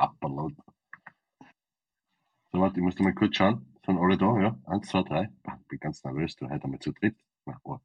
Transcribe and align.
Upload. 0.00 0.56
So, 2.52 2.60
warte, 2.60 2.78
ich 2.78 2.82
muss 2.82 2.98
mal 2.98 3.14
kurz 3.14 3.36
schauen. 3.36 3.66
Sind 3.84 3.98
alle 3.98 4.16
da? 4.16 4.40
Ja, 4.40 4.58
eins, 4.66 4.88
zwei, 4.88 5.02
drei. 5.02 5.30
Ich 5.44 5.68
bin 5.68 5.78
ganz 5.78 6.02
nervös, 6.04 6.36
du 6.36 6.48
heute 6.48 6.64
einmal 6.64 6.80
zu 6.80 6.92
dritt. 6.92 7.16
Na. 7.44 7.60
Das 7.64 7.80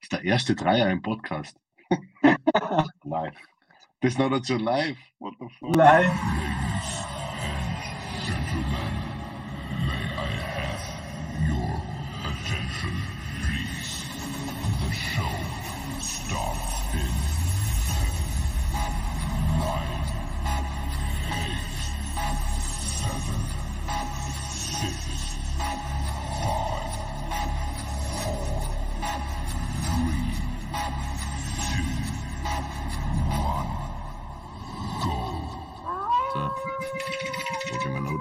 ist 0.00 0.12
der 0.12 0.24
erste 0.24 0.54
Dreier 0.54 0.90
im 0.90 1.02
Podcast. 1.02 1.58
live. 3.04 3.36
Das 4.00 4.12
ist 4.12 4.18
noch 4.18 4.30
dazu 4.30 4.56
live. 4.56 4.98
What 5.18 5.34
the 5.40 5.48
fuck? 5.58 5.74
Live. 5.74 6.65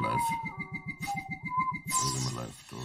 Live? 0.05 0.21
Wo 1.87 2.07
sind 2.09 2.25
wir 2.25 2.41
live? 2.41 2.55
Da. 2.69 2.77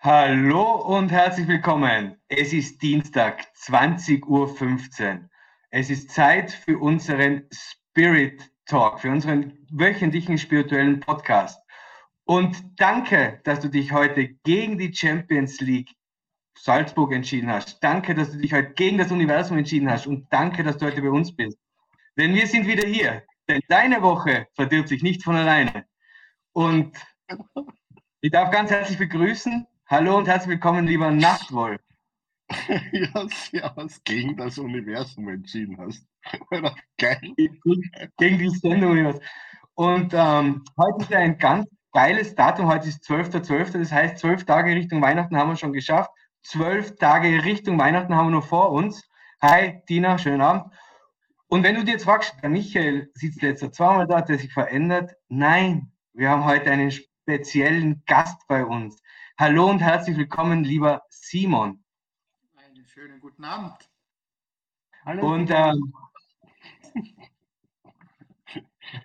Hallo 0.00 0.74
und 0.96 1.10
herzlich 1.10 1.48
willkommen. 1.48 2.16
Es 2.28 2.52
ist 2.52 2.82
Dienstag, 2.82 3.46
20.15 3.56 4.26
Uhr. 4.26 5.28
Es 5.70 5.88
ist 5.90 6.10
Zeit 6.10 6.52
für 6.52 6.78
unseren 6.78 7.48
Spirit 7.52 8.50
Talk, 8.66 9.00
für 9.00 9.10
unseren 9.10 9.66
wöchentlichen 9.70 10.36
spirituellen 10.36 11.00
Podcast. 11.00 11.58
Und 12.24 12.78
danke, 12.78 13.40
dass 13.44 13.60
du 13.60 13.68
dich 13.68 13.92
heute 13.92 14.28
gegen 14.44 14.76
die 14.76 14.94
Champions 14.94 15.60
League 15.60 15.94
Salzburg 16.62 17.12
entschieden 17.12 17.50
hast. 17.50 17.82
Danke, 17.82 18.14
dass 18.14 18.32
du 18.32 18.38
dich 18.38 18.52
heute 18.52 18.72
gegen 18.74 18.98
das 18.98 19.12
Universum 19.12 19.58
entschieden 19.58 19.90
hast. 19.90 20.06
Und 20.06 20.32
danke, 20.32 20.62
dass 20.62 20.78
du 20.78 20.86
heute 20.86 21.02
bei 21.02 21.10
uns 21.10 21.34
bist. 21.34 21.58
Denn 22.16 22.34
wir 22.34 22.46
sind 22.46 22.66
wieder 22.66 22.86
hier. 22.86 23.22
Denn 23.48 23.60
deine 23.68 24.02
Woche 24.02 24.46
verdirbt 24.54 24.88
sich 24.88 25.02
nicht 25.02 25.22
von 25.22 25.36
alleine. 25.36 25.86
Und 26.52 26.96
ich 28.20 28.30
darf 28.30 28.50
ganz 28.50 28.70
herzlich 28.70 28.98
begrüßen. 28.98 29.66
Hallo 29.86 30.18
und 30.18 30.26
herzlich 30.26 30.50
willkommen, 30.50 30.86
lieber 30.86 31.10
Nachtwolf. 31.10 31.80
ja, 32.92 33.26
servus, 33.28 34.02
gegen 34.04 34.36
das 34.36 34.58
Universum 34.58 35.28
entschieden 35.28 35.78
hast. 35.78 36.06
Geil. 36.98 37.20
Gegen 38.16 38.38
die 38.38 38.50
Sendung. 38.50 39.20
Und 39.74 40.12
ähm, 40.14 40.64
heute 40.76 41.02
ist 41.02 41.10
ja 41.10 41.18
ein 41.18 41.38
ganz 41.38 41.66
geiles 41.92 42.34
Datum. 42.34 42.66
Heute 42.66 42.88
ist 42.88 43.04
12.12. 43.04 43.78
Das 43.78 43.92
heißt, 43.92 44.18
zwölf 44.18 44.44
Tage 44.44 44.74
Richtung 44.74 45.00
Weihnachten 45.00 45.36
haben 45.36 45.50
wir 45.50 45.56
schon 45.56 45.72
geschafft. 45.72 46.10
Zwölf 46.48 46.96
Tage 46.96 47.44
Richtung 47.44 47.78
Weihnachten 47.78 48.14
haben 48.14 48.28
wir 48.28 48.36
noch 48.36 48.46
vor 48.46 48.70
uns. 48.70 49.06
Hi, 49.42 49.82
Tina, 49.84 50.16
schönen 50.16 50.40
Abend. 50.40 50.72
Und 51.48 51.62
wenn 51.62 51.74
du 51.74 51.84
dir 51.84 51.90
jetzt 51.90 52.04
fragst, 52.04 52.42
der 52.42 52.48
Michael 52.48 53.10
sitzt 53.12 53.42
jetzt 53.42 53.74
zweimal 53.74 54.06
da, 54.06 54.16
hat 54.16 54.30
er 54.30 54.38
sich 54.38 54.50
verändert? 54.54 55.12
Nein, 55.28 55.92
wir 56.14 56.30
haben 56.30 56.46
heute 56.46 56.70
einen 56.70 56.90
speziellen 56.90 58.02
Gast 58.06 58.40
bei 58.48 58.64
uns. 58.64 58.96
Hallo 59.38 59.68
und 59.68 59.80
herzlich 59.80 60.16
willkommen, 60.16 60.64
lieber 60.64 61.02
Simon. 61.10 61.84
Einen 62.56 62.86
schönen 62.86 63.20
guten 63.20 63.44
Abend. 63.44 63.76
Und 65.04 65.50
ähm, 65.50 65.92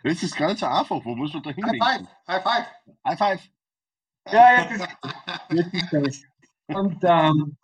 Das 0.01 0.23
ist 0.23 0.37
so 0.37 0.45
einfach. 0.45 1.03
Wo 1.03 1.13
muss 1.13 1.33
man 1.33 1.43
da 1.43 1.49
High 1.49 1.55
hinwinken? 1.57 1.81
five, 1.81 2.07
high 2.25 2.41
five. 2.41 2.67
High 3.05 3.17
five. 3.19 3.49
ja, 4.31 4.61
jetzt 4.61 4.71
ist, 4.71 4.87
jetzt 5.49 5.73
ist 5.73 5.91
das. 5.91 6.32
Und 6.67 6.97
ähm, 7.03 7.57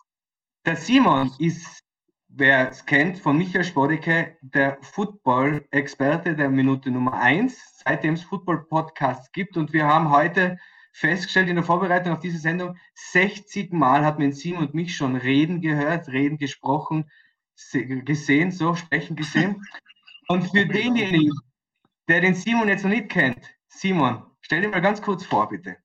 der 0.66 0.76
Simon 0.76 1.32
ist, 1.38 1.82
wer 2.28 2.70
es 2.70 2.84
kennt, 2.86 3.18
von 3.18 3.38
Michael 3.38 3.64
Spodeke, 3.64 4.36
der 4.42 4.78
Football-Experte 4.82 6.36
der 6.36 6.50
Minute 6.50 6.90
Nummer 6.90 7.14
1, 7.14 7.82
seitdem 7.84 8.14
es 8.14 8.22
Football-Podcasts 8.24 9.32
gibt. 9.32 9.56
Und 9.56 9.72
wir 9.72 9.86
haben 9.86 10.10
heute 10.10 10.58
festgestellt 10.92 11.48
in 11.48 11.56
der 11.56 11.64
Vorbereitung 11.64 12.12
auf 12.12 12.20
diese 12.20 12.38
Sendung, 12.38 12.76
60 12.94 13.72
Mal 13.72 14.04
hat 14.04 14.18
man 14.18 14.32
Simon 14.32 14.66
und 14.66 14.74
mich 14.74 14.96
schon 14.96 15.16
reden 15.16 15.60
gehört, 15.60 16.08
reden 16.08 16.36
gesprochen, 16.38 17.10
se- 17.54 17.86
gesehen, 17.86 18.50
so 18.52 18.74
sprechen 18.74 19.16
gesehen. 19.16 19.64
Und 20.28 20.44
für 20.50 20.66
denjenigen, 20.66 21.32
der 22.08 22.20
den 22.20 22.34
Simon 22.34 22.68
jetzt 22.68 22.82
noch 22.84 22.90
nicht 22.90 23.08
kennt, 23.08 23.38
Simon, 23.68 24.24
stell 24.40 24.62
dir 24.62 24.68
mal 24.68 24.80
ganz 24.82 25.00
kurz 25.02 25.24
vor, 25.24 25.48
bitte. 25.48 25.76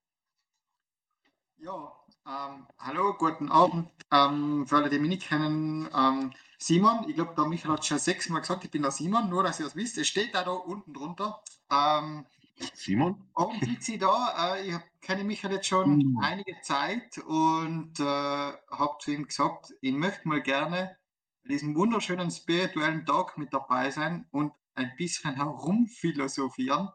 Ja, 1.57 1.94
ähm, 2.27 2.67
hallo, 2.79 3.13
guten 3.17 3.51
Abend. 3.51 3.89
Ähm, 4.11 4.65
für 4.67 4.77
alle, 4.77 4.89
die 4.89 4.99
mich 4.99 5.09
nicht 5.09 5.27
kennen, 5.29 5.89
ähm, 5.95 6.31
Simon, 6.57 7.07
ich 7.07 7.15
glaube, 7.15 7.35
der 7.35 7.45
Michael 7.45 7.73
hat 7.73 7.85
schon 7.85 7.99
sechsmal 7.99 8.41
gesagt, 8.41 8.63
ich 8.63 8.71
bin 8.71 8.81
der 8.81 8.91
Simon, 8.91 9.29
nur 9.29 9.43
dass 9.43 9.59
ihr 9.59 9.65
das 9.65 9.75
wisst. 9.75 9.97
Es 9.97 10.07
steht 10.07 10.33
da, 10.33 10.43
da 10.43 10.51
unten 10.51 10.93
drunter. 10.93 11.41
Ähm, 11.71 12.25
Simon? 12.73 13.29
warum 13.33 13.59
sitze 13.59 13.93
ich 13.93 13.99
da? 13.99 14.55
Äh, 14.55 14.69
ich 14.69 14.75
kenne 15.01 15.23
Michael 15.23 15.53
jetzt 15.55 15.67
schon 15.67 15.97
Mhm. 15.97 16.17
einige 16.21 16.59
Zeit 16.61 17.17
und 17.19 17.99
äh, 17.99 18.03
habe 18.03 18.97
zu 18.99 19.11
ihm 19.11 19.27
gesagt, 19.27 19.73
ich 19.81 19.93
möchte 19.93 20.27
mal 20.27 20.41
gerne 20.41 20.97
bei 21.43 21.49
diesem 21.49 21.75
wunderschönen 21.75 22.31
spirituellen 22.31 23.05
Tag 23.05 23.37
mit 23.37 23.53
dabei 23.53 23.91
sein 23.91 24.27
und 24.31 24.53
ein 24.73 24.93
bisschen 24.97 25.35
herumphilosophieren. 25.35 26.89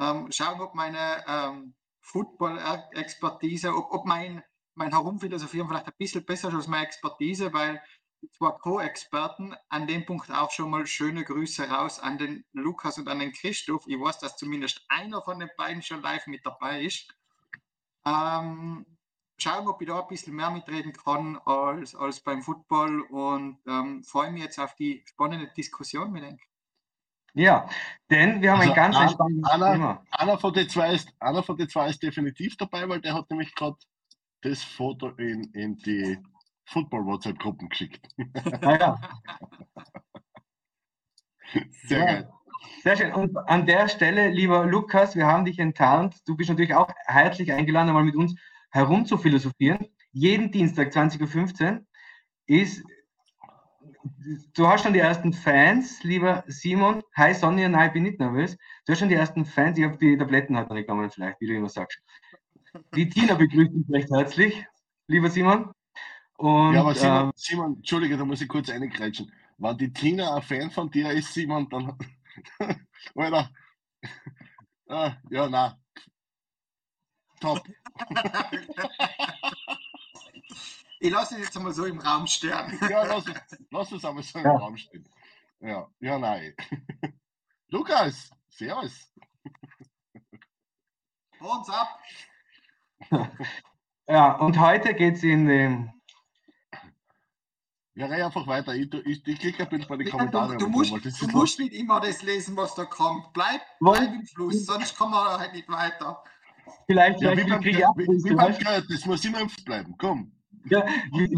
Ähm, 0.00 0.32
schauen, 0.32 0.60
ob 0.60 0.74
meine 0.74 1.24
ähm, 1.28 1.74
Football-Expertise, 2.00 3.74
ob, 3.74 3.92
ob 3.92 4.06
mein, 4.06 4.42
mein 4.74 4.90
Herumphilosophieren 4.90 5.68
vielleicht 5.68 5.86
ein 5.86 5.92
bisschen 5.98 6.24
besser 6.24 6.48
ist 6.48 6.54
als 6.54 6.66
meine 6.68 6.84
Expertise, 6.86 7.52
weil 7.52 7.82
die 8.22 8.30
zwei 8.30 8.50
Co-Experten 8.52 9.54
an 9.68 9.86
dem 9.86 10.06
Punkt 10.06 10.30
auch 10.30 10.50
schon 10.50 10.70
mal 10.70 10.86
schöne 10.86 11.24
Grüße 11.24 11.68
raus 11.68 11.98
an 12.00 12.18
den 12.18 12.44
Lukas 12.52 12.98
und 12.98 13.08
an 13.08 13.18
den 13.18 13.32
Christoph. 13.32 13.84
Ich 13.86 14.00
weiß, 14.00 14.18
dass 14.18 14.36
zumindest 14.36 14.84
einer 14.88 15.20
von 15.22 15.38
den 15.38 15.50
beiden 15.56 15.82
schon 15.82 16.00
live 16.02 16.26
mit 16.26 16.44
dabei 16.44 16.82
ist. 16.82 17.14
Ähm, 18.06 18.86
schauen, 19.38 19.66
ob 19.68 19.80
ich 19.82 19.88
da 19.88 20.00
ein 20.00 20.08
bisschen 20.08 20.34
mehr 20.34 20.50
mitreden 20.50 20.92
kann 20.92 21.38
als, 21.44 21.94
als 21.94 22.20
beim 22.20 22.42
Football 22.42 23.02
und 23.02 23.58
ähm, 23.66 24.02
freue 24.04 24.30
mich 24.30 24.42
jetzt 24.42 24.58
auf 24.58 24.74
die 24.76 25.02
spannende 25.06 25.48
Diskussion 25.56 26.10
mit 26.12 26.24
euch. 26.24 26.40
Ja, 27.36 27.68
denn 28.10 28.40
wir 28.40 28.52
haben 28.52 28.60
Also, 28.60 28.70
ein 28.72 28.76
ganz 28.76 28.96
ein 28.96 29.02
An- 29.02 29.08
spannendes 29.10 29.50
Anna- 29.50 29.72
Thema. 29.72 30.04
Einer 30.12 30.38
von 30.38 30.52
den 30.54 30.68
zwei 30.68 30.94
ist, 30.94 31.08
einer 31.18 31.42
von 31.42 31.56
den 31.56 31.68
zwei 31.68 31.90
ist 31.90 32.02
definitiv 32.02 32.56
dabei, 32.56 32.88
weil 32.88 33.00
der 33.00 33.14
hat 33.14 33.28
nämlich 33.28 33.54
gerade 33.54 33.76
das 34.44 34.62
Foto 34.62 35.08
in, 35.10 35.44
in 35.54 35.76
die 35.78 36.18
Football-WhatsApp-Gruppen 36.66 37.68
geschickt. 37.68 38.06
Naja, 38.60 38.98
Sehr 41.86 41.98
Ja. 41.98 42.04
geil. 42.06 42.30
sehr 42.82 42.96
schön. 42.96 43.12
Und 43.12 43.36
an 43.36 43.66
der 43.66 43.88
Stelle, 43.88 44.28
lieber 44.30 44.66
Lukas, 44.66 45.14
wir 45.16 45.26
haben 45.26 45.44
dich 45.44 45.58
enttarnt. 45.58 46.16
Du 46.26 46.36
bist 46.36 46.50
natürlich 46.50 46.74
auch 46.74 46.88
herzlich 47.06 47.52
eingeladen, 47.52 47.88
einmal 47.88 48.04
mit 48.04 48.16
uns 48.16 48.34
herumzuphilosophieren. 48.70 49.86
Jeden 50.12 50.50
Dienstag 50.50 50.88
20.15 50.92 51.72
Uhr 51.78 51.86
ist. 52.46 52.82
Du 54.54 54.66
hast 54.68 54.82
schon 54.82 54.92
die 54.92 54.98
ersten 55.00 55.32
Fans, 55.32 56.02
lieber 56.02 56.44
Simon. 56.46 57.02
Hi 57.16 57.34
Sonja, 57.34 57.68
nein, 57.68 57.88
ich 57.88 57.92
bin 57.92 58.02
nicht 58.02 58.18
nervös. 58.18 58.56
Du 58.86 58.92
hast 58.92 58.98
schon 58.98 59.08
die 59.08 59.14
ersten 59.14 59.44
Fans. 59.44 59.78
Ich 59.78 59.84
habe 59.84 59.98
die 59.98 60.16
Tabletten 60.16 60.56
heute 60.56 60.68
noch 60.68 60.74
nicht 60.76 60.86
genommen, 60.88 61.10
vielleicht, 61.10 61.40
wie 61.40 61.46
du 61.46 61.54
immer 61.54 61.68
sagst. 61.68 62.00
Die 62.94 63.08
Tina 63.08 63.34
begrüßt 63.34 63.72
dich 63.72 63.88
recht 63.90 64.10
herzlich, 64.10 64.66
lieber 65.06 65.30
Simon. 65.30 65.72
Und, 66.36 66.74
ja, 66.74 66.80
aber 66.80 66.94
Simon, 66.94 67.24
ähm, 67.26 67.32
Simon, 67.36 67.76
Entschuldige, 67.76 68.16
da 68.16 68.24
muss 68.24 68.40
ich 68.40 68.48
kurz 68.48 68.68
eingrätschen. 68.68 69.32
Wenn 69.58 69.78
die 69.78 69.92
Tina 69.92 70.34
ein 70.34 70.42
Fan 70.42 70.70
von 70.70 70.90
dir 70.90 71.12
ist, 71.12 71.32
Simon, 71.32 71.68
dann. 71.68 71.96
Alter. 73.14 73.50
Ah, 74.88 75.16
ja, 75.30 75.48
na. 75.48 75.78
Top. 77.40 77.64
ich 80.98 81.10
lasse 81.10 81.36
es 81.36 81.42
jetzt 81.42 81.56
einmal 81.56 81.72
so 81.72 81.84
im 81.84 82.00
Raum 82.00 82.26
stehen. 82.26 82.78
Ja, 82.88 83.04
lass 83.04 83.26
es, 83.28 83.58
lass 83.70 83.92
es 83.92 84.04
einmal 84.04 84.24
so 84.24 84.38
im 84.38 84.44
Ja. 84.44 84.56
Raum 84.56 84.76
stehen. 84.76 85.08
Ja, 85.60 85.88
ja, 86.00 86.18
nein. 86.18 86.54
Lukas, 87.68 88.30
servus. 88.48 89.12
Horns 91.40 91.70
ab. 91.70 92.00
Ja, 94.08 94.32
und 94.32 94.58
heute 94.60 94.94
geht 94.94 95.16
es 95.16 95.22
in 95.22 95.46
dem 95.46 95.90
Ja, 97.96 98.06
rei 98.06 98.24
einfach 98.24 98.46
weiter. 98.46 98.74
Ich, 98.74 98.92
ich, 98.92 99.26
ich 99.26 99.38
klicke 99.38 99.62
ein 99.62 99.68
bisschen 99.68 99.88
bei 99.88 99.96
den 99.96 100.06
Ja, 100.06 100.12
Kommentaren. 100.12 100.58
du, 100.58 100.64
du, 100.64 100.70
musst, 100.70 100.92
du 100.92 101.28
musst 101.28 101.58
nicht 101.60 101.72
immer 101.72 102.00
das 102.00 102.22
lesen, 102.22 102.56
was 102.56 102.74
da 102.74 102.84
kommt. 102.84 103.32
Bleib, 103.32 103.60
bleib 103.80 104.12
im 104.14 104.26
Fluss, 104.26 104.66
sonst 104.66 104.96
kommen 104.96 105.12
wir 105.12 105.38
halt 105.38 105.52
nicht 105.52 105.68
weiter. 105.68 106.22
Vielleicht, 106.86 107.20
Ja, 107.20 107.30
vielleicht 107.32 107.62
kriege 107.62 107.78
ich 107.78 107.86
Abschluss, 107.86 108.58
Geld, 108.58 108.84
das 108.90 109.06
muss 109.06 109.24
immer 109.24 109.40
im 109.40 109.50
bleiben. 109.64 109.94
Komm. 109.98 110.32
Ja, 110.66 110.84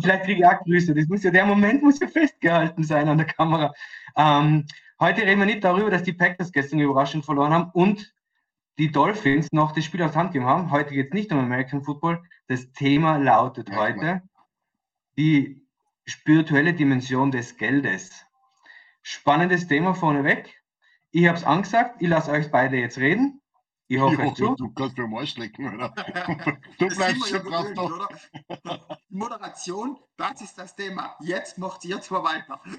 vielleicht 0.01 0.25
kriege 0.25 0.41
ich 0.41 0.47
auch 0.47 0.63
Grüße. 0.65 0.95
Das 0.95 1.07
muss 1.09 1.25
ja, 1.25 1.31
der 1.31 1.47
Moment 1.47 1.83
muss 1.83 1.99
ja 1.99 2.07
festgehalten 2.07 2.85
sein 2.85 3.09
an 3.09 3.19
der 3.19 3.27
Kamera. 3.27 3.73
Ähm, 4.17 4.67
heute 5.01 5.23
reden 5.23 5.41
wir 5.41 5.47
nicht 5.47 5.65
darüber, 5.65 5.91
dass 5.91 6.05
die 6.05 6.13
Packers 6.13 6.53
gestern 6.53 6.79
überraschend 6.81 7.25
verloren 7.25 7.53
haben 7.53 7.71
und 7.73 8.15
die 8.79 8.93
Dolphins 8.93 9.49
noch 9.53 9.73
das 9.73 9.85
Spiel 9.85 10.03
aus 10.03 10.13
der 10.13 10.21
Hand 10.21 10.33
gegeben 10.33 10.49
haben. 10.49 10.71
Heute 10.71 10.95
geht 10.95 11.09
es 11.09 11.13
nicht 11.13 11.33
um 11.33 11.39
American 11.39 11.83
Football. 11.83 12.23
Das 12.49 12.73
Thema 12.73 13.17
lautet 13.17 13.69
Ja, 13.71 13.77
heute 13.77 14.23
die 15.19 15.67
spirituelle 16.05 16.75
Dimension 16.75 17.31
des 17.31 17.57
Geldes. 17.57 18.25
Spannendes 19.03 19.67
Thema 19.67 19.95
vorneweg. 19.95 20.63
Ich 21.11 21.27
habe 21.27 21.39
es 21.39 21.45
angesagt, 21.45 22.03
ich 22.03 22.09
lasse 22.09 22.31
euch 22.31 22.51
beide 22.51 22.77
jetzt 22.77 22.99
reden. 22.99 23.41
Ich 23.89 23.99
hoffe 24.01 24.23
Jo, 24.23 24.31
zu. 24.33 24.55
du 24.57 24.71
kannst 24.73 24.99
mir 24.99 25.19
Arsch 25.19 25.37
lecken, 25.37 25.67
oder? 25.75 25.93
Du 26.79 26.89
Das 26.89 26.97
bleibst 26.97 27.29
schon 27.29 27.45
drauf 27.45 27.67
oder? 27.77 28.09
Moderation, 29.09 29.99
das 30.17 30.41
ist 30.41 30.59
das 30.59 30.75
Thema. 30.75 31.17
Jetzt 31.21 31.59
macht 31.59 31.85
ihr 31.85 32.01
zwar 32.01 32.25
weiter. 32.25 32.61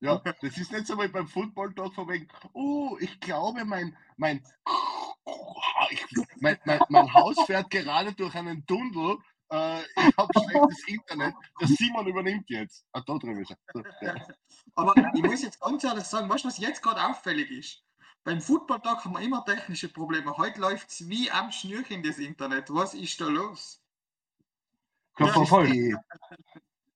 Ja, 0.00 0.18
das 0.18 0.56
ist 0.56 0.70
nicht 0.70 0.86
so 0.86 0.96
wie 1.00 1.08
beim 1.08 1.26
Football-Tag 1.26 1.92
von 1.92 2.08
wegen, 2.08 2.28
oh, 2.52 2.96
ich 3.00 3.18
glaube, 3.18 3.64
mein, 3.64 3.96
mein, 4.16 4.44
ich, 5.90 6.06
mein, 6.40 6.56
mein, 6.64 6.80
mein 6.88 7.12
Haus 7.12 7.36
fährt 7.46 7.68
gerade 7.70 8.12
durch 8.12 8.32
einen 8.36 8.64
Tunnel. 8.64 9.18
Äh, 9.50 9.80
ich 9.82 10.16
habe 10.16 10.28
schlechtes 10.38 10.86
Internet. 10.86 11.34
Der 11.60 11.66
Simon 11.66 12.06
übernimmt 12.06 12.48
jetzt. 12.48 12.84
Ah, 12.92 13.00
da 13.00 13.18
drüben 13.18 13.40
ist 13.40 13.50
er. 13.50 13.58
Ja. 14.00 14.14
Aber 14.76 14.94
ich 15.14 15.22
muss 15.24 15.42
jetzt 15.42 15.60
ganz 15.60 15.82
ehrlich 15.82 16.04
sagen, 16.04 16.28
weißt 16.28 16.44
du, 16.44 16.48
was 16.48 16.58
jetzt 16.58 16.80
gerade 16.80 17.02
auffällig 17.04 17.50
ist? 17.50 17.82
Beim 18.28 18.42
Footballtag 18.42 19.06
haben 19.06 19.14
wir 19.14 19.22
immer 19.22 19.42
technische 19.42 19.88
Probleme. 19.88 20.36
Heute 20.36 20.60
läuft 20.60 20.90
es 20.90 21.08
wie 21.08 21.30
am 21.30 21.50
Schnürchen 21.50 22.02
das 22.02 22.18
Internet. 22.18 22.68
Was 22.68 22.92
ist 22.92 23.18
da 23.22 23.26
los? 23.26 23.82
Das 25.16 25.32
voll. 25.48 25.64
ist, 25.64 25.72
die, 25.72 25.96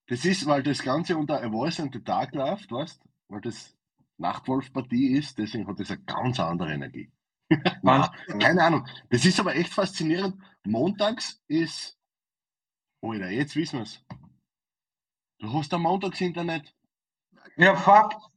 das 0.09 0.27
ist, 0.27 0.45
weil 0.45 0.63
das 0.63 0.83
Ganze 0.83 1.17
unter 1.17 1.43
A 1.43 1.49
Voice 1.49 1.81
and 1.81 1.95
the 1.95 2.05
Dark 2.05 2.35
läuft, 2.35 2.71
weißt 2.71 3.01
Weil 3.29 3.41
das 3.41 3.75
Nachtwolf-Partie 4.19 5.17
ist, 5.17 5.39
deswegen 5.39 5.67
hat 5.67 5.81
das 5.81 5.91
eine 5.91 6.03
ganz 6.03 6.39
andere 6.39 6.71
Energie. 6.71 7.11
Wahnsinn. 7.83 8.39
Keine 8.39 8.63
Ahnung. 8.63 8.87
Das 9.09 9.25
ist 9.25 9.41
aber 9.41 9.57
echt 9.57 9.73
faszinierend. 9.73 10.37
Montags 10.65 11.41
ist. 11.49 11.99
Alter, 13.01 13.31
jetzt 13.31 13.57
wissen 13.57 13.79
wir 13.79 13.85
es. 13.85 14.05
Du 15.39 15.51
hast 15.51 15.73
am 15.73 15.81
Montags-Internet. 15.81 16.75
Ja, 17.57 17.75
fuck. 17.75 18.32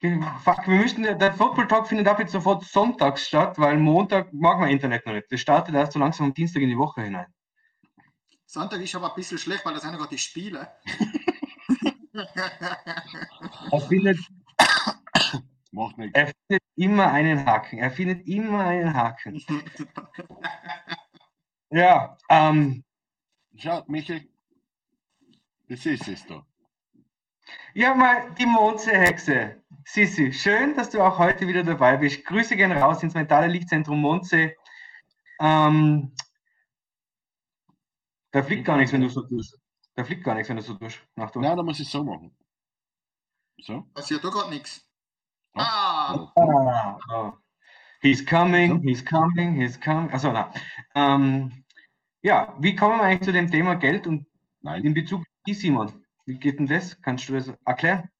Fuck, 0.00 0.68
wir 0.68 0.76
müssen, 0.78 1.02
der 1.02 1.32
Football 1.32 1.66
Talk 1.68 1.88
findet 1.88 2.06
ab 2.06 2.18
jetzt 2.18 2.32
sofort 2.32 2.62
sonntags 2.64 3.26
statt, 3.26 3.58
weil 3.58 3.78
Montag 3.78 4.32
mag 4.32 4.58
man 4.58 4.68
Internet 4.68 5.06
noch 5.06 5.14
nicht. 5.14 5.26
Das 5.30 5.40
startet 5.40 5.74
erst 5.74 5.92
so 5.92 5.98
langsam 5.98 6.26
am 6.26 6.34
Dienstag 6.34 6.60
in 6.62 6.68
die 6.68 6.76
Woche 6.78 7.02
hinein. 7.02 7.26
Sonntag 8.44 8.80
ist 8.80 8.94
aber 8.94 9.08
ein 9.10 9.14
bisschen 9.16 9.38
schlecht, 9.38 9.64
weil 9.64 9.74
da 9.74 9.80
sind 9.80 9.92
ja 9.92 9.96
gerade 9.96 10.10
die 10.10 10.18
Spiele. 10.18 10.68
Er 13.72 13.80
findet, 13.80 14.18
Macht 15.72 15.98
nichts. 15.98 16.18
er 16.18 16.26
findet 16.48 16.62
immer 16.76 17.12
einen 17.12 17.44
Haken. 17.44 17.78
Er 17.78 17.90
findet 17.90 18.26
immer 18.26 18.60
einen 18.64 18.94
Haken. 18.94 19.42
Ja, 21.70 22.16
ähm, 22.30 22.84
Schau, 23.56 23.82
Michael. 23.88 24.26
Das 25.68 25.84
ist 25.84 26.06
es 26.06 26.24
da. 26.26 26.46
ja, 27.74 27.92
mal 27.92 28.30
die 28.38 28.46
Mondsee-Hexe. 28.46 29.60
Sissi, 29.88 30.32
schön, 30.32 30.74
dass 30.74 30.90
du 30.90 31.00
auch 31.00 31.16
heute 31.18 31.46
wieder 31.46 31.62
dabei 31.62 31.96
bist. 31.96 32.24
Grüße 32.24 32.56
gehen 32.56 32.72
raus 32.72 33.04
ins 33.04 33.14
mentale 33.14 33.46
Lichtzentrum 33.46 34.00
Mondsee. 34.00 34.56
Ähm, 35.38 36.12
da 38.32 38.42
fliegt 38.42 38.64
gar 38.64 38.76
nichts, 38.76 38.92
wenn 38.92 39.02
du 39.02 39.08
so 39.08 39.22
tust. 39.22 39.56
Da 39.94 40.02
fliegt 40.02 40.24
gar 40.24 40.34
nichts, 40.34 40.48
wenn 40.48 40.56
du 40.56 40.62
so 40.62 40.74
tust. 40.74 40.98
Nach 41.14 41.30
du. 41.30 41.40
Nein, 41.40 41.56
da 41.56 41.62
muss 41.62 41.78
ich 41.78 41.88
so 41.88 42.02
machen. 42.02 42.36
So. 43.62 43.82
Passiert 43.94 44.24
da 44.24 44.28
gerade 44.28 44.50
nichts. 44.50 44.84
Ja. 45.54 45.62
Ah, 45.62 46.32
Ah, 46.36 46.98
oh. 47.14 47.32
He's 48.02 48.26
coming, 48.26 48.82
he's 48.82 49.04
coming, 49.04 49.54
he's 49.54 49.80
coming. 49.80 50.10
Also, 50.10 50.32
na. 50.32 50.52
Ähm, 50.96 51.64
ja, 52.22 52.56
wie 52.58 52.74
kommen 52.74 52.98
wir 52.98 53.04
eigentlich 53.04 53.22
zu 53.24 53.32
dem 53.32 53.48
Thema 53.48 53.76
Geld 53.76 54.08
und 54.08 54.26
Nein. 54.62 54.84
in 54.84 54.94
Bezug 54.94 55.20
auf 55.20 55.26
die 55.46 55.54
Simon? 55.54 56.04
Wie 56.24 56.38
geht 56.38 56.58
denn 56.58 56.66
das? 56.66 57.00
Kannst 57.00 57.28
du 57.28 57.34
das 57.34 57.52
erklären? 57.64 58.10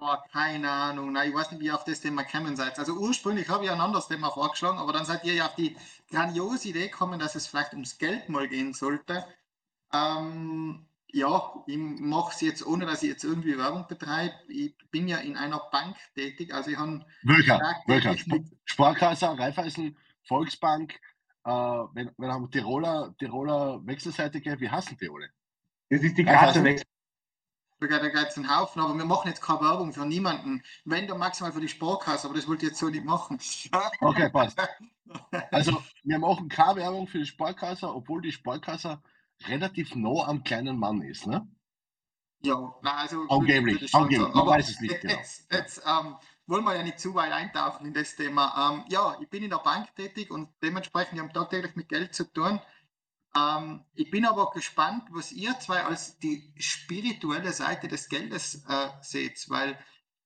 Boah, 0.00 0.24
keine 0.32 0.70
Ahnung. 0.70 1.12
Nein, 1.12 1.28
ich 1.28 1.34
weiß 1.34 1.52
nicht, 1.52 1.60
wie 1.60 1.66
ihr 1.66 1.74
auf 1.74 1.84
das 1.84 2.00
Thema 2.00 2.22
gekommen 2.22 2.56
seid. 2.56 2.78
Also 2.78 2.94
ursprünglich 2.94 3.48
habe 3.48 3.64
ich 3.64 3.70
ein 3.70 3.80
anderes 3.80 4.08
Thema 4.08 4.30
vorgeschlagen, 4.30 4.78
aber 4.78 4.92
dann 4.92 5.04
seid 5.04 5.24
ihr 5.24 5.34
ja 5.34 5.46
auf 5.46 5.54
die 5.54 5.76
grandiose 6.10 6.68
Idee 6.68 6.88
gekommen, 6.88 7.20
dass 7.20 7.36
es 7.36 7.46
vielleicht 7.46 7.72
ums 7.72 7.98
Geld 7.98 8.28
mal 8.28 8.48
gehen 8.48 8.72
sollte. 8.72 9.24
Ähm, 9.92 10.86
ja, 11.12 11.52
ich 11.66 11.76
mache 11.76 12.32
es 12.32 12.40
jetzt, 12.40 12.66
ohne 12.66 12.86
dass 12.86 13.02
ich 13.02 13.10
jetzt 13.10 13.24
irgendwie 13.24 13.58
Werbung 13.58 13.86
betreibe. 13.86 14.34
Ich 14.48 14.74
bin 14.90 15.06
ja 15.06 15.18
in 15.18 15.36
einer 15.36 15.60
Bank 15.70 15.96
tätig, 16.14 16.54
also 16.54 16.70
ich 16.70 16.76
habe 16.76 17.04
Welcher? 17.22 17.60
Welcher? 17.86 18.16
Sparkasse, 18.64 19.38
Raiffeisen, 19.38 19.96
Volksbank, 20.24 20.94
äh, 21.44 21.50
wenn, 21.50 22.10
wenn 22.16 22.30
haben 22.30 22.50
Tiroler, 22.50 23.14
Tiroler 23.18 23.80
Wechselseite 23.86 24.40
gegeben, 24.40 24.60
wie 24.60 24.70
hassen 24.70 24.96
die 25.00 25.08
alle? 25.08 25.30
Das 25.88 26.02
ist 26.02 26.16
die? 26.16 26.24
Karte 26.24 26.62
weg. 26.62 26.82
Da 27.80 27.98
gibt 27.98 28.14
es 28.14 28.36
einen 28.36 28.54
Haufen, 28.54 28.82
aber 28.82 28.94
wir 28.94 29.06
machen 29.06 29.28
jetzt 29.28 29.40
keine 29.40 29.62
Werbung 29.62 29.92
für 29.92 30.04
niemanden. 30.04 30.62
Wenn, 30.84 31.06
dann 31.06 31.18
maximal 31.18 31.52
für 31.52 31.62
die 31.62 31.68
Sparkasse, 31.68 32.26
aber 32.26 32.36
das 32.36 32.46
wollte 32.46 32.66
ich 32.66 32.72
jetzt 32.72 32.80
so 32.80 32.90
nicht 32.90 33.04
machen. 33.04 33.38
Okay, 34.00 34.28
passt. 34.30 34.58
Also, 35.50 35.82
wir 36.04 36.20
machen 36.20 36.48
keine 36.48 36.76
Werbung 36.76 37.08
für 37.08 37.18
die 37.18 37.26
Sparkasse, 37.26 37.92
obwohl 37.92 38.22
die 38.22 38.30
Sparkasse 38.30 39.02
relativ 39.48 39.96
nah 39.96 40.28
am 40.28 40.44
kleinen 40.44 40.78
Mann 40.78 41.02
ist. 41.02 41.26
Ne? 41.26 41.48
Ja, 42.42 42.74
na, 42.82 42.96
also. 42.98 43.26
Angeblich, 43.28 43.92
angeblich, 43.92 44.20
man 44.20 44.42
Aber 44.42 44.52
weiß 44.52 44.70
es 44.70 44.80
nicht 44.80 45.00
genau. 45.00 45.14
Jetzt, 45.14 45.52
jetzt 45.52 45.82
ähm, 45.84 46.14
wollen 46.46 46.64
wir 46.64 46.76
ja 46.76 46.82
nicht 46.82 47.00
zu 47.00 47.14
weit 47.14 47.32
eintauchen 47.32 47.86
in 47.86 47.92
das 47.92 48.16
Thema. 48.16 48.72
Ähm, 48.72 48.84
ja, 48.88 49.16
ich 49.20 49.28
bin 49.28 49.42
in 49.42 49.50
der 49.50 49.58
Bank 49.58 49.94
tätig 49.96 50.30
und 50.30 50.48
dementsprechend 50.62 51.14
wir 51.14 51.22
haben 51.22 51.32
tagtäglich 51.32 51.74
mit 51.74 51.88
Geld 51.88 52.14
zu 52.14 52.24
tun. 52.32 52.60
Ähm, 53.36 53.84
ich 53.94 54.10
bin 54.10 54.24
aber 54.26 54.50
gespannt, 54.50 55.04
was 55.10 55.30
ihr 55.32 55.58
zwei 55.60 55.84
als 55.84 56.18
die 56.18 56.52
spirituelle 56.58 57.52
Seite 57.52 57.86
des 57.88 58.08
Geldes 58.08 58.64
äh, 58.68 58.88
seht, 59.02 59.48
weil 59.48 59.78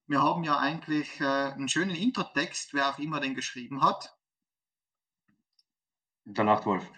wir 0.06 0.23
haben 0.23 0.45
ja 0.45 0.59
eigentlich 0.59 1.21
äh, 1.21 1.25
einen 1.25 1.69
schönen 1.69 1.95
Introtext, 1.97 2.73
wer 2.75 2.91
auch 2.91 2.99
immer 2.99 3.21
den 3.21 3.35
geschrieben 3.35 3.83
hat. 3.83 4.17
Der 6.25 6.45
Nachtwolf. 6.45 6.91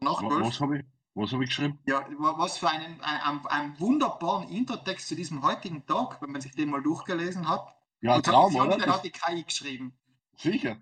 Nachtwolf. 0.00 0.46
Was 0.46 0.60
habe 0.60 0.78
ich, 0.78 0.84
was 1.14 1.32
hab 1.32 1.40
ich 1.42 1.48
geschrieben? 1.50 1.78
Ja, 1.86 2.06
wa- 2.18 2.34
was 2.38 2.58
für 2.58 2.70
einen, 2.70 3.00
einen, 3.02 3.46
einen 3.46 3.78
wunderbaren 3.80 4.48
Intertext 4.48 5.08
zu 5.08 5.14
diesem 5.14 5.42
heutigen 5.42 5.86
Tag, 5.86 6.20
wenn 6.22 6.32
man 6.32 6.40
sich 6.40 6.52
den 6.52 6.70
mal 6.70 6.82
durchgelesen 6.82 7.48
hat. 7.48 7.74
Ja, 8.00 8.16
Und 8.16 8.24
Traum, 8.26 8.54
oder? 8.56 8.76
Den 8.78 8.86
Das, 8.86 8.96
hat 8.96 9.04
die 9.04 9.10
KI 9.10 9.44
geschrieben. 9.44 9.98
sicher. 10.36 10.80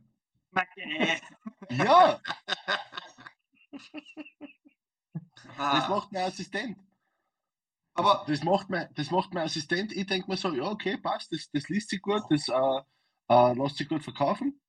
Okay. 0.52 1.20
Ja, 5.44 5.68
das 5.70 5.88
Ah, 5.88 5.88
macht 5.88 6.12
mein 6.12 6.24
Assistent. 6.24 6.78
aber 7.94 8.24
Das 8.26 8.42
macht 8.44 8.70
mein, 8.70 8.88
das 8.94 9.10
macht 9.10 9.34
mein 9.34 9.44
Assistent. 9.44 9.92
Ich 9.92 10.06
denke 10.06 10.30
mir 10.30 10.36
so, 10.36 10.54
ja, 10.54 10.64
okay, 10.70 10.96
passt, 10.98 11.32
das, 11.32 11.50
das 11.52 11.68
liest 11.68 11.90
sich 11.90 12.00
gut, 12.02 12.22
das 12.30 12.48
äh, 12.48 12.80
äh, 13.28 13.54
lässt 13.54 13.76
sich 13.76 13.88
gut 13.88 14.02
verkaufen. 14.02 14.60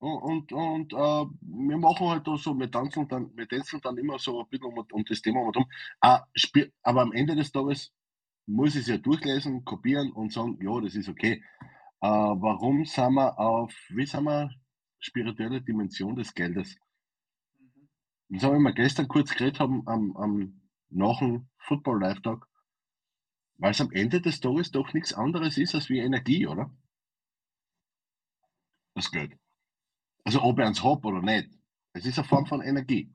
Und, 0.00 0.22
und, 0.22 0.52
und 0.52 0.92
äh, 0.94 1.26
wir 1.42 1.78
machen 1.78 2.08
halt 2.08 2.26
da 2.26 2.36
so, 2.36 2.54
wir 2.58 2.70
tanzen 2.70 3.08
dann, 3.08 3.36
wir 3.36 3.48
tanzen 3.48 3.80
dann 3.82 3.98
immer 3.98 4.18
so 4.18 4.40
ein 4.40 4.48
bisschen 4.48 4.66
um, 4.66 4.78
um 4.92 5.04
das 5.04 5.22
Thema 5.22 5.40
herum. 5.40 5.66
Äh, 6.02 6.20
aber 6.82 7.02
am 7.02 7.12
Ende 7.12 7.36
des 7.36 7.52
Tages 7.52 7.92
muss 8.46 8.74
ich 8.76 8.82
es 8.82 8.88
ja 8.88 8.98
durchlesen, 8.98 9.64
kopieren 9.64 10.12
und 10.12 10.32
sagen, 10.32 10.58
ja, 10.62 10.80
das 10.80 10.94
ist 10.96 11.08
okay. 11.08 11.42
Äh, 12.02 12.08
warum 12.08 12.84
sind 12.84 13.14
wir 13.14 13.38
auf, 13.38 13.74
wie 13.90 14.06
sind 14.06 14.24
wir, 14.24 14.50
spirituelle 15.00 15.62
Dimension 15.62 16.16
des 16.16 16.34
Geldes? 16.34 16.76
Das 18.30 18.44
habe 18.44 18.56
ich 18.56 18.62
mir 18.62 18.72
gestern 18.72 19.08
kurz 19.08 19.30
geredet 19.30 19.58
haben 19.58 19.86
am, 19.86 20.16
am 20.16 20.60
nach 20.88 21.18
dem 21.18 21.48
Football 21.58 22.00
Live 22.00 22.22
Tag, 22.22 22.46
weil 23.58 23.72
es 23.72 23.80
am 23.80 23.90
Ende 23.90 24.20
des 24.20 24.40
Tages 24.40 24.70
doch 24.70 24.92
nichts 24.92 25.12
anderes 25.12 25.58
ist 25.58 25.74
als 25.74 25.88
wie 25.88 25.98
Energie, 25.98 26.46
oder? 26.46 26.70
Das 28.94 29.10
Geld. 29.10 29.36
Also 30.24 30.42
ob 30.42 30.58
ich 30.58 30.64
eins 30.64 30.82
habe 30.84 31.08
oder 31.08 31.22
nicht. 31.22 31.50
Es 31.92 32.06
ist 32.06 32.18
eine 32.18 32.28
Form 32.28 32.46
von 32.46 32.62
Energie. 32.62 33.12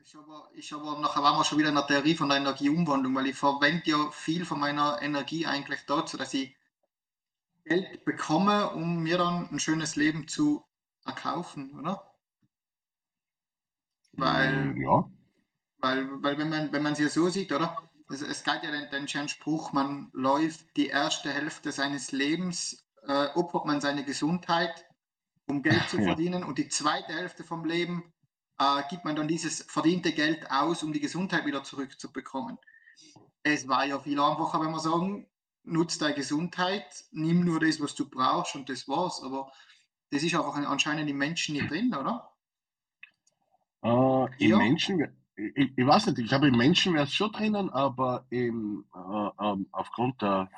ist 0.00 0.16
aber, 0.16 0.48
ist 0.54 0.72
aber 0.72 0.98
nachher 1.00 1.22
waren 1.22 1.36
wir 1.36 1.44
schon 1.44 1.58
wieder 1.58 1.68
in 1.68 1.74
der 1.74 1.86
Theorie 1.86 2.14
von 2.14 2.30
der 2.30 2.38
Energieumwandlung, 2.38 3.14
weil 3.14 3.26
ich 3.26 3.36
verwende 3.36 3.90
ja 3.90 4.10
viel 4.10 4.46
von 4.46 4.58
meiner 4.58 5.02
Energie 5.02 5.44
eigentlich 5.44 5.80
dazu, 5.86 6.16
dass 6.16 6.32
ich 6.32 6.56
Geld 7.64 8.06
bekomme, 8.06 8.70
um 8.70 9.02
mir 9.02 9.18
dann 9.18 9.50
ein 9.50 9.60
schönes 9.60 9.96
Leben 9.96 10.26
zu 10.28 10.64
erkaufen, 11.04 11.78
oder? 11.78 12.08
Weil 14.18 14.74
Ja. 14.76 15.08
Weil, 15.80 16.08
weil 16.22 16.38
wenn 16.38 16.48
man 16.48 16.72
wenn 16.72 16.82
man 16.82 16.92
es 16.94 16.98
ja 16.98 17.08
so 17.08 17.28
sieht, 17.28 17.52
oder? 17.52 17.76
Es, 18.10 18.22
es 18.22 18.42
geht 18.42 18.62
ja 18.64 18.70
den, 18.70 19.06
den 19.06 19.28
Spruch, 19.28 19.72
man 19.72 20.10
läuft 20.12 20.76
die 20.76 20.88
erste 20.88 21.30
Hälfte 21.30 21.72
seines 21.72 22.10
Lebens, 22.10 22.84
äh, 23.06 23.28
opfert 23.34 23.64
man 23.66 23.80
seine 23.80 24.04
Gesundheit, 24.04 24.86
um 25.46 25.62
Geld 25.62 25.88
zu 25.88 25.98
Ja. 25.98 26.04
verdienen, 26.04 26.42
und 26.42 26.58
die 26.58 26.68
zweite 26.68 27.12
Hälfte 27.12 27.44
vom 27.44 27.64
Leben 27.64 28.12
äh, 28.58 28.82
gibt 28.90 29.04
man 29.04 29.14
dann 29.14 29.28
dieses 29.28 29.62
verdiente 29.62 30.12
Geld 30.12 30.50
aus, 30.50 30.82
um 30.82 30.92
die 30.92 31.00
Gesundheit 31.00 31.46
wieder 31.46 31.62
zurückzubekommen. 31.64 32.58
es 33.44 33.68
war 33.68 33.86
ja 33.86 33.98
viel 34.00 34.20
einfacher, 34.20 34.60
wenn 34.60 34.72
wir 34.72 34.80
sagen, 34.80 35.26
nutz 35.64 35.98
deine 35.98 36.14
Gesundheit, 36.14 37.04
nimm 37.12 37.44
nur 37.44 37.60
das, 37.60 37.80
was 37.80 37.94
du 37.94 38.08
brauchst 38.08 38.54
und 38.56 38.68
das 38.68 38.88
war's. 38.88 39.22
Aber 39.22 39.52
das 40.10 40.22
ist 40.22 40.34
einfach 40.34 40.54
anscheinend 40.56 41.08
im 41.08 41.18
Menschen 41.18 41.54
nicht 41.54 41.70
drin, 41.70 41.94
oder? 41.94 42.30
Äh, 43.82 44.44
Im 44.44 44.50
Ja. 44.50 44.58
Menschen, 44.58 45.06
ich, 45.36 45.72
ich 45.76 45.86
weiß 45.86 46.06
nicht, 46.08 46.18
ich 46.18 46.28
glaube, 46.28 46.48
im 46.48 46.56
Menschen 46.56 46.94
wäre 46.94 47.04
es 47.04 47.14
schon 47.14 47.32
drinnen, 47.32 47.70
aber 47.70 48.26
im, 48.30 48.84
äh, 48.94 49.44
ähm, 49.44 49.68
aufgrund 49.72 50.20
der, 50.22 50.50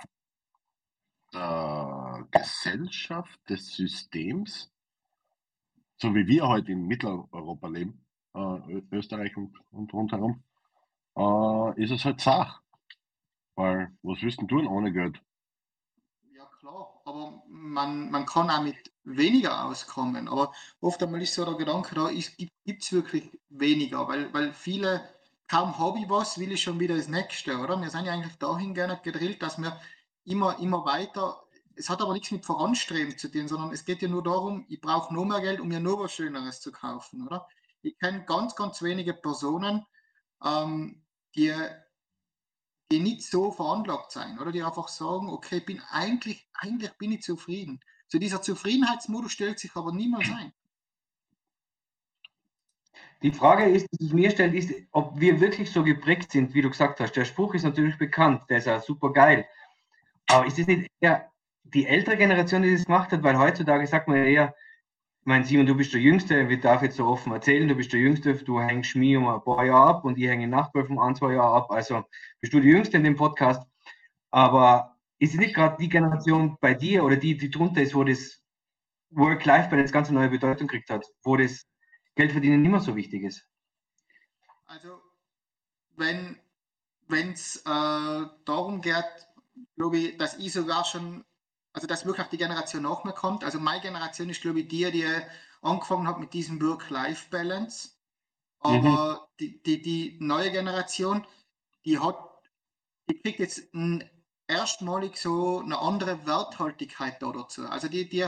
der 1.33 2.27
Gesellschaft, 2.31 3.39
des 3.49 3.75
Systems, 3.75 4.73
so 5.99 6.15
wie 6.15 6.27
wir 6.27 6.49
heute 6.49 6.73
in 6.73 6.87
Mitteleuropa 6.87 7.69
leben, 7.69 8.05
äh, 8.35 8.83
Österreich 8.93 9.37
und, 9.37 9.55
und 9.71 9.93
rundherum, 9.93 10.43
äh, 11.17 11.83
ist 11.83 11.91
es 11.93 12.05
halt 12.05 12.21
Sach. 12.21 12.63
Weil, 13.57 13.93
was 14.03 14.23
willst 14.23 14.41
du 14.41 14.47
tun 14.47 14.67
ohne 14.67 14.93
Geld? 14.93 15.23
Aber 17.11 17.43
man, 17.49 18.09
man 18.11 18.25
kann 18.25 18.51
auch 18.51 18.63
mit 18.63 18.77
weniger 19.03 19.65
auskommen. 19.65 20.29
Aber 20.29 20.53
oft 20.81 21.03
einmal 21.03 21.21
ist 21.21 21.35
so 21.35 21.45
der 21.45 21.55
Gedanke, 21.55 21.95
da 21.97 22.09
gibt 22.09 22.83
es 22.85 22.93
wirklich 22.93 23.37
weniger, 23.49 24.07
weil, 24.07 24.33
weil 24.33 24.53
viele, 24.53 25.03
kaum 25.49 25.77
habe 25.77 25.99
ich 25.99 26.09
was, 26.09 26.39
will 26.39 26.53
ich 26.53 26.63
schon 26.63 26.79
wieder 26.79 26.97
das 26.97 27.09
Nächste, 27.09 27.59
oder? 27.59 27.81
Wir 27.81 27.91
sind 27.91 28.05
ja 28.05 28.13
eigentlich 28.13 28.37
dahin 28.37 28.75
gerne 28.75 29.01
gedrillt, 29.03 29.43
dass 29.43 29.59
wir 29.59 29.81
immer, 30.25 30.57
immer 30.61 30.85
weiter, 30.85 31.43
es 31.75 31.91
hat 31.91 32.01
aber 32.01 32.13
nichts 32.13 32.31
mit 32.31 32.47
Voranstreben 32.47 33.19
zu 33.19 33.29
tun, 33.29 33.49
sondern 33.49 33.73
es 33.73 33.85
geht 33.85 34.03
ja 34.03 34.09
nur 34.09 34.23
darum, 34.23 34.65
ich 34.69 34.81
brauche 34.81 35.13
noch 35.13 35.25
mehr 35.25 35.41
Geld, 35.41 35.61
um 35.61 35.67
mir 35.67 35.81
nur 35.81 35.99
was 35.99 36.13
Schöneres 36.13 36.61
zu 36.61 36.71
kaufen, 36.71 37.27
oder? 37.27 37.49
Ich 37.83 37.99
kenne 37.99 38.25
ganz, 38.25 38.55
ganz 38.55 38.83
wenige 38.83 39.15
Personen, 39.15 39.85
ähm, 40.45 41.03
die 41.35 41.53
die 42.91 43.01
nicht 43.01 43.23
so 43.23 43.53
veranlagt 43.53 44.11
sein, 44.11 44.39
oder 44.39 44.53
die 44.53 44.63
einfach 44.63 44.89
sagen, 44.89 45.29
okay, 45.29 45.61
bin 45.61 45.81
eigentlich, 45.91 46.49
eigentlich 46.55 46.93
bin 46.99 47.13
ich 47.13 47.23
zufrieden. 47.23 47.81
So 48.09 48.19
dieser 48.19 48.43
Zufriedenheitsmodus 48.43 49.33
stellt 49.33 49.61
sich 49.61 49.75
aber 49.77 49.93
niemals 49.93 50.29
ein. 50.31 50.53
Die 53.23 53.33
Frage 53.33 53.65
ist, 53.65 53.87
die 53.93 54.05
sich 54.05 54.13
mir 54.15 54.31
stellt, 54.31 54.55
ist, 54.55 54.73
ob 54.93 55.21
wir 55.21 55.41
wirklich 55.41 55.71
so 55.71 55.85
geprägt 55.85 56.33
sind, 56.33 56.55
wie 56.55 56.63
du 56.63 56.71
gesagt 56.71 57.01
hast. 57.01 57.13
Der 57.13 57.27
Spruch 57.27 57.55
ist 57.55 57.65
natürlich 57.65 57.99
bekannt, 57.99 58.43
der 58.49 58.59
ist 58.59 58.67
ja 58.67 58.81
super 58.81 59.13
geil. 59.13 59.47
Aber 60.27 60.47
ist 60.47 60.59
es 60.59 60.67
nicht 60.67 60.91
eher 61.01 61.31
die 61.63 61.87
ältere 61.87 62.17
Generation, 62.17 62.63
die 62.63 62.73
das 62.73 62.87
gemacht 62.87 63.13
hat? 63.13 63.23
Weil 63.23 63.39
heutzutage 63.39 63.87
sagt 63.87 64.09
man 64.09 64.17
eher, 64.17 64.55
ich 65.21 65.27
meine, 65.27 65.45
Simon, 65.45 65.67
du 65.67 65.75
bist 65.75 65.93
der 65.93 66.01
Jüngste, 66.01 66.49
ich 66.49 66.61
darf 66.61 66.83
jetzt 66.83 66.97
so 66.97 67.07
offen 67.07 67.33
erzählen, 67.33 67.69
du 67.69 67.75
bist 67.75 67.93
der 67.93 68.01
Jüngste, 68.01 68.35
du 68.35 68.59
hängst 68.59 68.97
mir 68.97 69.19
um 69.19 69.29
ein 69.29 69.43
paar 69.45 69.65
Jahre 69.67 69.91
ab 69.91 70.05
und 70.05 70.17
ich 70.17 70.27
hänge 70.27 70.49
Nachbarn 70.49 70.87
um 70.87 70.99
ein, 70.99 71.15
zwei 71.15 71.35
Jahre 71.35 71.57
ab. 71.57 71.71
Also 71.71 72.05
bist 72.41 72.55
du 72.55 72.61
die 72.61 72.69
Jüngste 72.69 72.97
in 72.97 73.05
dem 73.05 73.17
Podcast. 73.17 73.63
Aber 74.31 74.97
ist 75.19 75.35
es 75.35 75.39
nicht 75.39 75.55
gerade 75.55 75.77
die 75.79 75.91
Generation 75.91 76.57
bei 76.61 76.73
dir 76.73 77.05
oder 77.05 77.17
die, 77.17 77.37
die 77.37 77.51
drunter 77.51 77.83
ist, 77.83 77.95
wo 77.95 78.03
das 78.03 78.43
Work-Life-Balance 79.11 79.93
ganz 79.93 80.11
neue 80.11 80.31
Bedeutung 80.31 80.67
gekriegt 80.67 80.89
hat, 80.89 81.05
wo 81.23 81.37
das 81.37 81.67
Geldverdienen 82.15 82.63
nicht 82.63 82.71
mehr 82.71 82.81
so 82.81 82.97
wichtig 82.97 83.25
ist? 83.25 83.47
Also, 84.65 85.01
wenn 85.97 86.39
es 87.09 87.57
äh, 87.57 88.27
darum 88.45 88.81
geht, 88.81 89.05
glaube 89.77 89.99
ich, 89.99 90.17
dass 90.17 90.39
ich 90.39 90.53
sogar 90.53 90.85
schon, 90.85 91.25
also 91.73 91.87
dass 91.87 92.05
wirklich 92.05 92.27
auch 92.27 92.31
die 92.31 92.39
Generation 92.39 92.83
nach 92.83 93.05
mir 93.05 93.13
kommt. 93.13 93.45
Also 93.45 93.61
meine 93.61 93.81
Generation 93.81 94.29
ist, 94.29 94.43
glaube 94.43 94.61
ich, 94.61 94.69
die, 94.69 94.91
die 94.91 95.07
angefangen 95.63 96.09
hat 96.09 96.19
mit 96.19 96.33
diesem 96.33 96.61
Work-Life-Balance. 96.61 97.91
Aber 98.61 99.29
die, 99.39 99.63
die, 99.63 99.81
die 99.81 100.19
neue 100.21 100.51
Generation, 100.51 101.27
die 101.85 101.99
hat, 101.99 102.19
die 103.09 103.19
kriegt 103.19 103.41
jetzt 103.41 103.73
ein, 103.75 104.09
erstmalig 104.51 105.17
so 105.17 105.61
eine 105.61 105.79
andere 105.79 106.27
Werthaltigkeit 106.27 107.23
da 107.23 107.33
dazu. 107.33 107.67
Also 107.67 107.89
die, 107.89 108.09
die, 108.09 108.27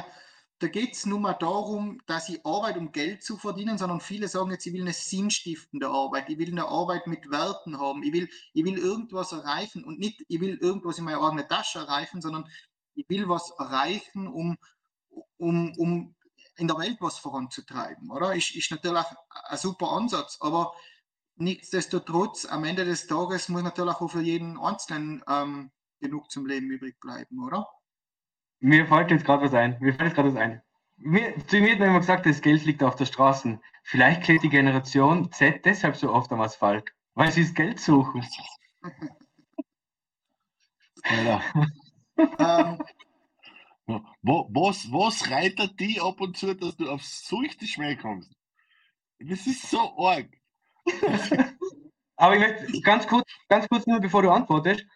da 0.61 0.68
geht 0.68 0.94
es 0.94 1.04
nur 1.04 1.18
mal 1.18 1.34
darum, 1.34 2.00
dass 2.06 2.28
ich 2.28 2.46
Arbeit, 2.46 2.76
um 2.76 2.92
Geld 2.92 3.25
zu 3.25 3.37
verdienen, 3.37 3.76
sondern 3.76 4.00
viele 4.00 4.28
sagen 4.28 4.52
jetzt, 4.52 4.64
ich 4.64 4.72
will 4.72 4.82
eine 4.82 4.92
sinnstiftende 4.92 5.88
Arbeit, 5.88 6.30
ich 6.30 6.38
will 6.38 6.50
eine 6.50 6.68
Arbeit 6.68 7.08
mit 7.08 7.30
Werten 7.30 7.78
haben, 7.78 8.02
ich 8.04 8.12
will, 8.12 8.28
ich 8.54 8.64
will 8.64 8.78
irgendwas 8.78 9.32
erreichen 9.32 9.84
und 9.84 9.99
nicht, 9.99 10.25
ich 10.28 10.40
will 10.40 10.56
irgendwas 10.58 10.99
in 10.99 11.04
meiner 11.04 11.20
eigenen 11.20 11.49
Tasche 11.49 11.80
erreichen, 11.80 12.22
sondern 12.22 12.49
ich 12.94 13.08
will 13.08 13.28
was 13.28 13.50
erreichen, 13.58 14.26
um, 14.28 14.58
um, 15.38 15.72
um 15.76 16.14
in 16.56 16.68
der 16.68 16.78
Welt 16.78 16.99
was 17.00 17.18
voranzutreiben, 17.18 18.11
oder? 18.11 18.34
Ist, 18.34 18.54
ist 18.54 18.70
natürlich 18.70 19.04
ein 19.49 19.58
super 19.58 19.92
Ansatz, 19.92 20.38
aber 20.40 20.72
nichtsdestotrotz, 21.37 22.44
am 22.44 22.64
Ende 22.64 22.84
des 22.84 23.06
Tages 23.06 23.49
muss 23.49 23.62
natürlich 23.62 23.94
auch 23.94 24.11
für 24.11 24.20
jeden 24.20 24.58
Einzelnen 24.58 25.22
ähm, 25.28 25.70
genug 26.00 26.30
zum 26.30 26.46
Leben 26.46 26.70
übrig 26.70 27.00
bleiben, 27.00 27.42
oder? 27.42 27.68
Mir 28.61 28.87
fällt 28.87 29.11
jetzt 29.11 29.25
gerade 29.25 29.44
was 29.44 29.54
ein. 29.54 29.76
Mir 29.80 29.94
fällt 29.94 30.11
jetzt 30.11 30.14
gerade 30.14 30.34
was 30.34 30.40
ein. 30.40 30.62
Mir, 30.96 31.34
zu 31.46 31.56
mir 31.56 31.72
hat 31.72 31.80
man 31.80 31.88
immer 31.88 32.00
gesagt, 32.00 32.26
das 32.26 32.42
Geld 32.42 32.64
liegt 32.64 32.82
auf 32.82 32.94
der 32.96 33.06
Straße. 33.06 33.58
Vielleicht 33.82 34.22
klebt 34.22 34.44
die 34.44 34.50
Generation 34.50 35.32
Z 35.32 35.64
deshalb 35.64 35.96
so 35.96 36.12
oft 36.12 36.30
am 36.30 36.40
Asphalt, 36.40 36.92
weil 37.14 37.32
sie 37.32 37.42
das 37.42 37.54
Geld 37.54 37.80
suchen. 37.80 38.25
Alter. 41.02 41.42
Ähm, 42.38 42.78
Wo, 44.22 44.48
was, 44.50 44.90
was 44.92 45.30
reitet 45.30 45.78
die 45.80 46.00
ab 46.00 46.20
und 46.20 46.36
zu, 46.36 46.54
dass 46.54 46.76
du 46.76 46.88
auf 46.88 47.02
solche 47.02 47.66
Schmäh 47.66 47.96
kommst? 47.96 48.32
Das 49.18 49.46
ist 49.46 49.68
so 49.68 49.80
arg. 49.98 50.28
Aber 52.16 52.34
ich 52.34 52.40
möchte 52.40 52.80
ganz 52.82 53.06
kurz, 53.06 53.24
ganz 53.48 53.68
kurz 53.68 53.86
nur, 53.86 54.00
bevor 54.00 54.22
du 54.22 54.30
antwortest, 54.30 54.86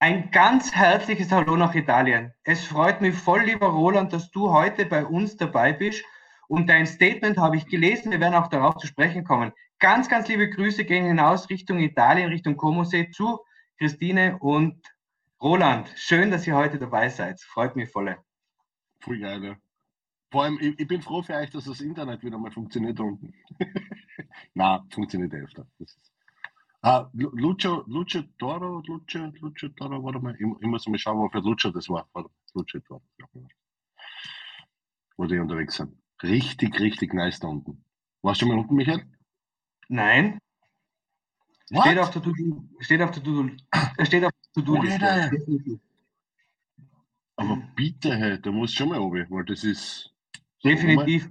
ein 0.00 0.30
ganz 0.30 0.74
herzliches 0.74 1.30
Hallo 1.30 1.56
nach 1.56 1.74
Italien. 1.74 2.32
Es 2.42 2.64
freut 2.64 3.00
mich 3.00 3.14
voll, 3.14 3.42
lieber 3.42 3.68
Roland, 3.68 4.12
dass 4.12 4.30
du 4.30 4.50
heute 4.50 4.84
bei 4.86 5.06
uns 5.06 5.36
dabei 5.36 5.72
bist. 5.72 6.04
Und 6.48 6.68
dein 6.68 6.86
Statement 6.86 7.38
habe 7.38 7.56
ich 7.56 7.66
gelesen. 7.66 8.10
Wir 8.10 8.20
werden 8.20 8.34
auch 8.34 8.48
darauf 8.48 8.76
zu 8.76 8.86
sprechen 8.86 9.24
kommen. 9.24 9.52
Ganz, 9.78 10.08
ganz 10.08 10.28
liebe 10.28 10.50
Grüße 10.50 10.84
gehen 10.84 11.06
hinaus 11.06 11.48
Richtung 11.48 11.78
Italien, 11.78 12.28
Richtung 12.28 12.56
Comosee 12.56 13.10
zu 13.10 13.38
Christine 13.78 14.38
und 14.40 14.80
Roland. 15.40 15.92
Schön, 15.96 16.30
dass 16.30 16.46
ihr 16.46 16.56
heute 16.56 16.78
dabei 16.78 17.08
seid. 17.08 17.40
Freut 17.40 17.76
mich 17.76 17.90
voll. 17.90 18.16
Voll 19.00 19.18
geil, 19.18 19.44
ja. 19.44 19.56
Vor 20.30 20.44
allem, 20.44 20.58
ich, 20.60 20.78
ich 20.80 20.88
bin 20.88 21.02
froh 21.02 21.22
für 21.22 21.34
euch, 21.34 21.50
dass 21.50 21.64
das 21.64 21.80
Internet 21.80 22.22
wieder 22.22 22.38
mal 22.38 22.50
funktioniert 22.50 22.98
unten. 22.98 23.32
Na, 24.54 24.84
funktioniert 24.90 25.32
eh 25.34 25.42
öfter. 25.42 25.66
Ah, 26.82 27.08
Lu- 27.12 27.30
Lucio, 27.34 27.84
Lucio 27.86 28.22
Toro, 28.38 28.82
Lucio, 28.86 29.32
Lucio 29.40 29.68
Toro, 29.70 30.02
warte 30.02 30.20
mal, 30.20 30.34
ich, 30.34 30.40
ich 30.40 30.66
muss 30.66 30.86
mal 30.88 30.98
schauen, 30.98 31.18
wofür 31.18 31.42
Lucio 31.42 31.70
das 31.70 31.88
war. 31.88 32.08
Lucio 32.54 32.80
Toro, 32.80 33.02
wo 35.16 35.26
die 35.26 35.38
unterwegs 35.38 35.76
sind. 35.76 35.96
Richtig, 36.22 36.78
richtig 36.80 37.12
nice 37.14 37.40
da 37.40 37.48
unten. 37.48 37.84
Warst 38.22 38.42
du 38.42 38.46
mal 38.46 38.58
unten, 38.58 38.74
Michael? 38.74 39.04
Nein, 39.88 40.38
What? 41.70 41.84
steht 41.86 41.98
auf 41.98 42.10
der 42.10 42.22
To-Do, 42.22 42.64
steht 42.80 43.02
auf 43.02 43.10
der 43.12 43.22
To-Do, 43.22 43.50
steht 44.04 44.24
auf 44.24 44.32
Alter. 44.56 45.30
Definitiv. 45.30 45.80
Aber 47.36 47.62
bitte, 47.74 48.14
hey, 48.16 48.40
da 48.40 48.50
musst 48.50 48.74
du 48.74 48.78
schon 48.78 48.88
mal 48.88 48.98
oben, 48.98 49.26
weil 49.28 49.44
das 49.44 49.62
ist. 49.62 50.12
Definitiv. 50.64 51.30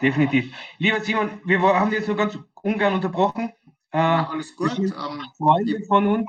Definitiv. 0.00 0.54
Lieber 0.78 1.00
Simon, 1.00 1.30
wir 1.44 1.60
haben 1.60 1.92
jetzt 1.92 2.06
so 2.06 2.14
ganz 2.14 2.38
ungern 2.62 2.94
unterbrochen. 2.94 3.52
Äh, 3.92 3.98
alles 3.98 4.54
gut. 4.56 4.78
Ähm, 4.78 4.92
Freunde 5.36 5.82
von 5.84 6.06
uns, 6.06 6.26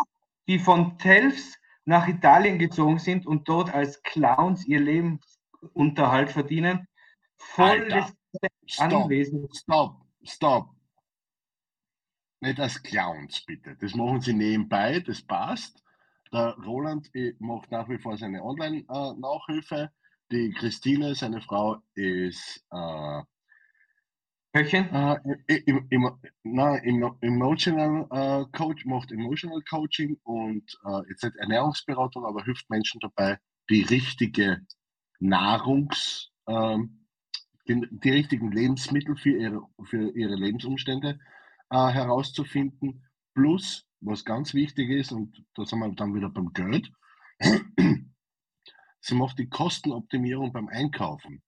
die 0.48 0.60
von 0.60 0.98
Telfs 0.98 1.58
nach 1.86 2.08
Italien 2.08 2.60
gezogen 2.60 3.00
sind 3.00 3.26
und 3.26 3.48
dort 3.48 3.74
als 3.74 4.02
Clowns 4.04 4.66
ihr 4.66 4.80
Lebensunterhalt 4.80 6.30
verdienen. 6.32 6.88
Voll 7.38 7.70
Alter. 7.70 7.88
das 7.96 8.14
Stop, 8.66 9.04
Anwesen. 9.04 9.50
stop, 9.54 10.02
stop. 10.24 10.70
Nicht 12.42 12.60
als 12.60 12.82
Clowns, 12.82 13.46
bitte. 13.46 13.78
Das 13.80 13.94
machen 13.94 14.20
sie 14.20 14.34
nebenbei, 14.34 15.00
das 15.00 15.22
passt. 15.22 15.84
Der 16.34 16.56
Roland 16.66 17.12
macht 17.40 17.70
nach 17.72 17.88
wie 17.88 18.00
vor 18.00 18.18
seine 18.18 18.44
Online-Nachhilfe. 18.44 19.92
Die 20.32 20.52
Christine, 20.52 21.14
seine 21.14 21.42
Frau, 21.42 21.78
ist 21.94 22.66
äh, 22.72 23.22
Köchin. 24.54 24.90
äh, 24.90 25.56
im, 25.66 25.86
im, 25.90 26.10
na, 26.44 26.78
im, 26.78 27.16
Emotional 27.22 28.08
äh, 28.10 28.58
Coach, 28.58 28.86
macht 28.86 29.12
Emotional 29.12 29.62
Coaching 29.70 30.18
und 30.24 30.80
äh, 30.84 31.10
jetzt 31.10 31.24
nicht 31.24 31.36
Ernährungsberatung, 31.36 32.26
aber 32.26 32.44
hilft 32.44 32.70
Menschen 32.72 33.00
dabei, 33.02 33.38
die 33.70 33.84
richtige 33.84 34.66
Nahrungs, 35.20 36.32
ähm, 36.48 37.06
den, 37.68 37.88
die 37.92 38.10
richtigen 38.10 38.52
Lebensmittel 38.52 39.16
für 39.16 39.38
ihre, 39.38 39.62
für 39.84 40.10
ihre 40.16 40.36
Lebensumstände 40.36 41.20
äh, 41.72 41.88
herauszufinden. 41.90 43.04
Plus, 43.34 43.88
was 44.00 44.24
ganz 44.24 44.54
wichtig 44.54 44.90
ist, 44.92 45.12
und 45.12 45.44
da 45.56 45.66
sind 45.66 45.80
wir 45.80 45.92
dann 45.94 46.14
wieder 46.14 46.30
beim 46.30 46.54
Geld, 46.54 46.92
sie 49.00 49.16
macht 49.16 49.40
die 49.40 49.50
Kostenoptimierung 49.50 50.54
beim 50.54 50.68
Einkaufen. 50.68 51.42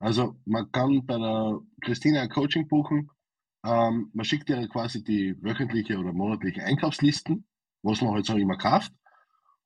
Also 0.00 0.36
man 0.44 0.70
kann 0.72 1.06
bei 1.06 1.18
der 1.18 1.60
Christina 1.82 2.22
ein 2.22 2.28
Coaching 2.28 2.68
buchen, 2.68 3.10
ähm, 3.64 4.10
man 4.12 4.24
schickt 4.24 4.50
ihr 4.50 4.68
quasi 4.68 5.04
die 5.04 5.36
wöchentliche 5.42 5.98
oder 5.98 6.12
monatliche 6.12 6.64
Einkaufslisten 6.64 7.46
was 7.86 8.00
man 8.00 8.14
halt 8.14 8.26
so 8.26 8.36
immer 8.36 8.56
kauft. 8.56 8.92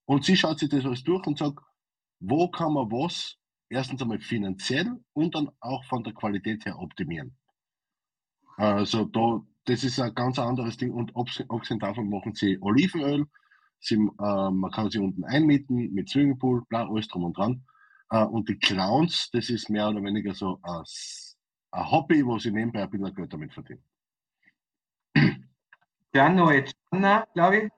Und 0.05 0.25
sie 0.25 0.37
schaut 0.37 0.59
sich 0.59 0.69
das 0.69 0.85
alles 0.85 1.03
durch 1.05 1.27
und 1.27 1.39
sagt, 1.39 1.59
wo 2.21 2.49
kann 2.51 2.75
man 2.75 2.91
was 2.91 3.37
erstens 3.69 4.03
einmal 4.03 4.21
finanziell 4.21 5.01
und 5.13 5.35
dann 5.35 5.51
auch 5.61 5.85
von 5.85 6.05
der 6.05 6.13
Qualität 6.13 6.65
her 6.67 6.79
optimieren. 6.79 7.37
Also 8.57 9.05
da, 9.05 9.41
das 9.71 9.85
ist 9.85 10.01
ein 10.01 10.15
ganz 10.15 10.39
anderes 10.39 10.77
Ding. 10.77 10.93
Und 10.93 11.13
abgesehen 11.17 11.79
davon 11.79 12.11
machen 12.11 12.35
sie 12.35 12.59
Olivenöl, 12.61 13.27
sie, 13.79 13.95
äh, 13.95 14.51
man 14.51 14.71
kann 14.73 14.91
sie 14.91 14.99
unten 14.99 15.25
einmieten 15.25 15.93
mit 15.95 16.09
Swimmingpool, 16.09 16.65
bla, 16.69 16.89
alles 16.89 17.07
drum 17.07 17.25
und 17.25 17.39
dran. 17.39 17.65
Äh, 18.11 18.25
und 18.25 18.49
die 18.49 18.59
Clowns, 18.59 19.31
das 19.33 19.49
ist 19.49 19.71
mehr 19.71 19.89
oder 19.89 20.03
weniger 20.03 20.35
so 20.35 20.59
ein, 20.63 20.83
ein 21.71 21.91
Hobby, 21.91 22.27
wo 22.27 22.39
sie 22.39 22.51
nebenbei 22.51 22.83
ein 22.83 22.91
bisschen 22.91 23.15
Geld 23.15 23.33
damit 23.33 23.55
verdienen. 23.55 23.85
Gianno 26.13 26.51
e 26.51 26.65
Gianna, 26.91 27.27
glaube 27.33 27.57
ich. 27.57 27.71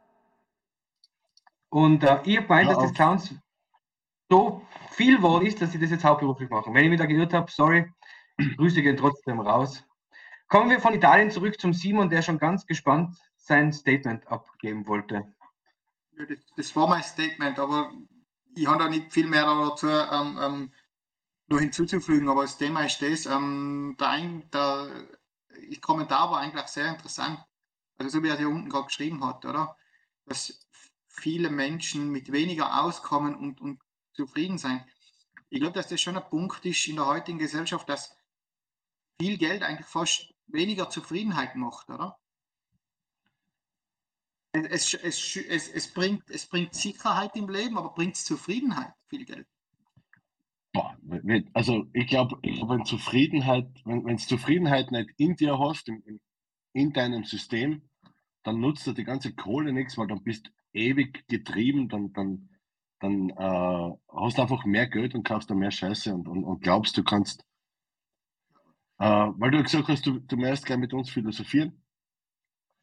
Und 1.68 2.02
äh, 2.04 2.20
ihr 2.24 2.42
meint, 2.42 2.70
Ja, 2.70 2.74
dass 2.74 2.84
das 2.84 2.94
Clowns 2.94 3.34
so 4.30 4.62
viel 4.92 5.20
wohl 5.20 5.46
ist, 5.46 5.60
dass 5.60 5.72
sie 5.72 5.78
das 5.78 5.90
jetzt 5.90 6.04
hauptberuflich 6.04 6.48
machen. 6.48 6.72
Wenn 6.72 6.84
ich 6.84 6.90
mich 6.90 6.98
da 6.98 7.06
geirrt 7.06 7.34
habe, 7.34 7.50
sorry, 7.50 7.92
Grüße 8.56 8.80
gehen 8.80 8.96
trotzdem 8.96 9.40
raus. 9.40 9.84
Kommen 10.52 10.68
wir 10.68 10.80
von 10.80 10.92
Italien 10.92 11.30
zurück 11.30 11.58
zum 11.58 11.72
Simon, 11.72 12.10
der 12.10 12.20
schon 12.20 12.38
ganz 12.38 12.66
gespannt 12.66 13.16
sein 13.38 13.72
Statement 13.72 14.26
abgeben 14.26 14.86
wollte. 14.86 15.34
Ja, 16.18 16.26
das, 16.26 16.40
das 16.54 16.76
war 16.76 16.86
mein 16.86 17.02
Statement, 17.02 17.58
aber 17.58 17.90
ich 18.54 18.66
habe 18.66 18.80
da 18.80 18.90
nicht 18.90 19.10
viel 19.14 19.26
mehr 19.26 19.46
dazu 19.46 19.88
ähm, 19.88 20.38
ähm, 20.38 20.72
noch 21.46 21.58
hinzuzufügen. 21.58 22.28
Aber 22.28 22.42
das 22.42 22.58
Thema 22.58 22.84
ist 22.84 23.00
das, 23.00 23.24
ähm, 23.24 23.96
der, 23.98 24.08
ein, 24.10 24.50
der 24.50 25.06
Kommentar 25.80 26.30
war 26.30 26.40
eigentlich 26.40 26.66
sehr 26.66 26.90
interessant. 26.90 27.42
Also 27.96 28.18
so 28.18 28.22
wie 28.22 28.28
er 28.28 28.36
hier 28.36 28.50
unten 28.50 28.68
gerade 28.68 28.88
geschrieben 28.88 29.24
hat, 29.24 29.46
oder? 29.46 29.74
Dass 30.26 30.68
viele 31.08 31.48
Menschen 31.48 32.10
mit 32.10 32.30
weniger 32.30 32.84
auskommen 32.84 33.36
und, 33.36 33.62
und 33.62 33.80
zufrieden 34.12 34.58
sein. 34.58 34.84
Ich 35.48 35.60
glaube, 35.60 35.72
dass 35.72 35.88
das 35.88 36.02
schon 36.02 36.18
ein 36.18 36.28
Punkt 36.28 36.62
ist 36.66 36.86
in 36.88 36.96
der 36.96 37.06
heutigen 37.06 37.38
Gesellschaft, 37.38 37.88
dass 37.88 38.14
viel 39.18 39.38
Geld 39.38 39.62
eigentlich 39.62 39.86
fast 39.86 40.31
weniger 40.46 40.90
Zufriedenheit 40.90 41.56
macht, 41.56 41.88
oder? 41.90 42.18
Es, 44.54 44.92
es, 44.94 45.36
es, 45.36 45.68
es, 45.68 45.88
bringt, 45.94 46.28
es 46.28 46.46
bringt 46.46 46.74
Sicherheit 46.74 47.34
im 47.36 47.48
Leben, 47.48 47.78
aber 47.78 47.94
bringt 47.94 48.16
es 48.16 48.24
Zufriedenheit, 48.24 48.92
viel 49.08 49.24
Geld. 49.24 49.46
Also 51.54 51.86
ich 51.92 52.06
glaube, 52.06 52.38
wenn 52.42 52.84
Zufriedenheit, 52.84 53.68
wenn 53.84 54.04
wenn 54.04 54.18
Zufriedenheit 54.18 54.90
nicht 54.90 55.10
in 55.16 55.36
dir 55.36 55.58
hast, 55.58 55.88
in, 55.88 56.00
in- 56.02 56.20
in 56.74 56.92
deinem 56.92 57.24
System, 57.24 57.82
dann 58.44 58.60
nutzt 58.60 58.86
dir 58.86 58.94
die 58.94 59.04
ganze 59.04 59.34
Kohle 59.34 59.72
nichts, 59.72 59.98
weil 59.98 60.06
dann 60.06 60.22
bist 60.24 60.50
ewig 60.72 61.26
getrieben, 61.28 61.88
dann, 61.88 62.12
dann, 62.14 62.48
dann 63.00 63.30
äh, 63.30 63.96
hast 64.08 64.38
du 64.38 64.42
einfach 64.42 64.64
mehr 64.64 64.88
Geld 64.88 65.14
und 65.14 65.24
kaufst 65.24 65.50
dann 65.50 65.58
mehr 65.58 65.70
Scheiße 65.70 66.14
und, 66.14 66.28
und, 66.28 66.44
und 66.44 66.62
glaubst, 66.62 66.96
du 66.96 67.04
kannst, 67.04 67.44
äh, 69.02 69.32
weil 69.36 69.50
du 69.50 69.60
gesagt 69.60 69.88
hast, 69.88 70.06
du, 70.06 70.20
du 70.20 70.36
möchtest 70.36 70.64
gerne 70.64 70.80
mit 70.80 70.94
uns 70.94 71.10
philosophieren, 71.10 71.82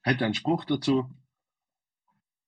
hätte 0.04 0.26
einen 0.26 0.34
Spruch 0.34 0.66
dazu, 0.66 1.10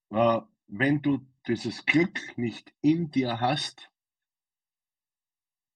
äh, 0.10 0.42
wenn 0.68 1.02
du 1.02 1.26
dieses 1.48 1.86
Glück 1.86 2.20
nicht 2.38 2.74
in 2.82 3.12
dir 3.12 3.40
hast, 3.40 3.90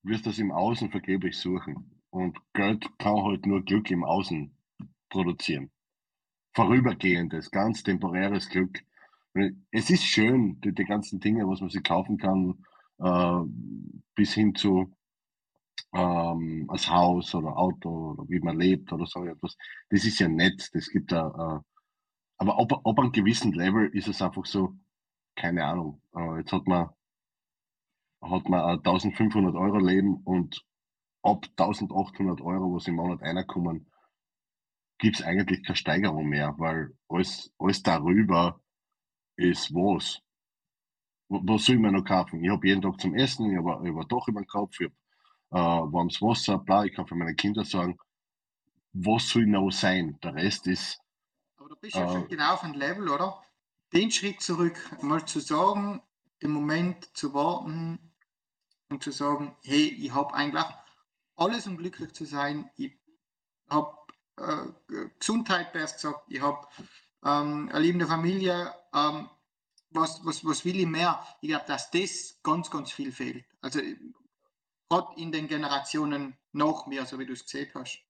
wirst 0.04 0.26
das 0.26 0.40
im 0.40 0.52
Außen 0.52 0.92
vergeblich 0.92 1.38
suchen. 1.38 2.02
Und 2.10 2.38
Geld 2.52 2.86
kann 2.98 3.24
halt 3.24 3.46
nur 3.46 3.64
Glück 3.64 3.90
im 3.90 4.04
Außen 4.04 4.54
produzieren. 5.08 5.72
Vorübergehendes, 6.54 7.50
ganz 7.50 7.82
temporäres 7.84 8.50
Glück. 8.50 8.84
Es 9.72 9.90
ist 9.90 10.04
schön, 10.04 10.60
die, 10.60 10.74
die 10.74 10.84
ganzen 10.84 11.22
Dinge, 11.22 11.48
was 11.48 11.62
man 11.62 11.70
sich 11.70 11.84
kaufen 11.84 12.18
kann, 12.18 12.66
äh, 13.00 13.96
bis 14.16 14.34
hin 14.34 14.54
zu 14.54 14.94
ähm, 15.96 16.68
als 16.70 16.90
Haus 16.92 17.36
oder 17.36 17.58
Auto 17.58 18.12
oder 18.14 18.30
wie 18.30 18.42
man 18.42 18.60
lebt 18.60 18.94
oder 18.94 19.08
so 19.08 19.26
etwas. 19.26 19.58
Das 19.90 20.06
ist 20.06 20.20
ja 20.20 20.30
nett. 20.30 20.70
Das 20.74 20.90
gibt 20.90 21.14
da, 21.14 21.62
äh, 21.62 21.66
aber 22.38 22.60
ob, 22.60 22.82
ob 22.86 23.00
einem 23.00 23.12
gewissen 23.14 23.54
Level 23.54 23.90
ist 23.96 24.08
es 24.10 24.22
einfach 24.22 24.46
so, 24.46 24.76
keine 25.36 25.66
Ahnung. 25.66 26.02
Äh, 26.16 26.40
jetzt 26.40 26.54
hat 26.54 26.68
man 26.68 26.90
hat 28.22 28.50
man 28.50 28.60
ein 28.60 28.84
1500 28.84 29.56
Euro 29.56 29.78
Leben 29.80 30.16
und 30.26 30.66
ab 31.24 31.46
1800 31.56 32.42
Euro, 32.42 32.76
was 32.76 32.88
im 32.90 32.96
Monat 32.96 33.22
reinkommen, 33.22 33.90
gibt 34.98 35.16
es 35.22 35.26
eigentlich 35.26 35.64
keine 35.64 35.78
Steigerung 35.78 36.28
mehr, 36.28 36.54
weil 36.58 36.92
alles, 37.08 37.50
alles 37.60 37.82
darüber 37.82 38.60
ist 39.38 39.74
was. 39.74 40.22
Wa- 41.30 41.40
Was 41.46 41.66
soll 41.66 41.76
ich 41.76 41.82
mir 41.82 41.92
noch 41.92 42.04
kaufen? 42.04 42.44
Ich 42.44 42.50
habe 42.50 42.68
jeden 42.68 42.82
Tag 42.82 43.00
zum 43.00 43.14
Essen, 43.14 43.52
ich 43.52 43.58
habe 43.58 43.74
hab 43.74 44.10
Dach 44.10 44.28
über 44.28 44.42
dem 44.42 44.48
Kopf, 44.48 44.80
ich 44.80 44.88
habe 44.88 44.96
äh, 45.56 45.60
warmes 45.60 46.22
Wasser, 46.22 46.60
bla, 46.60 46.86
ich 46.86 46.94
kann 46.94 47.08
für 47.08 47.16
meine 47.16 47.36
Kinder 47.36 47.66
sagen, 47.66 47.98
was 48.94 49.30
soll 49.30 49.46
noch 49.48 49.72
sein? 49.72 50.20
Der 50.24 50.36
Rest 50.36 50.68
ist, 50.68 51.00
Aber 51.58 51.70
du 51.70 51.76
bist 51.76 51.96
ja 51.96 52.06
Äh. 52.06 52.12
schon 52.12 52.28
genau 52.28 52.54
auf 52.54 52.64
einem 52.64 52.76
Level, 52.76 53.10
oder? 53.10 53.44
Den 53.94 54.12
Schritt 54.12 54.42
zurück, 54.42 54.78
mal 55.02 55.26
zu 55.26 55.40
sagen, 55.40 56.02
den 56.42 56.52
Moment 56.52 57.16
zu 57.18 57.34
warten 57.34 58.14
und 58.90 59.04
zu 59.04 59.12
sagen, 59.12 59.56
hey, 59.64 59.88
ich 59.88 60.14
habe 60.14 60.34
eigentlich 60.34 60.66
alles, 61.36 61.68
um 61.68 61.78
glücklich 61.78 62.14
zu 62.14 62.26
sein. 62.26 62.70
Ich 62.78 62.98
habe 63.70 63.98
äh, 64.38 65.08
Gesundheit, 65.20 65.74
besser 65.74 65.96
gesagt. 65.96 66.26
Ich 66.30 66.42
habe 66.42 66.68
ähm, 67.26 67.70
eine 67.70 67.80
liebende 67.80 68.08
Familie. 68.08 68.74
Ähm, 68.94 69.30
was, 69.92 70.26
was, 70.26 70.46
was 70.46 70.66
will 70.66 70.80
ich 70.80 70.88
mehr? 70.88 71.26
Ich 71.42 71.50
glaube, 71.50 71.66
dass 71.68 71.92
das 71.92 72.40
ganz, 72.44 72.70
ganz 72.72 72.92
viel 72.92 73.12
fehlt. 73.12 73.46
Also 73.62 73.80
gerade 74.90 75.20
in 75.22 75.32
den 75.32 75.48
Generationen 75.48 76.38
nach 76.54 76.86
mir, 76.88 77.06
so 77.06 77.20
wie 77.20 77.26
du 77.26 77.34
es 77.34 77.44
gesehen 77.44 77.70
hast. 77.74 78.04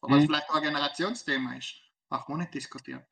Was 0.00 0.24
Mhm. 0.24 0.26
vielleicht 0.26 0.50
auch 0.50 0.56
ein 0.56 0.62
Generationsthema 0.62 1.54
ist. 1.56 1.74
Auch 2.08 2.28
wir 2.28 2.36
nicht 2.36 2.54
diskutieren. 2.54 3.04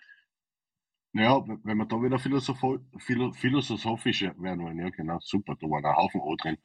ja, 1.13 1.43
wenn 1.47 1.79
wir 1.79 1.87
da 1.87 2.03
wieder 2.03 2.19
philosopho 2.19 2.79
philo 2.99 3.33
philosophisch 3.33 4.23
werden 4.23 4.65
wollen, 4.65 4.79
ja 4.79 4.91
genau, 4.91 5.19
super, 5.21 5.57
da 5.61 5.69
waren 5.69 5.85
ein 5.85 5.97
Haufen 5.97 6.21
O 6.21 6.35
drin. 6.37 6.59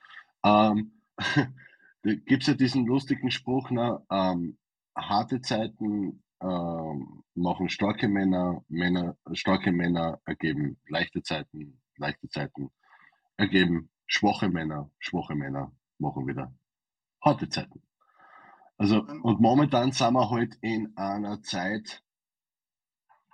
Ähm, 0.44 1.02
da 2.04 2.14
gibt 2.16 2.44
es 2.44 2.48
ja 2.48 2.54
diesen 2.56 2.86
lustigen 2.86 3.32
Spruch, 3.32 3.70
ne, 3.72 4.04
ähm, 4.12 4.58
harte 4.96 5.42
Zeiten 5.42 6.24
ähm, 6.42 7.24
machen 7.36 7.70
starke 7.70 8.08
Männer, 8.08 8.64
Männer, 8.70 9.18
starke 9.34 9.72
Männer 9.72 10.20
ergeben 10.26 10.80
leichte 10.88 11.22
Zeiten, 11.22 11.82
leichte 11.98 12.30
Zeiten 12.30 12.72
ergeben 13.38 13.92
schwache 14.08 14.50
Männer, 14.50 14.92
schwache 15.00 15.36
Männer 15.36 15.72
machen 16.00 16.28
wieder 16.28 16.54
harte 17.22 17.50
Zeiten. 17.50 17.82
Also, 18.78 19.04
und 19.04 19.42
momentan 19.42 19.92
sind 19.92 20.14
wir 20.14 20.30
halt 20.30 20.58
in 20.62 20.96
einer 20.96 21.42
Zeit, 21.42 22.04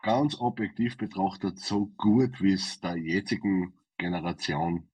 ganz 0.02 0.40
objektiv 0.40 0.98
betrachtet, 0.98 1.60
so 1.60 1.88
gut, 1.98 2.42
wie 2.42 2.54
es 2.54 2.80
der 2.80 2.96
jetzigen 2.96 3.74
Generation 3.98 4.90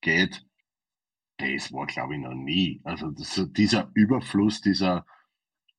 geht, 0.00 0.46
das 1.38 1.72
war, 1.72 1.86
glaube 1.86 2.14
ich, 2.14 2.20
noch 2.20 2.34
nie. 2.34 2.80
Also 2.84 3.10
das, 3.10 3.40
dieser 3.52 3.90
Überfluss, 3.94 4.60
dieser 4.62 5.06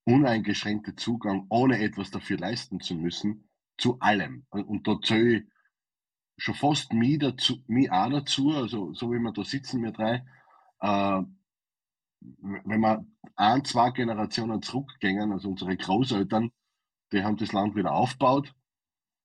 uneingeschränkte 0.04 0.96
Zugang, 0.96 1.48
ohne 1.50 1.80
etwas 1.80 2.12
dafür 2.12 2.38
leisten 2.38 2.80
zu 2.80 2.96
müssen, 2.96 3.50
zu 3.78 4.00
allem. 4.00 4.46
Und, 4.50 4.64
und 4.66 4.88
da 4.88 5.00
zähle 5.02 5.40
ich 5.40 5.44
schon 6.38 6.56
fast 6.56 6.94
mich, 6.94 7.18
dazu, 7.18 7.64
mich 7.68 7.92
auch 7.92 8.10
dazu, 8.10 8.52
also 8.52 8.94
so 8.94 9.12
wie 9.12 9.20
wir 9.20 9.32
da 9.32 9.44
sitzen, 9.44 9.84
wir 9.84 9.92
drei, 9.92 10.24
äh, 10.80 11.22
wenn 12.20 12.82
wir 12.82 13.06
ein, 13.36 13.64
zwei 13.66 13.92
Generationen 13.92 14.62
zurückgehen, 14.62 15.32
also 15.32 15.50
unsere 15.50 15.76
Großeltern, 15.78 16.52
die 17.12 17.24
haben 17.24 17.38
das 17.38 17.54
Land 17.54 17.76
wieder 17.76 17.94
aufgebaut, 17.94 18.54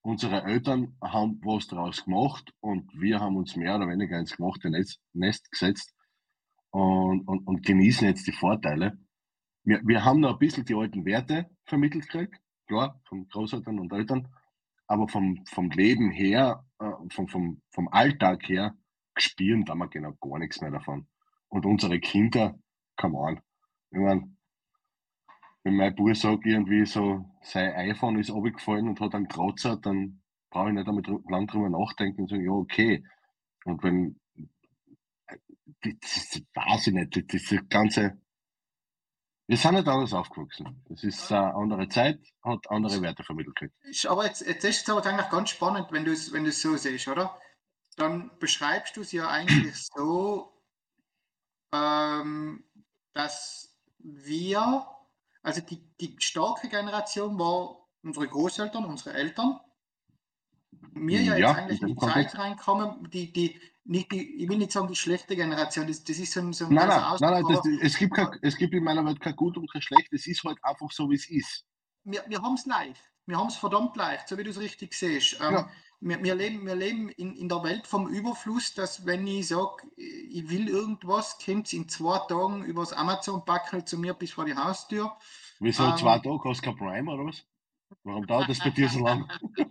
unsere 0.02 0.44
Eltern 0.44 0.96
haben 1.02 1.40
was 1.44 1.68
daraus 1.68 2.04
gemacht 2.04 2.52
und 2.60 2.90
wir 3.00 3.20
haben 3.20 3.36
uns 3.36 3.56
mehr 3.56 3.76
oder 3.76 3.88
weniger 3.88 4.18
ins 4.18 4.36
gemachte 4.36 4.70
Nest, 4.70 5.00
Nest 5.12 5.50
gesetzt 5.50 5.94
und, 6.70 7.26
und, 7.26 7.46
und 7.46 7.64
genießen 7.64 8.06
jetzt 8.06 8.26
die 8.26 8.32
Vorteile. 8.32 8.98
Wir, 9.64 9.80
wir 9.84 10.04
haben 10.04 10.20
noch 10.20 10.32
ein 10.32 10.38
bisschen 10.38 10.64
die 10.64 10.74
alten 10.74 11.04
Werte 11.04 11.50
vermittelt 11.64 12.08
gekriegt, 12.08 12.40
klar, 12.66 13.00
von 13.06 13.28
Großeltern 13.28 13.78
und 13.78 13.92
Eltern, 13.92 14.28
aber 14.86 15.08
vom, 15.08 15.44
vom 15.46 15.70
Leben 15.70 16.10
her, 16.10 16.66
äh, 16.78 16.90
vom, 17.10 17.28
vom, 17.28 17.62
vom 17.70 17.88
Alltag 17.88 18.48
her, 18.48 18.74
spüren 19.16 19.64
da 19.64 19.74
wir 19.74 19.88
genau 19.88 20.12
gar 20.20 20.38
nichts 20.38 20.60
mehr 20.60 20.70
davon. 20.70 21.06
Und 21.52 21.66
unsere 21.66 22.00
Kinder, 22.00 22.58
come 22.96 23.18
on. 23.18 23.40
Ich 23.90 23.98
mein, 23.98 24.38
wenn 25.64 25.76
mein 25.76 25.94
Bruder 25.94 26.14
sagt, 26.14 26.46
irgendwie 26.46 26.86
so, 26.86 27.26
sein 27.42 27.74
iPhone 27.74 28.18
ist 28.18 28.30
runtergefallen 28.30 28.88
und 28.88 29.00
hat 29.00 29.14
einen 29.14 29.28
Kratzer, 29.28 29.76
dann 29.76 30.22
brauche 30.50 30.68
ich 30.68 30.74
nicht 30.74 30.88
damit 30.88 31.06
lang 31.28 31.46
drüber 31.46 31.68
nachdenken 31.68 32.22
und 32.22 32.30
sagen, 32.30 32.44
ja, 32.44 32.52
okay. 32.52 33.04
Und 33.64 33.82
wenn, 33.82 34.18
äh, 35.26 35.36
das, 36.00 36.42
weiß 36.54 36.86
ich 36.86 36.94
nicht, 36.94 37.16
das, 37.34 37.44
das 37.50 37.68
ganze, 37.68 38.18
Wir 39.46 39.56
sind 39.56 39.74
nicht 39.74 39.86
anders 39.88 40.14
aufgewachsen. 40.14 40.82
Das 40.88 41.04
ist 41.04 41.30
eine 41.30 41.54
andere 41.54 41.88
Zeit, 41.88 42.20
hat 42.42 42.70
andere 42.70 43.02
Werte 43.02 43.22
vermittelt. 43.24 43.72
Ist 43.82 44.06
Aber 44.06 44.24
jetzt, 44.26 44.40
jetzt 44.46 44.64
ist 44.64 44.82
es 44.82 44.90
aber 44.90 45.04
eigentlich 45.06 45.28
ganz 45.30 45.50
spannend, 45.50 45.88
wenn 45.92 46.04
du 46.04 46.12
es 46.12 46.32
wenn 46.32 46.44
du 46.44 46.50
es 46.50 46.62
so 46.62 46.76
siehst, 46.76 47.08
oder? 47.08 47.38
Dann 47.96 48.30
beschreibst 48.38 48.96
du 48.96 49.02
es 49.02 49.12
ja 49.12 49.28
eigentlich 49.28 49.76
so, 49.94 50.51
ähm, 51.72 52.64
dass 53.14 53.74
wir, 53.98 54.86
also 55.42 55.60
die, 55.60 55.82
die 56.00 56.16
starke 56.18 56.68
Generation 56.68 57.38
war 57.38 57.88
unsere 58.02 58.28
Großeltern, 58.28 58.84
unsere 58.84 59.14
Eltern. 59.14 59.60
Mir 60.92 61.20
ja, 61.22 61.36
Ja, 61.36 61.48
jetzt 61.48 61.58
eigentlich 61.58 61.82
in 61.82 61.88
die 61.88 61.96
Zeit 61.96 62.38
reinkommen, 62.38 63.10
die, 63.10 63.32
die, 63.32 63.60
nicht 63.84 64.12
die, 64.12 64.42
ich 64.42 64.48
will 64.48 64.58
nicht 64.58 64.72
sagen 64.72 64.88
die 64.88 64.96
schlechte 64.96 65.36
Generation, 65.36 65.86
das, 65.86 66.04
das 66.04 66.18
ist 66.18 66.32
so 66.32 66.40
ein, 66.40 66.52
so 66.52 66.66
ein 66.66 66.74
Nein, 66.74 66.88
nein, 66.88 67.02
Ausdruck, 67.02 67.30
nein, 67.30 67.42
nein 67.42 67.54
das, 67.54 67.92
es, 67.92 67.98
gibt 67.98 68.14
kein, 68.14 68.28
es 68.42 68.56
gibt 68.56 68.74
in 68.74 68.84
meiner 68.84 69.04
Welt 69.04 69.20
kein 69.20 69.36
Gut 69.36 69.56
und 69.56 69.70
kein 69.70 69.82
Schlecht. 69.82 70.12
Es 70.12 70.26
ist 70.26 70.44
halt 70.44 70.58
einfach 70.62 70.90
so, 70.90 71.10
wie 71.10 71.14
es 71.14 71.28
ist. 71.28 71.64
wir, 72.04 72.24
wir 72.26 72.42
haben 72.42 72.54
es 72.54 72.66
leicht. 72.66 73.11
Wir 73.26 73.38
haben 73.38 73.48
es 73.48 73.56
verdammt 73.56 73.96
leicht, 73.96 74.28
so 74.28 74.36
wie 74.36 74.44
du 74.44 74.50
es 74.50 74.58
richtig 74.58 74.94
siehst. 74.94 75.38
Ähm, 75.40 75.54
Ja. 75.54 75.70
wir, 76.00 76.22
wir 76.22 76.34
leben, 76.34 76.66
wir 76.66 76.74
leben 76.74 77.08
in, 77.10 77.36
in 77.36 77.48
der 77.48 77.62
Welt 77.62 77.86
vom 77.86 78.08
Überfluss, 78.08 78.74
dass 78.74 79.06
wenn 79.06 79.26
ich 79.26 79.48
sage, 79.48 79.86
ich 79.96 80.48
will 80.50 80.68
irgendwas, 80.68 81.38
kommt 81.38 81.66
es 81.68 81.72
in 81.72 81.88
zwei 81.88 82.18
Tagen 82.26 82.64
übers 82.64 82.92
Amazon-Backel 82.92 83.84
zu 83.84 83.98
mir 83.98 84.14
bis 84.14 84.32
vor 84.32 84.44
die 84.44 84.56
Haustür. 84.56 85.16
Wieso 85.60 85.84
Ähm. 85.84 85.96
zwei 85.96 86.18
Tage? 86.18 86.40
Hast 86.44 86.60
du 86.66 86.72
kein 86.72 86.76
Prime 86.76 87.10
oder 87.12 87.26
was? 87.26 87.44
Warum 88.04 88.26
dauert 88.26 88.48
das 88.48 88.58
bei 88.58 88.70
dir 88.70 88.88
so 88.88 89.00
lang? 89.00 89.30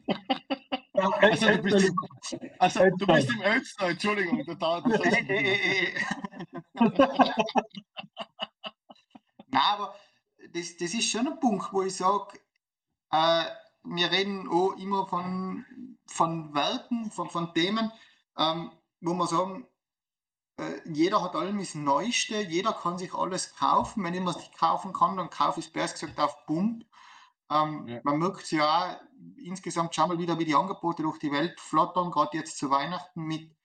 Also 0.93 1.47
du 1.49 1.61
bist, 1.63 1.91
also, 2.59 2.79
du 2.97 3.07
bist 3.07 3.29
im 3.29 3.41
Ötztal, 3.41 3.91
Entschuldigung, 3.91 4.45
da 4.45 4.53
dauert 4.53 4.85
das 4.85 4.99
alles 5.01 5.15
ein 5.15 5.27
bisschen. 5.27 6.05
Nein, 9.47 9.61
aber 9.73 9.95
das, 10.53 10.77
das 10.77 10.93
ist 10.93 11.09
schon 11.09 11.27
ein 11.27 11.39
Punkt, 11.39 11.71
wo 11.73 11.81
ich 11.83 11.95
sage, 11.95 12.39
äh, 13.11 13.45
wir 13.83 14.11
reden 14.11 14.47
auch 14.47 14.73
immer 14.73 15.07
von, 15.07 15.65
von 16.07 16.53
Werten, 16.53 17.11
von, 17.11 17.29
von 17.29 17.53
Themen, 17.53 17.91
ähm, 18.37 18.71
wo 19.01 19.13
wir 19.13 19.27
sagen, 19.27 19.67
äh, 20.57 20.79
jeder 20.85 21.23
hat 21.23 21.35
allem 21.35 21.59
das 21.59 21.75
Neueste, 21.75 22.41
jeder 22.41 22.73
kann 22.73 22.97
sich 22.97 23.13
alles 23.13 23.55
kaufen. 23.55 24.03
Wenn 24.03 24.13
ich 24.13 24.21
mir 24.21 24.29
es 24.29 24.37
nicht 24.37 24.57
kaufen 24.57 24.93
kann, 24.93 25.17
dann 25.17 25.29
kaufe 25.29 25.59
ich 25.59 25.67
es 25.67 25.73
besser 25.73 25.93
gesagt 26.07 26.19
auf 26.19 26.45
Pump. 26.45 26.85
Ähm, 27.49 27.87
Ja. 27.87 27.99
Man 28.03 28.19
merkt 28.19 28.43
es 28.43 28.51
ja 28.51 28.65
auch, 28.65 29.01
insgesamt 29.37 29.95
schau 29.95 30.07
mal 30.07 30.19
wieder, 30.19 30.39
wie 30.39 30.45
die 30.45 30.55
Angebote 30.55 31.03
durch 31.03 31.19
die 31.19 31.31
Welt 31.31 31.59
flattern, 31.59 32.11
gerade 32.11 32.37
jetzt 32.37 32.57
zu 32.57 32.69
Weihnachten 32.69 33.23
mit 33.23 33.55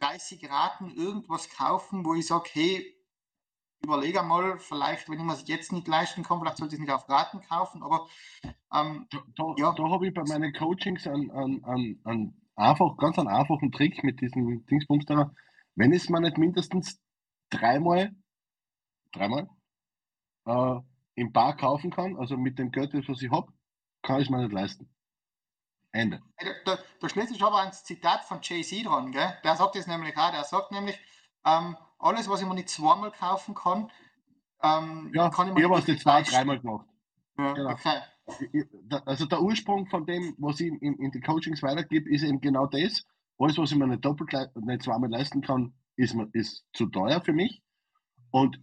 30 0.00 0.48
Raten 0.48 0.90
irgendwas 0.90 1.48
kaufen, 1.50 2.04
wo 2.04 2.14
ich 2.14 2.26
sage, 2.26 2.48
hey, 2.52 2.99
überlege 3.82 4.22
mal, 4.22 4.58
vielleicht, 4.58 5.08
wenn 5.08 5.18
ich 5.18 5.24
mir 5.24 5.32
es 5.34 5.48
jetzt 5.48 5.72
nicht 5.72 5.88
leisten 5.88 6.22
kann, 6.22 6.40
vielleicht 6.40 6.58
sollte 6.58 6.74
ich 6.74 6.80
es 6.80 6.86
nicht 6.86 6.94
auf 6.94 7.08
Raten 7.08 7.40
kaufen, 7.42 7.82
aber 7.82 8.06
ähm, 8.72 9.06
Da, 9.10 9.54
Ja. 9.56 9.72
da 9.72 9.90
habe 9.90 10.08
ich 10.08 10.14
bei 10.14 10.22
meinen 10.24 10.52
Coachings 10.52 11.06
einen, 11.06 11.30
einen, 11.30 11.64
einen, 11.64 12.00
einen 12.04 12.48
einfach, 12.56 12.96
ganz 12.96 13.18
einen 13.18 13.28
einfachen 13.28 13.72
Trick 13.72 14.04
mit 14.04 14.20
diesem 14.20 14.64
Dingsbums 14.66 15.06
da. 15.06 15.32
Wenn 15.74 15.92
ich 15.92 16.04
es 16.04 16.08
mir 16.10 16.20
nicht 16.20 16.38
mindestens 16.38 17.00
dreimal, 17.50 18.12
dreimal 19.12 19.48
äh, 20.46 20.80
im 21.14 21.32
Bar 21.32 21.56
kaufen 21.56 21.90
kann, 21.90 22.16
also 22.16 22.36
mit 22.36 22.58
dem 22.58 22.70
Geld, 22.70 22.92
was 23.08 23.22
ich 23.22 23.30
habe, 23.30 23.52
kann 24.02 24.20
ich 24.20 24.26
es 24.26 24.30
mir 24.30 24.38
nicht 24.42 24.52
leisten. 24.52 24.88
Ende. 25.92 26.20
Da, 26.38 26.46
da, 26.64 26.78
da 27.00 27.08
schließt 27.08 27.30
sich 27.30 27.42
aber 27.42 27.60
ein 27.60 27.72
Zitat 27.72 28.24
von 28.24 28.38
Jay-Z 28.42 28.86
dran, 28.86 29.10
gell? 29.10 29.38
Der 29.42 29.56
sagt 29.56 29.74
das 29.74 29.86
nämlich 29.88 30.16
auch, 30.16 30.30
der 30.30 30.44
sagt 30.44 30.70
nämlich, 30.70 30.98
ähm, 31.44 31.76
alles, 32.00 32.28
was 32.28 32.40
ich 32.40 32.48
mir 32.48 32.54
nicht 32.54 32.68
zweimal 32.68 33.10
kaufen 33.12 33.54
kann, 33.54 33.90
ähm, 34.62 35.10
Ja, 35.14 35.30
kann 35.30 35.48
ich 35.48 35.52
ich 35.52 35.58
mir 35.58 35.64
habe 35.68 35.78
es 35.80 35.86
nicht 35.86 35.88
jetzt 35.96 36.02
zwei, 36.02 36.18
leisten. 36.18 36.34
dreimal 36.34 36.60
gemacht. 36.60 36.86
Ja, 37.38 37.52
genau. 37.54 37.70
okay. 37.70 38.00
Ich- 38.40 38.54
ich- 38.54 38.66
Also 39.06 39.26
der 39.26 39.42
Ursprung 39.42 39.86
von 39.86 40.06
dem, 40.06 40.34
was 40.38 40.60
ich 40.60 40.68
in, 40.68 40.94
in 40.96 41.10
die 41.10 41.20
Coachings 41.20 41.62
weitergebe, 41.62 42.08
ist 42.10 42.22
eben 42.22 42.40
genau 42.40 42.66
das. 42.66 43.04
Alles, 43.38 43.56
was 43.58 43.72
ich 43.72 43.78
mir 43.78 43.86
nicht 43.86 44.04
doppelt, 44.04 44.32
nicht 44.56 44.82
zweimal 44.82 45.10
leisten 45.10 45.40
kann, 45.40 45.72
ist, 45.96 46.14
ist 46.32 46.64
zu 46.72 46.86
teuer 46.86 47.20
für 47.22 47.32
mich. 47.32 47.62
Und 48.30 48.60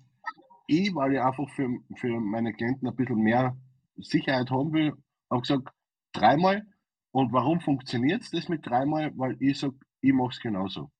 ich, 0.67 0.93
weil 0.95 1.13
ich 1.13 1.19
einfach 1.21 1.49
für, 1.49 1.67
für 1.95 2.19
meine 2.19 2.53
Klienten 2.53 2.87
ein 2.87 2.95
bisschen 2.95 3.17
mehr 3.17 3.57
Sicherheit 3.97 4.51
haben 4.51 4.71
will, 4.73 4.93
habe 5.29 5.41
gesagt, 5.41 5.69
dreimal. 6.13 6.65
Und 7.11 7.33
warum 7.33 7.59
funktioniert 7.59 8.21
es 8.21 8.29
das 8.31 8.47
mit 8.49 8.65
dreimal? 8.65 9.11
Weil 9.17 9.35
ich 9.41 9.59
sage, 9.59 9.75
ich 10.01 10.13
mache 10.13 10.29
es 10.29 10.39
genauso. 10.39 10.91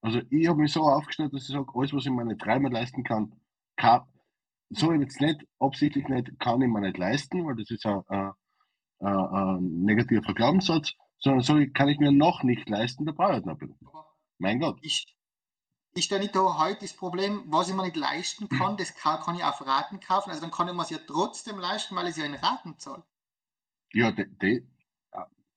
Also 0.00 0.20
ich 0.30 0.48
habe 0.48 0.60
mich 0.60 0.72
so 0.72 0.82
aufgestellt, 0.82 1.32
dass 1.32 1.42
ich 1.42 1.48
sage, 1.48 1.72
alles, 1.74 1.92
was 1.92 2.06
ich 2.06 2.12
mir 2.12 2.24
nicht 2.24 2.44
dreimal 2.44 2.72
leisten 2.72 3.04
kann, 3.04 3.34
kann 3.76 4.02
so 4.70 4.92
jetzt 4.92 5.20
nicht, 5.20 5.44
absichtlich 5.58 6.08
nicht, 6.08 6.38
kann 6.38 6.62
ich 6.62 6.68
mir 6.68 6.80
nicht 6.80 6.98
leisten, 6.98 7.46
weil 7.46 7.56
das 7.56 7.70
ist 7.70 7.86
ein, 7.86 8.02
ein, 8.08 8.32
ein, 9.00 9.16
ein 9.16 9.82
negativer 9.82 10.34
Glaubenssatz, 10.34 10.92
sondern 11.18 11.42
so 11.42 11.54
kann 11.72 11.88
ich 11.88 11.98
mir 11.98 12.12
noch 12.12 12.42
nicht 12.42 12.68
leisten, 12.68 13.06
da 13.06 13.12
brauche 13.12 13.38
ich 13.38 13.44
noch 13.44 13.54
ein 13.54 13.58
bisschen. 13.58 13.88
Mein 14.38 14.60
Gott. 14.60 14.78
ich, 14.82 15.16
ist 15.94 16.12
da 16.12 16.18
nicht 16.18 16.36
da 16.36 16.58
heute 16.58 16.82
das 16.82 16.92
Problem, 16.92 17.44
was 17.46 17.68
ich 17.68 17.74
mir 17.74 17.84
nicht 17.84 17.96
leisten 17.96 18.48
kann, 18.48 18.76
das 18.76 18.94
kann, 18.94 19.20
kann 19.20 19.34
ich 19.34 19.42
auf 19.42 19.66
Raten 19.66 20.00
kaufen, 20.00 20.30
also 20.30 20.42
dann 20.42 20.50
kann 20.50 20.68
ich 20.68 20.74
mir 20.74 20.82
es 20.82 20.90
ja 20.90 20.98
trotzdem 21.06 21.58
leisten, 21.58 21.96
weil 21.96 22.04
ich 22.04 22.10
es 22.10 22.16
ja 22.18 22.24
in 22.24 22.34
Raten 22.34 22.78
zahle. 22.78 23.04
Ja, 23.92 24.12
de, 24.12 24.26
de. 24.26 24.66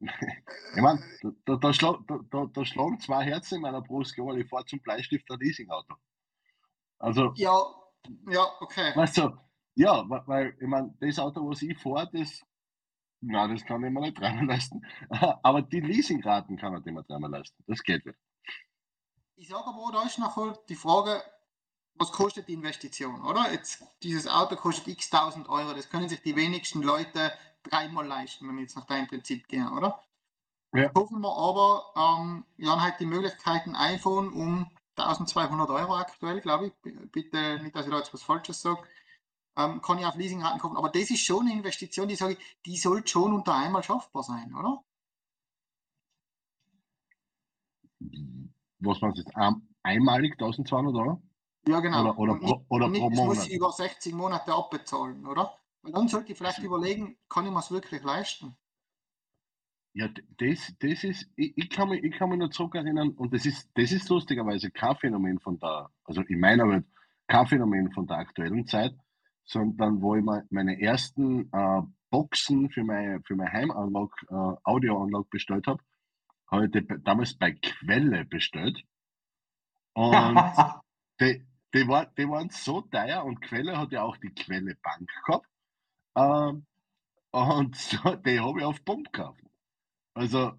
Ich 0.02 0.82
meine, 0.82 1.04
da, 1.46 1.56
da, 1.56 1.74
schlag, 1.74 2.00
da, 2.08 2.46
da, 2.52 2.66
schlagen 2.66 3.00
zwei 3.00 3.24
Herzen 3.24 3.56
in 3.56 3.62
meiner 3.62 3.82
Brust, 3.82 4.18
weil 4.18 4.40
ich 4.40 4.50
fahre 4.50 4.66
zum 4.66 4.80
Bleistift 4.80 5.30
ein 5.32 5.40
Leasingauto. 5.40 5.96
Also, 7.00 7.34
Ja, 7.36 7.64
ja, 8.30 8.48
okay. 8.60 8.96
weißt 8.96 9.18
du, 9.18 9.38
ja, 9.76 10.04
weil, 10.10 10.24
weil 10.26 10.58
ich 10.60 10.68
meine, 10.68 10.94
das 11.00 11.20
Auto, 11.20 11.48
was 11.50 11.62
ich 11.62 11.78
fahre, 11.78 12.10
das, 12.12 12.42
nein, 13.22 13.52
das 13.52 13.66
kann 13.66 13.84
ich 13.84 13.92
mir 13.92 14.02
nicht 14.02 14.20
dreimal 14.20 14.46
leisten. 14.46 14.82
Aber 15.44 15.62
die 15.62 15.82
Leasingraten 15.82 16.58
kann 16.58 16.76
ich 16.78 16.94
mir 16.94 17.04
dreimal 17.04 17.32
leisten. 17.32 17.64
Das 17.68 17.84
geht 17.84 18.06
nicht. 18.06 18.18
Ich 19.36 19.48
sage 19.48 19.66
aber, 19.66 19.92
da 19.92 20.04
ist 20.04 20.20
nachher 20.20 20.56
die 20.70 20.76
Frage, 20.76 21.20
was 21.96 22.12
kostet 22.12 22.48
die 22.48 22.54
Investition, 22.54 23.22
oder? 23.24 23.52
Jetzt, 23.52 23.84
dieses 24.04 24.28
Auto 24.28 24.56
kostet 24.56 24.88
x 24.88 25.10
tausend 25.10 25.50
Euro, 25.50 25.74
das 25.74 25.90
können 25.90 26.10
sich 26.10 26.22
die 26.22 26.36
wenigsten 26.36 26.84
Leute 26.84 27.32
dreimal 27.64 28.06
leisten, 28.06 28.48
wenn 28.48 28.56
wir 28.56 28.64
jetzt 28.64 28.76
nach 28.76 28.86
deinem 28.86 29.08
Prinzip 29.08 29.48
gehen, 29.48 29.68
oder? 29.70 30.04
Ja. 30.74 30.92
Hoffen 30.96 31.20
wir 31.20 31.36
aber, 31.36 31.94
ähm, 31.96 32.46
wir 32.58 32.72
haben 32.72 32.82
halt 32.82 33.00
die 33.00 33.06
Möglichkeit, 33.06 33.66
ein 33.66 33.76
iPhone 33.76 34.32
um 34.32 34.72
1200 34.96 35.70
Euro 35.70 35.96
aktuell, 35.96 36.40
glaube 36.42 36.68
ich, 36.68 36.74
bitte 37.12 37.60
nicht, 37.62 37.76
dass 37.76 37.86
ich 37.86 37.92
da 37.92 37.98
jetzt 37.98 38.14
was 38.14 38.24
Falsches 38.24 38.62
sage, 38.62 38.82
ähm, 39.58 39.82
kann 39.82 39.98
ich 39.98 40.06
auf 40.06 40.16
Leasingraten 40.16 40.60
kaufen, 40.60 40.78
aber 40.78 40.90
das 40.90 41.10
ist 41.10 41.26
schon 41.26 41.42
eine 41.46 41.54
Investition, 41.54 42.08
die 42.08 42.16
sage 42.16 42.34
ich, 42.34 42.58
die 42.66 42.78
sollte 42.78 43.10
schon 43.10 43.34
unter 43.34 43.54
einmal 43.54 43.84
schaffbar 43.84 44.24
sein, 44.24 44.54
oder? 44.56 44.84
Was 48.80 49.02
meinst 49.02 49.18
du 49.18 49.24
jetzt? 49.24 49.36
Ein, 49.36 49.68
einmalig 49.84 50.34
1200 50.34 50.96
Euro? 50.96 51.22
Ja, 51.68 51.80
genau. 51.80 52.02
Oder, 52.02 52.18
oder, 52.18 52.34
Und 52.34 52.66
oder 52.70 52.86
Und 52.86 52.94
pro 52.94 53.10
nicht, 53.10 53.20
es 53.20 53.26
muss 53.26 53.38
Monat? 53.38 53.48
ich 53.48 53.54
über 53.54 53.72
60 53.72 54.14
Monate 54.14 54.54
abbezahlen, 54.54 55.26
oder? 55.28 55.58
Weil 55.84 55.92
dann 55.92 56.08
sollte 56.08 56.32
ich 56.32 56.38
vielleicht 56.38 56.64
überlegen, 56.64 57.18
kann 57.30 57.46
ich 57.46 57.52
mir 57.52 57.60
es 57.60 57.70
wirklich 57.72 58.02
leisten? 58.04 58.58
Ja, 59.94 60.08
das, 60.38 60.74
das 60.80 61.04
ist, 61.04 61.30
ich, 61.36 61.58
ich, 61.58 61.70
kann 61.70 61.90
mich, 61.90 62.04
ich 62.04 62.14
kann 62.14 62.30
mich 62.30 62.40
noch 62.40 62.50
zurückerinnern, 62.50 63.10
und 63.12 63.34
das 63.34 63.46
ist, 63.46 63.70
das 63.74 63.92
ist 63.92 64.08
lustigerweise 64.10 64.72
kein 64.72 64.96
Phänomen 64.96 65.40
von 65.40 65.60
der, 65.60 65.90
also 66.06 66.22
in 66.22 66.40
meiner 66.40 66.68
Welt, 66.70 66.86
kein 67.28 67.46
Phänomen 67.48 67.92
von 67.92 68.08
der 68.08 68.18
aktuellen 68.18 68.66
Zeit, 68.66 68.96
sondern 69.44 70.02
wo 70.02 70.16
ich 70.16 70.24
me- 70.24 70.46
meine 70.50 70.80
ersten 70.82 71.52
äh, 71.52 71.82
Boxen 72.10 72.70
für 72.70 72.84
meine, 72.86 73.22
für 73.24 73.36
meine 73.36 73.52
Heimanlage, 73.52 74.14
äh, 74.30 74.56
Audioanlage 74.64 75.28
bestellt 75.30 75.68
habe, 75.68 75.84
habe 76.50 76.66
ich 76.66 76.72
die 76.72 76.88
damals 77.04 77.34
bei 77.38 77.52
Quelle 77.54 78.24
bestellt. 78.26 78.84
Und 79.94 80.38
die, 81.20 81.46
die, 81.74 81.88
war, 81.88 82.06
die 82.18 82.28
waren 82.30 82.50
so 82.50 82.82
teuer 82.82 83.24
und 83.26 83.42
Quelle 83.42 83.78
hat 83.78 83.92
ja 83.92 84.04
auch 84.04 84.18
die 84.18 84.34
Quelle 84.34 84.76
Bank 84.82 85.10
gehabt. 85.26 85.48
Ähm, 86.16 86.66
und 87.32 87.76
so, 87.76 88.16
die 88.16 88.40
habe 88.40 88.60
ich 88.60 88.66
auf 88.66 88.84
Pump 88.86 89.12
gekauft. 89.12 89.44
Also, 90.14 90.54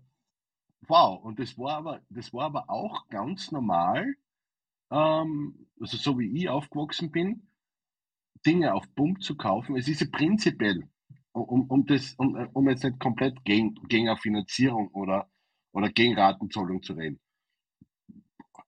wow. 0.88 1.22
Und 1.22 1.38
das 1.38 1.58
war 1.58 1.76
aber, 1.78 2.00
das 2.10 2.32
war 2.32 2.46
aber 2.46 2.70
auch 2.70 3.08
ganz 3.08 3.52
normal, 3.52 4.14
ähm, 4.90 5.68
also 5.80 5.96
so 5.96 6.18
wie 6.18 6.36
ich 6.36 6.48
aufgewachsen 6.48 7.10
bin, 7.10 7.48
Dinge 8.46 8.74
auf 8.74 8.92
Pump 8.94 9.22
zu 9.22 9.36
kaufen. 9.36 9.76
Es 9.76 9.88
ist 9.88 10.00
ja 10.00 10.06
prinzipiell, 10.10 10.88
um, 11.32 11.66
um, 11.70 11.86
das, 11.86 12.14
um, 12.14 12.34
um 12.52 12.68
jetzt 12.68 12.84
nicht 12.84 12.98
komplett 12.98 13.44
gegen, 13.44 13.74
gegen 13.88 14.08
eine 14.08 14.18
Finanzierung 14.18 14.88
oder, 14.88 15.30
oder 15.72 15.90
gegen 15.90 16.18
Ratenzahlung 16.18 16.82
zu 16.82 16.94
reden. 16.94 17.20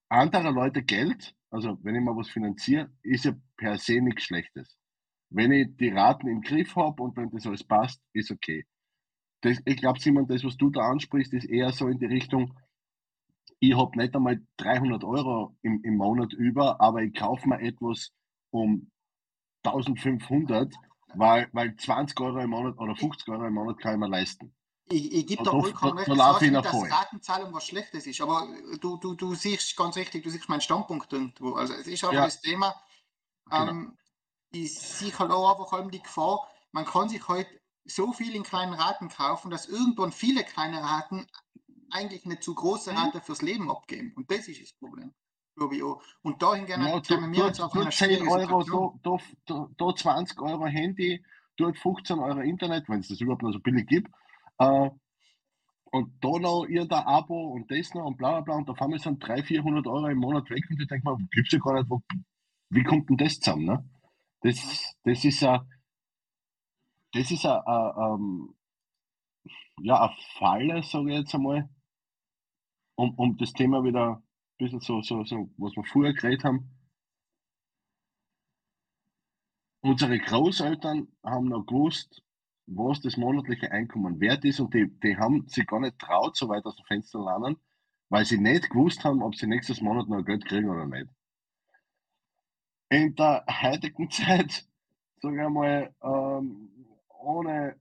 Anderer 0.08 0.52
Leute 0.52 0.82
Geld, 0.82 1.34
also 1.50 1.78
wenn 1.82 1.96
ich 1.96 2.02
mal 2.02 2.16
was 2.16 2.28
finanziere, 2.30 2.92
ist 3.02 3.24
ja 3.24 3.32
per 3.56 3.78
se 3.78 4.00
nichts 4.00 4.24
Schlechtes. 4.24 4.78
Wenn 5.30 5.52
ich 5.52 5.76
die 5.76 5.88
Raten 5.88 6.28
im 6.28 6.42
Griff 6.42 6.76
habe 6.76 7.02
und 7.02 7.16
wenn 7.16 7.30
das 7.30 7.46
alles 7.46 7.64
passt, 7.64 8.00
ist 8.12 8.30
okay. 8.30 8.66
Das, 9.40 9.58
ich 9.64 9.76
glaube, 9.76 10.00
Simon, 10.00 10.26
das, 10.26 10.44
was 10.44 10.56
du 10.56 10.70
da 10.70 10.82
ansprichst, 10.82 11.32
ist 11.34 11.44
eher 11.44 11.72
so 11.72 11.88
in 11.88 11.98
die 11.98 12.06
Richtung, 12.06 12.56
ich 13.60 13.76
habe 13.76 13.98
nicht 13.98 14.14
einmal 14.14 14.40
300 14.58 15.04
Euro 15.04 15.56
im, 15.62 15.80
im 15.82 15.96
Monat 15.96 16.32
über, 16.32 16.80
aber 16.80 17.02
ich 17.02 17.14
kaufe 17.14 17.48
mir 17.48 17.60
etwas 17.60 18.10
um 18.50 18.90
1500, 19.64 20.74
weil, 21.14 21.48
weil 21.52 21.76
20 21.76 22.20
Euro 22.20 22.40
im 22.40 22.50
Monat 22.50 22.78
oder 22.78 22.94
50 22.94 23.28
Euro 23.28 23.46
im 23.46 23.54
Monat 23.54 23.78
kann 23.78 23.94
ich 23.94 24.00
mir 24.00 24.08
leisten. 24.08 24.54
Ich, 24.90 25.12
ich 25.12 25.26
gebe 25.26 25.42
da 25.42 25.50
vollkommen 25.50 25.98
recht. 25.98 26.10
da 26.10 26.60
dass. 26.60 26.74
Ratenzahlung 26.74 27.54
was 27.54 27.66
Schlechtes 27.66 28.06
ist, 28.06 28.20
aber 28.20 28.46
du, 28.80 28.98
du, 28.98 29.14
du 29.14 29.34
siehst 29.34 29.76
ganz 29.76 29.96
richtig, 29.96 30.22
du 30.24 30.30
siehst 30.30 30.48
meinen 30.48 30.60
Standpunkt 30.60 31.10
irgendwo. 31.12 31.54
Also 31.54 31.72
es 31.74 31.86
ist 31.86 32.04
einfach 32.04 32.14
Ja. 32.14 32.24
das 32.26 32.40
Thema, 32.40 32.74
Genau. 33.46 33.70
ähm, 33.70 33.98
sehe 34.54 35.18
halt 35.18 35.30
auch 35.30 35.50
einfach 35.50 35.72
allem 35.72 35.90
die 35.90 36.02
Gefahr, 36.02 36.48
man 36.72 36.84
kann 36.84 37.08
sich 37.08 37.26
heute 37.28 37.50
so 37.84 38.12
viel 38.12 38.34
in 38.34 38.42
kleinen 38.42 38.72
Raten 38.74 39.08
kaufen, 39.08 39.50
dass 39.50 39.66
irgendwann 39.68 40.12
viele 40.12 40.44
kleine 40.44 40.82
Raten 40.82 41.26
eigentlich 41.90 42.24
eine 42.24 42.40
zu 42.40 42.54
große 42.54 42.92
Mhm. 42.92 42.98
Rate 42.98 43.20
fürs 43.20 43.42
Leben 43.42 43.70
abgeben. 43.70 44.12
Und 44.16 44.30
das 44.30 44.48
ist 44.48 44.60
das 44.60 44.72
Problem. 44.72 45.12
Und 46.22 46.42
dahingehend 46.42 46.84
Ja, 46.84 47.04
sind 47.04 47.20
du, 47.22 47.32
wir 47.32 47.46
jetzt 47.46 47.60
auf 47.60 47.72
du 47.72 47.80
einer 47.80 47.90
10 47.90 48.08
schwierigen 48.08 48.28
Euro, 48.28 48.98
da, 49.02 49.16
da, 49.46 49.68
da, 49.76 49.86
da 49.86 49.94
20 49.94 50.40
Euro 50.40 50.66
Handy, 50.66 51.24
dort 51.56 51.78
15 51.78 52.18
Euro 52.18 52.40
Internet, 52.40 52.88
wenn 52.88 53.00
es 53.00 53.08
das 53.08 53.20
überhaupt 53.20 53.42
noch 53.42 53.52
so 53.52 53.60
billig 53.60 53.86
gibt. 53.86 54.10
Äh, 54.58 54.90
und 55.92 56.12
da 56.24 56.28
noch 56.40 56.64
irgendein 56.64 57.04
Abo 57.04 57.52
und 57.52 57.70
das 57.70 57.94
noch 57.94 58.04
und 58.04 58.16
bla 58.16 58.32
bla 58.32 58.40
bla. 58.40 58.54
Und 58.56 58.70
auf 58.70 58.82
einmal 58.82 58.98
sind 58.98 59.24
300, 59.24 59.46
400 59.46 59.86
Euro 59.86 60.08
im 60.08 60.18
Monat 60.18 60.50
weg 60.50 60.64
und 60.68 60.80
ich 60.80 60.88
denke 60.88 61.08
mir, 61.08 61.16
gibt 61.30 61.46
es 61.46 61.52
ja 61.52 61.58
gar 61.60 61.74
nicht, 61.74 61.88
wo, 61.88 62.02
wie 62.70 62.82
kommt 62.82 63.08
denn 63.08 63.16
das 63.16 63.38
zusammen? 63.38 63.66
Ne? 63.66 63.88
Das, 64.44 64.94
das 65.04 65.24
ist 65.24 65.42
ein, 65.42 65.60
das 67.14 67.30
ist 67.30 67.46
ein, 67.46 67.62
ein, 67.66 68.54
ja, 69.80 70.02
eine 70.04 70.16
Falle, 70.38 70.82
sage 70.82 71.12
ich 71.12 71.18
jetzt 71.20 71.34
einmal, 71.34 71.70
um, 72.96 73.14
um 73.14 73.38
das 73.38 73.54
Thema 73.54 73.82
wieder 73.84 74.16
ein 74.18 74.22
bisschen 74.58 74.80
so, 74.80 75.00
so, 75.00 75.24
so, 75.24 75.48
was 75.56 75.74
wir 75.74 75.84
vorher 75.84 76.12
geredet 76.12 76.44
haben. 76.44 76.70
Unsere 79.80 80.18
Großeltern 80.18 81.08
haben 81.22 81.48
noch 81.48 81.64
gewusst, 81.64 82.22
was 82.66 83.00
das 83.00 83.16
monatliche 83.16 83.72
Einkommen 83.72 84.20
wert 84.20 84.44
ist 84.44 84.60
und 84.60 84.74
die, 84.74 84.90
die 85.00 85.16
haben 85.16 85.48
sich 85.48 85.66
gar 85.66 85.80
nicht 85.80 85.98
traut, 85.98 86.36
so 86.36 86.50
weit 86.50 86.66
aus 86.66 86.76
dem 86.76 86.84
Fenster 86.84 87.24
lernen, 87.24 87.56
weil 88.10 88.26
sie 88.26 88.38
nicht 88.38 88.68
gewusst 88.68 89.04
haben, 89.04 89.22
ob 89.22 89.36
sie 89.36 89.46
nächstes 89.46 89.80
Monat 89.80 90.06
noch 90.06 90.22
Geld 90.22 90.44
kriegen 90.44 90.68
oder 90.68 90.84
nicht. 90.84 91.08
In 92.94 93.12
der 93.16 93.44
heutigen 93.48 94.08
Zeit, 94.08 94.68
sage 95.20 95.34
ich 95.34 95.42
einmal, 95.42 95.92
ähm, 96.00 96.70
ohne, 97.08 97.74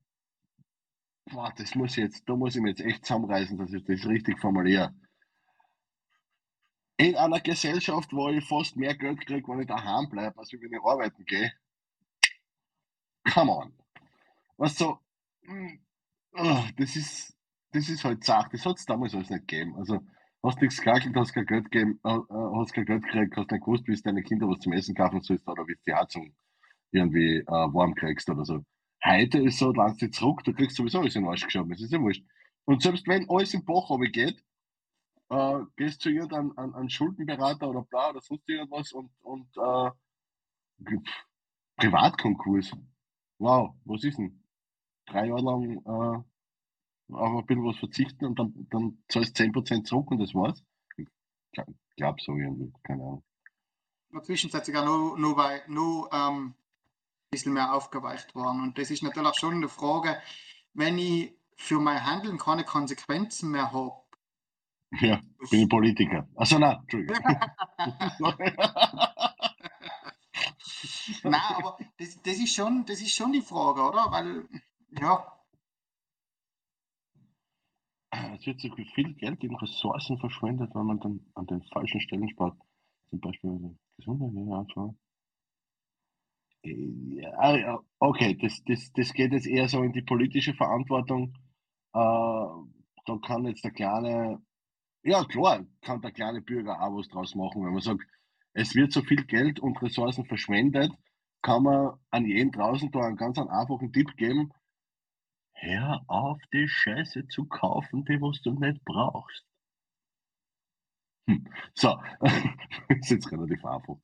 boah, 1.26 1.54
das 1.56 1.76
muss 1.76 1.91
ich 1.91 2.04
jetzt, 2.06 2.28
da 2.28 2.36
muss 2.36 2.56
ich 2.56 2.62
mir 2.63 2.69
jetzt 2.69 2.82
echt 2.82 3.06
zusammenreißen, 3.06 3.56
dass 3.60 3.71
ich 3.73 3.86
das 3.86 4.08
richtig 4.08 4.39
formuliere. 4.39 4.91
In 6.97 7.15
einer 7.15 7.39
Gesellschaft, 7.41 8.12
wo 8.12 8.30
ich 8.30 8.43
fast 8.43 8.76
mehr 8.76 8.95
Geld 8.97 9.23
kriege, 9.23 9.47
wenn 9.49 9.60
ich 9.60 9.67
daheim 9.67 10.10
bleibe, 10.10 10.39
als 10.39 10.52
wenn 10.52 10.73
ich 10.73 10.84
arbeiten 10.84 11.23
gehe. 11.26 11.54
Come 13.32 13.52
on. 13.52 13.73
Was 14.58 14.80
so, 14.80 14.97
ah, 16.34 16.63
das 16.76 16.95
ist, 16.95 17.38
das 17.71 17.88
ist 17.88 18.04
halt 18.04 18.23
Sache, 18.23 18.49
das 18.54 18.65
hat 18.65 18.80
es 18.80 18.86
damals 18.88 19.13
alles 19.13 19.30
nicht 19.30 19.47
gegeben. 19.47 19.76
Also, 19.78 20.04
hast 20.43 20.62
nichts 20.62 20.77
gegackelt, 20.82 21.15
hast 21.15 21.34
kein 21.34 21.45
Geld 21.45 21.71
gegeben, 21.71 21.99
äh, 22.03 22.10
äh, 22.10 22.58
hast 22.58 22.73
kein 22.73 22.86
Geld 22.86 23.03
gekriegt, 23.03 23.38
hast 23.38 23.51
nicht 23.51 23.63
gewusst, 23.63 23.88
wie 23.88 23.93
es 23.93 24.03
deine 24.03 24.23
Kinder 24.23 24.47
was 24.47 24.60
zum 24.60 24.73
Essen 24.73 24.93
kaufen 24.93 25.21
sollst 25.21 25.47
oder 25.47 25.65
wie 25.67 25.75
du 25.75 25.82
die 25.88 25.93
Heizung 25.93 26.36
irgendwie 26.91 27.38
äh, 27.38 27.45
warm 27.47 27.95
kriegst 27.95 28.29
oder 28.29 28.45
so. 28.45 28.63
Heute 29.03 29.39
ist 29.39 29.58
so, 29.58 29.71
langst 29.71 30.01
du 30.01 30.12
zurück, 30.12 30.43
du 30.43 30.53
kriegst 30.53 30.75
sowieso 30.75 30.99
alles 30.99 31.15
in 31.15 31.23
den 31.23 31.29
Arsch 31.29 31.45
geschoben, 31.45 31.71
das 31.71 31.82
ist 31.82 31.91
ja 31.91 31.99
wurscht. 31.99 32.23
Und 32.65 32.82
selbst 32.82 33.08
wenn 33.08 33.29
alles 33.29 33.53
im 33.53 33.65
Bach 33.65 33.89
geht, 34.12 34.43
äh, 35.29 35.60
gehst 35.77 36.01
zu 36.01 36.10
irgendeinem 36.10 36.53
an, 36.58 36.73
an 36.73 36.89
Schuldenberater 36.89 37.69
oder 37.69 37.84
bla 37.84 38.12
oder 38.12 38.21
sonst 38.21 38.47
irgendwas 38.47 38.91
und, 38.91 39.12
und 39.21 39.47
äh, 39.58 39.91
Privatkonkurs. 41.77 42.71
Wow, 43.39 43.75
was 43.86 44.03
ist 44.03 44.17
denn? 44.17 44.43
Drei 45.06 45.27
Jahre 45.27 45.41
lang 45.41 45.77
äh, 45.86 46.23
auf 47.15 47.41
ein 47.41 47.45
bisschen 47.45 47.65
was 47.65 47.78
verzichten 47.78 48.26
und 48.26 48.39
dann, 48.39 48.67
dann 48.69 48.97
zahlst 49.08 49.39
du 49.39 49.43
10% 49.43 49.84
zurück 49.86 50.12
und 50.12 50.19
das 50.19 50.34
war's? 50.34 50.63
Ich 50.97 51.08
glaub, 51.52 51.67
glaub 51.95 52.21
so 52.21 52.36
irgendwie, 52.36 52.71
keine 52.84 53.04
Ahnung. 53.04 53.23
in 54.10 54.15
der 54.15 54.23
Zwischenzeit 54.23 54.65
sogar 54.65 54.86
noch, 54.86 55.17
noch, 55.17 55.36
bei, 55.36 55.62
noch 55.67 56.10
ähm, 56.12 56.45
ein 56.45 56.56
bisschen 57.32 57.54
mehr 57.54 57.73
aufgeweicht 57.73 58.36
worden. 58.36 58.62
Und 58.62 58.78
das 58.78 58.91
ist 58.91 59.04
natürlich 59.04 59.36
schon 59.36 59.56
eine 59.56 59.69
Frage, 59.69 60.17
wenn 60.73 60.97
ich 60.97 61.34
für 61.56 61.80
mein 61.80 62.06
Handeln 62.06 62.38
keine 62.38 62.63
Konsequenzen 62.63 63.52
mehr 63.52 63.71
habe. 63.71 63.91
Ja, 64.99 65.21
bin 65.49 65.62
ich 65.62 65.69
Politiker. 65.69 66.28
Achso, 66.36 66.60
nein, 66.60 66.78
Entschuldigung. 66.82 67.17
Nein, 71.23 71.41
aber 71.56 71.78
das, 71.97 72.21
das, 72.21 72.38
ist 72.38 72.54
schon, 72.54 72.86
das 72.86 73.02
ist 73.02 73.13
schon 73.13 73.32
die 73.32 73.41
Frage, 73.41 73.82
oder? 73.82 74.12
Weil, 74.12 74.47
ja, 74.99 75.33
Es 78.13 78.45
wird 78.45 78.62
so 78.62 78.69
viel 78.76 79.13
Geld 79.15 79.43
in 79.43 79.56
Ressourcen 79.56 80.19
verschwendet, 80.19 80.76
wenn 80.76 80.86
man 80.86 80.99
dann 80.99 81.19
an 81.34 81.47
den 81.47 81.63
falschen 81.63 81.99
Stellen 81.99 82.30
spart. 82.30 82.56
Zum 83.10 83.19
Beispiel 83.19 83.76
Gesundheit, 83.97 84.32
ja, 84.34 84.60
anschauen. 84.60 84.97
Ja, 86.63 87.80
okay, 87.99 88.38
das, 88.39 88.63
das, 88.65 88.91
das 88.93 89.13
geht 89.13 89.34
jetzt 89.34 89.47
eher 89.47 89.67
so 89.67 89.82
in 89.82 89.93
die 89.93 90.02
politische 90.04 90.54
Verantwortung. 90.54 91.34
Äh, 91.93 91.99
da 93.06 93.17
kann 93.21 93.45
jetzt 93.45 93.63
der 93.63 93.71
kleine, 93.71 94.39
ja 95.04 95.23
klar, 95.26 95.65
kann 95.82 96.02
der 96.02 96.12
kleine 96.12 96.41
Bürger 96.41 96.82
auch 96.82 96.95
was 96.97 97.10
draus 97.10 97.36
machen, 97.36 97.65
wenn 97.65 97.73
man 97.73 97.82
sagt, 97.82 98.02
es 98.54 98.76
wird 98.76 98.93
so 98.93 99.02
viel 99.02 99.26
Geld 99.26 99.60
und 99.60 99.82
Ressourcen 99.82 100.26
verschwendet, 100.26 100.91
kann 101.41 101.63
man 101.63 101.97
an 102.12 102.26
jeden 102.26 102.52
draußen 102.52 102.91
da 102.91 103.02
einen 103.02 103.17
ganz 103.17 103.38
einfachen 103.39 103.91
Tipp 103.91 104.15
geben, 104.15 104.54
Hör 105.63 106.04
auf, 106.08 106.39
die 106.54 106.67
Scheiße 106.67 107.28
zu 107.28 107.45
kaufen, 107.45 108.06
die 108.06 108.21
was 108.21 108.41
du 108.43 108.52
nicht 108.60 108.86
brauchst. 108.86 109.43
Hm. 111.28 111.47
So, 111.76 112.02
ist 112.89 113.10
jetzt 113.12 113.32
relativ 113.32 113.63
einfach. 113.65 113.97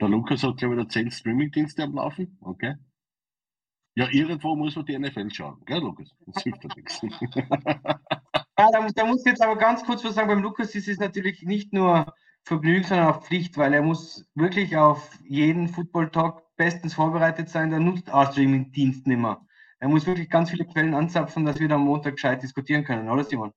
Der 0.00 0.08
Lukas 0.08 0.42
hat, 0.42 0.58
glaube 0.58 0.76
ich, 0.76 0.82
da 0.82 0.88
10 0.88 1.10
Streamingdienste 1.10 1.82
am 1.84 1.94
Laufen. 1.94 2.38
Okay. 2.42 2.76
Ja, 3.96 4.08
irgendwo 4.10 4.54
muss 4.54 4.76
man 4.76 4.86
die 4.86 4.94
NFL 4.98 5.28
schauen, 5.30 5.60
gell, 5.66 5.80
Lukas? 5.80 6.14
Das 6.26 6.42
hilft 6.42 6.64
ja 6.64 6.70
nichts. 6.76 7.00
Ja, 8.58 8.70
da, 8.72 8.80
muss- 8.82 8.94
da 8.94 9.06
muss 9.06 9.20
ich 9.20 9.26
jetzt 9.26 9.42
aber 9.42 9.56
ganz 9.56 9.84
kurz 9.84 10.04
was 10.04 10.16
sagen. 10.16 10.28
Beim 10.28 10.42
Lukas 10.42 10.74
ist 10.74 10.88
es 10.88 10.98
natürlich 10.98 11.42
nicht 11.44 11.72
nur 11.72 12.12
Vergnügen, 12.44 12.84
sondern 12.84 13.06
auch 13.08 13.22
Pflicht, 13.22 13.56
weil 13.56 13.72
er 13.72 13.82
muss 13.82 14.28
wirklich 14.34 14.76
auf 14.76 15.18
jeden 15.24 15.68
Football-Talk 15.68 16.42
bestens 16.56 16.94
vorbereitet 16.94 17.48
sein. 17.50 17.70
Der 17.70 17.80
nutzt 17.80 18.10
auch 18.12 18.32
Streaming-Dienst 18.32 19.06
nicht 19.06 19.18
mehr. 19.18 19.46
Er 19.80 19.88
muss 19.88 20.06
wirklich 20.06 20.28
ganz 20.28 20.50
viele 20.50 20.66
Quellen 20.66 20.94
anzapfen, 20.94 21.44
dass 21.44 21.60
wir 21.60 21.68
da 21.68 21.76
am 21.76 21.84
Montag 21.84 22.14
gescheit 22.14 22.42
diskutieren 22.42 22.84
können, 22.84 23.08
oder 23.08 23.24
Simon? 23.24 23.52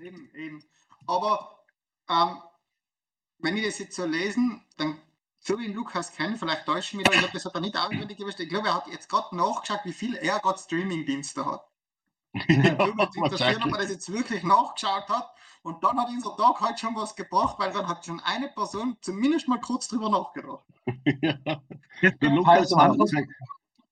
eben, 0.00 0.30
eben. 0.34 0.64
Aber 1.06 1.64
ähm, 2.08 2.38
wenn 3.38 3.56
ich 3.56 3.64
das 3.64 3.78
jetzt 3.78 3.96
so 3.96 4.06
lesen, 4.06 4.64
dann, 4.76 4.98
so 5.38 5.58
wie 5.58 5.66
ich 5.66 5.74
Lukas 5.74 6.12
kenne, 6.12 6.36
vielleicht 6.36 6.66
täusche 6.66 6.90
ich 6.90 6.94
mich 6.94 7.06
da, 7.06 7.12
ich 7.12 7.18
glaube, 7.18 7.34
das 7.34 7.44
hat 7.44 7.54
er 7.54 7.60
nicht 7.60 7.76
auswendig 7.76 8.18
gewusst. 8.18 8.40
Ich 8.40 8.48
glaube, 8.48 8.68
er 8.68 8.74
hat 8.74 8.86
jetzt 8.88 9.08
gerade 9.08 9.34
nachgeschaut, 9.36 9.80
wie 9.84 9.92
viel 9.92 10.14
er 10.16 10.38
gerade 10.38 10.58
Streaming-Dienste 10.58 11.44
hat. 11.44 11.66
ja, 12.48 12.78
Würde 12.78 12.94
mich 12.94 13.16
interessieren, 13.16 13.62
ob 13.64 13.72
er 13.72 13.78
das 13.78 13.90
jetzt 13.90 14.12
wirklich 14.12 14.42
nachgeschaut 14.42 15.08
hat. 15.08 15.34
Und 15.62 15.82
dann 15.84 15.98
hat 15.98 16.08
unser 16.08 16.36
Tag 16.36 16.60
halt 16.60 16.80
schon 16.80 16.94
was 16.94 17.14
gebracht, 17.14 17.58
weil 17.58 17.72
dann 17.72 17.86
hat 17.86 18.04
schon 18.04 18.20
eine 18.20 18.48
Person 18.48 18.96
zumindest 19.02 19.48
mal 19.48 19.60
kurz 19.60 19.88
drüber 19.88 20.08
nachgedacht. 20.08 20.64
ja. 21.22 21.60
Jetzt 22.00 22.22
Lukas, 22.22 22.72
halt 22.74 22.98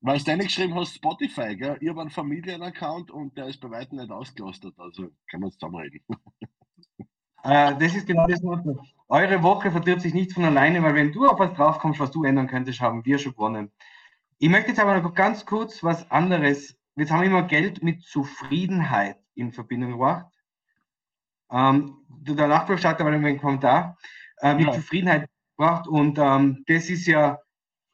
weil 0.00 0.18
du 0.18 0.38
geschrieben 0.38 0.74
hast, 0.74 0.94
Spotify, 0.94 1.56
gell? 1.56 1.76
Ich 1.80 1.88
habe 1.88 2.00
einen 2.00 2.10
Familienaccount 2.10 3.10
und 3.10 3.36
der 3.36 3.46
ist 3.48 3.60
bei 3.60 3.70
weitem 3.70 3.98
nicht 3.98 4.10
ausgelastet, 4.10 4.74
also 4.78 5.08
können 5.30 5.42
wir 5.42 5.46
uns 5.46 5.58
zusammenreden. 5.58 6.00
Äh, 7.44 7.78
das 7.78 7.94
ist 7.94 8.06
genau 8.08 8.26
das 8.26 8.42
Motto. 8.42 8.80
Eure 9.08 9.42
Woche 9.44 9.70
verdirbt 9.70 10.02
sich 10.02 10.12
nicht 10.12 10.32
von 10.32 10.44
alleine, 10.44 10.82
weil 10.82 10.96
wenn 10.96 11.12
du 11.12 11.26
auf 11.28 11.38
was 11.38 11.54
draufkommst, 11.54 12.00
was 12.00 12.10
du 12.10 12.24
ändern 12.24 12.48
könntest, 12.48 12.80
haben 12.80 13.04
wir 13.04 13.16
schon 13.18 13.32
gewonnen. 13.32 13.70
Ich 14.38 14.48
möchte 14.48 14.70
jetzt 14.70 14.80
aber 14.80 15.00
noch 15.00 15.14
ganz 15.14 15.46
kurz 15.46 15.82
was 15.84 16.10
anderes. 16.10 16.76
Jetzt 16.96 17.12
haben 17.12 17.20
wir 17.20 17.28
immer 17.28 17.44
Geld 17.44 17.80
mit 17.82 18.02
Zufriedenheit 18.02 19.18
in 19.36 19.52
Verbindung 19.52 19.92
gebracht. 19.92 20.26
Ähm, 21.50 21.98
der 22.08 22.48
Nachbar 22.48 22.76
startet 22.76 23.02
aber 23.02 23.10
einen 23.10 23.40
Kommentar. 23.40 23.96
Äh, 24.40 24.54
mit 24.54 24.66
Ja. 24.66 24.72
Zufriedenheit 24.72 25.30
gebracht 25.56 25.88
und 25.88 26.18
ähm, 26.18 26.64
das 26.66 26.90
ist 26.90 27.06
ja 27.06 27.38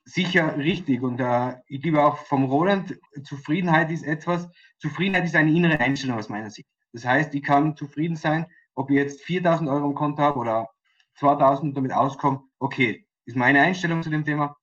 sicher 0.05 0.57
richtig. 0.57 1.03
Und 1.03 1.21
äh, 1.21 1.57
ich 1.67 1.83
liebe 1.83 2.05
auch 2.05 2.19
vom 2.19 2.45
Roland, 2.45 2.99
Zufriedenheit 3.25 3.91
ist 3.91 4.03
etwas, 4.05 4.49
Zufriedenheit 4.79 5.25
ist 5.25 5.35
eine 5.35 5.51
innere 5.53 5.81
Einstellung 5.81 6.19
aus 6.19 6.29
meiner 6.29 6.51
Sicht. 6.51 6.69
Das 6.93 7.05
heißt, 7.05 7.35
ich 7.35 7.43
kann 7.43 7.77
zufrieden 7.77 8.17
sein, 8.17 8.47
ob 8.75 8.91
ich 8.91 8.97
jetzt 8.97 9.23
4000 9.23 9.69
Euro 9.69 9.89
im 9.91 9.95
Konto 9.95 10.23
habe 10.23 10.39
oder 10.39 10.69
2000 11.17 11.69
und 11.71 11.75
damit 11.75 11.93
auskomme. 11.93 12.43
Okay, 12.59 13.07
ist 13.25 13.37
meine 13.37 13.61
Einstellung 13.63 14.03
zu 14.03 14.11
dem 14.11 14.25
Thema. 14.25 14.57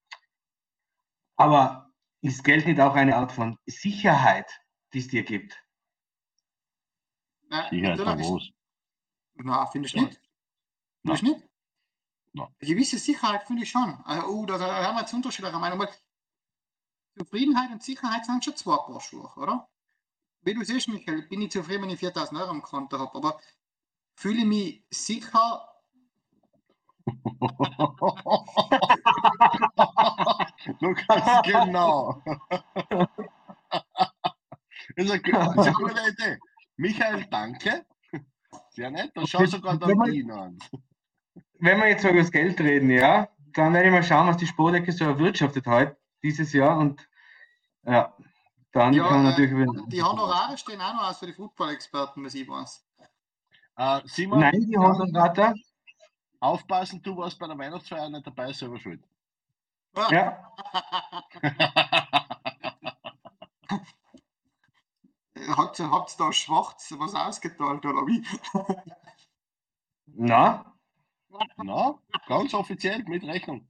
Aber 1.37 1.91
ist 2.21 2.43
Geld 2.43 2.67
nicht 2.67 2.79
auch 2.79 2.93
eine 2.95 3.15
Art 3.15 3.31
von 3.31 3.57
Sicherheit, 3.65 4.49
die 4.93 4.99
es 4.99 5.07
dir 5.07 5.23
gibt? 5.23 5.57
Nein, 7.49 7.67
Sicherheit 7.69 8.19
ist- 8.19 8.29
was? 8.29 8.49
Na, 9.35 9.65
finde 9.65 9.87
ich 9.87 9.95
nicht. 9.95 10.21
Finde 11.01 11.15
ich 11.15 11.23
nicht. 11.23 11.47
Ja. 12.33 12.43
Eine 12.45 12.55
gewisse 12.69 12.97
Sicherheit 12.97 13.43
finde 13.43 13.63
ich 13.63 13.69
schon. 13.69 13.93
Also, 14.05 14.27
oh, 14.27 14.45
da, 14.45 14.57
da 14.57 14.83
haben 14.85 14.95
wir 14.95 15.01
jetzt 15.01 15.13
unterschiedliche 15.13 15.57
Meinungen. 15.57 15.81
weil 15.87 15.93
Zufriedenheit 17.17 17.71
und 17.71 17.83
Sicherheit 17.83 18.25
sind 18.25 18.43
schon 18.43 18.55
zwei 18.55 18.77
Paar 18.77 19.01
Schuhe, 19.01 19.29
oder? 19.35 19.67
Wie 20.43 20.53
du 20.53 20.63
siehst, 20.63 20.87
Michael, 20.87 21.23
bin 21.27 21.41
ich 21.41 21.51
zufrieden, 21.51 21.83
wenn 21.83 21.89
ich 21.89 21.99
4000 21.99 22.39
Euro 22.39 22.51
am 22.51 22.61
Konto 22.61 22.97
habe, 22.97 23.13
aber 23.15 23.39
fühle 24.15 24.39
ich 24.39 24.45
mich 24.45 24.85
sicher, 24.89 25.67
Lukas, 30.79 31.41
genau. 31.43 32.21
gu- 32.23 32.31
ist 34.95 35.11
eine 35.11 35.21
gute 35.73 36.09
Idee. 36.09 36.39
Michael, 36.77 37.25
danke. 37.29 37.85
Sehr 38.69 38.89
nett, 38.91 39.11
da 39.15 39.25
schau 39.27 39.45
sogar 39.45 39.77
man- 39.95 40.11
Wien 40.11 40.31
an. 40.31 40.57
Wenn 41.61 41.79
wir 41.79 41.87
jetzt 41.89 42.01
so 42.01 42.09
über 42.09 42.19
das 42.19 42.31
Geld 42.31 42.59
reden, 42.59 42.89
ja, 42.89 43.29
dann 43.53 43.73
werde 43.73 43.87
ich 43.87 43.93
mal 43.93 44.03
schauen, 44.03 44.27
was 44.27 44.37
die 44.37 44.47
Spordecke 44.47 44.91
so 44.91 45.05
erwirtschaftet 45.05 45.67
hat 45.67 45.95
dieses 46.23 46.53
Jahr 46.53 46.77
und 46.77 47.07
ja, 47.85 48.15
dann 48.71 48.93
Ja, 48.93 49.07
kann 49.07 49.23
man 49.23 49.27
äh, 49.27 49.29
natürlich 49.29 49.51
über. 49.51 49.87
die 49.87 50.01
Honorare 50.01 50.57
stehen 50.57 50.81
auch 50.81 50.93
noch 50.93 51.09
aus 51.09 51.19
für 51.19 51.27
die 51.27 51.33
Football-Experten, 51.33 52.23
was 52.25 52.33
ich 52.33 52.47
weiß. 52.47 52.85
Äh, 53.77 54.01
Simon, 54.05 54.39
Nein, 54.39 54.65
die 54.67 54.77
Honorate, 54.77 55.53
aufpassen, 56.39 57.01
du 57.01 57.15
warst 57.17 57.37
bei 57.39 57.47
der 57.47 57.57
Weihnachtsfeier 57.57 58.09
nicht 58.09 58.25
dabei, 58.25 58.51
selber 58.53 58.79
schuld. 58.79 59.03
ja, 60.09 60.51
Hat 65.57 65.79
es 65.79 66.17
da 66.17 66.31
schwarz 66.33 66.93
was 66.97 67.15
ausgeteilt 67.15 67.85
oder 67.85 68.05
wie? 68.07 68.23
na, 70.07 70.70
Na, 71.57 71.99
ganz 72.27 72.53
offiziell 72.53 73.03
mit 73.03 73.23
Rechnung. 73.23 73.67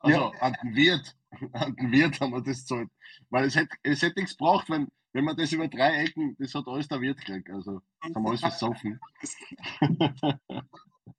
Also 0.00 0.32
an 0.40 0.56
den 0.62 0.74
Wirt, 0.74 1.16
an 1.52 1.74
den 1.76 1.92
Wirt 1.92 2.20
haben 2.20 2.32
wir 2.32 2.42
das 2.42 2.60
gezahlt. 2.60 2.90
Weil 3.30 3.44
es 3.44 3.56
hätte, 3.56 3.76
es 3.82 4.02
hätte 4.02 4.20
nichts 4.20 4.36
gebraucht, 4.36 4.68
wenn, 4.68 4.88
wenn 5.12 5.24
man 5.24 5.36
das 5.36 5.52
über 5.52 5.68
drei 5.68 6.04
Ecken, 6.04 6.36
das 6.38 6.54
hat 6.54 6.66
alles 6.66 6.88
der 6.88 7.00
Wirt 7.00 7.18
gekriegt. 7.18 7.50
Also 7.50 7.80
das 8.02 8.14
haben 8.14 8.22
wir 8.22 8.28
alles 8.30 8.40
versoffen. 8.40 9.00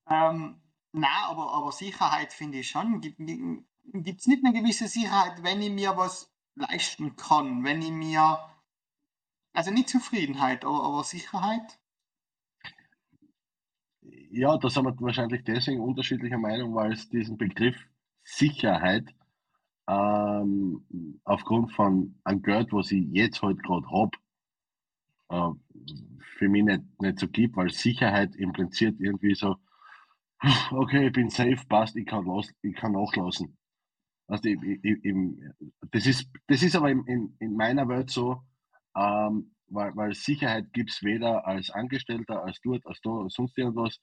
Ähm, 0.09 0.61
nein, 0.93 1.23
aber, 1.25 1.53
aber 1.53 1.71
Sicherheit 1.71 2.33
finde 2.33 2.59
ich 2.59 2.69
schon. 2.69 3.01
Gibt 3.01 3.19
es 4.21 4.27
nicht 4.27 4.45
eine 4.45 4.53
gewisse 4.53 4.87
Sicherheit, 4.87 5.43
wenn 5.43 5.61
ich 5.61 5.71
mir 5.71 5.97
was 5.97 6.31
leisten 6.55 7.15
kann? 7.15 7.63
Wenn 7.63 7.81
ich 7.81 7.91
mir. 7.91 8.39
Also 9.53 9.71
nicht 9.71 9.89
Zufriedenheit, 9.89 10.63
aber, 10.65 10.83
aber 10.83 11.03
Sicherheit? 11.03 11.79
Ja, 14.37 14.55
da 14.55 14.69
sind 14.69 14.85
wir 14.85 14.93
wahrscheinlich 14.99 15.43
deswegen 15.45 15.81
unterschiedlicher 15.81 16.37
Meinung, 16.37 16.75
weil 16.75 16.93
es 16.93 17.09
diesen 17.09 17.39
Begriff 17.39 17.75
Sicherheit 18.23 19.15
ähm, 19.87 20.85
aufgrund 21.23 21.71
von 21.73 22.19
einem 22.23 22.43
Geld, 22.43 22.71
was 22.71 22.91
ich 22.91 23.03
jetzt 23.11 23.41
halt 23.41 23.63
gerade 23.63 23.89
habe, 23.89 24.11
äh, 25.29 25.49
für 26.37 26.49
mich 26.49 26.63
nicht, 26.65 26.83
nicht 27.01 27.17
so 27.17 27.27
gibt, 27.27 27.57
weil 27.57 27.71
Sicherheit 27.71 28.35
impliziert 28.35 28.99
irgendwie 28.99 29.33
so, 29.33 29.55
okay, 30.69 31.07
ich 31.07 31.13
bin 31.13 31.31
safe, 31.31 31.65
passt, 31.67 31.95
ich 31.95 32.05
kann, 32.05 32.25
los, 32.25 32.53
ich 32.61 32.75
kann 32.75 32.91
nachlassen. 32.91 33.57
Also 34.27 34.49
ich, 34.49 34.61
ich, 34.83 35.03
ich, 35.03 35.15
das, 35.89 36.05
ist, 36.05 36.29
das 36.45 36.61
ist 36.61 36.75
aber 36.75 36.91
in, 36.91 37.03
in, 37.07 37.35
in 37.39 37.55
meiner 37.55 37.87
Welt 37.87 38.11
so, 38.11 38.43
ähm, 38.95 39.55
weil, 39.69 39.95
weil 39.95 40.13
Sicherheit 40.13 40.71
gibt 40.73 40.91
es 40.91 41.01
weder 41.01 41.47
als 41.47 41.71
Angestellter, 41.71 42.43
als 42.43 42.61
dort, 42.61 42.85
als 42.85 43.01
da, 43.01 43.09
als 43.09 43.33
sonst 43.33 43.57
irgendwas, 43.57 43.99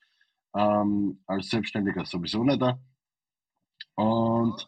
ähm, 0.54 1.22
als 1.26 1.48
Selbstständiger 1.50 2.04
sowieso 2.04 2.44
nicht 2.44 2.60
da. 2.62 2.78
Und 3.96 4.66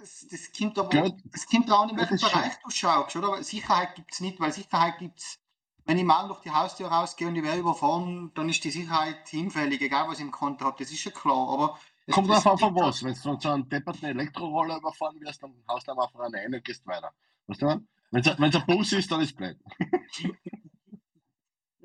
Das, 0.00 0.26
das 0.30 0.52
kommt 0.56 0.78
aber 0.78 0.90
das 1.32 1.46
kommt 1.46 1.70
auch 1.70 1.88
in 1.90 1.96
welchem 1.96 2.16
Bereich 2.18 2.54
du 2.62 2.70
schaust, 2.70 3.16
oder? 3.16 3.42
Sicherheit 3.42 3.94
gibt 3.96 4.12
es 4.12 4.20
nicht, 4.20 4.40
weil 4.40 4.52
Sicherheit 4.52 4.98
gibt 4.98 5.18
es, 5.18 5.38
wenn 5.84 5.98
ich 5.98 6.04
mal 6.04 6.26
durch 6.28 6.40
die 6.40 6.50
Haustür 6.50 6.88
rausgehe 6.88 7.28
und 7.28 7.36
ich 7.36 7.42
werde 7.42 7.60
überfahren, 7.60 8.32
dann 8.34 8.48
ist 8.48 8.62
die 8.64 8.70
Sicherheit 8.70 9.28
hinfällig, 9.28 9.80
egal 9.82 10.08
was 10.08 10.18
ich 10.18 10.24
im 10.24 10.30
Konto 10.30 10.64
habe, 10.64 10.76
das 10.78 10.90
ist 10.92 11.00
schon 11.00 11.12
klar. 11.12 11.48
Aber 11.48 11.78
es- 12.06 12.14
kommt 12.14 12.28
drauf 12.28 12.46
an, 12.46 12.58
von 12.58 12.74
was. 12.76 13.02
Wenn 13.02 13.14
du 13.14 13.40
so 13.40 13.48
einem 13.50 13.68
depperten 13.68 14.06
Elektroroller 14.06 14.78
überfahren 14.78 15.20
wirst, 15.20 15.42
dann 15.42 15.54
haust 15.68 15.86
du 15.88 15.92
einfach 15.92 16.14
rein 16.14 16.34
rein 16.34 16.54
und 16.54 16.64
gehst 16.64 16.86
weiter. 16.86 17.12
Weißt 17.46 17.62
du, 17.62 17.66
wenn 18.10 18.50
es 18.50 18.56
ein 18.56 18.66
Bus 18.66 18.92
ist, 18.92 19.10
dann 19.10 19.20
ist 19.20 19.30
es 19.30 19.36
blöd. 19.36 19.58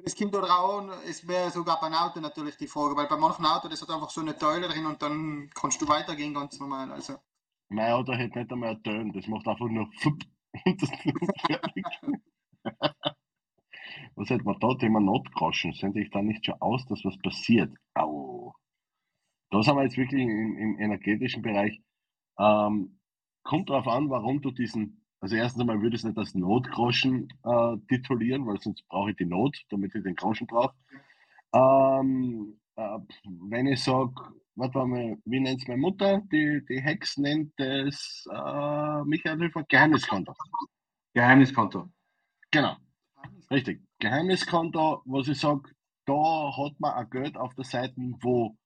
Es 0.05 0.15
kommt 0.15 0.35
da 0.35 0.41
drauf 0.41 0.81
an, 0.81 0.89
es 1.07 1.27
wäre 1.27 1.49
sogar 1.49 1.79
beim 1.81 1.93
Auto 1.93 2.19
natürlich 2.19 2.57
die 2.57 2.67
Frage, 2.67 2.95
weil 2.95 3.07
bei 3.07 3.17
manchen 3.17 3.45
Autos, 3.45 3.71
das 3.71 3.81
hat 3.81 3.89
einfach 3.89 4.11
so 4.11 4.21
eine 4.21 4.37
Teile 4.37 4.67
drin 4.67 4.85
und 4.85 5.01
dann 5.01 5.49
kannst 5.55 5.81
du 5.81 5.87
weitergehen 5.87 6.33
ganz 6.33 6.59
normal. 6.59 6.91
Also, 6.91 7.15
Mein 7.69 7.91
Auto 7.91 8.13
hätte 8.13 8.39
nicht 8.39 8.51
einmal 8.51 8.69
einen 8.69 8.83
Tönen, 8.83 9.13
das 9.13 9.27
macht 9.27 9.47
einfach 9.47 9.67
nur 9.67 9.89
und 10.05 10.27
das. 10.81 10.89
Was 14.15 14.29
hätte 14.29 14.43
man 14.43 14.59
da 14.59 14.75
Thema 14.75 14.99
Notgroschen? 14.99 15.73
Sende 15.73 16.01
ich 16.01 16.11
da 16.11 16.21
nicht 16.21 16.45
schon 16.45 16.61
aus, 16.61 16.85
dass 16.85 17.03
was 17.03 17.17
passiert? 17.19 17.75
Au. 17.95 18.53
Da 19.51 19.63
sind 19.63 19.75
wir 19.75 19.83
jetzt 19.83 19.97
wirklich 19.97 20.21
im, 20.21 20.57
im 20.57 20.79
energetischen 20.79 21.41
Bereich. 21.41 21.81
Ähm, 22.39 22.99
kommt 23.43 23.69
darauf 23.69 23.87
an, 23.87 24.09
warum 24.09 24.41
du 24.41 24.51
diesen, 24.51 25.04
also 25.19 25.35
erstens 25.35 25.61
einmal 25.61 25.81
würde 25.81 25.95
ich 25.95 26.01
es 26.01 26.05
nicht 26.05 26.17
als 26.17 26.35
Notgroschen 26.35 27.29
äh, 27.43 27.77
titulieren, 27.87 28.45
weil 28.45 28.59
sonst 28.61 28.87
brauche 28.87 29.11
ich 29.11 29.17
die 29.17 29.25
Not, 29.25 29.57
damit 29.69 29.95
ich 29.95 30.03
den 30.03 30.15
Groschen 30.15 30.47
brauche. 30.47 30.75
Ähm, 31.53 32.59
äh, 32.75 32.99
wenn 33.49 33.67
ich 33.67 33.83
sage, 33.83 34.13
warte 34.55 34.85
mal, 34.85 35.17
wie 35.25 35.39
nennt 35.39 35.61
es 35.61 35.67
meine 35.67 35.81
Mutter? 35.81 36.21
Die, 36.31 36.63
die 36.67 36.81
Hex 36.81 37.17
nennt 37.17 37.53
es 37.59 38.27
äh, 38.31 39.03
Michael 39.03 39.39
Hilfer 39.39 39.63
Geheimniskonto. 39.63 40.33
Geheimniskonto. 41.13 41.89
Genau, 42.51 42.75
richtig. 43.51 43.81
Geheimniskonto, 43.99 45.01
was 45.05 45.27
ich 45.27 45.39
sage, 45.39 45.63
da 46.05 46.57
hat 46.57 46.79
man 46.79 46.93
ein 46.93 47.09
Geld 47.09 47.37
auf 47.37 47.53
der 47.55 47.65
Seite, 47.65 47.95
wo, 48.21 48.57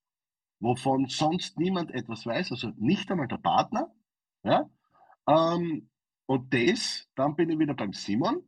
wovon 0.60 1.08
sonst 1.08 1.58
niemand 1.58 1.92
etwas 1.92 2.26
weiß, 2.26 2.52
also 2.52 2.72
nicht 2.78 3.10
einmal 3.12 3.28
der 3.28 3.38
Partner. 3.38 3.92
Ja? 4.44 4.70
Ähm, 5.28 5.89
und 6.30 6.54
das, 6.54 7.10
dann 7.16 7.36
bin 7.36 7.50
ich 7.50 7.58
wieder 7.58 7.74
beim 7.74 7.92
Simon. 7.92 8.44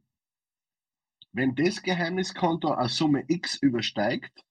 Wenn 1.31 1.55
das 1.55 1.81
Geheimniskonto 1.81 2.71
eine 2.71 2.89
Summe 2.89 3.23
X 3.27 3.55
übersteigt, 3.55 4.45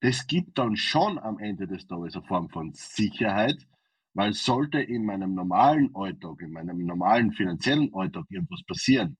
das 0.00 0.26
gibt 0.26 0.58
dann 0.58 0.74
schon 0.74 1.20
am 1.20 1.38
Ende 1.38 1.68
des 1.68 1.86
Tages 1.86 2.16
eine 2.16 2.24
Form 2.24 2.48
von 2.50 2.72
Sicherheit, 2.74 3.64
weil 4.12 4.32
sollte 4.32 4.80
in 4.80 5.04
meinem 5.04 5.34
normalen 5.34 5.94
Alltag, 5.94 6.40
in 6.40 6.50
meinem 6.50 6.84
normalen 6.84 7.30
finanziellen 7.30 7.94
Alltag 7.94 8.24
irgendwas 8.28 8.64
passieren, 8.64 9.16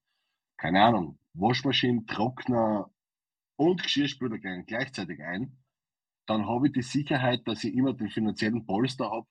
keine 0.57 0.83
Ahnung, 0.83 1.17
Waschmaschine, 1.31 2.05
Trockner 2.07 2.91
und 3.55 3.81
Geschirrspüler 3.81 4.39
gehen 4.39 4.65
gleichzeitig 4.65 5.21
ein, 5.21 5.63
dann 6.25 6.45
habe 6.45 6.67
ich 6.67 6.73
die 6.73 6.81
Sicherheit, 6.81 7.47
dass 7.47 7.63
ich 7.63 7.73
immer 7.73 7.93
den 7.93 8.09
finanziellen 8.09 8.65
Polster 8.65 9.09
habe, 9.09 9.27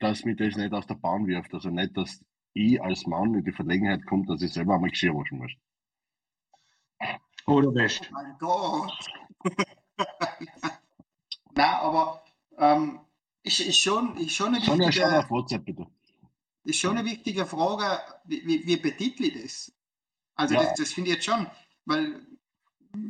dass 0.00 0.26
mir 0.26 0.36
das 0.36 0.56
nicht 0.56 0.74
aus 0.74 0.86
der 0.86 0.96
Bahn 0.96 1.26
wirft. 1.26 1.54
Also 1.54 1.70
nicht, 1.70 1.96
dass 1.96 2.22
ich 2.54 2.82
als 2.82 3.06
Mann 3.06 3.34
in 3.34 3.44
die 3.44 3.52
Verlegenheit 3.52 4.04
komme, 4.06 4.26
dass 4.26 4.42
ich 4.42 4.52
selber 4.52 4.74
einmal 4.74 4.90
Geschirr 4.90 5.14
waschen 5.14 5.38
muss. 5.38 5.52
Oder 7.46 7.74
Wäsche. 7.74 8.04
Oh 8.10 8.12
mein 8.12 8.36
Gott. 8.38 9.06
Nein, 11.54 11.74
aber 11.80 12.24
ähm, 12.58 13.00
ist, 13.42 13.60
ist, 13.60 13.78
schon, 13.78 14.16
ist, 14.16 14.32
schon 14.34 14.54
eine 14.54 14.64
wichtige, 14.64 15.18
auf 15.18 15.30
WhatsApp 15.30 15.64
bitte. 15.64 15.86
ist 16.64 16.78
schon 16.78 16.96
eine 16.96 17.08
wichtige 17.08 17.44
Frage, 17.44 18.00
wie, 18.24 18.46
wie, 18.46 18.66
wie 18.66 18.76
betitle 18.76 19.26
ich 19.26 19.42
das? 19.42 19.72
Also 20.34 20.54
Ja. 20.54 20.62
das, 20.62 20.74
das 20.74 20.92
finde 20.92 21.10
ich 21.10 21.16
jetzt 21.16 21.24
schon, 21.24 21.46
weil 21.84 22.26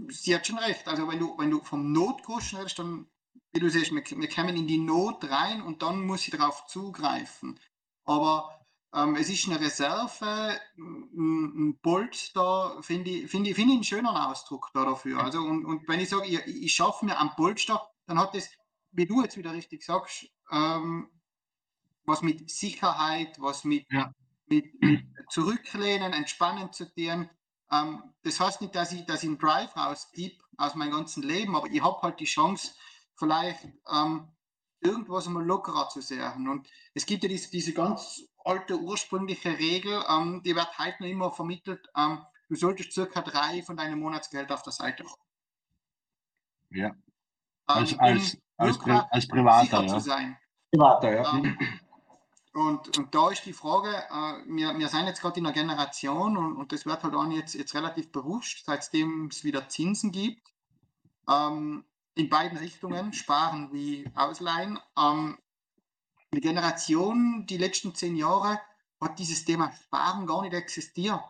sie 0.09 0.35
hat 0.35 0.47
schon 0.47 0.59
recht. 0.59 0.89
Also 0.89 1.07
wenn 1.09 1.19
du, 1.19 1.37
wenn 1.39 1.51
du 1.51 1.61
vom 1.63 1.93
Notgroschen 1.93 2.59
redest, 2.59 2.79
dann, 2.79 3.07
wie 3.53 3.61
du 3.61 3.69
siehst, 3.69 3.93
wir, 3.93 4.03
wir 4.03 4.29
kommen 4.29 4.57
in 4.57 4.67
die 4.67 4.79
Not 4.79 5.25
rein 5.31 5.63
und 5.63 5.83
dann 5.83 6.07
muss 6.07 6.27
ich 6.27 6.31
darauf 6.31 6.67
zugreifen. 6.67 7.61
Aber 8.05 8.62
ähm, 8.95 9.17
es 9.17 9.29
ist 9.29 9.49
eine 9.49 9.61
Reserve, 9.61 10.61
ein, 10.77 11.69
ein 11.71 11.79
Polster, 11.81 12.79
finde 12.83 13.11
ich, 13.11 13.31
finde 13.31 13.51
ich, 13.51 13.57
finde 13.57 13.73
ich 13.73 13.77
einen 13.77 13.85
schönen 13.85 14.07
Ausdruck 14.07 14.71
da 14.75 14.85
dafür. 14.85 15.23
Also 15.23 15.41
und, 15.41 15.65
und 15.65 15.89
wenn 15.89 16.01
ich 16.01 16.09
sage, 16.11 16.27
ich, 16.27 16.39
ich 16.47 16.73
schaffe 16.73 17.05
mir 17.05 17.19
ein 17.19 17.31
Polster, 17.37 17.89
dann 18.07 18.19
hat 18.19 18.35
das, 18.35 18.51
wie 18.91 19.07
du 19.07 19.23
jetzt 19.23 19.37
wieder 19.37 19.53
richtig 19.53 19.83
sagst, 19.83 20.27
ähm, 20.51 21.09
was 22.05 22.23
mit 22.23 22.51
Sicherheit, 22.51 23.41
was 23.41 23.65
mit, 23.65 23.87
Ja. 23.91 24.13
mit, 24.47 24.67
mit 24.83 25.05
Zurücklehnen, 25.31 26.13
Entspannen 26.13 26.73
zu 26.73 26.93
tun. 26.93 27.31
Ähm, 27.71 28.03
das 28.23 28.41
heißt 28.41 28.61
nicht, 28.61 28.75
dass 28.75 28.93
ich, 28.93 29.07
dass 29.07 29.23
ich 29.23 29.29
einen 29.29 29.39
Drive 29.39 29.75
rausgib 29.77 30.43
aus 30.59 30.75
meinem 30.75 30.91
ganzen 30.93 31.23
Leben, 31.23 31.57
aber 31.57 31.69
ich 31.71 31.83
habe 31.83 32.03
halt 32.03 32.21
die 32.21 32.27
Chance, 32.27 32.75
vielleicht 33.15 33.65
ähm, 33.91 34.29
irgendwas 34.83 35.27
einmal 35.27 35.45
lockerer 35.45 35.89
zu 35.89 36.01
sehen. 36.01 36.49
Und 36.49 36.69
es 36.95 37.07
gibt 37.07 37.23
ja 37.23 37.29
diese, 37.29 37.51
diese 37.51 37.73
ganz 37.73 38.23
alte 38.45 38.79
ursprüngliche 38.79 39.59
Regel, 39.59 40.03
ähm, 40.09 40.43
die 40.45 40.55
wird 40.55 40.79
heute 40.79 40.97
noch 41.01 41.09
immer 41.09 41.33
vermittelt, 41.33 41.89
ähm, 41.97 42.19
du 42.49 42.57
solltest 42.57 42.93
circa 42.93 43.23
drei 43.23 43.63
von 43.63 43.77
deinem 43.77 44.01
Monatsgeld 44.01 44.51
auf 44.51 44.63
der 44.63 44.73
Seite 44.73 45.05
haben. 45.05 45.23
Ja. 46.71 46.89
Ähm, 46.89 46.97
Als, 47.67 47.93
um 47.93 48.01
als, 48.01 48.39
als, 48.57 48.79
Pri 48.79 49.01
als 49.11 49.29
Privater, 49.29 49.87
zu 49.87 49.95
ja. 49.95 50.01
sein. 50.01 50.39
Privater, 50.71 51.15
ja. 51.15 51.33
Ähm, 51.35 51.59
und, 52.55 52.99
und 52.99 53.15
da 53.15 53.31
ist 53.31 53.47
die 53.47 53.53
Frage, 53.53 53.89
äh, 53.89 54.43
wir, 54.47 54.79
wir 54.79 54.89
sind 54.89 55.07
jetzt 55.07 55.23
gerade 55.23 55.39
in 55.41 55.47
einer 55.47 55.55
Generation 55.55 56.37
und, 56.37 56.57
und 56.57 56.73
das 56.73 56.85
wird 56.85 57.03
halt 57.03 57.15
auch 57.15 57.27
jetzt, 57.31 57.55
jetzt 57.55 57.75
relativ 57.75 58.13
bewusst, 58.13 58.65
seitdem 58.67 59.29
es 59.29 59.45
wieder 59.45 59.69
Zinsen 59.69 60.13
gibt, 60.13 60.53
ähm, 61.31 61.85
in 62.15 62.29
beiden 62.29 62.59
Richtungen, 62.59 63.13
sparen 63.13 63.73
wie 63.73 64.09
ausleihen. 64.15 64.79
Ähm, 64.99 65.39
die 66.35 66.41
Generation, 66.41 67.47
die 67.47 67.59
letzten 67.59 67.95
zehn 67.95 68.17
Jahre, 68.17 68.61
hat 69.01 69.19
dieses 69.19 69.45
Thema 69.45 69.73
Sparen 69.73 70.27
gar 70.27 70.43
nicht 70.43 70.55
existiert. 70.55 71.21